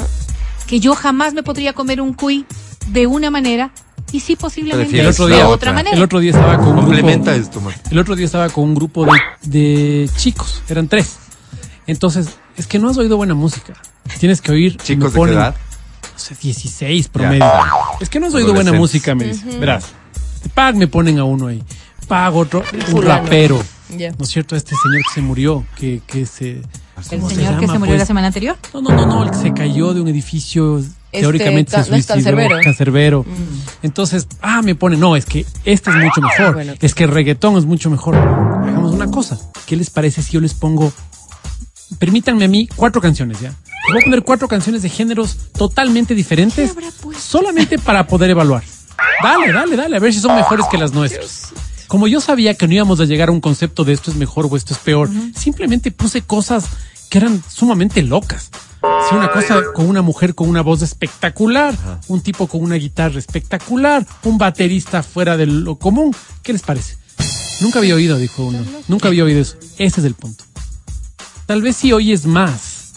Que 0.68 0.80
yo 0.80 0.96
jamás 0.96 1.34
me 1.34 1.44
podría 1.44 1.74
comer 1.74 2.00
un 2.00 2.14
cuy 2.14 2.46
de 2.88 3.08
una 3.08 3.30
manera 3.30 3.72
y 4.12 4.20
sí 4.20 4.36
posiblemente 4.36 5.00
El 5.00 5.08
otro 5.08 5.28
de 5.28 5.36
día- 5.36 5.48
otra 5.48 5.74
manera. 5.74 5.96
El 5.96 6.04
otro 6.04 6.20
día 6.20 6.32
estaba 6.32 6.58
con 6.58 6.70
un 6.70 6.76
Complementa 6.78 7.32
grupo, 7.34 7.46
esto, 7.46 7.62
man. 7.62 7.74
el 7.92 8.00
otro 8.00 8.16
día 8.16 8.26
estaba 8.26 8.50
con 8.50 8.64
un 8.66 8.76
grupo 8.76 9.06
de, 9.06 9.12
de 9.44 10.10
chicos, 10.16 10.62
eran 10.70 10.88
tres. 10.88 11.18
Entonces, 11.86 12.30
es 12.58 12.68
que 12.68 12.80
no 12.80 12.90
has 12.90 12.98
oído 12.98 13.18
buena 13.18 13.34
música. 13.34 13.74
Tienes 14.20 14.42
que 14.42 14.52
oír. 14.52 14.78
Chicos 14.78 15.14
me 15.14 15.20
de 15.22 15.26
qué 15.28 15.34
edad. 15.34 15.56
no 16.14 16.20
sé, 16.20 16.36
16 16.42 17.08
promedio. 17.10 17.40
Ya. 17.40 17.64
Es 18.02 18.10
que 18.10 18.20
no 18.20 18.28
has 18.28 18.34
oído 18.34 18.54
buena 18.54 18.74
música, 18.74 19.16
me 19.16 19.26
dice. 19.26 19.58
Verás. 19.60 19.86
Pag 20.54 20.76
me 20.76 20.88
ponen 20.88 21.20
a 21.20 21.24
uno 21.24 21.48
ahí. 21.48 21.64
Pag 22.08 22.36
otro, 22.36 22.64
un 22.94 23.02
rapero. 23.04 23.62
¿No 23.90 24.24
es 24.24 24.30
cierto? 24.30 24.56
Este 24.56 24.76
señor 24.82 25.02
que 25.08 25.14
se 25.14 25.22
murió, 25.22 25.66
que, 25.78 26.02
que 26.06 26.26
se. 26.26 26.62
El 27.12 27.20
¿cómo 27.20 27.30
señor 27.30 27.60
que 27.60 27.68
se 27.68 27.74
murió 27.80 27.92
pues? 27.94 28.00
la 28.00 28.06
semana 28.06 28.28
anterior. 28.28 28.58
No, 28.74 28.82
no, 28.82 28.90
no, 28.92 29.06
no, 29.06 29.24
el 29.24 29.32
que 29.32 29.38
se 29.38 29.54
cayó 29.54 29.94
de 29.94 30.02
un 30.02 30.08
edificio, 30.10 30.82
teóricamente 31.12 31.72
ca- 31.72 31.84
se 31.84 31.90
no 31.92 31.96
suicidó, 31.98 32.14
Cancerbero. 32.16 32.60
cancerbero. 32.64 33.26
Entonces, 33.84 34.28
ah, 34.42 34.62
me 34.62 34.76
pone, 34.76 34.98
no, 34.98 35.16
es 35.16 35.26
que 35.26 35.46
este 35.66 35.90
es 35.90 35.96
mucho 35.96 36.22
mejor, 36.22 36.54
Bueno. 36.56 36.74
es 36.80 36.94
que 36.94 37.04
el 37.06 37.12
reggaetón 37.12 37.58
es 37.58 37.66
mucho 37.66 37.90
mejor. 37.90 38.16
Hagamos 38.16 38.94
una 38.94 39.10
cosa, 39.10 39.40
¿qué 39.66 39.76
les 39.76 39.90
parece 39.90 40.22
si 40.22 40.34
yo 40.34 40.42
les 40.42 40.54
pongo, 40.54 40.92
permítanme 42.00 42.46
a 42.46 42.48
mí, 42.48 42.68
cuatro 42.76 43.02
canciones, 43.02 43.40
¿ya? 43.40 43.50
Les 43.50 43.94
voy 43.94 44.02
a 44.02 44.04
poner 44.06 44.24
cuatro 44.24 44.48
canciones 44.48 44.82
de 44.82 44.90
géneros 44.90 45.38
totalmente 45.58 46.14
diferentes, 46.14 46.74
solamente 47.18 47.78
para 47.80 48.06
poder 48.08 48.32
evaluar. 48.32 48.64
Dale, 49.24 49.52
dale, 49.54 49.76
dale, 49.76 49.96
a 49.98 50.00
ver 50.00 50.14
si 50.14 50.20
son 50.20 50.36
mejores 50.36 50.66
que 50.70 50.78
las 50.78 50.92
nuestras. 50.92 51.50
Como 51.88 52.08
yo 52.10 52.20
sabía 52.20 52.54
que 52.56 52.68
no 52.68 52.74
íbamos 52.74 53.00
a 53.00 53.06
llegar 53.06 53.30
a 53.30 53.32
un 53.32 53.40
concepto 53.40 53.86
de 53.86 53.94
esto 53.94 54.12
es 54.12 54.18
mejor 54.18 54.48
o 54.52 54.58
esto 54.58 54.74
es 54.74 54.80
peor, 54.80 55.10
simplemente 55.36 55.90
puse 55.92 56.22
cosas 56.22 56.66
que 57.10 57.18
eran 57.20 57.42
sumamente 57.48 58.04
locas. 58.04 58.50
Si 59.10 59.16
una 59.16 59.32
cosa 59.32 59.62
con 59.74 59.88
una 59.88 60.02
mujer 60.02 60.36
con 60.36 60.50
una 60.50 60.62
voz 60.62 60.82
espectacular, 60.82 61.76
un 62.08 62.22
tipo 62.22 62.48
con 62.48 62.62
una 62.62 62.76
guitarra 62.76 63.20
espectacular, 63.20 64.06
un 64.24 64.38
baterista 64.38 65.02
fuera 65.04 65.38
de 65.38 65.46
lo 65.48 65.78
común, 65.78 66.16
¿qué 66.44 66.54
les 66.54 66.62
parece? 66.62 66.98
Nunca 67.62 67.80
había 67.80 67.96
oído, 67.96 68.18
dijo 68.18 68.46
uno. 68.46 68.60
Nunca 68.88 69.08
había 69.08 69.24
oído 69.24 69.40
eso. 69.40 69.58
Ese 69.78 70.00
es 70.02 70.06
el 70.06 70.14
punto. 70.14 70.44
Tal 71.46 71.62
vez 71.62 71.78
si 71.78 71.94
oyes 71.94 72.26
más, 72.26 72.94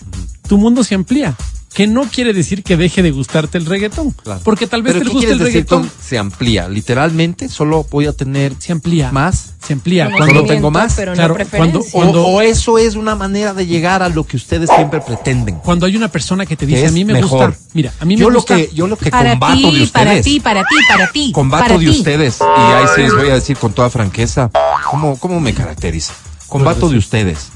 tu 0.48 0.58
mundo 0.58 0.84
se 0.84 0.94
amplía. 0.94 1.36
Que 1.72 1.86
no 1.86 2.02
quiere 2.02 2.32
decir 2.32 2.64
que 2.64 2.76
deje 2.76 3.00
de 3.00 3.12
gustarte 3.12 3.56
el 3.56 3.64
reggaetón. 3.64 4.10
Claro. 4.10 4.40
Porque 4.42 4.66
tal 4.66 4.82
vez 4.82 4.94
Pero 4.94 5.04
te 5.04 5.10
¿qué 5.10 5.14
guste 5.14 5.30
el 5.30 5.38
decir 5.38 5.52
reggaetón. 5.54 5.82
con 5.82 5.90
se 6.04 6.18
amplía? 6.18 6.68
Literalmente, 6.68 7.48
solo 7.48 7.86
voy 7.88 8.06
a 8.06 8.12
tener 8.12 8.54
Se 8.58 8.72
amplía. 8.72 9.12
más. 9.12 9.54
Se 9.64 9.74
amplía. 9.74 10.06
Como 10.06 10.16
Cuando, 10.18 10.44
tengo 10.46 10.70
más. 10.72 10.94
Pero 10.96 11.12
Claro, 11.12 11.28
no 11.28 11.34
preferencia. 11.36 11.92
cuando- 11.92 12.22
O, 12.24 12.38
o 12.38 12.42
eso 12.42 12.76
es 12.76 12.96
una 12.96 13.14
manera 13.14 13.54
de 13.54 13.66
llegar 13.66 14.02
a 14.02 14.08
lo 14.08 14.26
que 14.26 14.36
ustedes 14.36 14.68
siempre 14.74 15.00
pretenden. 15.00 15.56
cuando 15.56 15.86
hay 15.86 15.94
una 15.96 16.08
persona 16.08 16.44
que 16.44 16.56
te 16.56 16.66
Que 16.66 16.74
dice, 16.74 16.88
a 16.88 16.90
mí 16.90 17.04
me 17.04 17.12
mejor. 17.12 17.50
gusta. 17.50 17.64
Mira, 17.72 17.92
a 18.00 18.04
mí 18.04 18.16
me 18.16 18.20
yo 18.22 18.32
gusta. 18.32 18.56
Lo 18.58 18.66
que, 18.66 18.74
yo 18.74 18.86
lo 18.88 18.96
que 18.96 19.10
Para 19.12 19.30
combato 19.30 19.54
de 19.54 19.60
ti, 19.60 19.68
ustedes. 19.68 19.90
para 19.92 20.20
ti, 20.22 20.40
para 20.40 20.60
ti, 20.62 20.76
para 20.88 21.12
ti. 21.12 21.32
Combato 21.32 21.62
para 21.64 21.78
de 21.78 21.88
ustedes. 21.88 22.38
Y 22.40 22.72
ahí 22.72 22.84
sí 22.96 23.02
les 23.02 23.14
voy 23.14 23.28
a 23.30 23.34
decir 23.34 23.56
con 23.56 23.72
toda 23.72 23.90
franqueza. 23.90 24.50
¿Cómo, 24.90 25.16
cómo 25.20 25.38
me 25.38 25.54
caracteriza? 25.54 26.14
Combato 26.48 26.88
de 26.88 26.98
ustedes. 26.98 27.50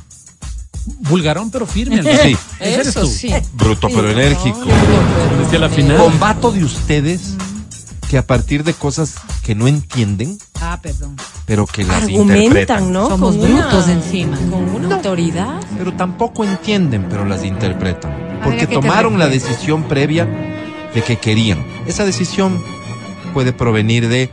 Vulgarón, 1.08 1.50
pero 1.50 1.66
firme. 1.66 2.02
Sí. 2.02 2.36
Ese 2.60 2.74
eres 2.74 2.94
tú. 2.94 3.06
sí. 3.06 3.32
Bruto 3.54 3.88
pero 3.88 4.10
enérgico. 4.10 4.60
Decía 5.40 5.58
la 5.58 5.68
final. 5.68 5.96
Combato 5.96 6.50
de 6.52 6.64
ustedes 6.64 7.34
que 8.08 8.18
a 8.18 8.26
partir 8.26 8.64
de 8.64 8.74
cosas 8.74 9.14
que 9.42 9.54
no 9.54 9.66
entienden, 9.66 10.38
Ah, 10.60 10.78
perdón. 10.82 11.16
pero 11.46 11.66
que 11.66 11.84
las 11.84 12.04
Argumentan, 12.04 12.36
interpretan. 12.38 12.92
¿no? 12.92 13.08
Somos 13.08 13.36
Con 13.36 13.50
una- 13.50 13.66
brutos 13.66 13.88
encima. 13.88 14.36
Con 14.50 14.68
una 14.84 14.96
autoridad. 14.96 15.60
Pero 15.78 15.92
tampoco 15.94 16.44
entienden, 16.44 17.06
pero 17.08 17.24
las 17.24 17.44
interpretan. 17.44 18.12
¿a 18.40 18.44
Porque 18.44 18.66
tomaron 18.66 19.18
la 19.18 19.28
decisión 19.28 19.84
previa 19.84 20.26
de 20.94 21.02
que 21.02 21.16
querían. 21.16 21.64
Esa 21.86 22.04
decisión 22.04 22.62
puede 23.32 23.52
provenir 23.52 24.08
de 24.08 24.30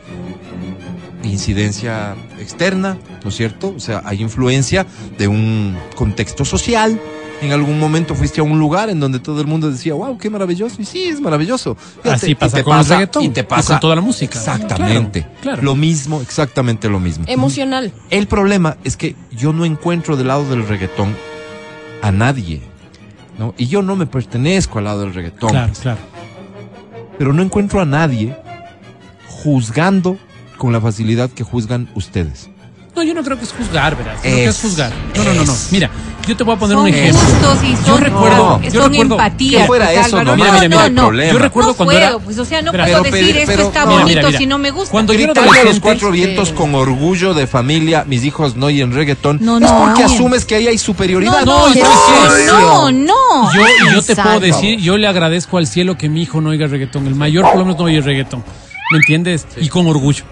incidencia 1.22 2.14
externa, 2.38 2.98
¿no 3.22 3.30
es 3.30 3.36
cierto? 3.36 3.74
O 3.76 3.80
sea, 3.80 4.02
hay 4.04 4.20
influencia 4.20 4.86
de 5.18 5.28
un 5.28 5.76
contexto 5.94 6.44
social. 6.44 7.00
En 7.40 7.50
algún 7.52 7.80
momento 7.80 8.14
fuiste 8.14 8.40
a 8.40 8.44
un 8.44 8.58
lugar 8.58 8.88
en 8.88 9.00
donde 9.00 9.18
todo 9.18 9.40
el 9.40 9.48
mundo 9.48 9.68
decía, 9.70 9.94
wow, 9.94 10.16
qué 10.16 10.30
maravilloso. 10.30 10.80
Y 10.80 10.84
sí, 10.84 11.04
es 11.04 11.20
maravilloso. 11.20 11.74
Fíjate, 11.74 12.10
Así 12.10 12.30
y 12.30 12.34
pasa 12.36 12.56
te 12.58 12.62
con 12.62 12.78
el 12.78 12.84
reggaetón 12.84 13.24
Y 13.24 13.28
te 13.30 13.40
y 13.40 13.42
pasa 13.42 13.74
con 13.74 13.80
toda 13.80 13.96
la 13.96 14.00
música. 14.00 14.38
Exactamente. 14.38 15.22
Claro, 15.22 15.40
claro. 15.40 15.62
Lo 15.62 15.74
mismo, 15.74 16.20
exactamente 16.20 16.88
lo 16.88 17.00
mismo. 17.00 17.24
Emocional. 17.26 17.92
El 18.10 18.28
problema 18.28 18.76
es 18.84 18.96
que 18.96 19.16
yo 19.32 19.52
no 19.52 19.64
encuentro 19.64 20.16
del 20.16 20.28
lado 20.28 20.48
del 20.48 20.66
reggaetón 20.68 21.16
a 22.00 22.12
nadie. 22.12 22.62
¿no? 23.38 23.54
Y 23.56 23.66
yo 23.66 23.82
no 23.82 23.96
me 23.96 24.06
pertenezco 24.06 24.78
al 24.78 24.84
lado 24.84 25.00
del 25.00 25.14
reggaetón. 25.14 25.50
Claro, 25.50 25.72
claro. 25.80 26.00
Pero 27.18 27.32
no 27.32 27.42
encuentro 27.42 27.80
a 27.80 27.84
nadie 27.84 28.36
juzgando 29.26 30.16
con 30.62 30.72
la 30.72 30.80
facilidad 30.80 31.28
que 31.28 31.42
juzgan 31.42 31.88
ustedes. 31.96 32.48
No, 32.94 33.02
yo 33.02 33.14
no 33.14 33.24
creo 33.24 33.36
que 33.36 33.44
es 33.44 33.52
juzgar, 33.52 33.96
verás. 33.96 34.16
Yo 34.16 34.20
creo 34.22 34.34
que 34.36 34.44
es 34.44 34.54
Es- 34.54 34.62
juzgar. 34.62 34.92
No, 35.16 35.24
no, 35.24 35.34
no, 35.34 35.44
no. 35.44 35.54
Mira, 35.72 35.90
yo 36.28 36.36
te 36.36 36.44
voy 36.44 36.54
a 36.54 36.58
poner 36.58 36.76
son 36.76 36.84
un 36.84 36.88
ejemplo. 36.94 37.20
gustos 37.20 37.64
y 37.64 37.70
Yo 37.72 37.86
son, 37.86 38.00
recuerdo- 38.00 38.36
no, 38.60 38.62
yo 38.62 38.70
son 38.82 38.92
recuerdo- 38.92 39.14
empatía. 39.14 39.60
Que 39.62 39.66
fuera 39.66 39.92
eso, 39.92 40.04
Álvaro. 40.18 40.24
no, 40.24 40.36
mira, 40.36 40.52
mira, 40.52 40.68
mira, 40.68 40.88
no, 40.90 41.10
no. 41.10 41.22
Yo 41.24 41.38
recuerdo 41.38 41.70
no 41.70 41.74
cuando 41.76 41.94
puedo, 41.94 42.06
era. 42.06 42.18
pues, 42.18 42.38
o 42.38 42.44
sea, 42.44 42.62
no 42.62 42.66
Espera, 42.70 42.84
puedo 42.84 43.02
pero- 43.02 43.16
decir 43.16 43.26
pero- 43.34 43.40
esto 43.40 43.52
pero- 43.56 43.66
está 43.68 43.84
bonito 43.86 44.06
mira, 44.06 44.26
mira. 44.28 44.38
si 44.38 44.46
no 44.46 44.58
me 44.58 44.70
gusta. 44.70 44.90
Cuando 44.92 45.14
yo 45.14 45.32
a 45.32 45.64
los 45.64 45.80
cuatro 45.80 46.10
vientos 46.12 46.52
con 46.52 46.74
orgullo 46.76 47.34
de 47.34 47.46
familia, 47.48 48.04
mis 48.06 48.24
hijos 48.24 48.54
no 48.56 48.66
oyen 48.66 48.92
reggaetón, 48.92 49.38
No, 49.40 49.56
es 49.56 49.62
no 49.62 49.78
porque 49.84 50.04
asumes 50.04 50.44
que 50.44 50.54
ahí 50.54 50.68
hay 50.68 50.78
superioridad. 50.78 51.44
No, 51.44 51.68
no, 51.70 51.74
¿y 51.74 51.78
no, 52.46 52.92
no. 52.92 53.52
Yo, 53.54 53.60
y 53.90 53.94
yo 53.94 54.02
te 54.02 54.14
puedo 54.14 54.38
decir, 54.38 54.78
yo 54.80 54.96
le 54.96 55.06
agradezco 55.08 55.58
al 55.58 55.66
cielo 55.66 55.96
que 55.96 56.08
mi 56.08 56.22
hijo 56.22 56.40
no 56.42 56.50
oiga 56.50 56.66
reggaetón. 56.66 57.06
El 57.06 57.14
mayor 57.14 57.46
por 57.46 57.56
lo 57.56 57.64
menos 57.64 57.78
no 57.78 57.84
oye 57.86 58.00
reggaetón. 58.00 58.44
¿Me 58.92 58.98
entiendes? 58.98 59.46
Y 59.56 59.68
con 59.70 59.86
orgullo. 59.86 60.24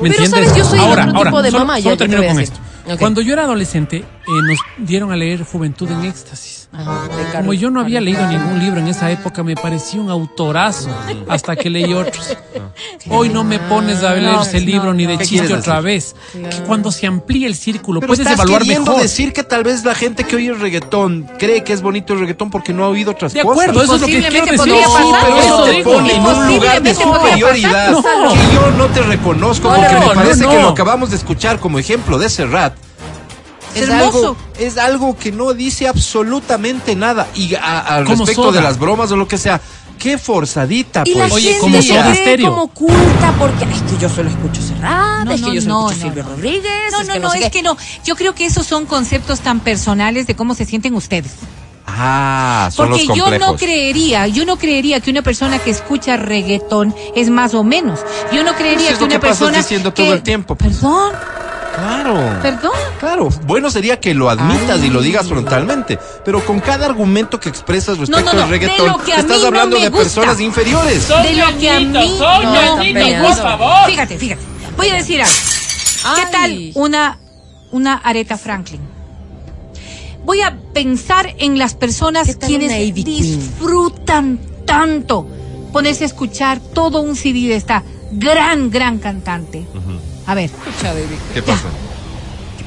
¿Me 0.00 0.10
Pero, 0.10 0.24
entiendes? 0.24 0.48
¿sabes? 0.48 0.56
Yo 0.56 0.64
soy 0.64 0.78
ahora, 0.78 1.04
otro 1.04 1.16
ahora, 1.18 1.30
tipo 1.30 1.42
de 1.42 1.50
solo, 1.50 1.64
mamá, 1.64 1.80
solo 1.80 1.96
te 1.96 2.08
termino 2.08 2.32
con 2.32 2.40
esto. 2.40 2.58
Cuando 2.98 3.20
yo 3.20 3.32
era 3.32 3.44
adolescente, 3.44 3.98
eh, 3.98 4.04
nos 4.26 4.58
dieron 4.78 5.12
a 5.12 5.16
leer 5.16 5.44
Juventud 5.44 5.90
en 5.90 6.04
Éxtasis. 6.04 6.63
Ajá, 6.76 7.08
de 7.08 7.38
Como 7.38 7.52
yo 7.52 7.70
no 7.70 7.80
había 7.80 8.00
leído 8.00 8.26
ningún 8.26 8.58
libro 8.58 8.80
en 8.80 8.88
esa 8.88 9.10
época, 9.10 9.42
me 9.44 9.54
pareció 9.54 10.00
un 10.02 10.10
autorazo 10.10 10.88
hasta 11.28 11.54
que 11.54 11.70
leí 11.70 11.94
otros. 11.94 12.36
Hoy 13.10 13.28
no 13.28 13.44
me 13.44 13.58
pones 13.60 14.02
a 14.02 14.12
leer 14.14 14.32
No, 14.32 14.42
ese 14.42 14.58
no, 14.60 14.66
libro 14.66 14.94
ni 14.94 15.06
de 15.06 15.18
¿Qué 15.18 15.24
chiste 15.24 15.54
otra 15.54 15.80
vez. 15.80 16.16
Que 16.32 16.62
cuando 16.66 16.90
se 16.90 17.06
amplía 17.06 17.46
el 17.46 17.54
círculo, 17.54 18.00
Pero 18.00 18.08
puedes 18.08 18.20
estás 18.26 18.34
evaluar 18.40 18.62
queriendo 18.62 18.90
mejor. 18.90 19.02
decir 19.02 19.32
que 19.32 19.44
tal 19.44 19.62
vez 19.62 19.84
la 19.84 19.94
gente 19.94 20.24
que 20.24 20.34
oye 20.36 20.48
el 20.48 20.58
reggaetón 20.60 21.30
cree 21.38 21.62
que 21.62 21.72
es 21.72 21.80
bonito 21.82 22.12
el 22.14 22.20
reggaetón 22.20 22.50
porque 22.50 22.72
no 22.72 22.84
ha 22.84 22.88
oído 22.88 23.12
otras 23.12 23.32
De 23.34 23.42
cosas. 23.42 23.52
acuerdo, 23.68 23.82
eso 23.84 23.94
es 23.94 24.00
lo 24.00 24.06
que 24.08 24.18
quiero 24.28 24.46
decir. 24.46 24.74
pasar. 24.74 25.24
pero 25.24 25.38
eso 25.38 25.64
te 25.64 25.84
pone 25.84 26.14
en 26.16 26.22
un 26.22 26.46
lugar 26.48 26.82
de 26.82 26.94
superioridad. 26.94 27.92
No. 27.92 28.02
que 28.02 28.54
yo 28.54 28.70
no 28.76 28.86
te 28.86 29.02
reconozco 29.02 29.68
No, 29.68 29.76
porque 29.76 29.92
no, 29.94 30.00
me 30.00 30.06
no, 30.06 30.14
parece 30.14 30.42
no. 30.42 30.50
que 30.50 30.62
lo 30.62 30.68
acabamos 30.70 31.10
de 31.10 31.16
escuchar 31.16 31.60
como 31.60 31.78
ejemplo 31.78 32.18
de 32.18 32.28
Serrat. 32.28 32.74
Es 33.74 33.88
Hermoso. 33.88 34.18
algo, 34.18 34.36
es 34.58 34.78
algo 34.78 35.16
que 35.16 35.32
no 35.32 35.52
dice 35.54 35.88
absolutamente 35.88 36.94
nada. 36.96 37.26
Y 37.34 37.54
a- 37.54 37.80
al 37.80 38.06
respecto 38.06 38.44
Soda. 38.44 38.52
de 38.58 38.62
las 38.62 38.78
bromas 38.78 39.10
o 39.10 39.16
lo 39.16 39.26
que 39.28 39.36
sea, 39.38 39.60
qué 39.98 40.18
forzadita, 40.18 41.02
Y 41.06 41.14
la 41.14 41.22
pues. 41.22 41.32
Oye, 41.34 41.48
gente 41.54 41.60
como 41.60 41.82
Soda 41.82 42.14
Stereo. 42.14 42.50
como 42.50 42.68
culta 42.68 43.34
porque 43.38 43.64
es 43.64 43.82
que 43.82 43.98
yo 44.00 44.08
solo 44.08 44.28
escucho 44.30 44.60
Serrat, 44.62 45.24
No, 45.24 45.32
es 45.32 45.40
que 45.40 45.46
no, 45.48 45.52
yo 45.54 45.60
solo 45.62 45.74
no, 45.74 45.90
escucho 45.90 46.06
no, 46.06 46.10
Silvio 46.12 46.22
no. 46.24 46.30
Rodríguez, 46.30 46.92
No, 46.92 47.00
es 47.00 47.06
no, 47.08 47.12
que 47.14 47.20
no, 47.20 47.32
es 47.34 47.50
que 47.50 47.62
no. 47.62 47.76
Yo 48.04 48.16
creo 48.16 48.34
que 48.34 48.46
esos 48.46 48.66
son 48.66 48.86
conceptos 48.86 49.40
tan 49.40 49.60
personales 49.60 50.26
de 50.26 50.36
cómo 50.36 50.54
se 50.54 50.64
sienten 50.64 50.94
ustedes. 50.94 51.32
Ah, 51.86 52.70
son 52.72 52.88
Porque 52.88 53.04
los 53.04 53.16
yo 53.16 53.38
no 53.38 53.56
creería, 53.56 54.26
yo 54.26 54.44
no 54.46 54.56
creería 54.56 55.00
que 55.00 55.10
una 55.10 55.22
persona 55.22 55.58
que 55.58 55.70
escucha 55.70 56.16
reggaetón 56.16 56.94
es 57.14 57.28
más 57.30 57.54
o 57.54 57.62
menos. 57.62 58.00
Yo 58.32 58.42
no 58.42 58.54
creería 58.54 58.86
Eso 58.90 58.92
es 58.92 58.98
que 58.98 59.04
lo 59.04 59.10
una 59.10 59.20
persona 59.20 59.58
diciendo 59.58 59.92
que- 59.94 60.02
todo 60.04 60.14
el 60.14 60.22
tiempo, 60.22 60.54
pues. 60.56 60.76
Perdón, 60.76 61.12
Claro. 61.74 62.38
perdón. 62.42 62.72
Claro, 63.00 63.28
bueno 63.46 63.70
sería 63.70 63.98
que 63.98 64.14
lo 64.14 64.30
admitas 64.30 64.82
y 64.82 64.90
lo 64.90 65.00
digas 65.00 65.28
frontalmente, 65.28 65.98
pero 66.24 66.44
con 66.44 66.60
cada 66.60 66.86
argumento 66.86 67.40
que 67.40 67.48
expresas 67.48 67.98
respecto 67.98 68.32
no, 68.32 68.38
no, 68.38 68.42
al 68.44 68.50
reggaetón, 68.50 68.96
estás 69.16 69.44
hablando 69.44 69.76
de 69.76 69.88
gusta. 69.88 69.98
personas 69.98 70.40
inferiores. 70.40 71.08
de 71.08 71.32
lo 71.34 71.58
que 71.58 71.70
a 71.70 71.80
mí 71.80 72.18
soy 72.18 72.44
no 72.44 73.00
por 73.00 73.28
gusta. 73.28 73.42
favor. 73.42 73.86
Fíjate, 73.86 74.18
fíjate. 74.18 74.42
Voy 74.76 74.88
a 74.88 74.94
decir 74.94 75.22
algo. 75.22 75.34
¿Qué 76.16 76.26
tal 76.30 76.70
una, 76.74 77.18
una 77.70 77.94
Aretha 77.94 78.36
Franklin? 78.36 78.80
Voy 80.24 80.40
a 80.40 80.56
pensar 80.72 81.34
en 81.38 81.58
las 81.58 81.74
personas 81.74 82.26
¿Qué 82.26 82.34
tal 82.34 82.48
quienes 82.48 82.94
disfrutan 82.94 84.38
tanto 84.64 85.28
ponerse 85.72 86.04
a 86.04 86.06
escuchar 86.06 86.60
todo 86.60 87.00
un 87.00 87.16
CD 87.16 87.48
de 87.48 87.56
esta 87.56 87.82
gran, 88.12 88.70
gran 88.70 88.98
cantante. 88.98 89.66
A 90.26 90.34
ver, 90.34 90.50
¿Qué 91.34 91.42
pasa? 91.42 91.68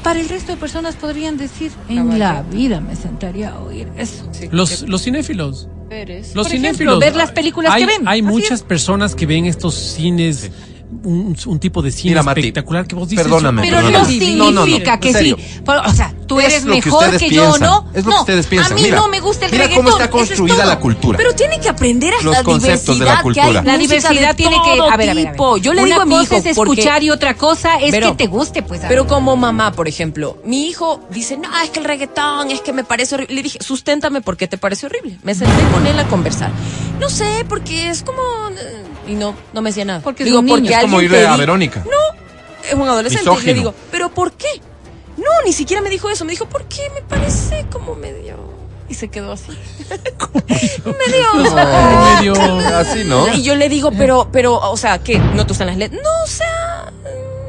para 0.02 0.20
el 0.20 0.28
resto 0.28 0.52
de 0.52 0.58
personas 0.58 0.94
podrían 0.96 1.36
decir, 1.36 1.72
en 1.88 2.18
la 2.18 2.42
vida 2.42 2.80
me 2.80 2.94
sentaría 2.96 3.50
a 3.50 3.58
oír 3.60 3.88
eso. 3.96 4.30
Los, 4.52 4.82
los 4.82 5.02
cinéfilos. 5.02 5.68
Los 5.90 5.90
Por 5.90 6.00
ejemplo, 6.06 6.44
cinéfilos. 6.44 7.00
ver 7.00 7.16
las 7.16 7.32
películas 7.32 7.72
hay, 7.72 7.82
que 7.84 7.86
ven. 7.98 8.08
Hay 8.08 8.22
muchas 8.22 8.60
es. 8.60 8.62
personas 8.62 9.14
que 9.14 9.26
ven 9.26 9.46
estos 9.46 9.74
cines, 9.74 10.50
un, 11.04 11.36
un 11.46 11.58
tipo 11.60 11.82
de 11.82 11.90
cine 11.92 12.10
Mira, 12.10 12.22
Mati, 12.22 12.40
espectacular 12.40 12.86
que 12.86 12.94
vos 12.94 13.08
dices. 13.08 13.24
perdóname, 13.24 13.62
Pero 13.62 13.76
perdóname. 13.76 13.98
no 13.98 14.04
Perdóname. 14.08 14.36
No, 14.36 14.44
no, 14.44 14.50
no, 14.52 14.64
significa 14.64 15.00
que 15.00 15.12
sí. 15.14 15.34
o 15.66 15.92
sea, 15.94 16.14
tú 16.26 16.40
Es 16.40 16.46
eres 16.46 16.64
lo 16.64 16.72
que 16.72 16.76
mejor 16.84 17.04
ustedes 17.04 17.22
que 17.22 17.30
yo, 17.30 17.42
piensan. 17.42 17.60
¿no? 17.60 17.90
Es 17.94 18.04
lo 18.04 18.10
no, 18.10 18.16
que 18.16 18.20
ustedes 18.22 18.46
piensan. 18.46 18.72
A 18.72 18.74
mí 18.74 18.82
Mira, 18.82 18.96
no 18.96 19.08
me 19.08 19.20
gusta 19.20 19.46
el 19.46 19.52
mira 19.52 19.64
reggaetón. 19.64 19.84
cómo 19.84 19.96
está 19.98 20.04
eso 20.10 20.18
es 20.22 20.28
construida 20.28 20.62
todo. 20.62 20.66
la 20.74 20.80
cultura. 20.80 21.16
Pero 21.18 21.32
tiene 21.34 21.60
que 21.60 21.68
aprender 21.68 22.14
a 22.14 22.22
Los 22.22 22.34
la 22.36 22.42
conceptos 22.42 22.98
de 22.98 23.04
la 23.04 23.22
diversidad 23.22 23.32
que 23.52 23.58
hay. 23.58 23.64
La 23.64 23.78
diversidad 23.78 24.36
tiene 24.36 24.56
que. 24.64 24.70
A 24.70 24.74
ver, 24.74 24.92
a 24.92 24.96
ver, 24.96 25.10
a 25.10 25.14
ver. 25.14 25.30
tipo. 25.32 25.56
Yo 25.58 25.72
le 25.74 25.82
Una 25.82 25.88
digo 25.90 26.00
a 26.02 26.04
mi 26.06 26.10
cosa 26.16 26.22
hijo 26.38 26.48
es 26.48 26.56
porque- 26.56 26.80
escuchar 26.80 27.02
y 27.02 27.10
otra 27.10 27.34
cosa 27.34 27.76
es 27.76 27.90
Pero- 27.90 28.10
que 28.10 28.16
te 28.24 28.26
guste, 28.26 28.62
pues. 28.62 28.80
Pero 28.88 29.06
como 29.06 29.36
mamá, 29.36 29.72
por 29.72 29.88
ejemplo, 29.88 30.38
mi 30.44 30.66
hijo 30.68 31.00
dice, 31.10 31.36
no, 31.36 31.48
es 31.62 31.70
que 31.70 31.80
el 31.80 31.84
reggaetón, 31.84 32.50
es 32.50 32.60
que 32.60 32.72
me 32.72 32.84
parece 32.84 33.14
horrible. 33.14 33.34
Le 33.34 33.42
dije, 33.42 33.58
susténtame 33.60 34.20
por 34.20 34.36
qué 34.36 34.48
te 34.48 34.58
parece 34.58 34.86
horrible. 34.86 35.18
Me 35.22 35.34
senté 35.34 35.62
con 35.72 35.86
él 35.86 35.98
a 35.98 36.06
conversar. 36.08 36.50
No 36.98 37.08
sé, 37.10 37.44
porque 37.48 37.88
es 37.90 38.02
como... 38.02 38.22
Y 39.08 39.14
no, 39.14 39.34
no 39.52 39.62
me 39.62 39.70
decía 39.70 39.84
nada. 39.84 40.00
Porque 40.00 40.22
es 40.22 40.26
digo, 40.26 40.38
un 40.40 40.46
niño. 40.46 40.56
porque 40.58 40.68
Es 40.72 40.76
Es 40.76 40.82
como 40.82 40.96
alguien 40.98 41.12
irle 41.12 41.26
a 41.26 41.36
Verónica. 41.36 41.82
Es 42.68 42.74
un 42.74 42.88
adolescente. 42.88 43.24
Misógino. 43.28 43.46
Le 43.52 43.58
digo, 43.58 43.74
¿pero 43.90 44.10
por 44.10 44.32
qué? 44.32 44.48
No, 45.16 45.24
ni 45.44 45.52
siquiera 45.52 45.82
me 45.82 45.88
dijo 45.90 46.08
eso. 46.10 46.24
Me 46.24 46.32
dijo, 46.32 46.46
¿por 46.46 46.64
qué? 46.66 46.90
Me 46.94 47.02
parece 47.02 47.66
como 47.72 47.94
medio... 47.94 48.36
Y 48.88 48.94
se 48.94 49.08
quedó 49.08 49.32
así. 49.32 49.48
medio... 50.84 51.34
medio- 52.34 52.76
Así, 52.76 53.04
¿no? 53.04 53.28
Y 53.34 53.42
yo 53.42 53.54
le 53.54 53.68
digo, 53.68 53.90
pero, 53.92 54.28
pero, 54.32 54.54
o 54.54 54.76
sea, 54.76 54.98
¿qué? 54.98 55.18
¿No 55.18 55.44
te 55.44 55.48
gustan 55.48 55.66
las 55.68 55.76
letras? 55.76 56.00
No, 56.02 56.10
o 56.24 56.26
sea... 56.26 56.77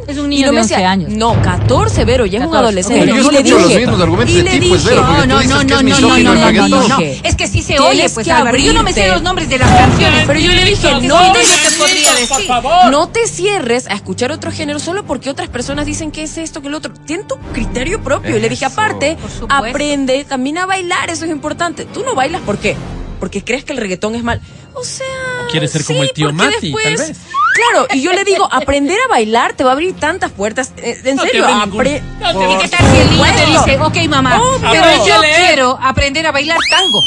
Es 0.09 0.17
un 0.17 0.25
Y 0.33 0.37
niño 0.37 0.47
no 0.47 0.51
de 0.51 0.55
me 0.55 0.61
11 0.61 0.73
decía, 0.73 0.89
años. 0.91 1.11
No, 1.11 1.39
14, 1.41 2.03
Vero, 2.05 2.25
ya 2.25 2.39
es 2.39 2.45
un 2.45 2.51
14. 2.51 2.65
adolescente. 2.65 2.99
Pero 3.05 3.15
yo 3.15 3.29
Y 3.29 3.31
le 3.33 3.37
escucho 3.39 3.59
los 3.59 3.67
dije- 3.67 3.79
mismos 3.79 4.01
argumentos 4.01 4.35
y 4.35 4.41
le 4.41 4.43
pues, 4.69 4.83
dije, 4.83 4.95
No, 4.95 5.03
no, 5.03 5.25
no, 5.25 5.43
no, 5.43 5.63
no, 5.63 5.81
no, 5.83 5.99
no, 6.19 6.51
no, 6.51 6.67
no, 6.67 6.87
no. 6.87 6.97
Dije, 6.97 7.21
Es 7.23 7.35
que 7.35 7.47
sí 7.47 7.61
se 7.61 7.79
oye, 7.79 8.09
pues 8.09 8.25
que 8.25 8.31
Álvaro. 8.31 8.57
Yo 8.57 8.73
no 8.73 8.81
me 8.83 8.91
sé 8.91 9.07
los 9.07 9.21
nombres 9.21 9.47
de 9.49 9.59
las 9.59 9.69
canciones. 9.69 10.23
Pero 10.25 10.39
yo 10.39 10.51
le 10.51 10.65
dije, 10.65 10.87
¿Qué 10.99 11.07
no, 11.07 11.31
te 11.33 11.71
podría 11.77 12.13
decir? 12.15 12.49
no 12.91 13.09
te 13.09 13.27
cierres 13.27 13.87
a 13.87 13.93
escuchar 13.93 14.31
otro 14.31 14.51
género 14.51 14.79
solo 14.79 15.05
porque 15.05 15.29
otras 15.29 15.47
personas 15.49 15.85
dicen 15.85 16.11
que 16.11 16.23
es 16.23 16.37
esto, 16.37 16.61
que 16.61 16.67
el 16.69 16.73
otro. 16.73 16.91
Ten 17.05 17.27
tu 17.27 17.35
criterio 17.53 18.01
propio. 18.03 18.35
Y 18.35 18.39
le 18.41 18.49
dije, 18.49 18.65
aparte, 18.65 19.15
aprende 19.47 20.25
también 20.25 20.57
a 20.57 20.65
bailar, 20.65 21.09
eso 21.09 21.25
es 21.25 21.31
importante. 21.31 21.85
Tú 21.85 22.03
no 22.03 22.15
bailas, 22.15 22.41
¿por 22.41 22.57
qué? 22.57 22.75
Porque 23.19 23.43
crees 23.43 23.63
que 23.63 23.73
el 23.73 23.79
reggaetón 23.79 24.15
es 24.15 24.23
mal. 24.23 24.41
O 24.73 24.83
sea. 24.83 25.05
O 25.45 25.51
quieres 25.51 25.71
ser 25.71 25.83
como 25.83 25.99
sí, 26.01 26.07
el 26.07 26.13
tío 26.13 26.31
Mati, 26.33 26.73
tal 26.73 26.95
vez. 26.97 27.11
Claro, 27.55 27.87
y 27.93 28.01
yo 28.01 28.13
le 28.13 28.23
digo, 28.23 28.47
aprender 28.51 28.97
a 29.05 29.07
bailar 29.09 29.53
te 29.53 29.63
va 29.63 29.71
a 29.71 29.73
abrir 29.73 29.93
tantas 29.95 30.31
puertas. 30.31 30.71
Eh, 30.77 30.97
En 31.03 31.15
No 31.17 31.23
serio, 31.23 31.45
abre 31.45 31.65
ningún- 31.65 31.81
apre- 31.85 32.01
no 32.19 32.39
te 32.39 32.53
¿Y 32.53 32.57
qué 32.57 32.67
tal 32.69 32.91
si 32.91 32.97
el 33.01 33.09
niño 33.11 33.25
te 33.35 33.45
dice, 33.45 33.79
ok, 33.81 33.97
mamá, 34.09 34.41
Obvio. 34.41 34.69
pero 34.71 35.05
yo 35.05 35.15
Aprende 35.15 35.37
quiero 35.45 35.79
aprender 35.81 36.27
a 36.27 36.31
bailar 36.31 36.57
tango? 36.69 37.01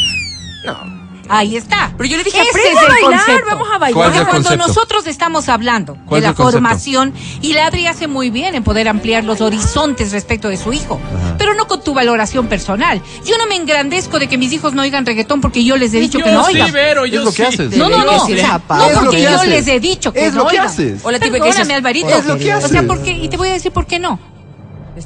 No. 0.64 0.91
Ahí 1.28 1.56
está. 1.56 1.92
Pero 1.96 2.08
yo 2.10 2.16
le 2.16 2.24
dije, 2.24 2.38
Ese 2.40 2.50
es 2.72 2.76
a 2.76 2.82
el 2.82 2.88
bailar, 2.88 3.20
concepto. 3.24 3.46
vamos 3.46 3.68
a 3.72 3.78
bailar. 3.78 3.94
¿Cuál 3.94 4.10
es 4.10 4.16
el 4.16 4.20
Porque 4.24 4.30
cuando 4.32 4.48
concepto? 4.48 4.68
nosotros 4.68 5.06
estamos 5.06 5.48
hablando 5.48 5.96
¿Cuál 6.06 6.20
de 6.20 6.26
es 6.28 6.30
la 6.38 6.44
formación, 6.44 7.14
y 7.40 7.52
la 7.52 7.66
Adri 7.66 7.86
hace 7.86 8.08
muy 8.08 8.30
bien 8.30 8.54
en 8.54 8.64
poder 8.64 8.88
ampliar 8.88 9.24
los 9.24 9.40
horizontes 9.40 10.12
respecto 10.12 10.48
de 10.48 10.56
su 10.56 10.72
hijo, 10.72 11.00
pero 11.38 11.54
no 11.54 11.66
con 11.68 11.82
tu 11.82 11.94
valoración 11.94 12.48
personal. 12.48 13.00
Yo 13.24 13.38
no 13.38 13.46
me 13.46 13.56
engrandezco 13.56 14.18
de 14.18 14.26
que 14.28 14.36
mis 14.36 14.52
hijos 14.52 14.74
no 14.74 14.82
oigan 14.82 15.06
reggaetón 15.06 15.40
porque 15.40 15.64
yo 15.64 15.76
les 15.76 15.94
he 15.94 16.00
dicho 16.00 16.18
Yo 16.18 16.24
que 16.24 16.32
no 16.32 16.44
sí, 16.44 16.54
oigan. 16.54 16.72
Vero, 16.72 17.04
Es 17.04 17.12
yo 17.12 17.20
lo 17.22 17.30
que 17.30 17.36
sí. 17.36 17.42
haces. 17.44 17.76
No, 17.76 17.88
no, 17.88 18.04
no. 18.04 18.26
Sí, 18.26 18.34
no 18.34 18.38
Es 18.86 18.98
porque 18.98 19.16
que 19.18 19.22
yo 19.22 19.28
haces. 19.36 19.48
les 19.48 19.66
he 19.68 19.80
dicho 19.80 20.12
que 20.12 20.26
Es 20.26 20.34
no 20.34 20.42
lo 20.42 20.48
que 20.48 20.56
oigan. 20.56 20.66
haces. 20.66 21.00
O 21.04 21.10
la 21.10 21.18
típica 21.20 21.44
que 21.50 21.72
Alvarito. 21.72 22.08
es 22.08 22.26
lo 22.26 22.36
que 22.36 22.52
O 22.54 22.58
sea, 22.60 22.66
haces. 22.80 22.82
porque, 22.86 23.12
y 23.12 23.28
te 23.28 23.36
voy 23.36 23.48
a 23.48 23.52
decir 23.52 23.72
por 23.72 23.86
qué 23.86 23.98
no. 23.98 24.18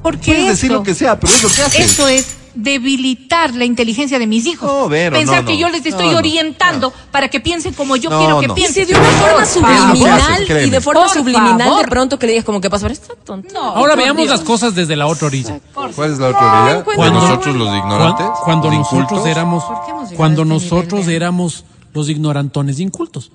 Porque 0.02 0.32
Puedes 0.32 0.46
decir 0.48 0.70
eso- 0.70 0.78
lo 0.78 0.82
que 0.82 0.94
sea, 0.94 1.18
pero 1.20 1.32
es 1.32 1.42
lo 1.42 1.48
que 1.48 1.62
haces. 1.62 1.80
Eso 1.92 2.08
es 2.08 2.36
debilitar 2.56 3.54
la 3.54 3.64
inteligencia 3.64 4.18
de 4.18 4.26
mis 4.26 4.46
hijos. 4.46 4.68
No, 4.70 4.88
Vero, 4.88 5.16
Pensar 5.16 5.42
no, 5.42 5.46
que 5.48 5.52
no. 5.54 5.58
yo 5.60 5.68
les 5.68 5.84
estoy 5.86 6.06
No, 6.06 6.12
no, 6.12 6.18
orientando 6.18 6.92
para 7.10 7.28
que 7.28 7.38
piensen 7.40 7.74
como 7.74 7.96
yo 7.96 8.10
No, 8.10 8.18
quiero 8.18 8.40
que 8.40 8.48
no. 8.48 8.52
Y 8.54 8.56
piensen. 8.56 8.86
se 8.86 8.92
de 8.94 8.98
una 8.98 9.08
forma 9.10 9.36
Por 9.36 9.46
subliminal 9.46 10.46
favor. 10.46 10.62
y 10.64 10.70
de 10.70 10.80
forma 10.80 11.00
Por 11.02 11.10
subliminal 11.10 11.76
de 11.78 11.84
pronto 11.88 12.18
que 12.18 12.26
le 12.26 12.32
digas 12.32 12.44
como 12.44 12.60
que 12.60 12.70
pasa, 12.70 12.86
está 12.88 13.14
tonto. 13.24 13.48
No, 13.52 13.60
Ahora 13.60 13.94
veamos 13.94 14.22
Dios. 14.26 14.30
las 14.30 14.40
cosas 14.40 14.74
desde 14.74 14.96
la 14.96 15.06
otra 15.06 15.26
orilla. 15.28 15.60
¿Cuál 15.74 16.12
es 16.12 16.18
la 16.18 16.28
otra 16.28 16.62
orilla? 16.64 16.84
Cuando- 16.84 17.20
nosotros 17.20 17.54
los 17.56 17.68
ignorantes. 17.76 18.26
Cuando, 18.26 18.40
cuando 18.44 18.68
los 18.70 18.78
nosotros 18.78 19.02
incultos. 19.02 19.26
éramos, 19.28 19.64
¿Por 19.64 19.74
qué 19.84 19.90
hemos 19.90 20.02
llegado 20.04 20.16
cuando 20.16 20.42
este 20.42 20.54
nosotros 20.54 21.08
éramos 21.08 21.64
los 21.94 22.08
ignorantones 22.08 22.80
incultos. 22.80 23.30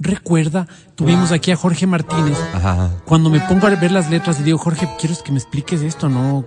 Recuerda, 0.00 0.66
tuvimos 0.94 1.30
aquí 1.30 1.52
a 1.52 1.56
Jorge 1.56 1.86
Martínez. 1.86 2.38
Ajá. 2.54 2.90
Cuando 3.04 3.30
me 3.30 3.40
pongo 3.40 3.66
a 3.66 3.70
ver 3.70 3.92
las 3.92 4.10
letras 4.10 4.40
y 4.40 4.42
digo, 4.42 4.58
Jorge, 4.58 4.88
quiero 4.98 5.14
que 5.22 5.30
me 5.30 5.38
expliques 5.38 5.82
esto, 5.82 6.08
¿no? 6.08 6.44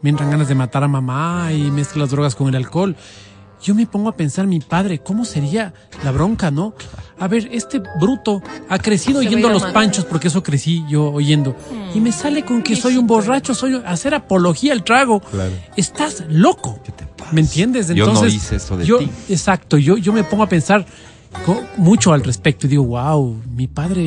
Me 0.00 0.10
entran 0.10 0.30
ganas 0.30 0.48
de 0.48 0.54
matar 0.54 0.82
a 0.82 0.88
mamá 0.88 1.52
y 1.52 1.70
mezclo 1.70 2.02
las 2.02 2.10
drogas 2.10 2.34
con 2.34 2.48
el 2.48 2.56
alcohol. 2.56 2.96
Yo 3.62 3.74
me 3.74 3.86
pongo 3.86 4.10
a 4.10 4.16
pensar, 4.16 4.46
mi 4.46 4.60
padre, 4.60 4.98
¿cómo 4.98 5.24
sería 5.24 5.72
la 6.02 6.10
bronca, 6.10 6.50
no? 6.50 6.74
A 7.18 7.28
ver, 7.28 7.48
este 7.50 7.80
bruto 7.98 8.42
ha 8.68 8.78
crecido 8.78 9.20
Se 9.20 9.26
oyendo 9.26 9.48
a 9.48 9.52
los 9.52 9.64
panchos, 9.66 10.04
porque 10.04 10.28
eso 10.28 10.42
crecí 10.42 10.84
yo 10.86 11.10
oyendo. 11.10 11.56
Y 11.94 12.00
me 12.00 12.12
sale 12.12 12.44
con 12.44 12.62
que 12.62 12.76
soy 12.76 12.98
un 12.98 13.06
borracho, 13.06 13.54
soy 13.54 13.80
hacer 13.86 14.14
apología 14.14 14.74
al 14.74 14.84
trago. 14.84 15.20
Claro. 15.20 15.52
Estás 15.76 16.24
loco. 16.28 16.78
¿Qué 16.84 16.92
te 16.92 17.06
pasa? 17.06 17.32
¿Me 17.32 17.40
entiendes? 17.40 17.88
Yo 17.88 18.04
no 18.04 18.12
Entonces, 18.12 18.34
hice 18.34 18.56
eso 18.56 18.76
de 18.76 18.84
yo, 18.84 18.98
ti. 18.98 19.10
Exacto, 19.30 19.78
yo, 19.78 19.96
yo 19.96 20.12
me 20.12 20.24
pongo 20.24 20.42
a 20.42 20.48
pensar 20.48 20.84
mucho 21.76 22.12
al 22.12 22.22
respecto 22.22 22.66
y 22.66 22.70
digo, 22.70 22.84
wow, 22.84 23.40
mi 23.54 23.66
padre, 23.66 24.06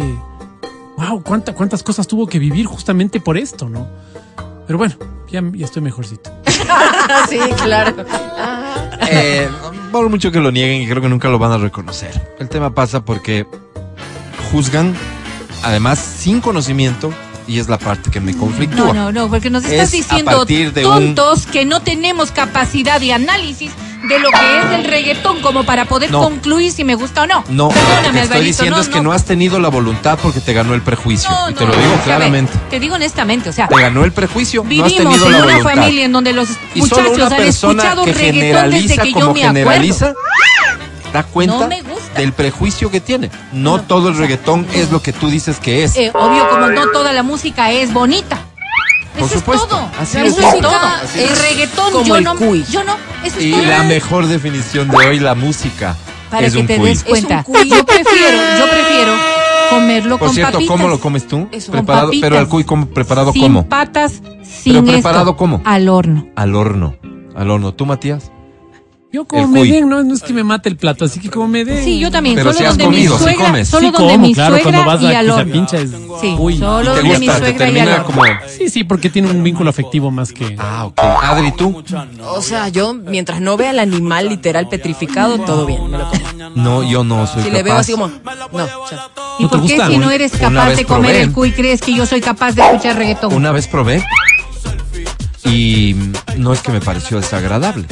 wow, 0.97 1.21
cuánta, 1.23 1.53
cuántas 1.53 1.83
cosas 1.83 2.07
tuvo 2.07 2.27
que 2.27 2.39
vivir 2.39 2.65
justamente 2.65 3.19
por 3.19 3.37
esto, 3.37 3.69
¿no? 3.69 3.87
Pero 4.65 4.77
bueno, 4.77 4.95
ya, 5.29 5.41
ya 5.53 5.65
estoy 5.65 5.81
mejorcito. 5.81 6.31
sí, 7.29 7.39
claro. 7.63 8.05
Eh, 9.09 9.47
por 9.91 10.09
mucho 10.09 10.33
que 10.33 10.39
lo 10.41 10.51
nieguen, 10.51 10.81
y 10.81 10.87
creo 10.87 11.01
que 11.01 11.07
nunca 11.07 11.29
lo 11.29 11.39
van 11.39 11.53
a 11.53 11.57
reconocer. 11.57 12.35
El 12.39 12.49
tema 12.49 12.75
pasa 12.75 13.05
porque 13.05 13.47
juzgan, 14.51 14.93
además, 15.63 15.97
sin 15.97 16.41
conocimiento, 16.41 17.13
y 17.47 17.59
es 17.59 17.67
la 17.69 17.77
parte 17.79 18.11
que 18.11 18.19
me 18.19 18.35
conflictúa. 18.35 18.87
No, 18.87 18.93
no, 18.93 19.11
no, 19.11 19.29
porque 19.29 19.49
nos 19.49 19.63
Es 19.65 19.71
estás 19.71 19.89
a 19.89 19.91
diciendo 19.97 20.45
de 20.45 20.67
un- 20.85 21.15
tontos 21.15 21.45
que 21.47 21.65
no 21.65 21.81
tenemos 21.81 22.31
capacidad 22.31 22.99
de 22.99 23.13
análisis 23.13 23.71
de 24.07 24.19
lo 24.19 24.29
que 24.29 24.37
es 24.59 24.79
el 24.79 24.83
reggaetón 24.85 25.41
como 25.41 25.63
para 25.63 25.85
poder 25.85 26.11
No. 26.11 26.21
concluir 26.21 26.71
si 26.71 26.83
me 26.83 26.95
gusta 26.95 27.23
o 27.23 27.27
no. 27.27 27.43
No, 27.49 27.65
lo 27.65 27.69
que 27.73 27.79
Perdóname, 27.79 28.07
estoy 28.07 28.19
Alvarito, 28.21 28.43
diciendo 28.45 28.79
es 28.81 28.89
que 28.89 29.01
no 29.01 29.11
has 29.11 29.25
tenido 29.25 29.59
la 29.59 29.69
voluntad 29.69 30.19
porque 30.21 30.39
te 30.39 30.53
ganó 30.53 30.73
el 30.75 30.81
prejuicio. 30.81 31.29
No, 31.29 31.49
y 31.49 31.53
te 31.53 31.65
no, 31.65 31.71
lo 31.71 31.77
digo 31.77 31.87
es 31.87 31.93
a 31.93 31.95
ver, 31.95 32.03
claramente. 32.05 32.53
Te 32.69 32.79
digo 32.79 32.95
honestamente, 32.95 33.49
o 33.49 33.53
sea, 33.53 33.67
Te 33.67 33.75
ganó 33.81 34.03
el 34.05 34.11
prejuicio, 34.11 34.61
no 34.63 34.65
has 34.67 34.69
vivimos 34.69 34.93
tenido 34.97 35.25
en 35.25 35.31
la 35.31 35.37
una 35.39 35.45
voluntad. 35.57 35.75
familia 35.75 36.05
en 36.05 36.11
donde 36.11 36.33
los 36.33 36.49
y 36.75 36.81
solo 36.81 37.09
muchachos 37.09 37.27
una 37.27 37.35
han 37.37 37.43
escuchado 37.43 38.05
que 38.05 38.13
reggaetón 38.13 38.71
desde 38.71 38.97
que 38.97 39.11
yo 39.13 39.33
me 39.33 39.39
generaliza 39.41 40.13
da 41.13 41.23
cuenta 41.23 41.55
No 41.55 41.67
me 41.67 41.81
gusta. 41.81 41.96
Del 42.17 42.33
prejuicio 42.33 42.91
que 42.91 42.99
tiene. 42.99 43.29
No 43.53 43.81
todo 43.81 44.09
el 44.09 44.17
reggaetón 44.17 44.67
es 44.73 44.91
lo 44.91 45.01
que 45.01 45.13
tú 45.13 45.29
dices 45.29 45.59
que 45.59 45.83
es. 45.83 45.95
Eh, 45.95 46.11
obvio, 46.13 46.49
como 46.49 46.67
no 46.67 46.87
toda 46.91 47.13
la 47.13 47.23
música 47.23 47.71
es 47.71 47.93
bonita. 47.93 48.39
Por 49.17 49.25
Eso 49.27 49.39
supuesto, 49.39 49.63
es 49.65 49.69
todo. 49.69 49.89
así 49.99 50.17
Eso 50.19 50.39
es, 50.47 50.53
es 50.53 50.61
todo. 50.61 50.75
Así 51.03 51.19
el 51.19 51.25
es. 51.31 51.41
reggaetón, 51.49 51.91
Como 51.91 52.05
yo 52.05 52.15
el 52.17 52.23
no, 52.23 52.35
cuy. 52.35 52.63
yo 52.69 52.83
no, 52.83 52.95
eso 53.23 53.37
es 53.39 53.45
y 53.45 53.51
todo. 53.51 53.65
la 53.65 53.83
mejor 53.83 54.27
definición 54.27 54.89
de 54.89 54.97
hoy, 54.97 55.19
la 55.19 55.33
música, 55.33 55.95
Para 56.29 56.45
es 56.47 56.53
que 56.53 56.59
un 56.59 56.67
te 56.67 56.77
cuy. 56.77 56.89
des 56.89 57.03
cuenta. 57.03 57.39
Es 57.39 57.47
un 57.47 57.53
cuy. 57.55 57.69
Yo 57.69 57.83
prefiero, 57.85 58.37
yo 58.59 58.69
prefiero 58.69 59.13
comerlo 59.71 60.17
Por 60.19 60.27
con 60.27 60.35
cierto, 60.35 60.53
papitas. 60.53 60.71
¿cómo 60.77 60.87
lo 60.87 60.99
comes 60.99 61.27
tú? 61.27 61.47
Eso. 61.51 61.71
Preparado, 61.71 62.09
Con 62.09 62.21
pero 62.21 62.37
el 62.39 62.47
cuy 62.47 62.63
¿cómo- 62.63 62.85
preparado 62.87 63.33
sin 63.33 63.41
cómo? 63.41 63.67
patas, 63.67 64.21
sin 64.43 64.85
preparado 64.85 65.31
esto, 65.31 65.37
cómo? 65.37 65.61
Al 65.65 65.89
horno. 65.89 66.27
Al 66.35 66.55
horno. 66.55 66.95
Al 67.35 67.49
horno. 67.49 67.73
¿Tú, 67.73 67.85
Matías? 67.87 68.31
Yo 69.11 69.23
como 69.25 69.47
me 69.47 69.63
den, 69.63 69.87
no, 69.87 70.03
no 70.03 70.13
es 70.13 70.21
que 70.21 70.33
me 70.33 70.43
mate 70.43 70.67
el 70.67 70.75
plato, 70.75 71.05
así 71.05 71.21
que 71.21 71.29
como 71.29 71.47
me 71.47 71.63
den. 71.63 71.81
Sí, 71.83 71.97
yo 71.97 72.11
también. 72.11 72.35
Pero 72.35 72.51
solo 72.51 72.59
si 72.59 72.65
has 72.65 72.69
donde 72.71 72.83
comido, 72.85 73.13
mi 73.13 73.17
si 73.17 73.23
suegra, 73.23 73.45
comes. 73.45 73.67
solo 73.69 73.87
Sí 73.87 73.91
donde 73.93 74.13
como, 74.13 74.27
mi 74.27 74.33
claro, 74.33 74.55
suegra 74.55 74.71
cuando 74.71 74.91
vas 74.91 75.01
y 75.01 75.05
a 75.15 75.19
al 75.19 75.29
horno. 75.29 75.53
pincha 75.53 75.77
es... 75.77 75.89
Sí, 76.19 76.35
Uy. 76.37 76.57
solo 76.57 76.93
¿Te 76.93 77.01
donde 77.01 77.19
mi 77.19 77.25
gusta? 77.27 77.41
¿Te 77.41 77.57
suegra 77.57 77.69
y 77.69 77.79
al 77.89 78.03
como...? 78.03 78.21
Sí, 78.47 78.69
sí, 78.69 78.83
porque 78.83 79.09
tiene 79.09 79.31
un 79.31 79.43
vínculo 79.43 79.69
afectivo 79.69 80.11
más 80.11 80.33
que... 80.33 80.55
Ah, 80.59 80.85
ok. 80.87 80.99
Adri, 81.23 81.51
¿tú? 81.53 81.83
O 82.25 82.41
sea, 82.41 82.67
yo, 82.67 82.93
mientras 82.93 83.39
no 83.39 83.55
vea 83.55 83.71
el 83.71 83.79
animal 83.79 84.27
literal 84.27 84.67
petrificado, 84.67 85.39
todo 85.39 85.65
bien. 85.65 85.89
me 85.89 85.97
lo 85.97 86.09
como. 86.09 86.49
No, 86.55 86.83
yo 86.83 87.03
no 87.05 87.25
soy 87.27 87.43
Si 87.43 87.49
capaz. 87.49 87.57
le 87.57 87.63
veo 87.63 87.75
así 87.77 87.91
como, 87.93 88.07
no. 88.07 88.67
¿Y 89.39 89.43
¿No 89.43 89.49
por 89.49 89.61
qué 89.65 89.75
gusta? 89.75 89.87
si 89.87 89.97
no 89.99 90.11
eres 90.11 90.31
capaz 90.33 90.71
de 90.71 90.83
comer 90.85 91.11
probé. 91.11 91.21
el 91.21 91.31
cuy 91.31 91.51
crees 91.53 91.81
que 91.81 91.93
yo 91.93 92.05
soy 92.05 92.19
capaz 92.19 92.53
de 92.55 92.61
escuchar 92.63 92.97
reggaetón? 92.97 93.33
Una 93.33 93.51
vez 93.51 93.67
probé 93.67 94.03
y 95.45 95.95
no 96.37 96.51
es 96.51 96.61
que 96.61 96.71
me 96.71 96.81
pareció 96.81 97.17
desagradable. 97.21 97.85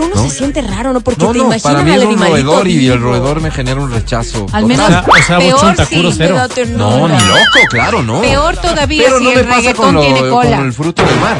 Pero 0.00 0.12
uno 0.14 0.22
¿No? 0.24 0.30
se 0.30 0.36
siente 0.38 0.62
raro, 0.62 0.92
¿no? 0.92 1.00
Porque 1.00 1.24
No, 1.24 1.32
te 1.32 1.38
no, 1.38 1.44
imaginas 1.44 1.62
para 1.62 1.82
mí 1.84 1.92
al 1.92 2.02
es 2.02 2.08
un 2.08 2.18
roedor 2.18 2.68
y 2.68 2.88
el 2.88 3.00
roedor 3.00 3.40
me 3.40 3.50
genera 3.50 3.80
un 3.80 3.90
rechazo. 3.90 4.46
Al 4.52 4.66
menos 4.66 4.86
O 4.86 4.88
sea, 4.90 5.04
o 5.06 5.16
sea, 5.22 5.38
peor 5.38 5.76
sí. 5.88 6.14
cero. 6.16 6.36
No, 6.76 7.08
ni 7.08 7.14
loco, 7.14 7.40
claro, 7.70 8.02
no. 8.02 8.20
Peor 8.22 8.56
todavía 8.56 9.04
Pero 9.04 9.18
si 9.18 9.24
no 9.24 9.30
el 9.30 9.36
me 9.36 9.44
pasa 9.44 9.56
reggaetón 9.56 9.84
con, 9.86 9.94
lo, 9.94 10.00
tiene 10.00 10.20
cola. 10.28 10.56
con 10.56 10.66
el 10.66 10.72
fruto 10.72 11.02
del 11.04 11.20
mar. 11.20 11.36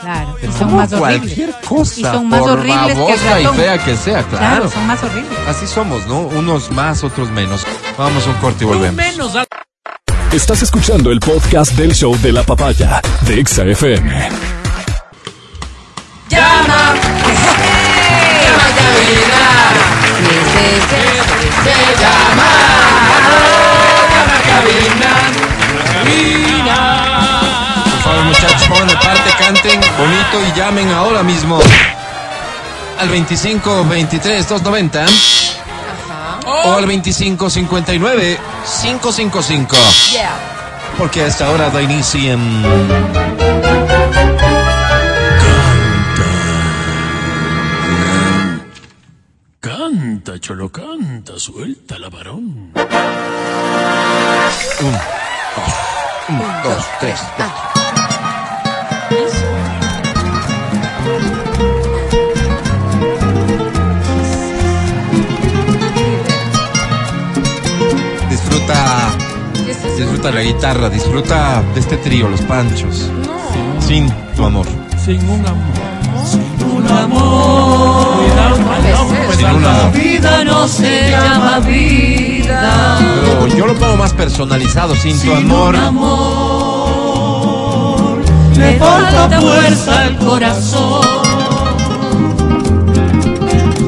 Claro, 0.00 0.36
y 0.40 0.46
son 0.58 0.76
más 0.76 0.92
horribles. 0.92 0.98
cualquier 0.98 1.54
cosa, 1.68 2.00
Y 2.00 2.02
son 2.04 2.28
más 2.28 2.40
por 2.40 2.50
horribles 2.50 2.84
que 2.84 2.92
el 2.92 2.98
babosa 2.98 3.40
y 3.40 3.44
ratón. 3.44 3.56
fea 3.56 3.84
que 3.84 3.96
sea, 3.96 4.22
claro. 4.22 4.38
Claro, 4.46 4.70
son 4.70 4.86
más 4.86 5.02
horribles. 5.02 5.38
Así 5.48 5.66
somos, 5.66 6.06
¿no? 6.06 6.20
Unos 6.20 6.70
más, 6.70 7.02
otros 7.02 7.30
menos. 7.30 7.62
Vamos 7.98 8.24
a 8.26 8.30
un 8.30 8.36
corte 8.36 8.64
y 8.64 8.66
volvemos. 8.68 8.94
Menos 8.94 9.34
al- 9.34 9.46
Estás 10.32 10.62
escuchando 10.62 11.10
el 11.10 11.18
podcast 11.20 11.72
del 11.72 11.92
show 11.94 12.16
de 12.20 12.32
la 12.32 12.42
papaya 12.44 13.00
de 13.22 13.40
Exa 13.40 13.64
FM. 13.64 14.28
Llama. 16.28 16.94
Llama 18.42 18.66
cabina. 18.76 19.42
Sí, 20.18 20.34
sí, 20.52 20.66
sí, 20.90 21.02
sí, 21.40 21.48
sí, 21.64 21.76
llama. 22.00 22.50
Por 27.84 28.00
favor, 28.02 28.24
muchachos, 28.24 28.62
pongan 28.68 28.88
de 28.88 28.96
parte, 28.96 29.30
canten 29.38 29.80
bonito 29.98 30.42
y 30.48 30.58
llamen 30.58 30.90
ahora 30.92 31.22
mismo 31.22 31.60
al 32.98 33.08
25 33.08 33.84
23 33.84 34.48
290 34.48 35.06
o 36.46 36.72
al 36.74 36.86
25 36.86 37.50
59 37.50 38.38
555. 38.82 39.76
Yeah. 40.10 40.30
Porque 40.98 41.22
a 41.22 41.26
esta 41.26 41.50
hora 41.50 41.70
da 41.70 41.82
inicio 41.82 42.32
en. 42.32 43.95
Canta, 50.26 50.40
cholo, 50.40 50.68
canta, 50.70 51.38
suelta 51.38 52.00
la 52.00 52.08
varón. 52.08 52.72
Un, 54.80 54.92
dos, 55.54 55.72
un, 56.28 56.38
dos, 56.64 56.84
tres. 56.98 57.20
Disfruta, 68.28 69.16
disfruta 69.96 70.32
la 70.32 70.42
guitarra, 70.42 70.90
disfruta 70.90 71.62
de 71.72 71.78
este 71.78 71.98
trío, 71.98 72.28
los 72.28 72.40
panchos. 72.40 73.12
Sin 73.78 74.10
tu 74.34 74.44
amor. 74.44 74.66
Sin 75.04 75.20
un 75.30 75.46
amor. 75.46 75.76
Sin 76.26 76.68
un 76.68 76.88
amor. 76.88 78.85
Amor. 79.44 79.92
vida 79.92 80.44
no 80.44 80.66
se 80.66 81.10
llama 81.10 81.58
vida. 81.60 82.98
Pero 83.20 83.46
yo 83.48 83.66
lo 83.66 83.74
pongo 83.74 83.96
más 83.96 84.12
personalizado, 84.12 84.94
sin 84.96 85.20
tu 85.20 85.32
amor. 85.32 85.74
Le 88.56 88.78
falta 88.78 89.40
fuerza 89.40 90.00
al 90.02 90.16
corazón. 90.18 91.06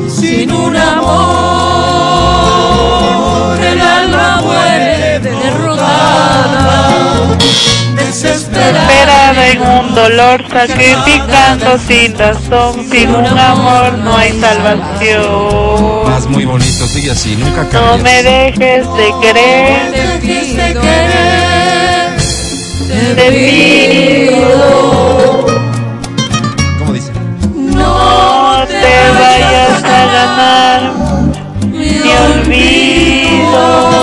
Sin 0.09 0.53
un 0.53 0.77
amor, 0.77 1.19
el 3.61 3.81
alma 3.81 4.41
muere 4.43 5.21
derrotada. 5.21 6.91
Desesperada 8.09 9.49
en 9.49 9.61
un 9.61 9.95
dolor, 9.95 10.43
sacrificando 10.51 11.77
sin 11.77 12.17
razón, 12.17 12.89
sin 12.91 13.11
un 13.11 13.27
amor 13.27 13.99
no 13.99 14.17
hay 14.17 14.33
salvación. 14.41 16.05
Vas 16.07 16.27
muy 16.27 16.47
bonito, 16.47 16.87
sigue 16.87 17.11
así, 17.11 17.37
nunca 17.37 17.65
No 17.65 17.69
cambies. 17.69 18.03
me 18.03 18.23
dejes 18.23 18.87
de 18.97 19.13
querer, 19.21 19.93
Dejes 20.23 20.57
de 20.57 20.73
querer, 20.73 22.17
te 23.15 23.31
pido, 24.31 25.47
¿Cómo 26.79 26.93
dice? 26.95 27.13
no 27.55 28.65
te 28.67 28.99
vayas 29.21 29.85
a 29.85 30.07
ganar 30.17 30.93
mi 31.71 32.01
olvido. 32.09 33.98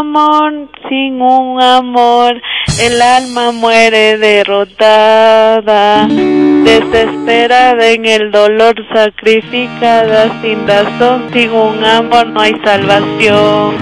Amor, 0.00 0.68
sin 0.88 1.20
un 1.20 1.62
amor, 1.62 2.40
el 2.80 3.02
alma 3.02 3.52
muere 3.52 4.16
derrotada, 4.18 6.06
desesperada 6.08 7.86
en 7.88 8.06
el 8.06 8.30
dolor, 8.30 8.74
sacrificada 8.94 10.40
sin 10.40 10.66
razón, 10.66 11.28
sin 11.32 11.50
un 11.50 11.84
amor 11.84 12.26
no 12.28 12.40
hay 12.40 12.54
salvación. 12.64 13.76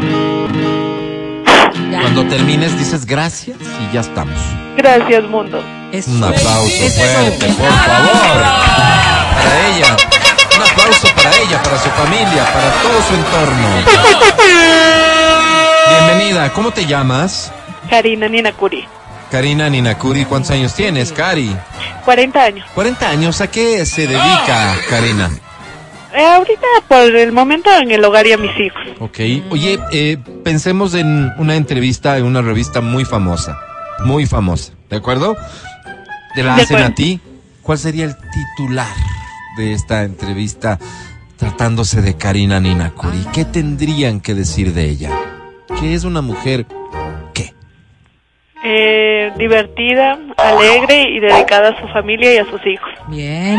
Cuando 2.00 2.24
termines 2.26 2.76
dices 2.78 3.06
gracias 3.06 3.58
y 3.60 3.94
ya 3.94 4.00
estamos. 4.00 4.38
Gracias 4.76 5.24
mundo. 5.24 5.62
Un 5.92 6.24
aplauso 6.24 6.84
fuerte, 6.88 7.46
por 7.46 7.68
favor. 7.68 8.42
Para 9.34 9.68
ella. 9.68 9.96
Un 10.56 10.62
aplauso 10.62 10.88
aplauso 10.88 11.06
para 11.14 11.30
ella, 11.38 11.62
para 11.62 11.78
su 11.78 11.90
familia, 11.90 12.44
para 12.52 12.70
todo 12.82 13.02
su 13.02 13.14
entorno. 13.14 13.68
Bienvenida, 15.88 16.52
¿cómo 16.52 16.70
te 16.70 16.86
llamas? 16.86 17.52
Karina 17.88 18.28
Nina 18.28 18.52
Curi. 18.52 18.84
Karina 19.30 19.68
Ninakuri, 19.68 20.24
¿cuántos 20.24 20.52
años 20.52 20.74
tienes, 20.74 21.12
Cari? 21.12 21.54
40 22.04 22.42
años. 22.42 22.66
40 22.74 23.10
años, 23.10 23.40
¿a 23.40 23.50
qué 23.50 23.84
se 23.84 24.06
dedica, 24.06 24.74
Karina? 24.88 25.30
Eh, 26.14 26.24
ahorita, 26.24 26.66
por 26.88 27.14
el 27.14 27.32
momento, 27.32 27.70
en 27.78 27.90
el 27.90 28.02
hogar 28.04 28.26
y 28.26 28.32
a 28.32 28.38
mis 28.38 28.58
hijos. 28.58 28.80
Ok. 29.00 29.18
Oye, 29.50 29.78
eh, 29.92 30.16
pensemos 30.42 30.94
en 30.94 31.30
una 31.36 31.56
entrevista 31.56 32.16
en 32.16 32.24
una 32.24 32.40
revista 32.40 32.80
muy 32.80 33.04
famosa. 33.04 33.58
Muy 34.04 34.24
famosa. 34.24 34.72
¿De 34.88 34.96
acuerdo? 34.96 35.36
Te 36.34 36.42
la 36.42 36.54
De 36.56 36.62
hacen 36.62 36.78
a 36.78 36.94
ti. 36.94 37.20
¿Cuál 37.62 37.78
sería 37.78 38.06
el 38.06 38.16
titular 38.16 38.94
de 39.58 39.74
esta 39.74 40.04
entrevista 40.04 40.78
tratándose 41.36 42.00
de 42.00 42.16
Karina 42.16 42.58
Ninakuri? 42.60 43.26
¿Qué 43.34 43.44
tendrían 43.44 44.20
que 44.20 44.34
decir 44.34 44.72
de 44.72 44.88
ella? 44.88 45.10
Que 45.80 45.94
es 45.94 46.04
una 46.04 46.22
mujer. 46.22 46.66
¿Qué? 47.34 47.52
Eh, 48.64 49.32
divertida, 49.38 50.18
alegre 50.36 51.02
y 51.10 51.20
dedicada 51.20 51.70
a 51.70 51.80
su 51.80 51.86
familia 51.88 52.34
y 52.34 52.38
a 52.38 52.44
sus 52.50 52.60
hijos. 52.66 52.88
Bien, 53.08 53.58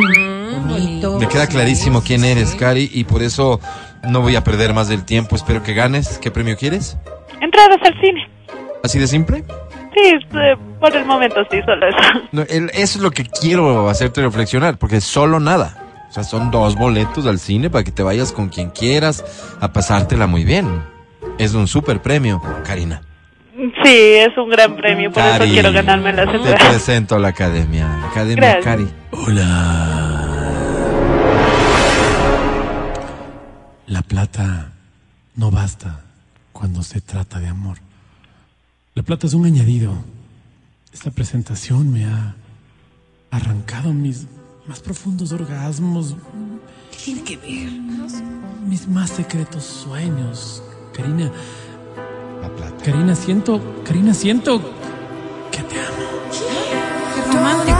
bonito. 0.67 1.17
Me 1.19 1.27
queda 1.27 1.47
clarísimo 1.47 2.01
quién 2.03 2.23
eres, 2.25 2.55
Cari, 2.55 2.89
y 2.93 3.03
por 3.05 3.21
eso 3.23 3.59
no 4.09 4.21
voy 4.21 4.35
a 4.35 4.43
perder 4.43 4.73
más 4.73 4.89
del 4.89 5.05
tiempo. 5.05 5.35
Espero 5.35 5.63
que 5.63 5.73
ganes. 5.73 6.17
¿Qué 6.19 6.31
premio 6.31 6.57
quieres? 6.57 6.97
Entradas 7.41 7.77
al 7.83 7.93
cine. 8.01 8.27
¿Así 8.83 8.99
de 8.99 9.07
simple? 9.07 9.43
Sí, 9.93 10.01
eh, 10.03 10.55
por 10.79 10.95
el 10.95 11.05
momento 11.05 11.41
sí, 11.49 11.59
solo 11.65 11.87
eso. 11.87 11.97
No, 12.31 12.41
el- 12.43 12.69
eso 12.73 12.97
es 12.97 13.01
lo 13.01 13.11
que 13.11 13.25
quiero 13.25 13.89
hacerte 13.89 14.21
reflexionar, 14.21 14.77
porque 14.77 15.01
solo 15.01 15.39
nada. 15.39 15.85
O 16.09 16.11
sea, 16.11 16.23
son 16.23 16.49
dos 16.51 16.75
boletos 16.75 17.25
al 17.27 17.39
cine 17.39 17.69
para 17.69 17.83
que 17.83 17.91
te 17.91 18.01
vayas 18.03 18.31
con 18.31 18.49
quien 18.49 18.71
quieras 18.71 19.23
a 19.61 19.71
pasártela 19.71 20.27
muy 20.27 20.43
bien. 20.43 20.81
Es 21.39 21.53
un 21.55 21.67
super 21.67 22.01
premio, 22.01 22.41
Karina. 22.65 23.01
Sí, 23.83 23.89
es 24.15 24.37
un 24.37 24.49
gran 24.49 24.75
premio, 24.75 25.11
por 25.11 25.23
Cari, 25.23 25.45
eso 25.45 25.53
quiero 25.53 25.71
ganarme 25.71 26.13
las 26.13 26.29
Te 26.29 26.35
entradas. 26.37 26.67
presento 26.67 27.15
a 27.15 27.19
la 27.19 27.29
academia. 27.29 28.05
Academia 28.05 28.59
Gracias. 28.61 28.63
Cari. 28.63 28.87
La 33.87 34.01
plata 34.01 34.71
no 35.35 35.49
basta 35.51 36.01
cuando 36.51 36.83
se 36.83 37.01
trata 37.01 37.39
de 37.39 37.47
amor. 37.47 37.77
La 38.93 39.03
plata 39.03 39.27
es 39.27 39.33
un 39.33 39.45
añadido. 39.45 39.93
Esta 40.93 41.11
presentación 41.11 41.91
me 41.91 42.05
ha 42.05 42.35
arrancado 43.31 43.93
mis 43.93 44.27
más 44.67 44.79
profundos 44.81 45.31
orgasmos. 45.31 46.15
¿Qué 46.91 46.97
tiene 46.97 47.23
que 47.23 47.37
ver? 47.37 47.71
Mis 48.67 48.87
más 48.87 49.09
secretos 49.09 49.63
sueños. 49.63 50.63
Karina, 50.99 51.31
La 52.41 52.49
plata. 52.49 52.83
Karina, 52.83 53.15
siento, 53.15 53.61
Karina, 53.85 54.13
siento 54.13 54.59
que 55.51 55.61
te 55.63 55.79
amo. 55.79 56.05
Qué 56.31 57.37
romántico. 57.37 57.79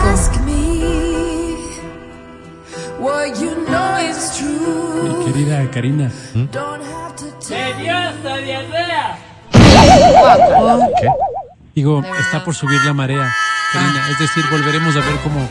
Mi 5.02 5.24
querida 5.24 5.70
Karina. 5.70 6.10
¿Qué? 11.00 11.08
Digo, 11.74 12.02
está 12.18 12.44
por 12.44 12.54
subir 12.54 12.80
la 12.84 12.94
marea, 12.94 13.30
Karina. 13.72 14.10
Es 14.10 14.18
decir, 14.18 14.44
volveremos 14.50 14.96
a 14.96 15.00
ver 15.00 15.16
como 15.22 15.48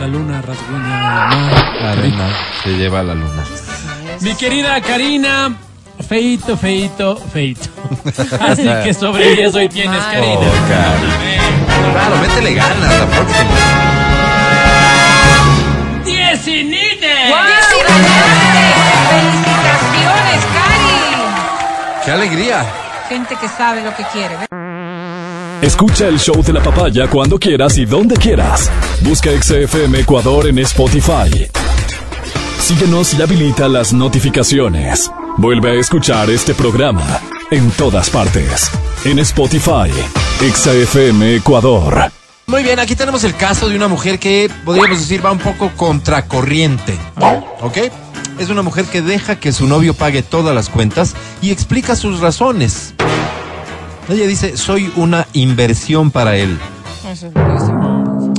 la 0.00 0.06
luna 0.06 0.42
rasguña 0.42 0.78
el 0.86 1.02
mar. 1.02 1.82
La 1.82 1.92
arena 1.92 2.28
se 2.62 2.76
lleva 2.76 3.00
a 3.00 3.02
la 3.04 3.14
luna. 3.14 3.44
Mi 4.20 4.34
querida 4.34 4.80
Karina, 4.80 5.56
feito, 6.08 6.56
feito, 6.56 7.16
feito. 7.32 7.68
Así 8.40 8.68
que 8.84 8.94
sobre 8.94 9.34
10 9.36 9.54
hoy 9.54 9.68
tienes, 9.68 10.00
Oh, 10.00 10.10
Karina. 10.12 10.50
Cari. 10.68 11.06
Claro, 11.92 12.16
métele 12.20 12.54
ganas 12.54 12.98
la 12.98 13.06
próxima. 13.06 13.50
¡Diez 16.04 16.46
y 16.48 16.64
nine! 16.64 17.32
¡Felicitaciones, 19.08 20.44
Cari! 20.54 22.04
¡Qué 22.04 22.10
alegría! 22.10 22.66
Gente 23.08 23.36
que 23.40 23.48
sabe 23.48 23.82
lo 23.82 23.94
que 23.94 24.04
quiere. 24.12 24.36
Escucha 25.62 26.06
el 26.08 26.18
show 26.18 26.42
de 26.42 26.52
la 26.52 26.62
papaya 26.62 27.08
cuando 27.08 27.38
quieras 27.38 27.78
y 27.78 27.86
donde 27.86 28.16
quieras. 28.16 28.70
Busca 29.00 29.30
XFM 29.30 30.00
Ecuador 30.00 30.46
en 30.48 30.58
Spotify. 30.58 31.48
Síguenos 32.60 33.14
y 33.14 33.22
habilita 33.22 33.68
las 33.68 33.92
notificaciones. 33.92 35.10
Vuelve 35.38 35.72
a 35.72 35.74
escuchar 35.74 36.30
este 36.30 36.54
programa 36.54 37.20
en 37.50 37.70
todas 37.72 38.08
partes. 38.08 38.70
En 39.04 39.18
Spotify, 39.18 39.90
XFM 40.40 41.36
Ecuador. 41.36 42.10
Muy 42.46 42.62
bien, 42.62 42.78
aquí 42.78 42.96
tenemos 42.96 43.22
el 43.22 43.36
caso 43.36 43.68
de 43.68 43.76
una 43.76 43.86
mujer 43.86 44.18
que 44.18 44.50
podríamos 44.64 44.98
decir 44.98 45.24
va 45.24 45.32
un 45.32 45.38
poco 45.38 45.70
contracorriente. 45.76 46.96
¿Ok? 47.60 47.78
Es 48.38 48.48
una 48.48 48.62
mujer 48.62 48.86
que 48.86 49.02
deja 49.02 49.38
que 49.38 49.52
su 49.52 49.66
novio 49.66 49.92
pague 49.92 50.22
todas 50.22 50.54
las 50.54 50.70
cuentas 50.70 51.14
y 51.42 51.50
explica 51.50 51.96
sus 51.96 52.20
razones. 52.20 52.94
Ella 54.08 54.26
dice, 54.26 54.56
soy 54.56 54.90
una 54.96 55.26
inversión 55.34 56.10
para 56.10 56.36
él. 56.36 56.58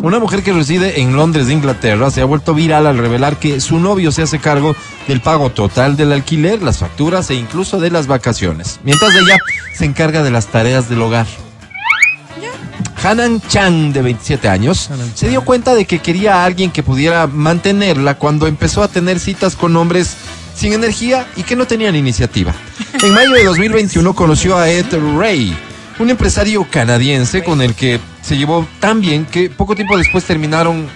Una 0.08 0.20
mujer 0.20 0.42
que 0.42 0.54
reside 0.54 1.02
en 1.02 1.18
Londres, 1.18 1.50
Inglaterra, 1.50 2.10
se 2.10 2.22
ha 2.22 2.26
vuelto 2.26 2.54
viral 2.54 2.88
al 2.88 2.98
revelar 2.98 3.36
que 3.36 3.60
su 3.60 3.78
novio 3.78 4.14
se 4.14 4.22
hace 4.22 4.40
cargo 4.40 4.74
del 5.06 5.20
pago 5.20 5.50
total 5.50 5.98
del 5.98 6.14
alquiler, 6.14 6.64
las 6.64 6.78
facturas 6.78 7.30
e 7.30 7.36
incluso 7.36 7.78
de 7.82 7.92
las 7.92 8.08
vacaciones, 8.08 8.80
mientras 8.84 9.14
ella 9.14 9.38
se 9.74 9.84
encarga 9.84 10.24
de 10.24 10.32
las 10.32 10.48
tareas 10.48 10.88
del 10.88 11.02
hogar. 11.02 11.28
Hanan 13.04 13.42
Chan, 13.50 13.92
de 13.92 14.02
27 14.02 14.48
años, 14.48 14.90
se 15.14 15.28
dio 15.28 15.44
cuenta 15.44 15.76
de 15.76 15.84
que 15.84 16.00
quería 16.00 16.36
a 16.36 16.46
alguien 16.46 16.72
que 16.72 16.84
pudiera 16.84 17.28
mantenerla 17.28 18.18
cuando 18.18 18.48
empezó 18.48 18.84
a 18.84 18.88
tener 18.88 19.20
citas 19.20 19.58
con 19.58 19.76
hombres 19.76 20.16
sin 20.56 20.72
energía 20.72 21.28
y 21.36 21.44
que 21.44 21.58
no 21.58 21.68
tenían 21.68 21.98
iniciativa. 21.98 22.56
En 23.04 23.14
mayo 23.14 23.34
de 23.34 23.44
2021 23.44 24.16
conoció 24.16 24.58
a 24.58 24.70
Ed 24.70 24.86
Ray, 25.18 25.54
un 26.00 26.10
empresario 26.10 26.66
canadiense 26.70 27.44
con 27.44 27.62
el 27.62 27.74
que 27.74 28.00
se 28.22 28.38
llevó 28.38 28.66
tan 28.80 29.02
bien 29.02 29.26
que 29.26 29.50
poco 29.50 29.76
tiempo 29.76 29.98
después 29.98 30.24
terminaron 30.24 30.88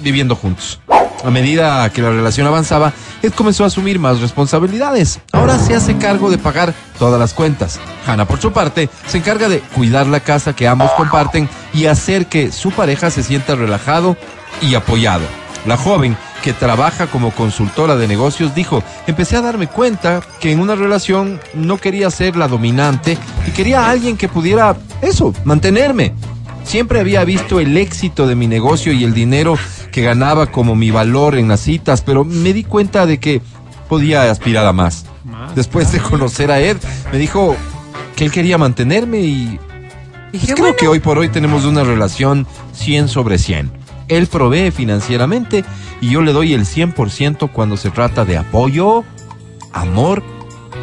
viviendo 0.00 0.36
juntos. 0.36 0.80
A 1.24 1.30
medida 1.30 1.88
que 1.90 2.02
la 2.02 2.10
relación 2.10 2.46
avanzaba, 2.46 2.92
Ed 3.22 3.32
comenzó 3.32 3.62
a 3.62 3.68
asumir 3.68 4.00
más 4.00 4.20
responsabilidades. 4.20 5.20
Ahora 5.30 5.58
se 5.58 5.74
hace 5.74 5.96
cargo 5.96 6.30
de 6.30 6.38
pagar 6.38 6.74
todas 6.98 7.20
las 7.20 7.32
cuentas. 7.32 7.78
Hannah, 8.06 8.26
por 8.26 8.40
su 8.40 8.52
parte, 8.52 8.88
se 9.06 9.18
encarga 9.18 9.48
de 9.48 9.60
cuidar 9.60 10.08
la 10.08 10.20
casa 10.20 10.56
que 10.56 10.66
ambos 10.66 10.90
comparten 10.92 11.48
y 11.72 11.86
hacer 11.86 12.26
que 12.26 12.50
su 12.50 12.72
pareja 12.72 13.10
se 13.10 13.22
sienta 13.22 13.54
relajado 13.54 14.16
y 14.60 14.74
apoyado. 14.74 15.41
La 15.66 15.76
joven, 15.76 16.16
que 16.42 16.52
trabaja 16.52 17.06
como 17.06 17.30
consultora 17.30 17.96
de 17.96 18.08
negocios, 18.08 18.54
dijo, 18.54 18.82
empecé 19.06 19.36
a 19.36 19.42
darme 19.42 19.68
cuenta 19.68 20.20
que 20.40 20.50
en 20.50 20.60
una 20.60 20.74
relación 20.74 21.40
no 21.54 21.78
quería 21.78 22.10
ser 22.10 22.36
la 22.36 22.48
dominante 22.48 23.16
y 23.46 23.50
quería 23.52 23.86
a 23.86 23.90
alguien 23.90 24.16
que 24.16 24.28
pudiera, 24.28 24.76
eso, 25.00 25.32
mantenerme. 25.44 26.14
Siempre 26.64 27.00
había 27.00 27.24
visto 27.24 27.60
el 27.60 27.76
éxito 27.76 28.26
de 28.26 28.34
mi 28.34 28.46
negocio 28.46 28.92
y 28.92 29.04
el 29.04 29.14
dinero 29.14 29.56
que 29.90 30.02
ganaba 30.02 30.46
como 30.46 30.74
mi 30.74 30.90
valor 30.90 31.36
en 31.36 31.48
las 31.48 31.60
citas, 31.60 32.02
pero 32.02 32.24
me 32.24 32.52
di 32.52 32.64
cuenta 32.64 33.06
de 33.06 33.18
que 33.18 33.40
podía 33.88 34.30
aspirar 34.30 34.66
a 34.66 34.72
más. 34.72 35.04
Después 35.54 35.92
de 35.92 36.00
conocer 36.00 36.50
a 36.50 36.60
Ed, 36.60 36.76
me 37.12 37.18
dijo 37.18 37.56
que 38.16 38.24
él 38.24 38.32
quería 38.32 38.58
mantenerme 38.58 39.20
y 39.20 39.60
pues 40.30 40.44
creo 40.44 40.56
bueno, 40.58 40.76
que 40.76 40.88
hoy 40.88 41.00
por 41.00 41.18
hoy 41.18 41.28
tenemos 41.28 41.64
una 41.64 41.84
relación 41.84 42.46
100 42.72 43.08
sobre 43.08 43.38
100. 43.38 43.81
Él 44.08 44.26
provee 44.26 44.70
financieramente 44.70 45.64
y 46.00 46.10
yo 46.10 46.22
le 46.22 46.32
doy 46.32 46.54
el 46.54 46.64
100% 46.64 47.50
cuando 47.50 47.76
se 47.76 47.90
trata 47.90 48.24
de 48.24 48.36
apoyo, 48.36 49.04
amor 49.72 50.22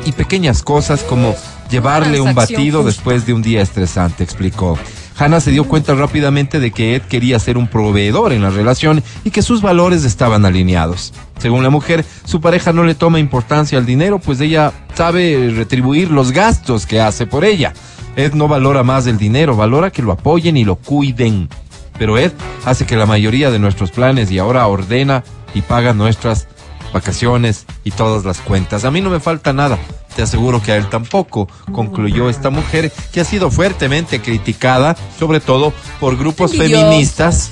y 0.06 0.12
pequeñas 0.12 0.64
cosas 0.64 1.04
como 1.04 1.36
llevarle 1.70 2.22
un 2.22 2.34
batido 2.34 2.84
después 2.84 3.26
de 3.26 3.34
un 3.34 3.41
día 3.41 3.62
estresante, 3.62 4.24
explicó. 4.24 4.78
Hannah 5.18 5.41
se 5.41 5.52
dio 5.52 5.66
cuenta 5.66 5.96
rápidamente 5.96 6.62
de 6.62 6.72
que 6.72 6.96
Ed 6.96 7.02
quería 7.02 7.40
ser 7.40 7.58
un 7.58 7.68
proveedor 7.68 8.32
en 8.32 8.41
la 8.41 8.50
relación 8.50 9.04
y 9.26 9.32
que 9.32 9.41
sus 9.41 9.62
valores 9.62 10.06
estaban 10.06 10.46
alineados. 10.46 11.14
Según 11.40 11.62
la 11.62 11.70
mujer, 11.70 12.06
su 12.24 12.40
pareja 12.40 12.72
no 12.72 12.86
le 12.86 12.96
toma 12.96 13.20
importancia 13.20 13.78
al 13.78 13.86
dinero, 13.86 14.20
pues 14.20 14.40
ella 14.40 14.72
sabe 14.94 15.52
retribuir 15.54 16.10
los 16.10 16.32
gastos 16.32 16.86
que 16.86 17.02
hace 17.02 17.28
por 17.28 17.44
ella. 17.44 17.74
Ed 18.16 18.34
no 18.34 18.48
valora 18.48 18.84
más 18.84 19.08
el 19.08 19.18
dinero, 19.18 19.58
valora 19.58 19.91
que 19.91 20.02
lo 20.02 20.14
apoyen 20.14 20.56
y 20.56 20.64
lo 20.64 20.78
cuiden. 20.78 21.50
Pero 21.99 22.17
Ed 22.17 22.31
hace 22.65 22.85
que 22.85 22.95
la 22.95 23.05
mayoría 23.05 23.51
de 23.51 23.59
nuestros 23.59 23.91
planes 23.91 24.31
y 24.31 24.39
ahora 24.39 24.65
ordena 24.65 25.23
y 25.53 25.61
paga 25.61 25.93
nuestras 25.93 26.47
vacaciones 26.93 27.65
y 27.84 27.91
todas 27.91 28.26
las 28.26 28.39
cuentas. 28.39 28.85
A 28.85 28.91
mí 28.91 29.01
no 29.01 29.09
me 29.09 29.19
falta 29.19 29.53
nada. 29.53 29.77
Te 30.15 30.23
aseguro 30.23 30.61
que 30.61 30.71
a 30.71 30.77
él 30.77 30.89
tampoco, 30.89 31.47
concluyó 31.71 32.30
esta 32.30 32.49
mujer 32.49 32.91
que 33.11 33.21
ha 33.21 33.26
sido 33.26 33.51
fuertemente 33.51 34.21
criticada, 34.21 34.97
sobre 35.19 35.39
todo 35.39 35.71
por 35.99 36.17
grupos 36.17 36.55
feministas 36.55 37.51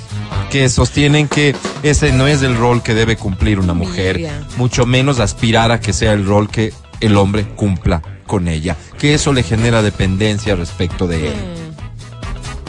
que 0.50 0.68
sostienen 0.70 1.28
que 1.28 1.56
ese 1.84 2.12
no 2.14 2.26
es 2.28 2.42
el 2.42 2.58
rol 2.58 2.82
que 2.82 2.94
debe 2.94 3.16
cumplir 3.16 3.60
una 3.60 3.74
mujer, 3.74 4.18
Mira. 4.18 4.44
mucho 4.58 4.86
menos 4.86 5.20
aspirar 5.20 5.72
a 5.72 5.80
que 5.80 5.94
sea 5.94 6.14
el 6.14 6.26
rol 6.26 6.50
que 6.50 6.74
el 7.00 7.16
hombre 7.18 7.48
cumpla 7.48 8.02
con 8.26 8.48
ella, 8.48 8.76
que 8.98 9.14
eso 9.14 9.34
le 9.34 9.44
genera 9.44 9.82
dependencia 9.82 10.56
respecto 10.56 11.08
de 11.08 11.30
él. 11.30 11.36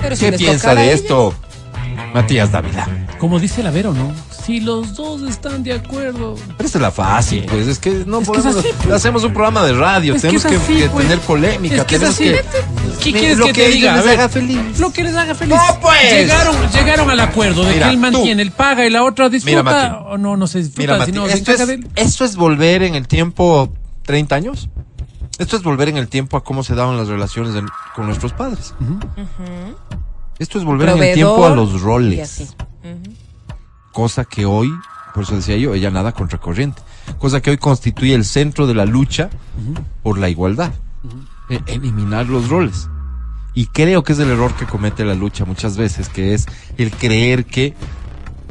Pero 0.01 0.17
si 0.17 0.27
¿Qué 0.27 0.33
piensa 0.33 0.75
de 0.75 0.93
esto 0.93 1.35
Matías 2.15 2.51
Dávila? 2.53 2.89
Como 3.19 3.39
dice 3.39 3.63
la 3.63 3.71
Vero, 3.71 3.93
¿no? 3.93 4.13
Si 4.45 4.61
los 4.61 4.95
dos 4.95 5.23
están 5.23 5.63
de 5.63 5.75
acuerdo. 5.75 6.35
Pero 6.57 6.69
esa 6.69 6.79
es 6.79 6.83
la 6.83 6.91
fácil, 6.91 7.45
pues 7.47 7.67
es 7.67 7.79
que 7.79 8.05
no 8.07 8.21
Es 8.21 8.29
que 8.31 8.37
es 8.39 8.43
podemos, 8.45 8.57
así, 8.65 8.69
pues. 8.83 8.95
hacemos 8.95 9.25
un 9.25 9.33
programa 9.33 9.63
de 9.65 9.73
radio, 9.75 10.15
Es 10.15 10.23
que 10.23 10.29
tenemos 10.29 10.45
es 10.47 10.51
que, 10.51 10.57
así, 10.57 10.75
que 10.85 10.89
pues. 10.91 11.05
tener 11.05 11.21
polémica, 11.21 11.75
Es 11.77 11.85
que 11.85 11.95
es 11.97 12.01
tenemos 12.01 12.15
así. 12.21 12.25
que 12.25 13.13
¿Qué 13.13 13.19
quieres 13.19 13.39
lo 13.39 13.47
que, 13.47 13.53
que 13.53 13.61
te 13.61 13.67
a 13.67 13.69
ellos 13.69 13.77
diga? 13.81 13.93
A 13.93 13.97
les 13.97 14.05
ver, 14.07 14.19
haga 14.21 14.29
feliz. 14.29 14.79
Lo 14.81 14.93
que 14.93 15.03
les 15.05 15.15
haga 15.17 15.35
feliz. 15.35 15.55
No, 15.57 15.81
pues. 15.81 16.13
Llegaron, 16.13 16.57
llegaron 16.73 17.11
al 17.11 17.21
acuerdo 17.21 17.63
de 17.65 17.75
Mira, 17.75 17.87
que 17.87 17.91
él 17.93 17.97
tú. 17.97 18.01
mantiene, 18.01 18.43
él 18.43 18.51
paga 18.53 18.87
y 18.87 18.91
la 18.91 19.03
otra 19.05 19.29
disfruta. 19.29 19.63
Mati. 19.63 19.97
o 20.09 20.19
no, 20.19 20.37
no 20.37 20.47
se 20.47 20.59
disfruta, 20.61 20.95
Mira, 20.95 21.05
sino 21.07 21.27
se 21.27 21.35
esto, 21.35 21.53
encarga 21.53 21.63
es, 21.63 21.69
de 21.69 21.75
él. 21.87 21.89
esto 21.97 22.25
es 22.25 22.37
volver 22.37 22.83
en 22.83 22.95
el 22.95 23.07
tiempo 23.07 23.73
30 24.05 24.35
años. 24.35 24.69
Esto 25.39 25.57
es 25.57 25.63
volver 25.63 25.89
en 25.91 25.97
el 25.99 26.09
tiempo 26.09 26.37
a 26.37 26.43
cómo 26.43 26.63
se 26.65 26.75
daban 26.75 26.97
las 26.97 27.07
relaciones 27.09 27.55
con 27.95 28.07
nuestros 28.07 28.33
padres. 28.33 28.75
Esto 30.39 30.59
es 30.59 30.65
volver 30.65 30.89
en 30.91 30.95
el 31.11 31.15
tiempo 31.15 31.47
a 31.47 31.51
los 31.57 31.75
Y 31.75 31.79
roles. 31.79 32.55
Cosa 33.93 34.25
que 34.25 34.45
hoy, 34.47 34.73
por 35.15 35.25
eso 35.25 35.35
decía 35.37 35.57
yo, 35.57 35.75
ella 35.75 35.91
nada 35.91 36.13
contracorriente. 36.13 36.81
Cosa 37.19 37.41
que 37.41 37.51
hoy 37.51 37.59
constituye 37.59 38.15
el 38.15 38.25
centro 38.25 38.67
de 38.67 38.75
la 38.75 38.85
lucha 38.85 39.31
por 40.03 40.19
la 40.19 40.29
igualdad. 40.29 40.73
E- 41.49 41.61
Eliminar 41.67 42.27
los 42.27 42.49
roles. 42.49 42.89
Y 43.55 43.67
creo 43.67 44.05
que 44.05 44.13
es 44.13 44.19
el 44.21 44.31
error 44.31 44.53
que 44.55 44.67
comete 44.67 45.05
la 45.05 45.15
lucha 45.15 45.45
muchas 45.45 45.77
veces, 45.77 46.09
que 46.09 46.35
es 46.35 46.47
el 46.77 46.91
creer 46.93 47.45
que 47.47 47.75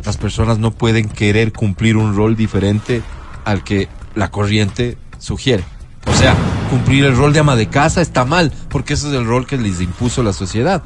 las 0.04 0.18
personas 0.18 0.58
no 0.60 0.72
pueden 0.72 1.08
querer 1.08 1.54
cumplir 1.54 1.96
un 1.96 2.16
rol 2.16 2.36
diferente 2.36 3.02
al 3.46 3.64
que 3.64 3.88
la 4.16 4.30
corriente 4.32 4.98
sugiere. 5.20 5.64
O 6.08 6.14
sea, 6.14 6.36
cumplir 6.70 7.06
el 7.06 7.16
rol 7.16 7.32
de 7.32 7.40
ama 7.40 7.56
de 7.56 7.68
casa 7.68 8.02
está 8.02 8.26
mal, 8.26 8.52
porque 8.70 8.96
ese 8.96 9.08
es 9.08 9.14
el 9.14 9.26
rol 9.26 9.46
que 9.46 9.58
les 9.58 9.80
impuso 9.80 10.24
la 10.24 10.34
sociedad. 10.34 10.84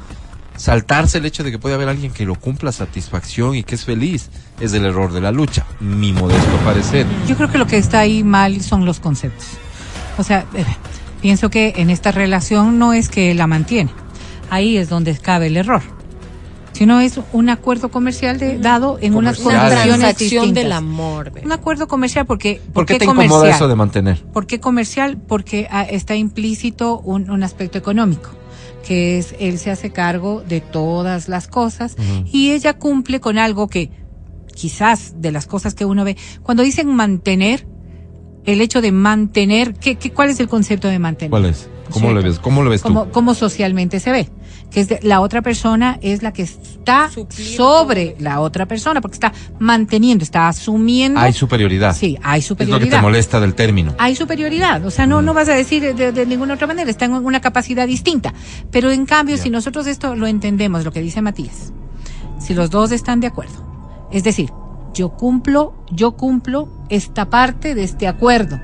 Saltarse 0.56 1.18
el 1.18 1.24
hecho 1.26 1.42
de 1.42 1.50
que 1.50 1.58
puede 1.58 1.74
haber 1.74 1.88
alguien 1.88 2.12
que 2.12 2.24
lo 2.24 2.34
cumpla 2.36 2.70
a 2.70 2.72
satisfacción 2.72 3.56
y 3.56 3.62
que 3.64 3.74
es 3.74 3.84
feliz 3.84 4.30
es 4.60 4.72
el 4.74 4.84
error 4.84 5.12
de 5.12 5.20
la 5.20 5.32
lucha, 5.32 5.66
mi 5.80 6.12
modesto 6.12 6.56
parecer. 6.64 7.06
Yo 7.26 7.36
creo 7.36 7.50
que 7.50 7.58
lo 7.58 7.66
que 7.66 7.78
está 7.78 8.00
ahí 8.00 8.22
mal 8.22 8.60
son 8.62 8.84
los 8.84 9.00
conceptos. 9.00 9.46
O 10.18 10.22
sea, 10.22 10.44
eh, 10.54 10.64
pienso 11.20 11.50
que 11.50 11.72
en 11.76 11.90
esta 11.90 12.12
relación 12.12 12.78
no 12.78 12.92
es 12.92 13.08
que 13.08 13.34
la 13.34 13.46
mantiene. 13.46 13.90
Ahí 14.50 14.76
es 14.76 14.88
donde 14.88 15.16
cabe 15.18 15.46
el 15.48 15.56
error. 15.56 15.82
Sino 16.74 17.00
es 17.00 17.18
un 17.32 17.48
acuerdo 17.50 17.90
comercial 17.90 18.38
de- 18.38 18.58
dado 18.58 18.98
en 19.00 19.14
unas 19.14 19.38
condiciones 19.38 20.16
distintas. 20.18 20.54
del 20.54 20.72
amor. 20.72 21.32
Un 21.44 21.52
acuerdo 21.52 21.86
comercial 21.88 22.24
porque 22.26 22.60
¿Por 22.72 22.86
qué 22.86 22.98
te 22.98 23.04
comercial? 23.06 23.26
incomoda 23.26 23.50
eso 23.50 23.68
de 23.68 23.74
mantener? 23.76 24.22
¿Por 24.32 24.46
qué 24.46 24.58
comercial? 24.60 25.18
Porque 25.18 25.66
ah, 25.70 25.82
está 25.82 26.14
implícito 26.14 26.98
un, 27.00 27.30
un 27.30 27.42
aspecto 27.42 27.76
económico, 27.78 28.30
que 28.82 29.18
es 29.18 29.34
él 29.38 29.58
se 29.58 29.70
hace 29.70 29.90
cargo 29.90 30.42
de 30.46 30.60
todas 30.60 31.28
las 31.28 31.48
cosas 31.48 31.96
y 32.26 32.52
ella 32.52 32.78
cumple 32.78 33.20
con 33.20 33.38
algo 33.38 33.68
que 33.68 33.90
quizás 34.54 35.14
de 35.20 35.32
las 35.32 35.46
cosas 35.46 35.74
que 35.74 35.84
uno 35.84 36.04
ve, 36.04 36.16
cuando 36.42 36.62
dicen 36.62 36.88
mantener, 36.94 37.66
el 38.44 38.60
hecho 38.60 38.80
de 38.80 38.92
mantener, 38.92 39.74
¿qué, 39.74 39.96
qué, 39.96 40.10
cuál 40.10 40.30
es 40.30 40.40
el 40.40 40.48
concepto 40.48 40.88
de 40.88 40.98
mantener? 40.98 41.30
¿Cuál 41.30 41.46
es? 41.46 41.68
¿Cómo 41.92 42.06
¿Cierto? 42.08 42.20
le 42.22 42.28
ves? 42.28 42.38
¿Cómo 42.38 42.62
lo 42.62 42.70
ves 42.70 42.82
tú? 42.82 42.88
como, 42.88 43.10
como 43.10 43.34
socialmente 43.34 44.00
se 44.00 44.10
ve, 44.10 44.28
que 44.70 44.80
es 44.80 44.88
de- 44.88 45.00
la 45.02 45.20
otra 45.20 45.42
persona 45.42 45.98
es 46.02 46.22
la 46.22 46.32
que 46.32 46.42
está 46.42 47.10
Suplir 47.10 47.46
sobre 47.56 48.16
la 48.18 48.40
otra 48.40 48.66
persona, 48.66 49.00
porque 49.00 49.14
está 49.14 49.32
manteniendo, 49.58 50.24
está 50.24 50.48
asumiendo. 50.48 51.20
Hay 51.20 51.32
superioridad. 51.32 51.94
Sí, 51.94 52.18
hay 52.22 52.40
Es 52.40 52.50
lo 52.50 52.56
que 52.56 52.64
superioridad. 52.64 52.98
te 52.98 53.02
molesta 53.02 53.40
del 53.40 53.54
término. 53.54 53.94
Hay 53.98 54.16
superioridad, 54.16 54.84
o 54.84 54.90
sea, 54.90 55.06
no, 55.06 55.22
no 55.22 55.34
vas 55.34 55.48
a 55.48 55.54
decir 55.54 55.94
de, 55.94 56.12
de 56.12 56.26
ninguna 56.26 56.54
otra 56.54 56.66
manera, 56.66 56.90
está 56.90 57.04
en 57.04 57.12
una 57.12 57.40
capacidad 57.40 57.86
distinta. 57.86 58.32
Pero 58.70 58.90
en 58.90 59.06
cambio, 59.06 59.36
si 59.36 59.50
nosotros 59.50 59.86
esto 59.86 60.16
lo 60.16 60.26
entendemos, 60.26 60.84
lo 60.84 60.92
que 60.92 61.00
dice 61.00 61.22
Matías, 61.22 61.72
si 62.40 62.54
los 62.54 62.70
dos 62.70 62.90
están 62.92 63.20
de 63.20 63.28
acuerdo, 63.28 63.64
es 64.10 64.24
decir, 64.24 64.50
yo 64.94 65.10
cumplo, 65.10 65.74
yo 65.90 66.12
cumplo 66.12 66.68
esta 66.90 67.30
parte 67.30 67.74
de 67.74 67.84
este 67.84 68.06
acuerdo, 68.08 68.60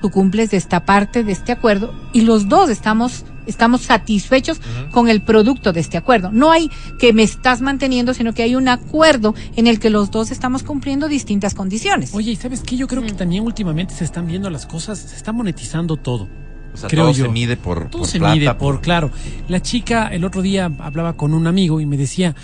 tú 0.00 0.10
cumples 0.10 0.50
de 0.50 0.56
esta 0.56 0.84
parte 0.84 1.24
de 1.24 1.32
este 1.32 1.52
acuerdo 1.52 1.94
y 2.12 2.22
los 2.22 2.48
dos 2.48 2.70
estamos 2.70 3.24
estamos 3.46 3.82
satisfechos 3.82 4.60
con 4.90 5.08
el 5.08 5.22
producto 5.22 5.72
de 5.72 5.80
este 5.80 5.96
acuerdo. 5.96 6.30
No 6.32 6.50
hay 6.50 6.70
que 6.98 7.12
me 7.12 7.22
estás 7.22 7.60
manteniendo, 7.60 8.12
sino 8.12 8.34
que 8.34 8.42
hay 8.42 8.54
un 8.54 8.68
acuerdo 8.68 9.34
en 9.56 9.66
el 9.66 9.78
que 9.78 9.90
los 9.90 10.10
dos 10.10 10.30
estamos 10.30 10.62
cumpliendo 10.62 11.08
distintas 11.08 11.54
condiciones. 11.54 12.14
Oye, 12.14 12.32
¿y 12.32 12.36
sabes 12.36 12.62
qué? 12.62 12.76
Yo 12.76 12.86
creo 12.86 13.02
que 13.02 13.12
también 13.12 13.44
últimamente 13.44 13.94
se 13.94 14.04
están 14.04 14.26
viendo 14.26 14.50
las 14.50 14.66
cosas, 14.66 14.98
se 14.98 15.16
está 15.16 15.32
monetizando 15.32 15.96
todo. 15.96 16.28
O 16.74 16.76
sea, 16.76 16.90
creo 16.90 17.04
todo 17.04 17.12
yo. 17.12 17.24
se 17.26 17.30
mide 17.30 17.56
por, 17.56 17.88
Todo 17.88 18.02
por 18.02 18.08
se 18.08 18.18
plata, 18.18 18.34
mide 18.34 18.54
por, 18.54 18.80
claro. 18.80 19.10
La 19.48 19.62
chica 19.62 20.08
el 20.08 20.24
otro 20.24 20.42
día 20.42 20.70
hablaba 20.80 21.14
con 21.14 21.32
un 21.32 21.46
amigo 21.46 21.80
y 21.80 21.86
me 21.86 21.96
decía, 21.96 22.34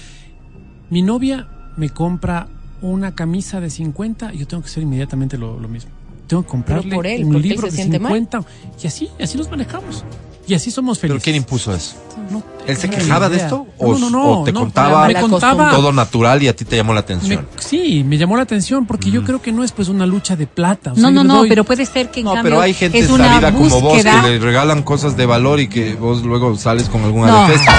mi 0.89 1.03
novia 1.03 1.49
me 1.77 1.91
compra 1.91 2.49
una 2.81 3.15
camisa 3.15 3.61
de 3.61 3.71
50 3.71 4.35
y 4.35 4.39
yo 4.39 4.47
tengo 4.47 4.63
que 4.63 4.69
hacer 4.69 4.83
inmediatamente 4.83 5.37
lo, 5.37 5.61
lo 5.61 5.69
mismo. 5.69 5.91
Tengo 6.33 6.45
que 6.45 6.49
comprarle 6.49 6.95
por 6.95 7.07
él, 7.07 7.27
un 7.27 7.37
él 7.37 7.43
libro 7.43 7.67
se 7.67 7.73
de 7.73 7.77
siente 7.77 7.99
mal. 7.99 8.11
50 8.11 8.45
y 8.83 8.87
así, 8.87 9.11
así 9.21 9.37
nos 9.37 9.51
manejamos. 9.51 10.03
Y 10.47 10.55
así 10.55 10.71
somos 10.71 10.99
¿Pero 10.99 11.13
felices. 11.13 11.25
quién 11.25 11.37
impuso 11.37 11.75
eso? 11.75 11.95
No 12.31 12.43
¿Él 12.67 12.77
se 12.77 12.89
quejaba 12.89 13.29
de 13.29 13.39
esto? 13.39 13.67
¿O, 13.79 13.99
no, 13.99 14.09
no, 14.11 14.41
o 14.41 14.45
te 14.45 14.53
no, 14.53 14.61
contaba 14.61 15.09
me 15.09 15.15
contaba 15.15 15.71
todo 15.71 15.93
natural 15.93 16.41
y 16.45 16.49
a 16.49 16.55
ti 16.55 16.65
te 16.65 16.77
llamó 16.77 16.93
la 16.93 17.01
me- 17.01 17.05
atención? 17.05 17.49
sí, 17.59 18.05
me 18.07 18.17
llamó 18.19 18.37
la 18.37 18.43
atención 18.45 18.87
porque 18.87 19.11
yo 19.11 19.25
creo 19.25 19.43
que 19.43 19.51
no 19.51 19.65
es 19.65 19.73
pues 19.73 19.89
una 19.89 20.07
lucha 20.07 20.37
de 20.37 20.47
plata. 20.47 20.93
o 20.93 20.95
sea, 20.95 21.03
no, 21.03 21.11
no, 21.11 21.25
no, 21.25 21.39
doy- 21.41 21.49
pero 21.49 21.65
puede 21.65 21.85
ser 21.87 22.11
que 22.13 22.21
en 22.21 22.27
No, 22.27 22.35
cambio 22.35 22.51
pero 22.53 22.61
hay 22.63 22.73
gente 22.75 22.99
es 23.01 23.11
una 23.11 23.27
salida 23.29 23.53
como 23.53 23.81
vos 23.81 24.01
que 24.01 24.05
le 24.05 24.39
regalan 24.39 24.83
cosas 24.85 25.17
de 25.17 25.27
valor 25.27 25.59
y 25.59 25.69
que 25.69 25.95
vos 25.95 26.23
luego 26.23 26.57
sales 26.57 26.89
con 26.89 27.03
alguna 27.03 27.27
No, 27.29 27.49
defensa. 27.49 27.73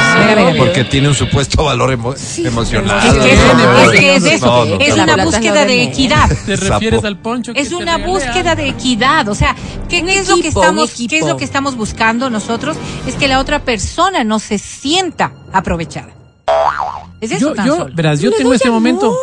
Porque 0.58 0.84
tiene 0.84 1.08
un 1.08 1.16
supuesto 1.16 1.64
valor 1.64 1.92
emo- 1.98 2.16
emocional. 2.46 3.00
Es 3.08 3.14
que, 3.14 3.34
es, 3.34 4.00
que 4.00 4.16
es 4.16 4.24
no, 4.24 4.30
eso, 4.30 4.46
no, 4.46 4.66
no, 4.66 4.80
es 4.82 4.94
una 4.98 5.24
búsqueda 5.26 5.66
de 5.66 5.84
equidad. 5.84 6.30
¿Te 6.46 6.56
refieres 6.58 7.04
al 7.06 7.18
poncho? 7.18 7.54
que 7.54 7.62
Es 7.62 7.72
una 7.72 7.98
búsqueda 8.00 8.56
de 8.56 8.68
equidad, 8.68 9.30
o 9.30 9.36
sea, 9.36 9.56
¿qué, 9.88 10.00
es 10.00 10.28
lo 10.28 10.38
que 11.38 11.46
estamos 11.46 11.76
buscando 11.78 12.30
nosotros? 12.30 12.53
Es 13.08 13.16
que 13.16 13.28
la 13.28 13.40
otra 13.40 13.60
persona 13.60 14.24
no 14.24 14.40
se 14.40 14.58
sienta 14.58 15.32
aprovechada. 15.52 16.10
Es 17.22 17.32
eso 17.32 17.50
yo, 17.50 17.54
tan 17.54 17.66
yo, 17.66 17.78
solo. 17.78 17.96
verás, 17.96 18.20
yo 18.20 18.32
tengo 18.32 18.54
este 18.54 18.68
amor. 18.68 18.82
momento, 18.82 19.18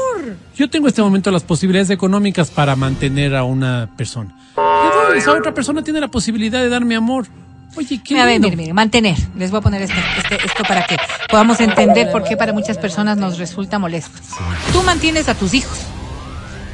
yo 0.56 0.70
tengo 0.70 0.88
este 0.88 1.02
momento 1.02 1.30
las 1.30 1.42
posibilidades 1.42 1.90
económicas 1.90 2.50
para 2.50 2.74
mantener 2.76 3.36
a 3.36 3.44
una 3.44 3.90
persona. 3.96 4.34
Esa 5.16 5.32
otra 5.32 5.52
persona 5.52 5.82
tiene 5.82 6.00
la 6.00 6.08
posibilidad 6.08 6.60
de 6.60 6.68
darme 6.68 6.96
amor. 6.96 7.26
Oye, 7.76 8.00
qué 8.02 8.14
mire, 8.14 8.56
mire, 8.56 8.72
mantener. 8.72 9.16
Les 9.36 9.50
voy 9.50 9.58
a 9.58 9.60
poner 9.60 9.82
este, 9.82 9.94
este- 10.18 10.46
esto 10.46 10.64
para 10.66 10.86
que 10.86 10.96
podamos 11.30 11.60
entender 11.60 12.10
por 12.10 12.24
qué 12.24 12.36
para 12.36 12.52
muchas 12.52 12.78
personas 12.78 13.16
nos 13.16 13.38
resulta 13.38 13.78
molesto. 13.78 14.18
Tú 14.72 14.82
mantienes 14.82 15.28
a 15.28 15.34
tus 15.34 15.54
hijos, 15.54 15.78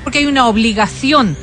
porque 0.04 0.20
hay 0.20 0.26
una 0.26 0.46
obligación 0.48 1.36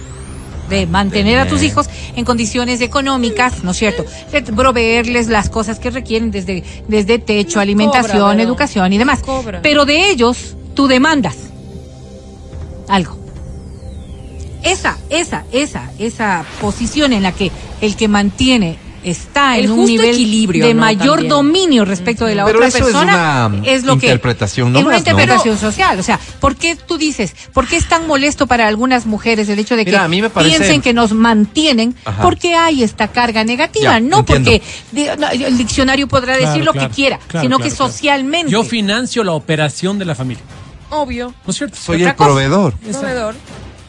de 0.73 0.87
mantener 0.87 1.39
a 1.39 1.47
tus 1.47 1.61
hijos 1.63 1.87
en 2.15 2.25
condiciones 2.25 2.81
económicas, 2.81 3.63
¿no 3.63 3.71
es 3.71 3.77
cierto? 3.77 4.05
De 4.31 4.41
proveerles 4.41 5.27
las 5.27 5.49
cosas 5.49 5.79
que 5.79 5.91
requieren 5.91 6.31
desde, 6.31 6.63
desde 6.87 7.19
techo, 7.19 7.59
alimentación, 7.59 8.31
Cobra, 8.31 8.41
educación 8.41 8.91
y 8.91 8.97
demás. 8.97 9.19
Cobra. 9.19 9.61
Pero 9.61 9.85
de 9.85 10.09
ellos, 10.09 10.55
tú 10.73 10.87
demandas 10.87 11.35
algo. 12.87 13.17
Esa, 14.63 14.97
esa, 15.09 15.43
esa, 15.51 15.91
esa 15.99 16.45
posición 16.59 17.13
en 17.13 17.23
la 17.23 17.33
que 17.33 17.51
el 17.81 17.95
que 17.95 18.07
mantiene 18.07 18.77
está 19.03 19.57
El 19.57 19.65
en 19.65 19.71
un 19.71 19.77
justo 19.77 19.91
nivel 19.91 20.09
equilibrio, 20.15 20.65
de 20.65 20.73
¿no? 20.73 20.79
mayor 20.81 21.11
También. 21.15 21.29
dominio 21.29 21.85
respecto 21.85 22.25
de 22.25 22.35
la 22.35 22.45
Pero 22.45 22.59
otra 22.59 22.67
eso 22.69 22.77
es 22.79 22.83
persona 22.85 23.47
una 23.51 23.61
es 23.67 23.83
lo 23.83 23.97
que 23.97 24.05
interpretación 24.07 24.67
es 24.69 24.73
nomás, 24.73 24.85
una 24.85 24.93
¿no? 24.93 24.97
interpretación 24.99 25.57
social, 25.57 25.99
o 25.99 26.03
sea, 26.03 26.19
¿por 26.39 26.55
qué 26.55 26.75
tú 26.75 26.97
dices, 26.97 27.35
por 27.53 27.67
qué 27.67 27.75
es 27.77 27.87
tan 27.87 28.07
molesto 28.07 28.47
para 28.47 28.67
algunas 28.67 29.05
mujeres 29.05 29.49
el 29.49 29.59
hecho 29.59 29.75
de 29.75 29.85
que 29.85 29.91
Mira, 29.91 30.03
a 30.05 30.07
mí 30.07 30.21
me 30.21 30.29
parece- 30.29 30.57
piensen 30.57 30.81
que 30.81 30.93
nos 30.93 31.11
mantienen 31.13 31.95
Ajá. 32.05 32.21
porque 32.21 32.55
hay 32.55 32.83
esta 32.83 33.07
carga 33.09 33.43
negativa, 33.43 33.83
Ya, 33.93 33.99
no 33.99 34.19
entiendo. 34.19 34.51
porque 34.51 34.61
de- 34.91 35.17
no, 35.17 35.29
el 35.29 35.57
diccionario 35.57 36.07
podrá 36.07 36.35
Claro, 36.37 36.49
decir 36.49 36.63
lo 36.65 36.71
claro, 36.71 36.89
que 36.89 36.95
quiera, 36.95 37.19
claro, 37.27 37.43
sino 37.45 37.57
claro, 37.57 37.69
que 37.69 37.75
socialmente 37.75 38.51
Yo 38.51 38.63
financio 38.63 39.23
la 39.23 39.33
operación 39.33 39.99
de 39.99 40.05
la 40.05 40.15
familia. 40.15 40.43
Obvio. 40.89 41.33
¿No 41.45 41.51
es 41.51 41.57
cierto? 41.57 41.75
Soy 41.75 42.03
el 42.03 42.13
cosa. 42.13 42.25
proveedor. 42.27 42.73
Proveedor. 42.75 43.35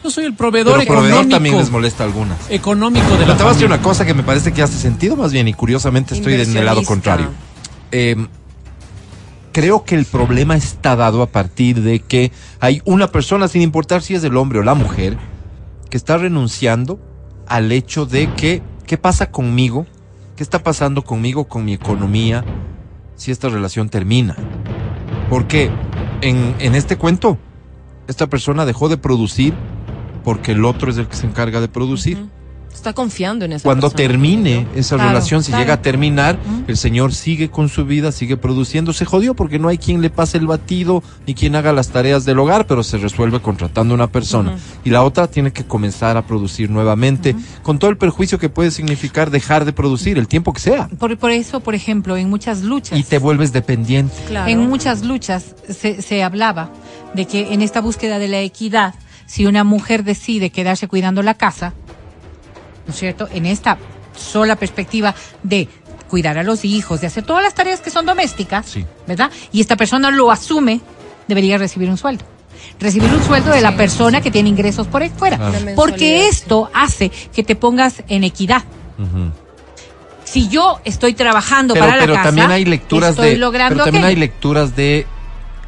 Yo 0.05 0.11
soy 0.11 0.25
el 0.25 0.35
proveedor 0.35 0.77
Pero 0.77 0.85
proveedor 0.85 1.09
económico. 1.13 1.35
también 1.35 1.57
les 1.57 1.71
molesta 1.71 2.03
a 2.03 2.05
algunas. 2.05 2.37
económico 2.51 3.07
de 3.09 3.15
Pero 3.17 3.27
la 3.29 3.37
te 3.37 3.41
voy 3.41 3.49
a 3.49 3.53
decir 3.53 3.67
familia. 3.67 3.75
una 3.77 3.81
cosa 3.81 4.05
que 4.05 4.13
me 4.13 4.21
parece 4.21 4.53
que 4.53 4.61
hace 4.61 4.77
sentido 4.77 5.15
más 5.15 5.33
bien 5.33 5.47
y 5.47 5.53
curiosamente 5.55 6.13
estoy 6.13 6.35
en 6.35 6.55
el 6.55 6.63
lado 6.63 6.83
contrario. 6.83 7.29
Eh, 7.91 8.15
creo 9.51 9.83
que 9.83 9.95
el 9.95 10.05
problema 10.05 10.55
está 10.55 10.95
dado 10.95 11.23
a 11.23 11.25
partir 11.25 11.81
de 11.81 12.01
que 12.01 12.31
hay 12.59 12.83
una 12.85 13.07
persona, 13.07 13.47
sin 13.47 13.63
importar 13.63 14.03
si 14.03 14.13
es 14.13 14.23
el 14.23 14.37
hombre 14.37 14.59
o 14.59 14.61
la 14.61 14.75
mujer, 14.75 15.17
que 15.89 15.97
está 15.97 16.17
renunciando 16.19 16.99
al 17.47 17.71
hecho 17.71 18.05
de 18.05 18.31
que, 18.33 18.61
¿qué 18.85 18.99
pasa 18.99 19.31
conmigo? 19.31 19.87
¿Qué 20.35 20.43
está 20.43 20.61
pasando 20.61 21.01
conmigo, 21.03 21.45
con 21.45 21.65
mi 21.65 21.73
economía, 21.73 22.45
si 23.15 23.31
esta 23.31 23.49
relación 23.49 23.89
termina? 23.89 24.35
Porque 25.31 25.71
en, 26.21 26.53
en 26.59 26.75
este 26.75 26.95
cuento, 26.95 27.39
esta 28.07 28.27
persona 28.27 28.67
dejó 28.67 28.87
de 28.87 28.97
producir 28.97 29.55
porque 30.25 30.51
el 30.51 30.65
otro 30.65 30.91
es 30.91 30.97
el 30.97 31.07
que 31.07 31.15
se 31.15 31.25
encarga 31.27 31.61
de 31.61 31.69
producir. 31.69 32.25
Está 32.73 32.91
confiando 32.91 33.45
en 33.45 33.53
esa 33.53 33.63
Cuando 33.63 33.89
persona, 33.89 34.09
termine 34.09 34.63
¿no? 34.63 34.79
esa 34.79 34.95
Claro, 34.97 35.11
relación, 35.11 35.41
si 35.43 35.51
claro. 35.51 35.63
llega 35.63 35.73
a 35.75 35.81
terminar, 35.81 36.37
el 36.67 36.75
señor 36.75 37.13
sigue 37.13 37.49
con 37.49 37.69
su 37.69 37.85
vida, 37.85 38.11
sigue 38.11 38.35
produciendo. 38.35 38.91
Se 38.91 39.05
jodió 39.05 39.33
porque 39.33 39.59
no 39.59 39.69
hay 39.69 39.77
quien 39.77 40.01
le 40.01 40.09
pase 40.09 40.37
el 40.37 40.45
batido 40.45 41.01
ni 41.25 41.33
quien 41.35 41.55
haga 41.55 41.71
las 41.71 41.87
tareas 41.89 42.25
del 42.25 42.37
hogar, 42.37 42.67
pero 42.67 42.83
se 42.83 42.97
resuelve 42.97 43.39
contratando 43.39 43.93
a 43.93 43.95
una 43.95 44.07
persona. 44.11 44.57
Y 44.83 44.89
la 44.89 45.03
otra 45.03 45.27
tiene 45.27 45.53
que 45.53 45.63
comenzar 45.63 46.17
a 46.17 46.27
producir 46.27 46.69
nuevamente, 46.69 47.33
con 47.63 47.79
todo 47.79 47.89
el 47.89 47.97
perjuicio 47.97 48.39
que 48.39 48.49
puede 48.49 48.71
significar 48.71 49.31
dejar 49.31 49.63
de 49.63 49.71
producir 49.71 50.17
el 50.17 50.27
tiempo 50.27 50.51
que 50.51 50.59
sea. 50.59 50.89
Por, 50.99 51.17
por 51.17 51.31
eso, 51.31 51.61
por 51.61 51.75
ejemplo, 51.75 52.17
en 52.17 52.29
muchas 52.29 52.61
luchas. 52.61 52.99
Y 52.99 53.03
te 53.03 53.19
vuelves 53.19 53.53
dependiente. 53.53 54.13
Claro. 54.27 54.51
En 54.51 54.67
muchas 54.67 55.03
luchas 55.05 55.55
se, 55.69 56.01
se 56.01 56.23
hablaba 56.23 56.71
de 57.15 57.25
que 57.25 57.53
en 57.53 57.61
esta 57.61 57.79
búsqueda 57.79 58.19
de 58.19 58.27
la 58.27 58.41
equidad, 58.41 58.93
si 59.25 59.45
una 59.45 59.63
mujer 59.63 60.03
decide 60.03 60.49
quedarse 60.49 60.87
cuidando 60.87 61.21
la 61.21 61.33
casa, 61.33 61.73
¿no 62.87 62.93
es 62.93 62.99
cierto? 62.99 63.27
En 63.33 63.45
esta 63.45 63.77
sola 64.15 64.55
perspectiva 64.55 65.13
de 65.43 65.67
cuidar 66.09 66.37
a 66.37 66.43
los 66.43 66.63
hijos, 66.65 67.01
de 67.01 67.07
hacer 67.07 67.23
todas 67.23 67.43
las 67.43 67.53
tareas 67.55 67.81
que 67.81 67.89
son 67.89 68.05
domésticas, 68.05 68.65
Sí. 68.67 68.85
¿verdad? 69.07 69.31
Y 69.51 69.61
esta 69.61 69.75
persona 69.75 70.11
lo 70.11 70.31
asume, 70.31 70.81
debería 71.27 71.57
recibir 71.57 71.89
un 71.89 71.97
sueldo. 71.97 72.23
Recibir 72.79 73.11
un 73.13 73.23
sueldo 73.23 73.51
de 73.51 73.61
la 73.61 73.75
persona 73.75 74.21
que 74.21 74.31
tiene 74.31 74.49
ingresos 74.49 74.87
por 74.87 75.01
ahí 75.01 75.11
fuera. 75.15 75.37
Claro. 75.37 75.55
Porque 75.75 76.27
esto 76.27 76.69
hace 76.73 77.09
que 77.33 77.43
te 77.43 77.55
pongas 77.55 78.03
en 78.07 78.23
equidad. 78.23 78.63
Si 80.23 80.47
yo 80.47 80.79
estoy 80.83 81.13
trabajando 81.13 81.73
Pero, 81.73 81.85
para 81.85 81.97
la 81.97 82.03
pero 82.03 82.13
casa, 82.13 82.25
también 82.25 82.51
hay 82.51 82.65
lecturas 82.65 83.11
estoy 83.11 83.31
de. 83.31 83.37
logrando 83.37 83.75
Pero 83.75 83.85
también 83.85 84.05
hay 84.05 84.15
lecturas 84.15 84.75
de. 84.75 85.05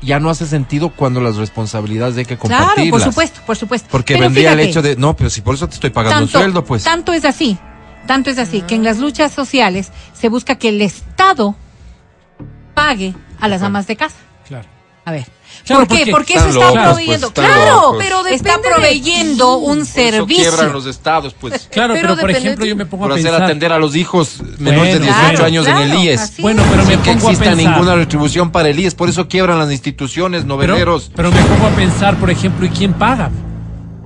Ya 0.02 0.19
no 0.19 0.30
hace 0.30 0.45
sentido 0.45 0.90
cuando 0.90 1.22
las 1.22 1.38
responsabilidades 1.38 2.18
hay 2.18 2.26
que 2.26 2.38
compartirlas. 2.38 2.76
Claro, 2.76 2.91
por 2.91 3.02
supuesto, 3.02 3.41
por 3.45 3.57
supuesto. 3.57 3.88
Porque 3.91 4.14
Pero 4.14 4.26
vendría 4.26 4.53
el 4.53 4.60
hecho 4.60 4.82
de. 4.82 4.95
No, 4.95 5.15
pero 5.15 5.30
si 5.30 5.41
por 5.41 5.56
eso 5.56 5.68
te 5.68 5.76
estoy 5.76 5.90
pagando 5.90 6.19
tanto, 6.19 6.38
un 6.38 6.44
sueldo, 6.44 6.64
pues. 6.64 6.84
Tanto 6.84 7.14
es 7.14 7.26
así, 7.26 7.57
tanto 8.06 8.30
es 8.30 8.38
así, 8.38 8.61
que 8.61 8.76
en 8.76 8.84
las 8.84 8.99
luchas 8.99 9.32
sociales 9.32 9.91
se 10.14 10.30
busca 10.30 10.56
que 10.56 10.69
el 10.69 10.82
Estado 10.82 11.56
pague 12.74 13.15
a 13.40 13.48
las 13.48 13.64
amas 13.64 13.88
de 13.88 13.95
casa. 13.95 14.18
Claro. 14.48 14.68
A 15.03 15.11
ver. 15.11 15.36
Claro, 15.65 15.85
¿Por 15.88 15.97
qué? 15.97 16.11
porque 16.11 16.34
eso 16.35 16.47
está 16.47 16.59
locos, 16.59 16.81
proveyendo. 16.84 17.31
pues, 17.31 17.45
están 17.47 17.55
claro, 17.61 17.75
locos. 17.81 17.95
pero 17.99 18.25
está 18.27 18.57
de 18.57 18.63
proveyendo 18.63 19.57
un 19.57 19.85
servicio. 19.85 20.69
los 20.71 20.85
estados, 20.85 21.34
pues. 21.34 21.67
Claro, 21.71 21.93
Pero 21.93 22.09
pero, 22.09 22.21
por 22.21 22.31
ejemplo, 22.31 22.63
de- 22.65 22.69
yo 22.69 22.75
me 22.75 22.85
pongo 22.85 23.03
Por 23.03 23.11
a 23.11 23.15
hacer 23.15 23.25
pensar. 23.31 23.43
atender 23.43 23.73
a 23.73 23.79
los 23.79 23.95
hijos 23.95 24.41
menores 24.59 24.93
de 24.93 24.99
Bueno, 24.99 25.05
18 25.13 25.29
claro, 25.31 25.45
años 25.45 25.67
en 25.67 25.77
el 25.77 25.85
claro, 25.89 26.03
IES. 26.03 26.34
Bueno, 26.39 26.63
pero 26.69 26.84
me 26.85 26.97
pongo 26.97 27.09
a 27.09 27.13
exista 27.31 27.43
pensar. 27.45 27.55
ninguna 27.73 27.95
retribución 27.95 28.51
para 28.51 28.69
el 28.69 28.79
IES. 28.79 28.95
Por 28.95 29.09
eso 29.09 29.27
quiebran 29.27 29.59
las 29.59 29.71
instituciones, 29.71 30.45
noveleros. 30.45 31.11
pero 31.15 31.31
me 31.31 31.41
pongo 31.43 31.67
a 31.67 31.71
pensar, 31.71 32.15
por 32.17 32.29
ejemplo, 32.29 32.65
¿y 32.65 32.69
quién 32.69 32.93
paga? 32.93 33.29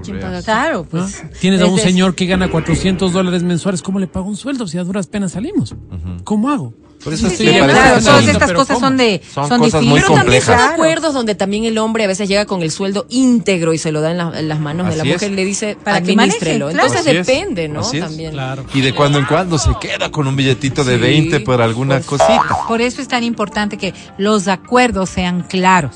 ¿Quién 0.04 0.20
paga? 0.20 0.42
Claro, 0.42 0.78
¿no? 0.80 0.84
pues. 0.86 1.22
Tienes 1.40 1.62
a 1.62 1.68
un 1.68 1.78
señor 1.78 2.16
que 2.16 2.26
gana 2.26 2.50
400 2.50 3.14
dólares 3.14 3.44
mensuales, 3.44 3.82
¿cómo 3.84 4.00
le 4.00 4.08
pago 4.08 4.28
un 4.28 4.36
sueldo 4.38 4.66
si 4.68 4.78
a 4.80 4.84
duras 4.84 5.06
penas 5.08 5.34
salimos? 5.34 5.76
¿Cómo 6.24 6.50
hago? 6.50 6.74
Por 7.04 7.14
eso 7.14 7.30
Sí, 7.30 7.36
sí 7.38 7.48
sí, 7.48 7.52
me 7.52 7.60
parece 7.62 7.80
claro, 7.80 8.00
todas 8.02 8.22
son- 8.22 8.30
estas 8.30 8.52
cosas 8.52 8.76
¿cómo? 8.76 8.88
son 8.88 8.98
de 8.98 9.22
Son 9.34 9.48
son 9.50 9.60
cosas 9.60 9.82
muy 9.82 10.00
difíciles. 10.00 10.04
Pero 10.08 10.16
también 10.20 10.42
son 10.42 10.54
complejas. 10.56 10.74
acuerdos 10.74 11.14
donde 11.16 11.36
también 11.36 11.64
el 11.66 11.78
hombre 11.80 12.04
a 12.04 12.08
veces 12.08 12.30
llega 12.30 12.46
con 12.46 12.62
el 12.62 12.72
sueldo 12.72 13.06
íntegro 13.10 13.74
y 13.74 13.78
se 13.80 13.92
lo 13.92 14.02
da 14.02 14.12
en, 14.12 14.18
la- 14.18 14.40
en 14.40 14.48
las 14.48 14.60
manos 14.60 14.88
de 14.90 14.96
la 14.98 15.04
es. 15.04 15.14
mujer 15.14 15.32
y 15.32 15.36
le 15.36 15.46
dice, 15.46 15.78
Para 15.84 16.02
que 16.02 16.14
claro. 16.14 16.70
Entonces 16.70 17.00
Así 17.02 17.10
es, 17.10 17.26
depende, 17.28 17.68
¿no? 17.70 17.80
así 17.80 17.98
es. 17.98 18.04
También. 18.04 18.32
Claro. 18.34 18.66
Y 18.74 18.82
de 18.82 18.94
cuando 18.94 19.18
en 19.20 19.26
cuando 19.26 19.58
se 19.58 19.72
queda 19.82 20.12
con 20.12 20.28
un 20.28 20.36
billetito 20.36 20.84
de 20.84 20.96
Sí, 20.96 21.02
20 21.02 21.40
por 21.40 21.62
alguna 21.62 21.96
pues. 21.96 22.06
cosita. 22.06 22.44
Por 22.68 22.82
eso 22.82 23.02
es 23.02 23.08
tan 23.08 23.24
importante 23.24 23.78
que 23.78 23.94
los 24.18 24.48
acuerdos 24.48 25.10
sean 25.10 25.42
claros. 25.44 25.96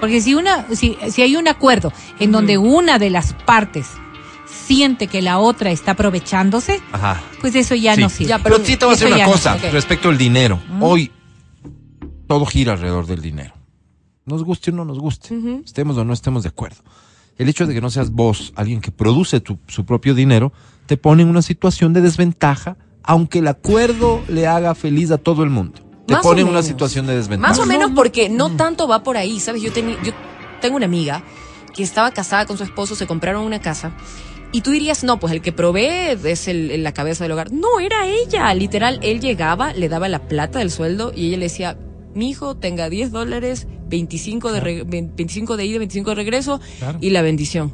Porque 0.00 0.20
si 0.20 0.34
una, 0.34 0.66
si, 0.74 0.96
si 1.10 1.22
hay 1.22 1.36
un 1.36 1.46
acuerdo 1.46 1.92
en 2.18 2.32
donde 2.32 2.58
una 2.58 2.98
de 2.98 3.10
las 3.10 3.32
partes 3.46 3.86
siente 4.74 5.06
que 5.06 5.20
la 5.22 5.38
otra 5.38 5.70
está 5.70 5.90
aprovechándose, 5.92 6.80
Ajá. 6.92 7.20
pues 7.40 7.54
eso 7.54 7.74
ya 7.74 7.94
Sí. 7.94 8.00
no 8.00 8.08
sirve. 8.08 8.30
Ya, 8.30 8.38
Pero, 8.38 8.56
pero 8.56 8.66
sí 8.66 8.76
te 8.76 8.84
voy 8.86 8.92
a 8.92 8.96
decir 8.96 9.08
una 9.08 9.18
ya 9.18 9.26
no. 9.26 9.32
cosa 9.32 9.54
Ok. 9.56 9.62
respecto 9.72 10.08
al 10.08 10.16
dinero. 10.16 10.58
Hoy 10.80 11.10
todo 12.26 12.46
gira 12.46 12.72
alrededor 12.72 13.06
del 13.06 13.20
dinero. 13.20 13.52
Nos 14.24 14.42
guste 14.44 14.70
o 14.70 14.74
no 14.74 14.84
nos 14.84 14.98
guste. 14.98 15.34
Estemos 15.64 15.96
o 15.98 16.04
no 16.04 16.12
estemos 16.12 16.42
de 16.44 16.48
acuerdo. 16.48 16.82
El 17.36 17.48
hecho 17.48 17.66
de 17.66 17.74
que 17.74 17.80
no 17.80 17.90
seas 17.90 18.10
vos 18.12 18.52
alguien 18.56 18.80
que 18.80 18.90
produce 18.90 19.40
tu- 19.40 19.58
su 19.66 19.84
propio 19.84 20.14
dinero 20.14 20.52
te 20.86 20.96
pone 20.96 21.22
en 21.22 21.28
una 21.28 21.42
situación 21.42 21.92
de 21.92 22.00
desventaja, 22.00 22.76
aunque 23.02 23.40
el 23.40 23.48
acuerdo 23.48 24.22
le 24.28 24.46
haga 24.46 24.74
feliz 24.74 25.10
a 25.10 25.18
todo 25.18 25.42
el 25.42 25.50
mundo. 25.50 25.80
Te 26.06 26.14
Más 26.14 26.24
o 26.24 26.28
pone 26.30 26.40
en 26.40 26.46
una 26.46 26.54
menos. 26.56 26.66
situación 26.66 27.06
de 27.06 27.16
desventaja. 27.16 27.48
Más 27.52 27.58
o 27.58 27.66
menos 27.66 27.90
porque 27.94 28.28
no 28.28 28.50
tanto 28.50 28.86
va 28.88 29.02
por 29.02 29.16
ahí, 29.16 29.38
¿sabes? 29.40 29.60
Yo, 29.62 29.70
yo 29.74 30.12
tengo 30.60 30.76
una 30.76 30.86
amiga 30.86 31.22
que 31.74 31.82
estaba 31.82 32.10
casada 32.12 32.46
con 32.46 32.56
su 32.58 32.64
esposo, 32.64 32.94
se 32.94 33.06
compraron 33.06 33.44
una 33.44 33.60
casa. 33.60 33.92
Y 34.52 34.60
tú 34.60 34.70
dirías, 34.70 35.02
no, 35.02 35.18
pues 35.18 35.32
el 35.32 35.40
que 35.40 35.50
provee 35.52 36.16
es 36.24 36.46
el, 36.46 36.70
el- 36.70 36.82
la 36.82 36.92
cabeza 36.92 37.24
del 37.24 37.32
hogar. 37.32 37.52
No, 37.52 37.80
era 37.80 38.06
ella. 38.06 38.52
Literal, 38.54 38.98
él 39.02 39.20
llegaba, 39.20 39.72
le 39.72 39.88
daba 39.88 40.08
la 40.08 40.20
plata 40.28 40.58
del 40.58 40.70
sueldo 40.70 41.12
y 41.16 41.28
ella 41.28 41.38
le 41.38 41.44
decía, 41.44 41.76
mi 42.14 42.28
hijo 42.30 42.54
tenga 42.56 42.90
10 42.90 43.10
dólares, 43.12 43.66
25 43.88 44.52
de, 44.52 44.60
re- 44.60 44.82
25 44.84 45.56
de 45.56 45.64
ida, 45.64 45.78
25 45.78 46.10
de 46.10 46.14
regreso 46.16 46.60
Claro. 46.78 46.98
y 47.00 47.10
la 47.10 47.22
bendición. 47.22 47.72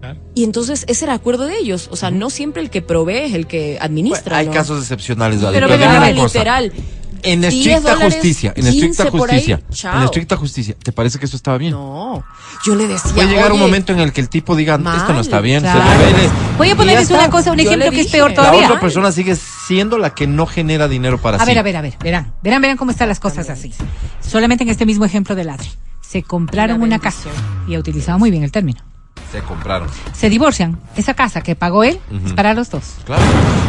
Claro. 0.00 0.18
Y 0.34 0.44
entonces 0.44 0.84
ese 0.88 1.04
era 1.04 1.12
el 1.14 1.20
acuerdo 1.20 1.44
de 1.46 1.58
ellos. 1.58 1.88
O 1.92 1.96
sea, 1.96 2.10
no 2.10 2.30
siempre 2.30 2.62
el 2.62 2.70
que 2.70 2.82
provee 2.82 3.18
es 3.26 3.34
el 3.34 3.46
que 3.46 3.78
administra. 3.80 4.38
Hay 4.38 4.46
¿no? 4.46 4.52
casos 4.52 4.80
excepcionales, 4.80 5.40
Pero 5.52 5.68
pero 5.68 5.84
cosa. 5.86 6.10
literal. 6.10 6.72
En 7.22 7.40
10 7.40 7.52
estricta 7.54 7.80
dólares, 7.94 8.14
justicia, 8.14 8.52
en 8.56 8.66
estricta 8.66 9.04
15 9.04 9.18
por 9.18 9.30
ahí, 9.30 9.36
justicia, 9.36 9.92
en 9.94 10.02
estricta 10.02 10.36
justicia, 10.36 10.74
¿te 10.82 10.92
parece 10.92 11.18
que 11.18 11.26
eso 11.26 11.36
estaba 11.36 11.58
bien? 11.58 11.72
No, 11.72 12.22
yo 12.64 12.74
le 12.74 12.86
decía. 12.88 13.12
Puede 13.14 13.28
llegar 13.28 13.52
un 13.52 13.58
"Oye, 13.58 13.66
momento 13.66 13.92
en 13.92 14.00
el 14.00 14.12
que 14.12 14.20
el 14.20 14.28
tipo 14.28 14.56
diga, 14.56 14.74
esto 14.76 15.12
no 15.12 15.20
está 15.20 15.40
bien, 15.40 15.62
claro. 15.62 15.80
se 15.82 15.96
revele. 15.98 16.28
Voy 16.58 16.70
a 16.70 16.76
ponerles 16.76 17.10
una 17.10 17.28
cosa, 17.30 17.52
un 17.52 17.60
ejemplo 17.60 17.90
que 17.90 18.00
es 18.02 18.06
peor 18.08 18.30
La 18.30 18.36
La 18.36 18.42
todavía. 18.50 18.66
otra 18.68 18.80
persona 18.80 19.12
sigue 19.12 19.36
siendo 19.36 19.98
la 19.98 20.10
que 20.14 20.26
no 20.26 20.46
genera 20.46 20.88
dinero 20.88 21.18
para 21.18 21.36
A 21.36 21.40
sí. 21.40 21.46
ver, 21.46 21.58
a 21.58 21.62
ver, 21.62 21.76
a 21.76 21.80
ver, 21.82 21.94
verán, 22.02 22.32
verán, 22.42 22.62
verán 22.62 22.76
cómo 22.76 22.90
están 22.90 23.08
las 23.08 23.20
cosas 23.20 23.48
así. 23.50 23.72
Solamente 24.20 24.64
en 24.64 24.70
este 24.70 24.86
mismo 24.86 25.04
ejemplo 25.04 25.34
del 25.34 25.48
Adri. 25.50 25.68
Se 26.00 26.22
compraron 26.22 26.82
una 26.82 26.98
casa 26.98 27.28
y 27.68 27.74
ha 27.74 27.78
utilizado 27.78 28.18
muy 28.18 28.30
bien 28.30 28.42
el 28.42 28.50
término. 28.50 28.80
Se 29.30 29.40
compraron. 29.42 29.88
Se 30.12 30.28
divorcian. 30.28 30.80
Esa 30.96 31.14
casa 31.14 31.40
que 31.40 31.54
pagó 31.54 31.84
él 31.84 32.00
es 32.26 32.32
para 32.32 32.52
los 32.52 32.68
dos. 32.70 32.82
Claro. 33.04 33.22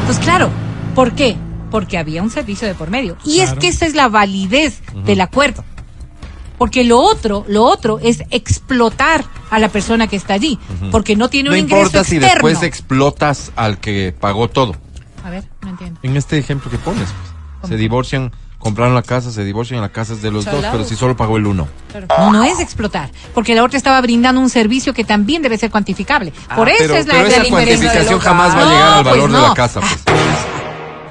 Pues 0.07 0.17
claro, 0.17 0.49
¿por 0.95 1.11
qué? 1.13 1.35
Porque 1.71 1.97
había 1.97 2.21
un 2.21 2.29
servicio 2.29 2.67
de 2.67 2.75
por 2.75 2.89
medio. 2.91 3.17
Y 3.25 3.39
es 3.39 3.53
que 3.53 3.69
esa 3.69 3.85
es 3.87 3.95
la 3.95 4.07
validez 4.09 4.81
del 5.05 5.21
acuerdo. 5.21 5.63
Porque 6.57 6.83
lo 6.83 6.99
otro, 6.99 7.43
lo 7.47 7.63
otro 7.63 7.97
es 8.03 8.21
explotar 8.29 9.25
a 9.49 9.57
la 9.57 9.69
persona 9.69 10.05
que 10.05 10.15
está 10.15 10.35
allí, 10.35 10.59
porque 10.91 11.15
no 11.15 11.27
tiene 11.27 11.49
No 11.49 11.53
un 11.55 11.59
ingreso 11.61 11.77
importa 11.87 12.03
si 12.03 12.17
externo. 12.17 12.47
después 12.47 12.61
explotas 12.63 13.51
al 13.55 13.79
que 13.79 14.13
pagó 14.19 14.47
todo. 14.47 14.75
A 15.25 15.29
ver, 15.31 15.43
no 15.61 15.69
entiendo. 15.69 15.99
En 16.03 16.17
este 16.17 16.37
ejemplo 16.37 16.69
que 16.69 16.77
pones, 16.77 17.09
pues, 17.61 17.69
se 17.71 17.77
divorcian, 17.77 18.31
compraron 18.59 18.93
la 18.93 19.01
casa, 19.01 19.31
se 19.31 19.43
divorcian, 19.43 19.81
la 19.81 19.89
casa 19.89 20.13
es 20.13 20.21
de 20.21 20.29
los 20.29 20.45
dos, 20.45 20.63
pero 20.71 20.83
si 20.83 20.95
solo 20.95 21.17
pagó 21.17 21.37
el 21.37 21.47
uno. 21.47 21.67
No, 22.09 22.31
no 22.31 22.43
es 22.43 22.59
explotar, 22.59 23.09
porque 23.33 23.55
la 23.55 23.63
otra 23.63 23.77
estaba 23.77 23.99
brindando 24.01 24.39
un 24.39 24.49
servicio 24.51 24.93
que 24.93 25.03
también 25.03 25.41
debe 25.41 25.57
ser 25.57 25.71
cuantificable. 25.71 26.31
Por 26.55 26.69
Ah, 26.69 26.73
eso 26.73 26.83
pero, 26.83 26.95
es 26.95 27.07
la, 27.07 27.13
pero 27.13 27.27
la 27.27 27.35
esa 27.37 27.49
cuantificación 27.49 28.19
jamás 28.19 28.55
va 28.55 28.61
a 28.61 28.65
llegar 28.65 28.87
al 28.99 29.03
No, 29.03 29.09
valor 29.09 29.19
pues 29.29 29.33
de 29.33 29.41
la 29.41 29.47
no. 29.47 29.53
casa, 29.55 29.79
pues. 29.79 29.91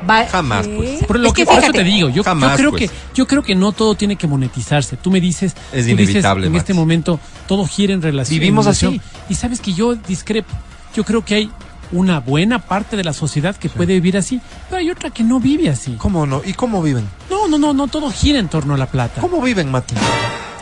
Va- 0.08 0.26
Jamás, 0.26 0.66
pues. 0.68 1.04
Pero 1.06 1.18
lo 1.18 1.28
Es 1.28 1.34
que, 1.34 1.42
que 1.42 1.46
por 1.52 1.62
eso 1.62 1.72
te 1.72 1.84
digo, 1.84 2.08
yo, 2.08 2.16
yo 2.16 2.24
Jamás, 2.24 2.56
creo 2.56 2.70
pues. 2.70 2.90
que 2.90 2.96
yo 3.14 3.26
creo 3.26 3.42
que 3.42 3.54
no 3.54 3.72
todo 3.72 3.94
tiene 3.94 4.16
que 4.16 4.26
monetizarse. 4.26 4.96
Tú 4.96 5.10
me 5.10 5.20
dices, 5.20 5.54
Es 5.72 5.86
tú 5.86 5.96
dices, 5.96 6.24
en 6.24 6.52
Max. 6.52 6.56
este 6.56 6.74
momento 6.74 7.20
todo 7.46 7.66
gira 7.66 7.92
en 7.92 8.02
relación. 8.02 8.38
Vivimos 8.38 8.66
en 8.66 8.70
relación. 8.72 8.94
así. 9.00 9.24
Y 9.28 9.34
sabes 9.34 9.60
que 9.60 9.72
yo 9.72 9.94
discrepo. 9.94 10.52
Yo 10.94 11.04
creo 11.04 11.24
que 11.24 11.34
hay 11.34 11.50
una 11.92 12.20
buena 12.20 12.60
parte 12.60 12.96
de 12.96 13.02
la 13.04 13.12
sociedad 13.12 13.56
que 13.56 13.68
puede 13.68 13.94
vivir 13.94 14.16
así, 14.16 14.40
pero 14.68 14.78
hay 14.80 14.90
otra 14.90 15.10
que 15.10 15.22
no 15.24 15.40
vive 15.40 15.68
así. 15.68 15.94
¿Cómo 15.98 16.24
no? 16.24 16.40
¿Y 16.44 16.54
cómo 16.54 16.82
viven? 16.82 17.06
No, 17.28 17.48
no, 17.48 17.58
no, 17.58 17.72
no 17.74 17.88
todo 17.88 18.10
gira 18.10 18.38
en 18.38 18.48
torno 18.48 18.74
a 18.74 18.78
la 18.78 18.86
plata. 18.86 19.20
¿Cómo 19.20 19.40
viven, 19.42 19.70
Mati? 19.70 19.94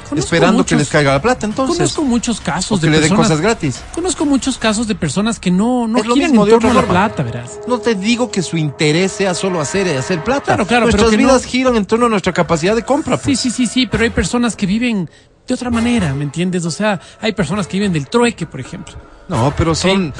Conozco 0.09 0.26
Esperando 0.35 0.64
que 0.64 0.74
les 0.76 0.89
caiga 0.89 1.12
la 1.12 1.20
plata, 1.22 1.44
entonces. 1.47 1.76
Conozco 1.76 2.02
muchos 2.02 2.40
casos 2.40 2.78
O 2.78 2.80
que 2.80 2.86
de 2.86 2.93
le 2.93 3.01
den 3.01 3.09
personas. 3.10 3.26
cosas 3.28 3.40
gratis. 3.40 3.82
Conozco 3.94 4.24
muchos 4.26 4.56
casos 4.59 4.86
de 4.89 4.94
personas 4.94 5.39
que 5.39 5.51
no, 5.51 5.86
no 5.86 6.02
mismo, 6.14 6.44
en 6.44 6.51
torno 6.51 6.70
a 6.70 6.74
la 6.74 6.82
plata, 6.82 7.22
verás. 7.22 7.60
No 7.66 7.78
te 7.78 7.94
digo 7.94 8.30
que 8.30 8.43
su 8.43 8.56
interés 8.56 9.12
sea 9.12 9.35
solo 9.35 9.60
hacer 9.60 9.86
y 9.86 9.90
hacer 9.90 10.24
plata. 10.24 10.44
Claro, 10.47 10.66
claro, 10.66 10.86
pero 10.86 10.97
Nuestras 10.98 11.12
no- 11.20 11.28
vidas 11.28 11.44
giran 11.44 11.76
en 11.76 11.85
torno 11.86 12.06
a 12.06 12.09
nuestra 12.09 12.32
capacidad 12.32 12.74
de 12.74 12.82
compra. 12.85 13.16
Sí, 13.16 13.22
Pues. 13.24 13.40
sí, 13.40 13.51
sí, 13.51 13.66
sí, 13.66 13.86
pero 13.86 14.05
hay 14.05 14.10
personas 14.10 14.56
que 14.56 14.66
viven 14.66 15.10
de 15.47 15.55
otra 15.55 15.70
manera, 15.70 16.14
¿me 16.14 16.24
entiendes? 16.24 16.64
O 16.64 16.70
sea, 16.70 17.01
hay 17.20 17.32
personas 17.32 17.66
que 17.66 17.76
viven 17.78 17.93
del 17.93 18.09
trueque, 18.09 18.47
por 18.47 18.60
ejemplo. 18.60 18.94
No, 19.28 19.52
pero 19.56 19.74
son. 19.74 20.12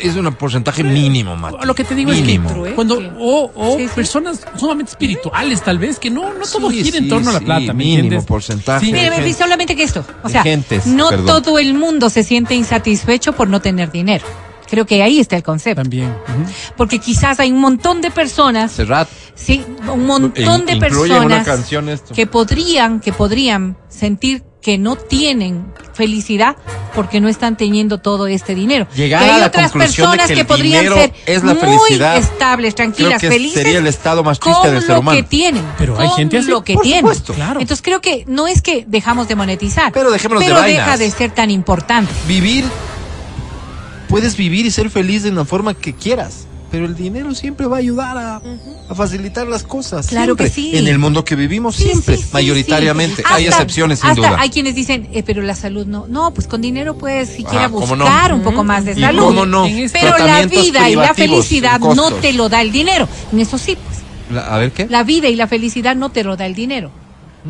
Es 0.00 0.16
un 0.16 0.32
porcentaje 0.34 0.82
mínimo, 0.82 1.36
Mati. 1.36 1.64
Lo 1.66 1.74
que 1.74 1.84
te 1.84 1.94
digo 1.94 2.10
Mínimo. 2.10 2.48
es 2.50 2.70
que 2.70 2.74
cuando 2.74 2.98
o, 3.18 3.50
o 3.54 3.76
Sí, 3.76 3.86
sí. 3.86 3.92
personas 3.94 4.40
sumamente 4.56 4.90
espirituales 4.92 5.62
tal 5.62 5.78
vez 5.78 5.98
que 5.98 6.10
no 6.10 6.32
no 6.32 6.44
todo 6.46 6.70
Sí, 6.70 6.82
gira 6.84 6.98
en 6.98 7.04
sí, 7.04 7.10
torno 7.10 7.30
a 7.30 7.34
la 7.34 7.40
plata, 7.40 7.60
¿me 7.72 7.74
mínimo 7.74 7.98
entiendes? 8.04 8.24
porcentaje. 8.24 8.86
Sí. 8.86 8.92
Gente- 8.92 9.34
solamente 9.34 9.76
que 9.76 9.82
esto. 9.82 10.04
O 10.22 10.28
sea, 10.28 10.42
gentes, 10.42 10.86
no 10.86 11.08
perdón. 11.10 11.26
todo 11.26 11.58
el 11.58 11.74
mundo 11.74 12.08
se 12.10 12.22
siente 12.24 12.54
insatisfecho 12.54 13.32
por 13.34 13.48
no 13.48 13.60
tener 13.60 13.90
dinero. 13.92 14.24
Creo 14.68 14.86
que 14.86 15.02
ahí 15.02 15.18
está 15.18 15.36
el 15.36 15.42
concepto. 15.42 15.82
También. 15.82 16.14
Porque 16.76 17.00
quizás 17.00 17.40
hay 17.40 17.50
un 17.50 17.58
montón 17.60 18.00
de 18.00 18.10
personas, 18.12 18.70
Serrat. 18.70 19.08
sí, 19.34 19.64
un 19.92 20.06
montón 20.06 20.64
de 20.64 20.72
una 20.76 20.80
personas 20.80 21.44
canción 21.44 21.88
esto. 21.88 22.14
que 22.14 22.26
podrían, 22.28 23.00
que 23.00 23.12
podrían 23.12 23.76
sentir 23.88 24.44
que 24.62 24.78
no 24.78 24.96
tienen 24.96 25.72
felicidad 25.94 26.56
porque 26.94 27.20
no 27.20 27.28
están 27.28 27.56
teniendo 27.56 27.98
todo 27.98 28.26
este 28.26 28.54
dinero. 28.54 28.86
Llegar 28.94 29.22
que 29.22 29.28
hay 29.30 29.36
a 29.36 29.38
la 29.38 29.46
otras 29.46 29.72
conclusión 29.72 30.10
de 30.10 30.16
personas 30.18 30.36
que 30.38 30.44
podrían 30.44 30.84
ser 30.92 31.12
es 31.26 31.42
la 31.44 31.54
muy 31.54 31.90
estables, 32.18 32.74
tranquilas, 32.74 33.18
creo 33.18 33.20
que 33.20 33.36
felices. 33.36 33.62
sería 33.62 33.78
el 33.78 33.86
estado 33.86 34.22
más 34.22 34.38
triste 34.38 34.60
con 34.60 34.70
del 34.72 34.80
ser 34.82 34.94
lo 34.94 35.00
humano. 35.00 35.16
que 35.16 35.22
tienen. 35.22 35.64
Pero 35.78 35.98
hay 35.98 36.08
con 36.08 36.16
gente 36.16 36.38
así, 36.38 36.50
lo 36.50 36.62
que 36.62 36.74
por 36.74 36.82
tienen. 36.82 37.02
supuesto. 37.02 37.34
Claro. 37.34 37.60
Entonces 37.60 37.82
creo 37.82 38.00
que 38.00 38.24
no 38.26 38.46
es 38.46 38.60
que 38.62 38.84
dejamos 38.86 39.28
de 39.28 39.36
monetizar, 39.36 39.92
Pero 39.92 40.10
dejémonos 40.10 40.42
de 40.42 40.50
pero 40.50 40.60
vainas. 40.60 40.86
deja 40.86 40.96
de 40.98 41.10
ser 41.10 41.30
tan 41.30 41.50
importante. 41.50 42.12
Vivir, 42.26 42.64
puedes 44.08 44.36
vivir 44.36 44.66
y 44.66 44.70
ser 44.70 44.90
feliz 44.90 45.22
de 45.22 45.30
una 45.30 45.44
forma 45.44 45.74
que 45.74 45.94
quieras. 45.94 46.46
Pero 46.70 46.84
el 46.86 46.94
dinero 46.94 47.34
siempre 47.34 47.66
va 47.66 47.76
a 47.76 47.78
ayudar 47.80 48.16
a, 48.16 48.36
a 48.88 48.94
facilitar 48.94 49.46
las 49.48 49.64
cosas. 49.64 50.06
Claro 50.06 50.36
que 50.36 50.48
sí. 50.48 50.76
En 50.76 50.86
el 50.86 50.98
mundo 51.00 51.24
que 51.24 51.34
vivimos, 51.34 51.74
Sí, 51.74 51.82
siempre, 51.84 52.16
sí, 52.16 52.22
sí, 52.22 52.28
mayoritariamente. 52.32 53.24
Hay 53.26 53.46
excepciones, 53.46 53.98
sin 53.98 54.10
hasta 54.10 54.28
duda. 54.28 54.36
Hay 54.40 54.50
quienes 54.50 54.76
dicen, 54.76 55.08
eh, 55.12 55.24
pero 55.24 55.42
la 55.42 55.56
salud 55.56 55.86
no. 55.86 56.06
No, 56.08 56.32
pues 56.32 56.46
con 56.46 56.60
dinero 56.60 56.96
puedes 56.96 57.28
siquiera 57.30 57.64
Ah, 57.64 57.70
¿cómo 57.70 57.96
no? 57.96 58.04
buscar 58.04 58.32
un 58.32 58.42
poco 58.42 58.62
más 58.62 58.84
de 58.84 58.92
¿Y 58.92 59.00
salud. 59.00 59.24
cómo 59.24 59.46
no? 59.46 59.66
Este- 59.66 59.98
Pero 60.00 60.16
la 60.18 60.46
vida 60.46 60.88
y 60.88 60.94
la 60.94 61.12
felicidad 61.14 61.80
no 61.80 62.12
te 62.12 62.32
lo 62.32 62.48
da 62.48 62.60
el 62.62 62.70
dinero. 62.70 63.08
En 63.32 63.40
eso 63.40 63.58
sí, 63.58 63.76
pues. 63.76 63.98
La- 64.30 64.54
a 64.54 64.58
ver 64.58 64.70
qué. 64.70 64.86
La 64.88 65.02
vida 65.02 65.28
y 65.28 65.34
la 65.34 65.48
felicidad 65.48 65.96
no 65.96 66.10
te 66.10 66.22
lo 66.22 66.36
da 66.36 66.46
el 66.46 66.54
dinero. 66.54 66.92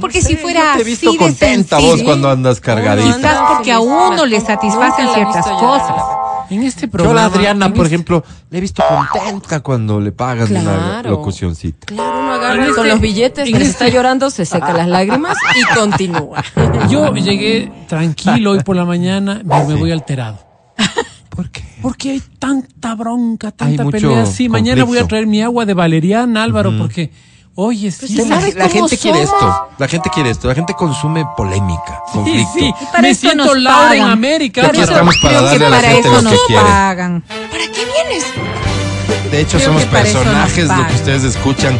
Porque 0.01 0.23
si 0.23 0.37
fuera 0.37 0.75
te 0.77 0.83
he 0.83 0.85
visto 0.85 1.11
así 1.11 1.19
contenta 1.19 1.79
vos 1.79 2.01
cuando 2.05 2.31
andas 2.31 2.61
cargadita. 2.61 3.17
Quizás 3.17 3.39
porque 3.55 3.73
a 3.73 3.81
uno 3.81 4.25
le 4.25 4.41
satisfacen 4.41 5.09
ciertas 5.13 5.47
cosas. 5.47 6.03
En 6.51 6.63
este 6.65 6.83
Yo 6.83 6.89
a 6.89 6.91
programa. 6.91 7.15
la 7.21 7.25
Adriana, 7.27 7.69
por 7.69 7.85
este- 7.87 7.95
ejemplo, 7.95 8.25
le 8.51 8.59
he 8.59 8.61
visto 8.61 8.83
contenta 9.13 9.61
cuando 9.61 10.01
le 10.01 10.13
pagan 10.13 10.51
una 10.51 10.61
Claro. 10.63 11.11
locucioncita. 11.11 11.87
Claro, 11.87 12.21
uno 12.21 12.33
agarra 12.33 12.55
En 12.55 12.61
este- 12.63 12.75
con 12.75 12.89
los 12.89 13.01
billetes, 13.01 13.47
en 13.47 13.53
pero 13.53 13.65
si 13.65 13.71
este- 13.71 13.85
está 13.85 13.95
llorando, 13.97 14.31
se 14.31 14.45
seca 14.45 14.73
las 14.73 14.89
lágrimas 14.89 15.37
y 15.57 15.75
continúa. 15.79 16.43
Yo 16.91 17.15
llegué 17.15 17.71
tranquilo 17.89 18.51
hoy 18.53 18.61
por 18.65 18.77
la 18.77 18.85
mañana, 18.85 19.41
me, 19.45 19.65
me 19.65 19.75
voy 19.75 19.93
alterado. 19.93 20.39
¿Por 21.31 21.51
qué? 21.51 21.63
Porque 21.81 22.11
hay 22.11 22.23
tanta 22.39 22.95
bronca, 22.95 23.51
tanta 23.53 23.85
pelea. 23.87 24.27
Sí, 24.27 24.49
mañana 24.49 24.85
voy 24.85 24.99
a 24.99 25.07
traer 25.07 25.27
mi 25.27 25.41
agua 25.43 25.65
de 25.65 25.75
valeriana, 25.75 26.43
Álvaro, 26.43 26.73
porque, 26.77 27.11
oye, 27.55 27.91
sí. 27.91 28.09
si 28.09 28.17
La, 28.17 28.41
¿Sabes 28.41 28.55
la 28.55 28.69
gente 28.69 28.97
quiere 28.99 29.27
somos? 29.27 29.41
esto. 29.43 29.69
La 29.79 29.89
gente 29.89 30.11
quiere 30.11 30.31
esto. 30.31 30.49
La 30.49 30.55
gente 30.55 30.75
consume 30.75 31.25
polémica, 31.37 32.01
Sí, 32.07 32.13
conflicto. 32.19 32.53
sí. 32.55 32.75
para 32.91 33.03
Me 33.03 33.15
siento 33.15 33.55
Laura 33.55 33.97
en. 33.97 34.03
América. 34.03 34.61
Aquí 34.67 34.77
Álvaro. 34.79 34.93
estamos 34.93 35.17
para 35.23 35.41
darle 35.43 35.67
a 35.67 35.71
la 35.71 35.77
para 35.77 35.89
gente 35.91 36.09
eso 36.09 36.23
lo 36.23 36.31
que 36.31 36.37
quiere. 36.47 36.63
pagan. 36.63 37.23
¿Para 37.29 37.65
qué 37.73 37.85
vienes? 37.85 38.25
De 39.31 39.41
hecho, 39.41 39.59
Creo 39.59 39.69
somos 39.69 39.85
para 39.85 40.01
eso 40.09 40.19
personajes, 40.19 40.69
lo 40.69 40.87
que 40.89 40.95
ustedes 40.95 41.25
escuchan. 41.25 41.79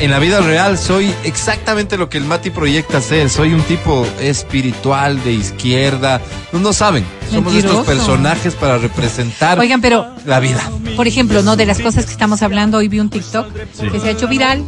En 0.00 0.12
la 0.12 0.20
vida 0.20 0.40
real 0.40 0.78
soy 0.78 1.12
exactamente 1.24 1.98
lo 1.98 2.08
que 2.08 2.18
el 2.18 2.24
Mati 2.24 2.50
proyecta 2.50 3.00
ser. 3.00 3.28
Soy 3.28 3.52
un 3.52 3.62
tipo 3.62 4.06
espiritual, 4.20 5.22
de 5.24 5.32
izquierda. 5.32 6.20
No, 6.52 6.60
no 6.60 6.72
saben. 6.72 7.04
Somos 7.28 7.52
Mentiroso. 7.52 7.80
estos 7.80 7.96
personajes 7.96 8.54
para 8.54 8.78
representar 8.78 9.58
Oigan, 9.58 9.80
pero 9.80 10.06
la 10.24 10.38
vida. 10.38 10.62
Por 10.94 11.08
ejemplo, 11.08 11.42
¿no? 11.42 11.56
De 11.56 11.66
las 11.66 11.80
cosas 11.80 12.06
que 12.06 12.12
estamos 12.12 12.42
hablando, 12.42 12.78
hoy 12.78 12.86
vi 12.86 13.00
un 13.00 13.10
TikTok 13.10 13.52
que 13.52 13.98
se 13.98 14.06
ha 14.06 14.10
hecho 14.12 14.28
viral, 14.28 14.64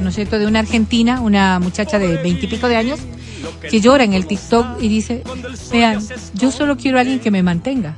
¿no 0.00 0.10
es 0.10 0.14
cierto? 0.14 0.38
De 0.38 0.46
una 0.46 0.58
argentina, 0.58 1.22
una 1.22 1.58
muchacha 1.60 1.98
de 1.98 2.18
veintipico 2.18 2.68
de 2.68 2.76
años, 2.76 3.00
que 3.70 3.80
llora 3.80 4.04
en 4.04 4.12
el 4.12 4.26
TikTok 4.26 4.82
y 4.82 4.88
dice, 4.88 5.22
vean, 5.72 5.98
yo 6.34 6.50
solo 6.50 6.76
quiero 6.76 6.98
a 6.98 7.00
alguien 7.00 7.20
que 7.20 7.30
me 7.30 7.42
mantenga. 7.42 7.96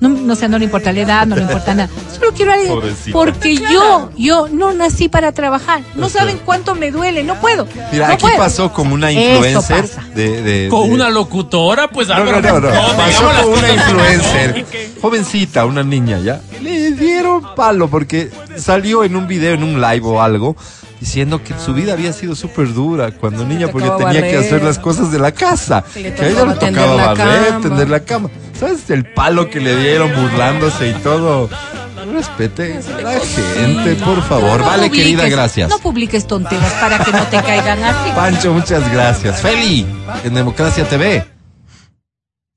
No, 0.00 0.08
no 0.08 0.34
sé, 0.34 0.48
no 0.48 0.58
le 0.58 0.64
importa 0.64 0.92
la 0.92 1.00
edad, 1.00 1.26
no 1.26 1.36
le 1.36 1.42
importa 1.42 1.74
nada. 1.74 1.90
Solo 2.18 2.32
quiero 2.32 2.52
a 2.52 2.54
alguien. 2.54 2.72
Pobrecita. 2.74 3.12
Porque 3.12 3.54
yo, 3.56 4.10
yo 4.16 4.48
no 4.50 4.72
nací 4.72 5.08
para 5.10 5.32
trabajar. 5.32 5.82
No 5.94 6.08
saben 6.08 6.40
cuánto 6.44 6.74
me 6.74 6.90
duele, 6.90 7.22
no 7.22 7.38
puedo. 7.40 7.66
Mira, 7.92 8.08
no 8.08 8.14
aquí 8.14 8.22
puedo. 8.22 8.36
pasó 8.38 8.72
como 8.72 8.94
una 8.94 9.12
influencer 9.12 9.88
de, 10.14 10.42
de- 10.42 10.68
Con 10.70 10.88
de- 10.88 10.94
una 10.94 11.10
locutora, 11.10 11.88
pues 11.88 12.08
No, 12.08 12.24
no, 12.24 12.40
no, 12.40 12.60
no. 12.60 12.70
Pasó 12.96 13.30
con 13.42 13.58
una 13.58 13.72
influencer, 13.74 14.66
jovencita, 15.02 15.66
una 15.66 15.82
niña, 15.82 16.18
¿ya? 16.20 16.40
Le 16.62 16.92
dieron 16.92 17.54
palo 17.54 17.88
porque 17.88 18.30
salió 18.56 19.04
en 19.04 19.16
un 19.16 19.26
video, 19.28 19.52
en 19.54 19.62
un 19.62 19.80
live 19.80 20.02
o 20.04 20.22
algo, 20.22 20.56
diciendo 21.00 21.42
que 21.42 21.54
su 21.58 21.72
vida 21.74 21.94
había 21.94 22.12
sido 22.12 22.36
súper 22.36 22.72
dura 22.74 23.10
cuando 23.10 23.44
niña 23.46 23.68
porque 23.68 23.90
tenía 23.98 24.22
que 24.22 24.36
hacer 24.36 24.62
las 24.62 24.78
cosas 24.78 25.10
de 25.10 25.18
la 25.18 25.32
casa. 25.32 25.82
Que 25.94 26.06
a 26.08 26.28
ella 26.28 26.44
le 26.44 26.54
tocaba 26.54 26.94
barrer, 27.14 27.48
cama. 27.48 27.60
tender 27.62 27.88
la 27.88 28.00
cama. 28.00 28.30
¿Sabes 28.58 28.90
el 28.90 29.04
palo 29.06 29.48
que 29.50 29.60
le 29.60 29.74
dieron 29.76 30.10
burlándose 30.14 30.90
y 30.90 30.92
todo? 30.94 31.48
Respete 32.12 32.80
a 32.98 33.00
la 33.02 33.20
gente, 33.20 33.94
por 34.04 34.22
favor. 34.22 34.60
No 34.60 34.66
Vale, 34.66 34.88
publiques- 34.88 34.90
querida, 34.96 35.28
gracias. 35.28 35.70
No 35.70 35.78
publiques 35.78 36.26
tonteras 36.26 36.72
para 36.74 36.98
que 37.04 37.12
no 37.12 37.22
te 37.24 37.40
caigan 37.42 37.82
así. 37.84 38.10
Pancho, 38.14 38.52
muchas 38.52 38.90
gracias. 38.92 39.40
Feli, 39.40 39.86
en 40.24 40.34
Democracia 40.34 40.84
TV. 40.88 41.24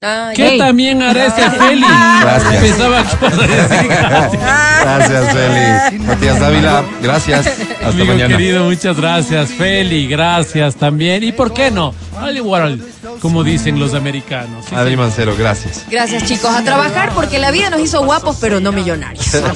Ay, 0.03 0.35
¿Qué 0.35 0.47
Ey. 0.49 0.57
también 0.57 1.01
hará 1.01 1.27
ese 1.27 1.49
Feli? 1.49 1.85
Gracias. 2.21 2.61
Pensaba 2.61 3.03
que 3.03 3.25
a 3.25 3.29
decir 3.29 3.87
gracias. 3.87 4.41
Gracias, 4.81 5.33
Feli. 5.33 5.99
Matías 5.99 6.39
Dávila, 6.39 6.83
gracias. 7.01 7.47
Hasta 7.47 7.87
Amigo 7.87 8.05
mañana. 8.07 8.35
querido, 8.37 8.65
muchas 8.65 8.97
gracias. 8.97 9.51
Feli, 9.51 10.07
gracias 10.07 10.75
también. 10.75 11.23
¿Y 11.23 11.31
por 11.31 11.53
qué 11.53 11.71
no? 11.71 11.93
Al 12.19 12.35
igual, 12.37 12.81
como 13.21 13.43
dicen 13.43 13.79
los 13.79 13.93
americanos. 13.93 14.65
Sí, 14.67 14.75
Adri 14.75 14.95
Mancero, 14.95 15.35
gracias. 15.37 15.85
Gracias 15.89 16.23
chicos, 16.25 16.53
a 16.53 16.63
trabajar 16.63 17.11
porque 17.15 17.39
la 17.39 17.51
vida 17.51 17.69
nos 17.69 17.81
hizo 17.81 18.03
guapos 18.03 18.37
pero 18.39 18.59
no 18.59 18.71
millonarios. 18.71 19.33
Eso, 19.33 19.47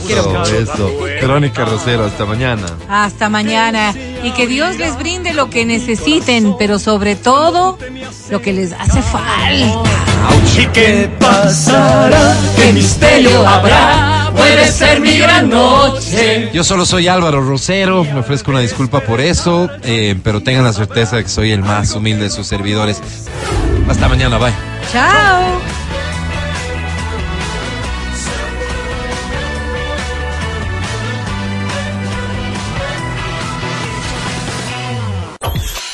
eso. 0.59 0.97
Verónica 1.01 1.65
Rosero, 1.65 2.05
hasta 2.05 2.25
mañana. 2.25 2.65
Hasta 2.89 3.29
mañana. 3.29 3.93
Y 4.23 4.31
que 4.31 4.47
Dios 4.47 4.77
les 4.77 4.97
brinde 4.97 5.33
lo 5.33 5.49
que 5.49 5.65
necesiten, 5.65 6.55
pero 6.57 6.79
sobre 6.79 7.15
todo 7.15 7.77
lo 8.29 8.41
que 8.41 8.53
les 8.53 8.71
hace 8.73 9.01
falta. 9.01 9.97
¿Y 10.57 10.65
qué 10.67 11.09
pasará? 11.19 12.35
¿Qué 12.55 12.73
misterio 12.73 13.47
habrá? 13.47 14.31
Puede 14.35 14.71
ser 14.71 14.99
mi 14.99 15.17
gran 15.17 15.49
noche. 15.49 16.49
Yo 16.53 16.63
solo 16.63 16.85
soy 16.85 17.07
Álvaro 17.07 17.41
Rosero, 17.41 18.03
me 18.03 18.19
ofrezco 18.19 18.51
una 18.51 18.59
disculpa 18.59 19.01
por 19.01 19.21
eso, 19.21 19.69
eh, 19.83 20.15
pero 20.23 20.41
tengan 20.41 20.63
la 20.63 20.73
certeza 20.73 21.17
de 21.17 21.23
que 21.23 21.29
soy 21.29 21.51
el 21.51 21.61
más 21.61 21.93
humilde 21.93 22.25
de 22.25 22.29
sus 22.29 22.47
servidores. 22.47 23.01
Hasta 23.87 24.07
mañana, 24.07 24.37
bye. 24.37 24.53
Chao. 24.91 25.61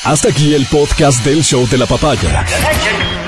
Hasta 0.04 0.28
aquí 0.28 0.54
el 0.54 0.66
podcast 0.66 1.24
del 1.24 1.42
show 1.42 1.66
de 1.66 1.78
la 1.78 1.86
papaya. 1.86 2.44